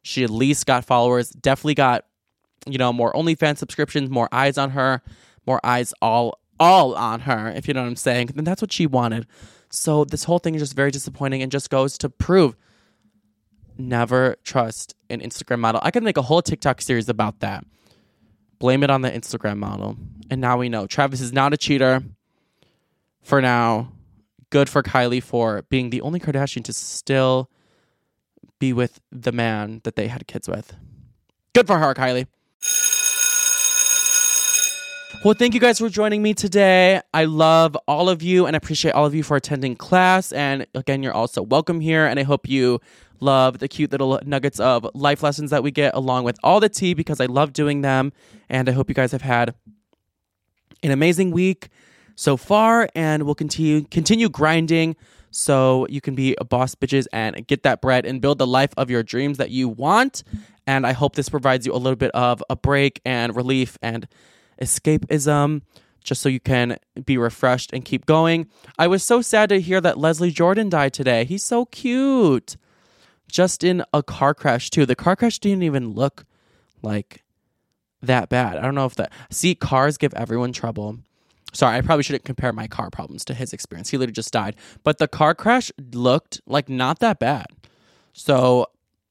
she 0.07 0.23
at 0.23 0.29
least 0.29 0.65
got 0.65 0.85
followers, 0.85 1.29
definitely 1.31 1.75
got, 1.75 2.05
you 2.65 2.77
know, 2.77 2.93
more 2.93 3.11
OnlyFans 3.11 3.57
subscriptions, 3.57 4.09
more 4.09 4.29
eyes 4.31 4.57
on 4.57 4.69
her, 4.69 5.01
more 5.45 5.59
eyes 5.65 5.93
all 6.01 6.39
all 6.59 6.95
on 6.95 7.19
her, 7.19 7.49
if 7.49 7.67
you 7.67 7.73
know 7.73 7.81
what 7.81 7.89
I'm 7.89 7.97
saying. 7.97 8.31
And 8.35 8.47
that's 8.47 8.61
what 8.61 8.71
she 8.71 8.87
wanted. 8.87 9.27
So 9.69 10.05
this 10.05 10.23
whole 10.23 10.39
thing 10.39 10.55
is 10.55 10.61
just 10.61 10.75
very 10.75 10.91
disappointing 10.91 11.43
and 11.43 11.51
just 11.51 11.69
goes 11.69 11.97
to 11.99 12.09
prove 12.09 12.55
never 13.77 14.37
trust 14.43 14.95
an 15.09 15.19
Instagram 15.19 15.59
model. 15.59 15.81
I 15.83 15.91
could 15.91 16.03
make 16.03 16.17
a 16.17 16.21
whole 16.21 16.41
TikTok 16.41 16.81
series 16.81 17.09
about 17.09 17.41
that. 17.41 17.65
Blame 18.57 18.83
it 18.83 18.89
on 18.89 19.01
the 19.01 19.11
Instagram 19.11 19.57
model. 19.57 19.97
And 20.31 20.39
now 20.39 20.57
we 20.57 20.69
know 20.69 20.87
Travis 20.87 21.19
is 21.19 21.33
not 21.33 21.53
a 21.53 21.57
cheater. 21.57 22.01
For 23.21 23.41
now, 23.41 23.91
good 24.49 24.69
for 24.69 24.81
Kylie 24.81 25.21
for 25.21 25.63
being 25.63 25.89
the 25.89 26.01
only 26.01 26.19
Kardashian 26.21 26.63
to 26.63 26.73
still 26.73 27.51
be 28.59 28.73
with 28.73 28.99
the 29.11 29.31
man 29.31 29.81
that 29.83 29.95
they 29.95 30.07
had 30.07 30.27
kids 30.27 30.47
with. 30.47 30.75
Good 31.53 31.67
for 31.67 31.77
her, 31.77 31.93
Kylie. 31.93 32.27
Well, 35.25 35.33
thank 35.33 35.55
you 35.55 35.59
guys 35.59 35.79
for 35.79 35.89
joining 35.89 36.21
me 36.21 36.33
today. 36.35 37.01
I 37.13 37.25
love 37.25 37.75
all 37.87 38.07
of 38.07 38.21
you 38.21 38.45
and 38.45 38.55
I 38.55 38.57
appreciate 38.57 38.91
all 38.91 39.05
of 39.05 39.15
you 39.15 39.23
for 39.23 39.35
attending 39.35 39.75
class. 39.75 40.31
And 40.31 40.67
again, 40.75 41.01
you're 41.01 41.13
also 41.13 41.41
welcome 41.41 41.79
here. 41.79 42.05
And 42.05 42.19
I 42.19 42.23
hope 42.23 42.47
you 42.47 42.79
love 43.19 43.57
the 43.57 43.67
cute 43.67 43.91
little 43.91 44.19
nuggets 44.25 44.59
of 44.59 44.87
life 44.93 45.23
lessons 45.23 45.49
that 45.49 45.63
we 45.63 45.71
get 45.71 45.95
along 45.95 46.23
with 46.23 46.37
all 46.43 46.59
the 46.59 46.69
tea 46.69 46.93
because 46.93 47.19
I 47.19 47.25
love 47.25 47.51
doing 47.51 47.81
them. 47.81 48.13
And 48.47 48.69
I 48.69 48.73
hope 48.73 48.89
you 48.89 48.95
guys 48.95 49.11
have 49.11 49.23
had 49.23 49.55
an 50.83 50.91
amazing 50.91 51.31
week 51.31 51.69
so 52.15 52.37
far 52.37 52.87
and 52.95 53.23
we'll 53.23 53.35
continue 53.35 53.83
continue 53.85 54.29
grinding 54.29 54.95
so 55.37 55.85
you 55.87 56.01
can 56.01 56.15
be 56.15 56.35
a 56.39 56.43
boss 56.43 56.73
bitches 56.73 57.05
and 57.13 57.45
get 57.45 57.61
that 57.61 57.79
bread 57.79 58.07
and 58.07 58.19
build 58.19 58.39
the 58.39 58.47
life 58.47 58.71
of 58.75 58.89
your 58.89 59.03
dreams 59.03 59.37
that 59.37 59.51
you 59.51 59.69
want. 59.69 60.23
And 60.65 60.85
I 60.85 60.93
hope 60.93 61.15
this 61.15 61.29
provides 61.29 61.63
you 61.63 61.73
a 61.73 61.77
little 61.77 61.95
bit 61.95 62.09
of 62.11 62.43
a 62.49 62.55
break 62.55 62.99
and 63.05 63.35
relief 63.35 63.77
and 63.83 64.07
escapism 64.59 65.61
just 66.03 66.23
so 66.23 66.29
you 66.29 66.39
can 66.39 66.77
be 67.05 67.19
refreshed 67.19 67.71
and 67.71 67.85
keep 67.85 68.07
going. 68.07 68.47
I 68.79 68.87
was 68.87 69.03
so 69.03 69.21
sad 69.21 69.49
to 69.49 69.61
hear 69.61 69.79
that 69.79 69.99
Leslie 69.99 70.31
Jordan 70.31 70.69
died 70.69 70.93
today. 70.93 71.23
He's 71.23 71.43
so 71.43 71.65
cute. 71.65 72.57
Just 73.29 73.63
in 73.63 73.83
a 73.93 74.01
car 74.01 74.33
crash, 74.33 74.71
too. 74.71 74.87
The 74.87 74.95
car 74.95 75.15
crash 75.15 75.37
didn't 75.37 75.63
even 75.63 75.91
look 75.91 76.25
like 76.81 77.23
that 78.01 78.29
bad. 78.29 78.57
I 78.57 78.61
don't 78.61 78.73
know 78.73 78.85
if 78.85 78.95
that. 78.95 79.11
See, 79.29 79.53
cars 79.53 79.97
give 79.97 80.13
everyone 80.15 80.51
trouble. 80.51 80.97
Sorry, 81.53 81.77
I 81.77 81.81
probably 81.81 82.03
shouldn't 82.03 82.25
compare 82.25 82.53
my 82.53 82.67
car 82.67 82.89
problems 82.89 83.25
to 83.25 83.33
his 83.33 83.53
experience. 83.53 83.89
He 83.89 83.97
literally 83.97 84.13
just 84.13 84.33
died. 84.33 84.55
But 84.83 84.97
the 84.97 85.07
car 85.07 85.33
crash 85.33 85.71
looked 85.93 86.41
like 86.45 86.69
not 86.69 86.99
that 86.99 87.19
bad. 87.19 87.47
So 88.13 88.67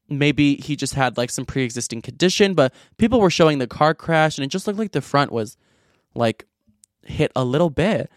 maybe 0.09 0.57
he 0.57 0.77
just 0.77 0.95
had 0.95 1.17
like 1.17 1.31
some 1.31 1.45
pre-existing 1.45 2.01
condition 2.01 2.55
but 2.55 2.73
people 2.97 3.21
were 3.21 3.31
showing 3.31 3.59
the 3.59 3.67
car 3.67 3.95
crash 3.95 4.39
and 4.39 4.45
it 4.45 4.49
just 4.49 4.67
looked 4.67 4.79
like 4.79 4.93
the 4.93 5.01
front 5.01 5.33
was 5.33 5.57
like 6.15 6.45
hit 7.03 7.33
a 7.35 7.45
little 7.45 7.71
bit 7.71 8.11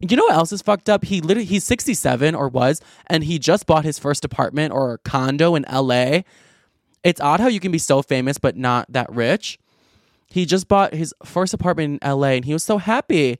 you 0.00 0.16
know 0.16 0.24
what 0.24 0.34
else 0.34 0.52
is 0.52 0.62
fucked 0.62 0.88
up 0.88 1.04
he 1.04 1.20
literally 1.20 1.44
he's 1.44 1.64
67 1.64 2.34
or 2.34 2.48
was 2.48 2.80
and 3.06 3.24
he 3.24 3.38
just 3.38 3.66
bought 3.66 3.84
his 3.84 3.98
first 3.98 4.24
apartment 4.24 4.72
or 4.72 4.98
condo 4.98 5.54
in 5.54 5.64
la 5.70 6.20
it's 7.02 7.20
odd 7.20 7.40
how 7.40 7.48
you 7.48 7.60
can 7.60 7.72
be 7.72 7.78
so 7.78 8.02
famous 8.02 8.38
but 8.38 8.56
not 8.56 8.90
that 8.92 9.10
rich 9.12 9.58
he 10.34 10.44
just 10.44 10.68
bought 10.68 10.92
his 10.92 11.14
first 11.24 11.54
apartment 11.54 12.02
in 12.02 12.10
la 12.10 12.28
and 12.28 12.44
he 12.44 12.52
was 12.52 12.64
so 12.64 12.78
happy 12.78 13.38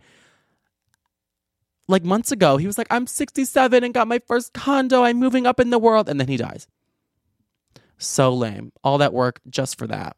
like 1.89 2.05
months 2.05 2.33
ago 2.33 2.57
he 2.57 2.67
was 2.67 2.79
like 2.79 2.87
i'm 2.91 3.07
67 3.07 3.85
and 3.85 3.93
got 3.93 4.09
my 4.09 4.19
first 4.19 4.53
condo 4.53 5.03
i'm 5.03 5.19
moving 5.19 5.47
up 5.47 5.61
in 5.61 5.71
the 5.71 5.79
world 5.79 6.09
and 6.09 6.21
then 6.21 6.29
he 6.29 6.37
dies 6.37 6.67
so 7.99 8.33
lame. 8.33 8.73
All 8.83 8.99
that 8.99 9.13
work 9.13 9.41
just 9.49 9.79
for 9.79 9.87
that. 9.87 10.17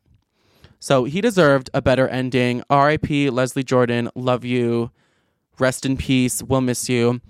So 0.79 1.05
he 1.05 1.21
deserved 1.21 1.71
a 1.73 1.83
better 1.83 2.07
ending. 2.09 2.63
R.I.P. 2.69 3.31
Leslie 3.31 3.65
Jordan. 3.65 4.11
Love 4.15 4.45
you. 4.45 4.91
Rest 5.59 5.87
in 5.87 5.97
peace. 5.97 6.43
We'll 6.43 6.61
miss 6.61 6.89
you. 6.89 7.21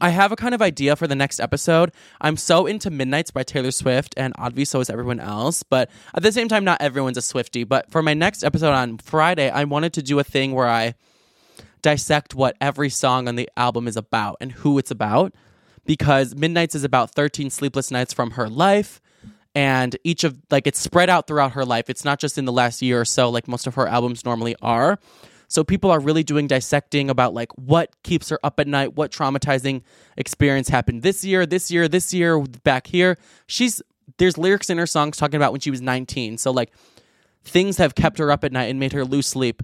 I 0.00 0.10
have 0.10 0.32
a 0.32 0.36
kind 0.36 0.54
of 0.54 0.62
idea 0.62 0.96
for 0.96 1.06
the 1.06 1.14
next 1.14 1.40
episode. 1.40 1.92
I'm 2.20 2.36
so 2.36 2.66
into 2.66 2.90
Midnights 2.90 3.30
by 3.30 3.42
Taylor 3.42 3.70
Swift, 3.70 4.14
and 4.16 4.32
obviously 4.38 4.78
so 4.78 4.80
is 4.80 4.90
everyone 4.90 5.20
else. 5.20 5.62
But 5.62 5.90
at 6.14 6.22
the 6.22 6.32
same 6.32 6.48
time, 6.48 6.64
not 6.64 6.80
everyone's 6.80 7.18
a 7.18 7.20
Swiftie. 7.20 7.68
But 7.68 7.90
for 7.90 8.02
my 8.02 8.14
next 8.14 8.44
episode 8.44 8.72
on 8.72 8.98
Friday, 8.98 9.50
I 9.50 9.64
wanted 9.64 9.92
to 9.94 10.02
do 10.02 10.18
a 10.18 10.24
thing 10.24 10.52
where 10.52 10.68
I 10.68 10.94
dissect 11.82 12.34
what 12.34 12.56
every 12.60 12.90
song 12.90 13.28
on 13.28 13.36
the 13.36 13.48
album 13.56 13.88
is 13.88 13.96
about 13.96 14.36
and 14.40 14.52
who 14.52 14.78
it's 14.78 14.90
about. 14.90 15.34
Because 15.84 16.34
Midnights 16.34 16.74
is 16.74 16.84
about 16.84 17.12
13 17.14 17.48
sleepless 17.50 17.90
nights 17.90 18.12
from 18.12 18.32
her 18.32 18.48
life 18.48 19.00
and 19.54 19.96
each 20.04 20.22
of 20.22 20.38
like 20.50 20.66
it's 20.66 20.78
spread 20.78 21.10
out 21.10 21.26
throughout 21.26 21.52
her 21.52 21.64
life. 21.64 21.88
It's 21.88 22.04
not 22.04 22.20
just 22.20 22.38
in 22.38 22.44
the 22.44 22.52
last 22.52 22.82
year 22.82 23.00
or 23.00 23.04
so 23.04 23.30
like 23.30 23.48
most 23.48 23.66
of 23.66 23.74
her 23.74 23.88
albums 23.88 24.24
normally 24.24 24.54
are. 24.62 24.98
So 25.48 25.64
people 25.64 25.90
are 25.90 25.98
really 25.98 26.22
doing 26.22 26.46
dissecting 26.46 27.08
about 27.08 27.34
like 27.34 27.50
what 27.56 27.90
keeps 28.02 28.28
her 28.28 28.38
up 28.44 28.60
at 28.60 28.68
night, 28.68 28.94
what 28.94 29.10
traumatizing 29.10 29.82
experience 30.16 30.68
happened 30.68 31.02
this 31.02 31.24
year, 31.24 31.46
this 31.46 31.70
year, 31.70 31.88
this 31.88 32.12
year, 32.12 32.38
back 32.62 32.86
here. 32.86 33.16
She's 33.46 33.82
there's 34.18 34.38
lyrics 34.38 34.70
in 34.70 34.78
her 34.78 34.86
songs 34.86 35.16
talking 35.16 35.36
about 35.36 35.52
when 35.52 35.60
she 35.60 35.70
was 35.70 35.80
19. 35.80 36.38
So 36.38 36.50
like 36.50 36.72
things 37.44 37.78
have 37.78 37.94
kept 37.94 38.18
her 38.18 38.30
up 38.30 38.44
at 38.44 38.52
night 38.52 38.64
and 38.64 38.78
made 38.78 38.92
her 38.92 39.04
lose 39.04 39.26
sleep 39.26 39.62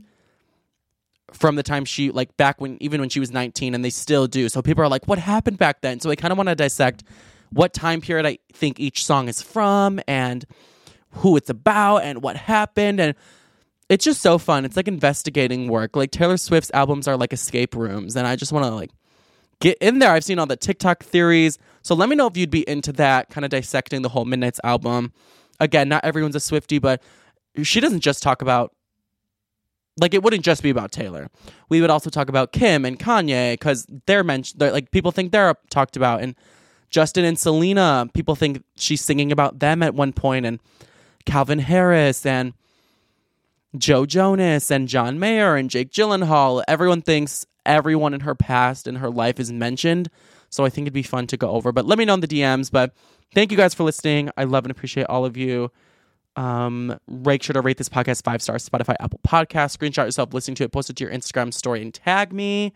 from 1.32 1.56
the 1.56 1.62
time 1.62 1.84
she 1.84 2.10
like 2.10 2.34
back 2.36 2.60
when 2.60 2.82
even 2.82 3.00
when 3.00 3.10
she 3.10 3.20
was 3.20 3.30
19 3.30 3.74
and 3.74 3.84
they 3.84 3.90
still 3.90 4.26
do. 4.26 4.48
So 4.48 4.62
people 4.62 4.82
are 4.82 4.88
like 4.88 5.06
what 5.06 5.18
happened 5.18 5.58
back 5.58 5.82
then? 5.82 6.00
So 6.00 6.10
I 6.10 6.16
kind 6.16 6.32
of 6.32 6.38
want 6.38 6.48
to 6.48 6.54
dissect 6.54 7.04
what 7.50 7.74
time 7.74 8.00
period 8.00 8.24
I 8.24 8.38
think 8.52 8.80
each 8.80 9.04
song 9.04 9.28
is 9.28 9.42
from 9.42 10.00
and 10.08 10.46
who 11.10 11.36
it's 11.36 11.50
about 11.50 11.98
and 11.98 12.22
what 12.22 12.36
happened 12.36 13.00
and 13.00 13.14
it's 13.88 14.04
just 14.04 14.22
so 14.22 14.38
fun. 14.38 14.64
It's 14.64 14.76
like 14.76 14.88
investigating 14.88 15.68
work. 15.68 15.96
Like 15.96 16.10
Taylor 16.10 16.36
Swift's 16.36 16.70
albums 16.74 17.06
are 17.06 17.16
like 17.16 17.32
escape 17.32 17.74
rooms, 17.74 18.16
and 18.16 18.26
I 18.26 18.36
just 18.36 18.52
want 18.52 18.64
to 18.64 18.74
like 18.74 18.90
get 19.60 19.78
in 19.78 19.98
there. 19.98 20.10
I've 20.10 20.24
seen 20.24 20.38
all 20.38 20.46
the 20.46 20.56
TikTok 20.56 21.02
theories. 21.02 21.58
So 21.82 21.94
let 21.94 22.08
me 22.08 22.16
know 22.16 22.26
if 22.26 22.36
you'd 22.36 22.50
be 22.50 22.68
into 22.68 22.92
that, 22.92 23.30
kind 23.30 23.44
of 23.44 23.50
dissecting 23.50 24.02
the 24.02 24.08
whole 24.08 24.24
Midnight's 24.24 24.60
album. 24.64 25.12
Again, 25.60 25.88
not 25.88 26.04
everyone's 26.04 26.36
a 26.36 26.38
Swiftie, 26.38 26.80
but 26.80 27.02
she 27.62 27.80
doesn't 27.80 28.00
just 28.00 28.22
talk 28.22 28.42
about 28.42 28.72
like 30.00 30.14
it 30.14 30.22
wouldn't 30.22 30.44
just 30.44 30.62
be 30.62 30.70
about 30.70 30.90
Taylor. 30.90 31.28
We 31.68 31.80
would 31.80 31.90
also 31.90 32.10
talk 32.10 32.28
about 32.28 32.52
Kim 32.52 32.84
and 32.84 32.98
Kanye 32.98 33.52
because 33.52 33.86
they're 34.06 34.24
mentioned. 34.24 34.60
Like 34.60 34.90
people 34.90 35.12
think 35.12 35.30
they're 35.30 35.54
talked 35.70 35.96
about, 35.96 36.22
and 36.22 36.34
Justin 36.90 37.24
and 37.24 37.38
Selena. 37.38 38.08
People 38.14 38.34
think 38.34 38.62
she's 38.76 39.02
singing 39.02 39.30
about 39.30 39.60
them 39.60 39.82
at 39.82 39.94
one 39.94 40.12
point, 40.12 40.46
and 40.46 40.58
Calvin 41.26 41.60
Harris 41.60 42.26
and 42.26 42.54
Joe 43.76 44.06
Jonas 44.06 44.70
and 44.70 44.88
John 44.88 45.18
Mayer 45.18 45.56
and 45.56 45.68
Jake 45.68 45.90
Gyllenhaal. 45.90 46.62
Everyone 46.68 47.02
thinks 47.02 47.46
everyone 47.66 48.14
in 48.14 48.20
her 48.20 48.34
past 48.34 48.86
and 48.86 48.98
her 48.98 49.10
life 49.10 49.40
is 49.40 49.52
mentioned. 49.52 50.10
So 50.50 50.64
I 50.64 50.70
think 50.70 50.84
it'd 50.84 50.94
be 50.94 51.02
fun 51.02 51.26
to 51.28 51.36
go 51.36 51.50
over. 51.50 51.72
But 51.72 51.86
let 51.86 51.98
me 51.98 52.04
know 52.04 52.14
in 52.14 52.20
the 52.20 52.28
DMs. 52.28 52.70
But 52.70 52.94
thank 53.34 53.50
you 53.50 53.56
guys 53.56 53.74
for 53.74 53.82
listening. 53.82 54.30
I 54.36 54.44
love 54.44 54.64
and 54.64 54.70
appreciate 54.70 55.06
all 55.06 55.24
of 55.24 55.36
you. 55.36 55.70
Um, 56.36 56.98
make 57.08 57.42
sure 57.42 57.54
to 57.54 57.60
rate 57.60 57.78
this 57.78 57.88
podcast 57.88 58.24
five 58.24 58.42
stars, 58.42 58.68
Spotify, 58.68 58.96
Apple 59.00 59.20
Podcast. 59.26 59.76
Screenshot 59.76 60.04
yourself 60.04 60.34
listening 60.34 60.56
to 60.56 60.64
it, 60.64 60.72
post 60.72 60.90
it 60.90 60.96
to 60.96 61.04
your 61.04 61.12
Instagram 61.12 61.52
story, 61.52 61.82
and 61.82 61.92
tag 61.92 62.32
me. 62.32 62.72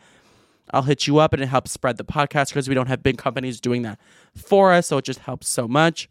I'll 0.73 0.83
hit 0.83 1.07
you 1.07 1.19
up 1.19 1.33
and 1.33 1.43
it 1.43 1.47
helps 1.47 1.73
spread 1.73 1.97
the 1.97 2.05
podcast 2.05 2.49
because 2.49 2.69
we 2.69 2.75
don't 2.75 2.89
have 2.89 3.03
big 3.03 3.19
companies 3.19 3.61
doing 3.61 3.83
that 3.83 3.99
for 4.35 4.73
us. 4.73 4.89
So 4.89 4.99
it 4.99 5.05
just 5.05 5.21
helps 5.21 5.49
so 5.49 5.67
much. 5.67 6.09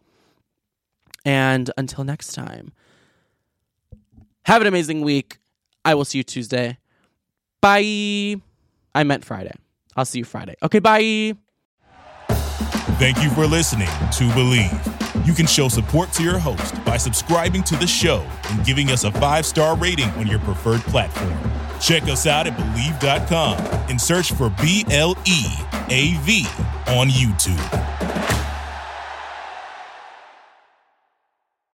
And 1.25 1.69
until 1.77 2.03
next 2.03 2.33
time, 2.33 2.71
have 4.47 4.61
an 4.61 4.67
amazing 4.67 5.01
week. 5.01 5.39
I 5.83 5.93
will 5.93 6.05
see 6.05 6.17
you 6.19 6.23
Tuesday. 6.23 6.77
Bye. 7.61 8.41
I 8.95 9.03
meant 9.03 9.23
Friday. 9.25 9.53
I'll 9.95 10.05
see 10.05 10.19
you 10.19 10.25
Friday. 10.25 10.55
Okay, 10.63 10.79
bye. 10.79 11.33
Thank 12.97 13.21
you 13.21 13.29
for 13.31 13.45
listening 13.45 13.87
to 13.87 14.23
Bleav. 14.33 15.27
You 15.27 15.33
can 15.33 15.45
show 15.45 15.67
support 15.67 16.11
to 16.13 16.23
your 16.23 16.39
host 16.39 16.83
by 16.85 16.97
subscribing 16.97 17.61
to 17.63 17.75
the 17.75 17.85
show 17.85 18.25
and 18.49 18.65
giving 18.65 18.89
us 18.89 19.03
a 19.03 19.11
five 19.11 19.45
star 19.45 19.75
rating 19.75 20.09
on 20.11 20.25
your 20.27 20.39
preferred 20.39 20.81
platform. 20.81 21.37
Check 21.79 22.03
us 22.03 22.25
out 22.25 22.47
at 22.47 22.57
Bleav.com 22.57 23.57
and 23.89 23.99
search 24.01 24.31
for 24.31 24.49
B 24.61 24.85
L 24.89 25.15
E 25.25 25.43
A 25.89 26.15
V 26.21 26.45
on 26.87 27.09
YouTube. 27.09 28.06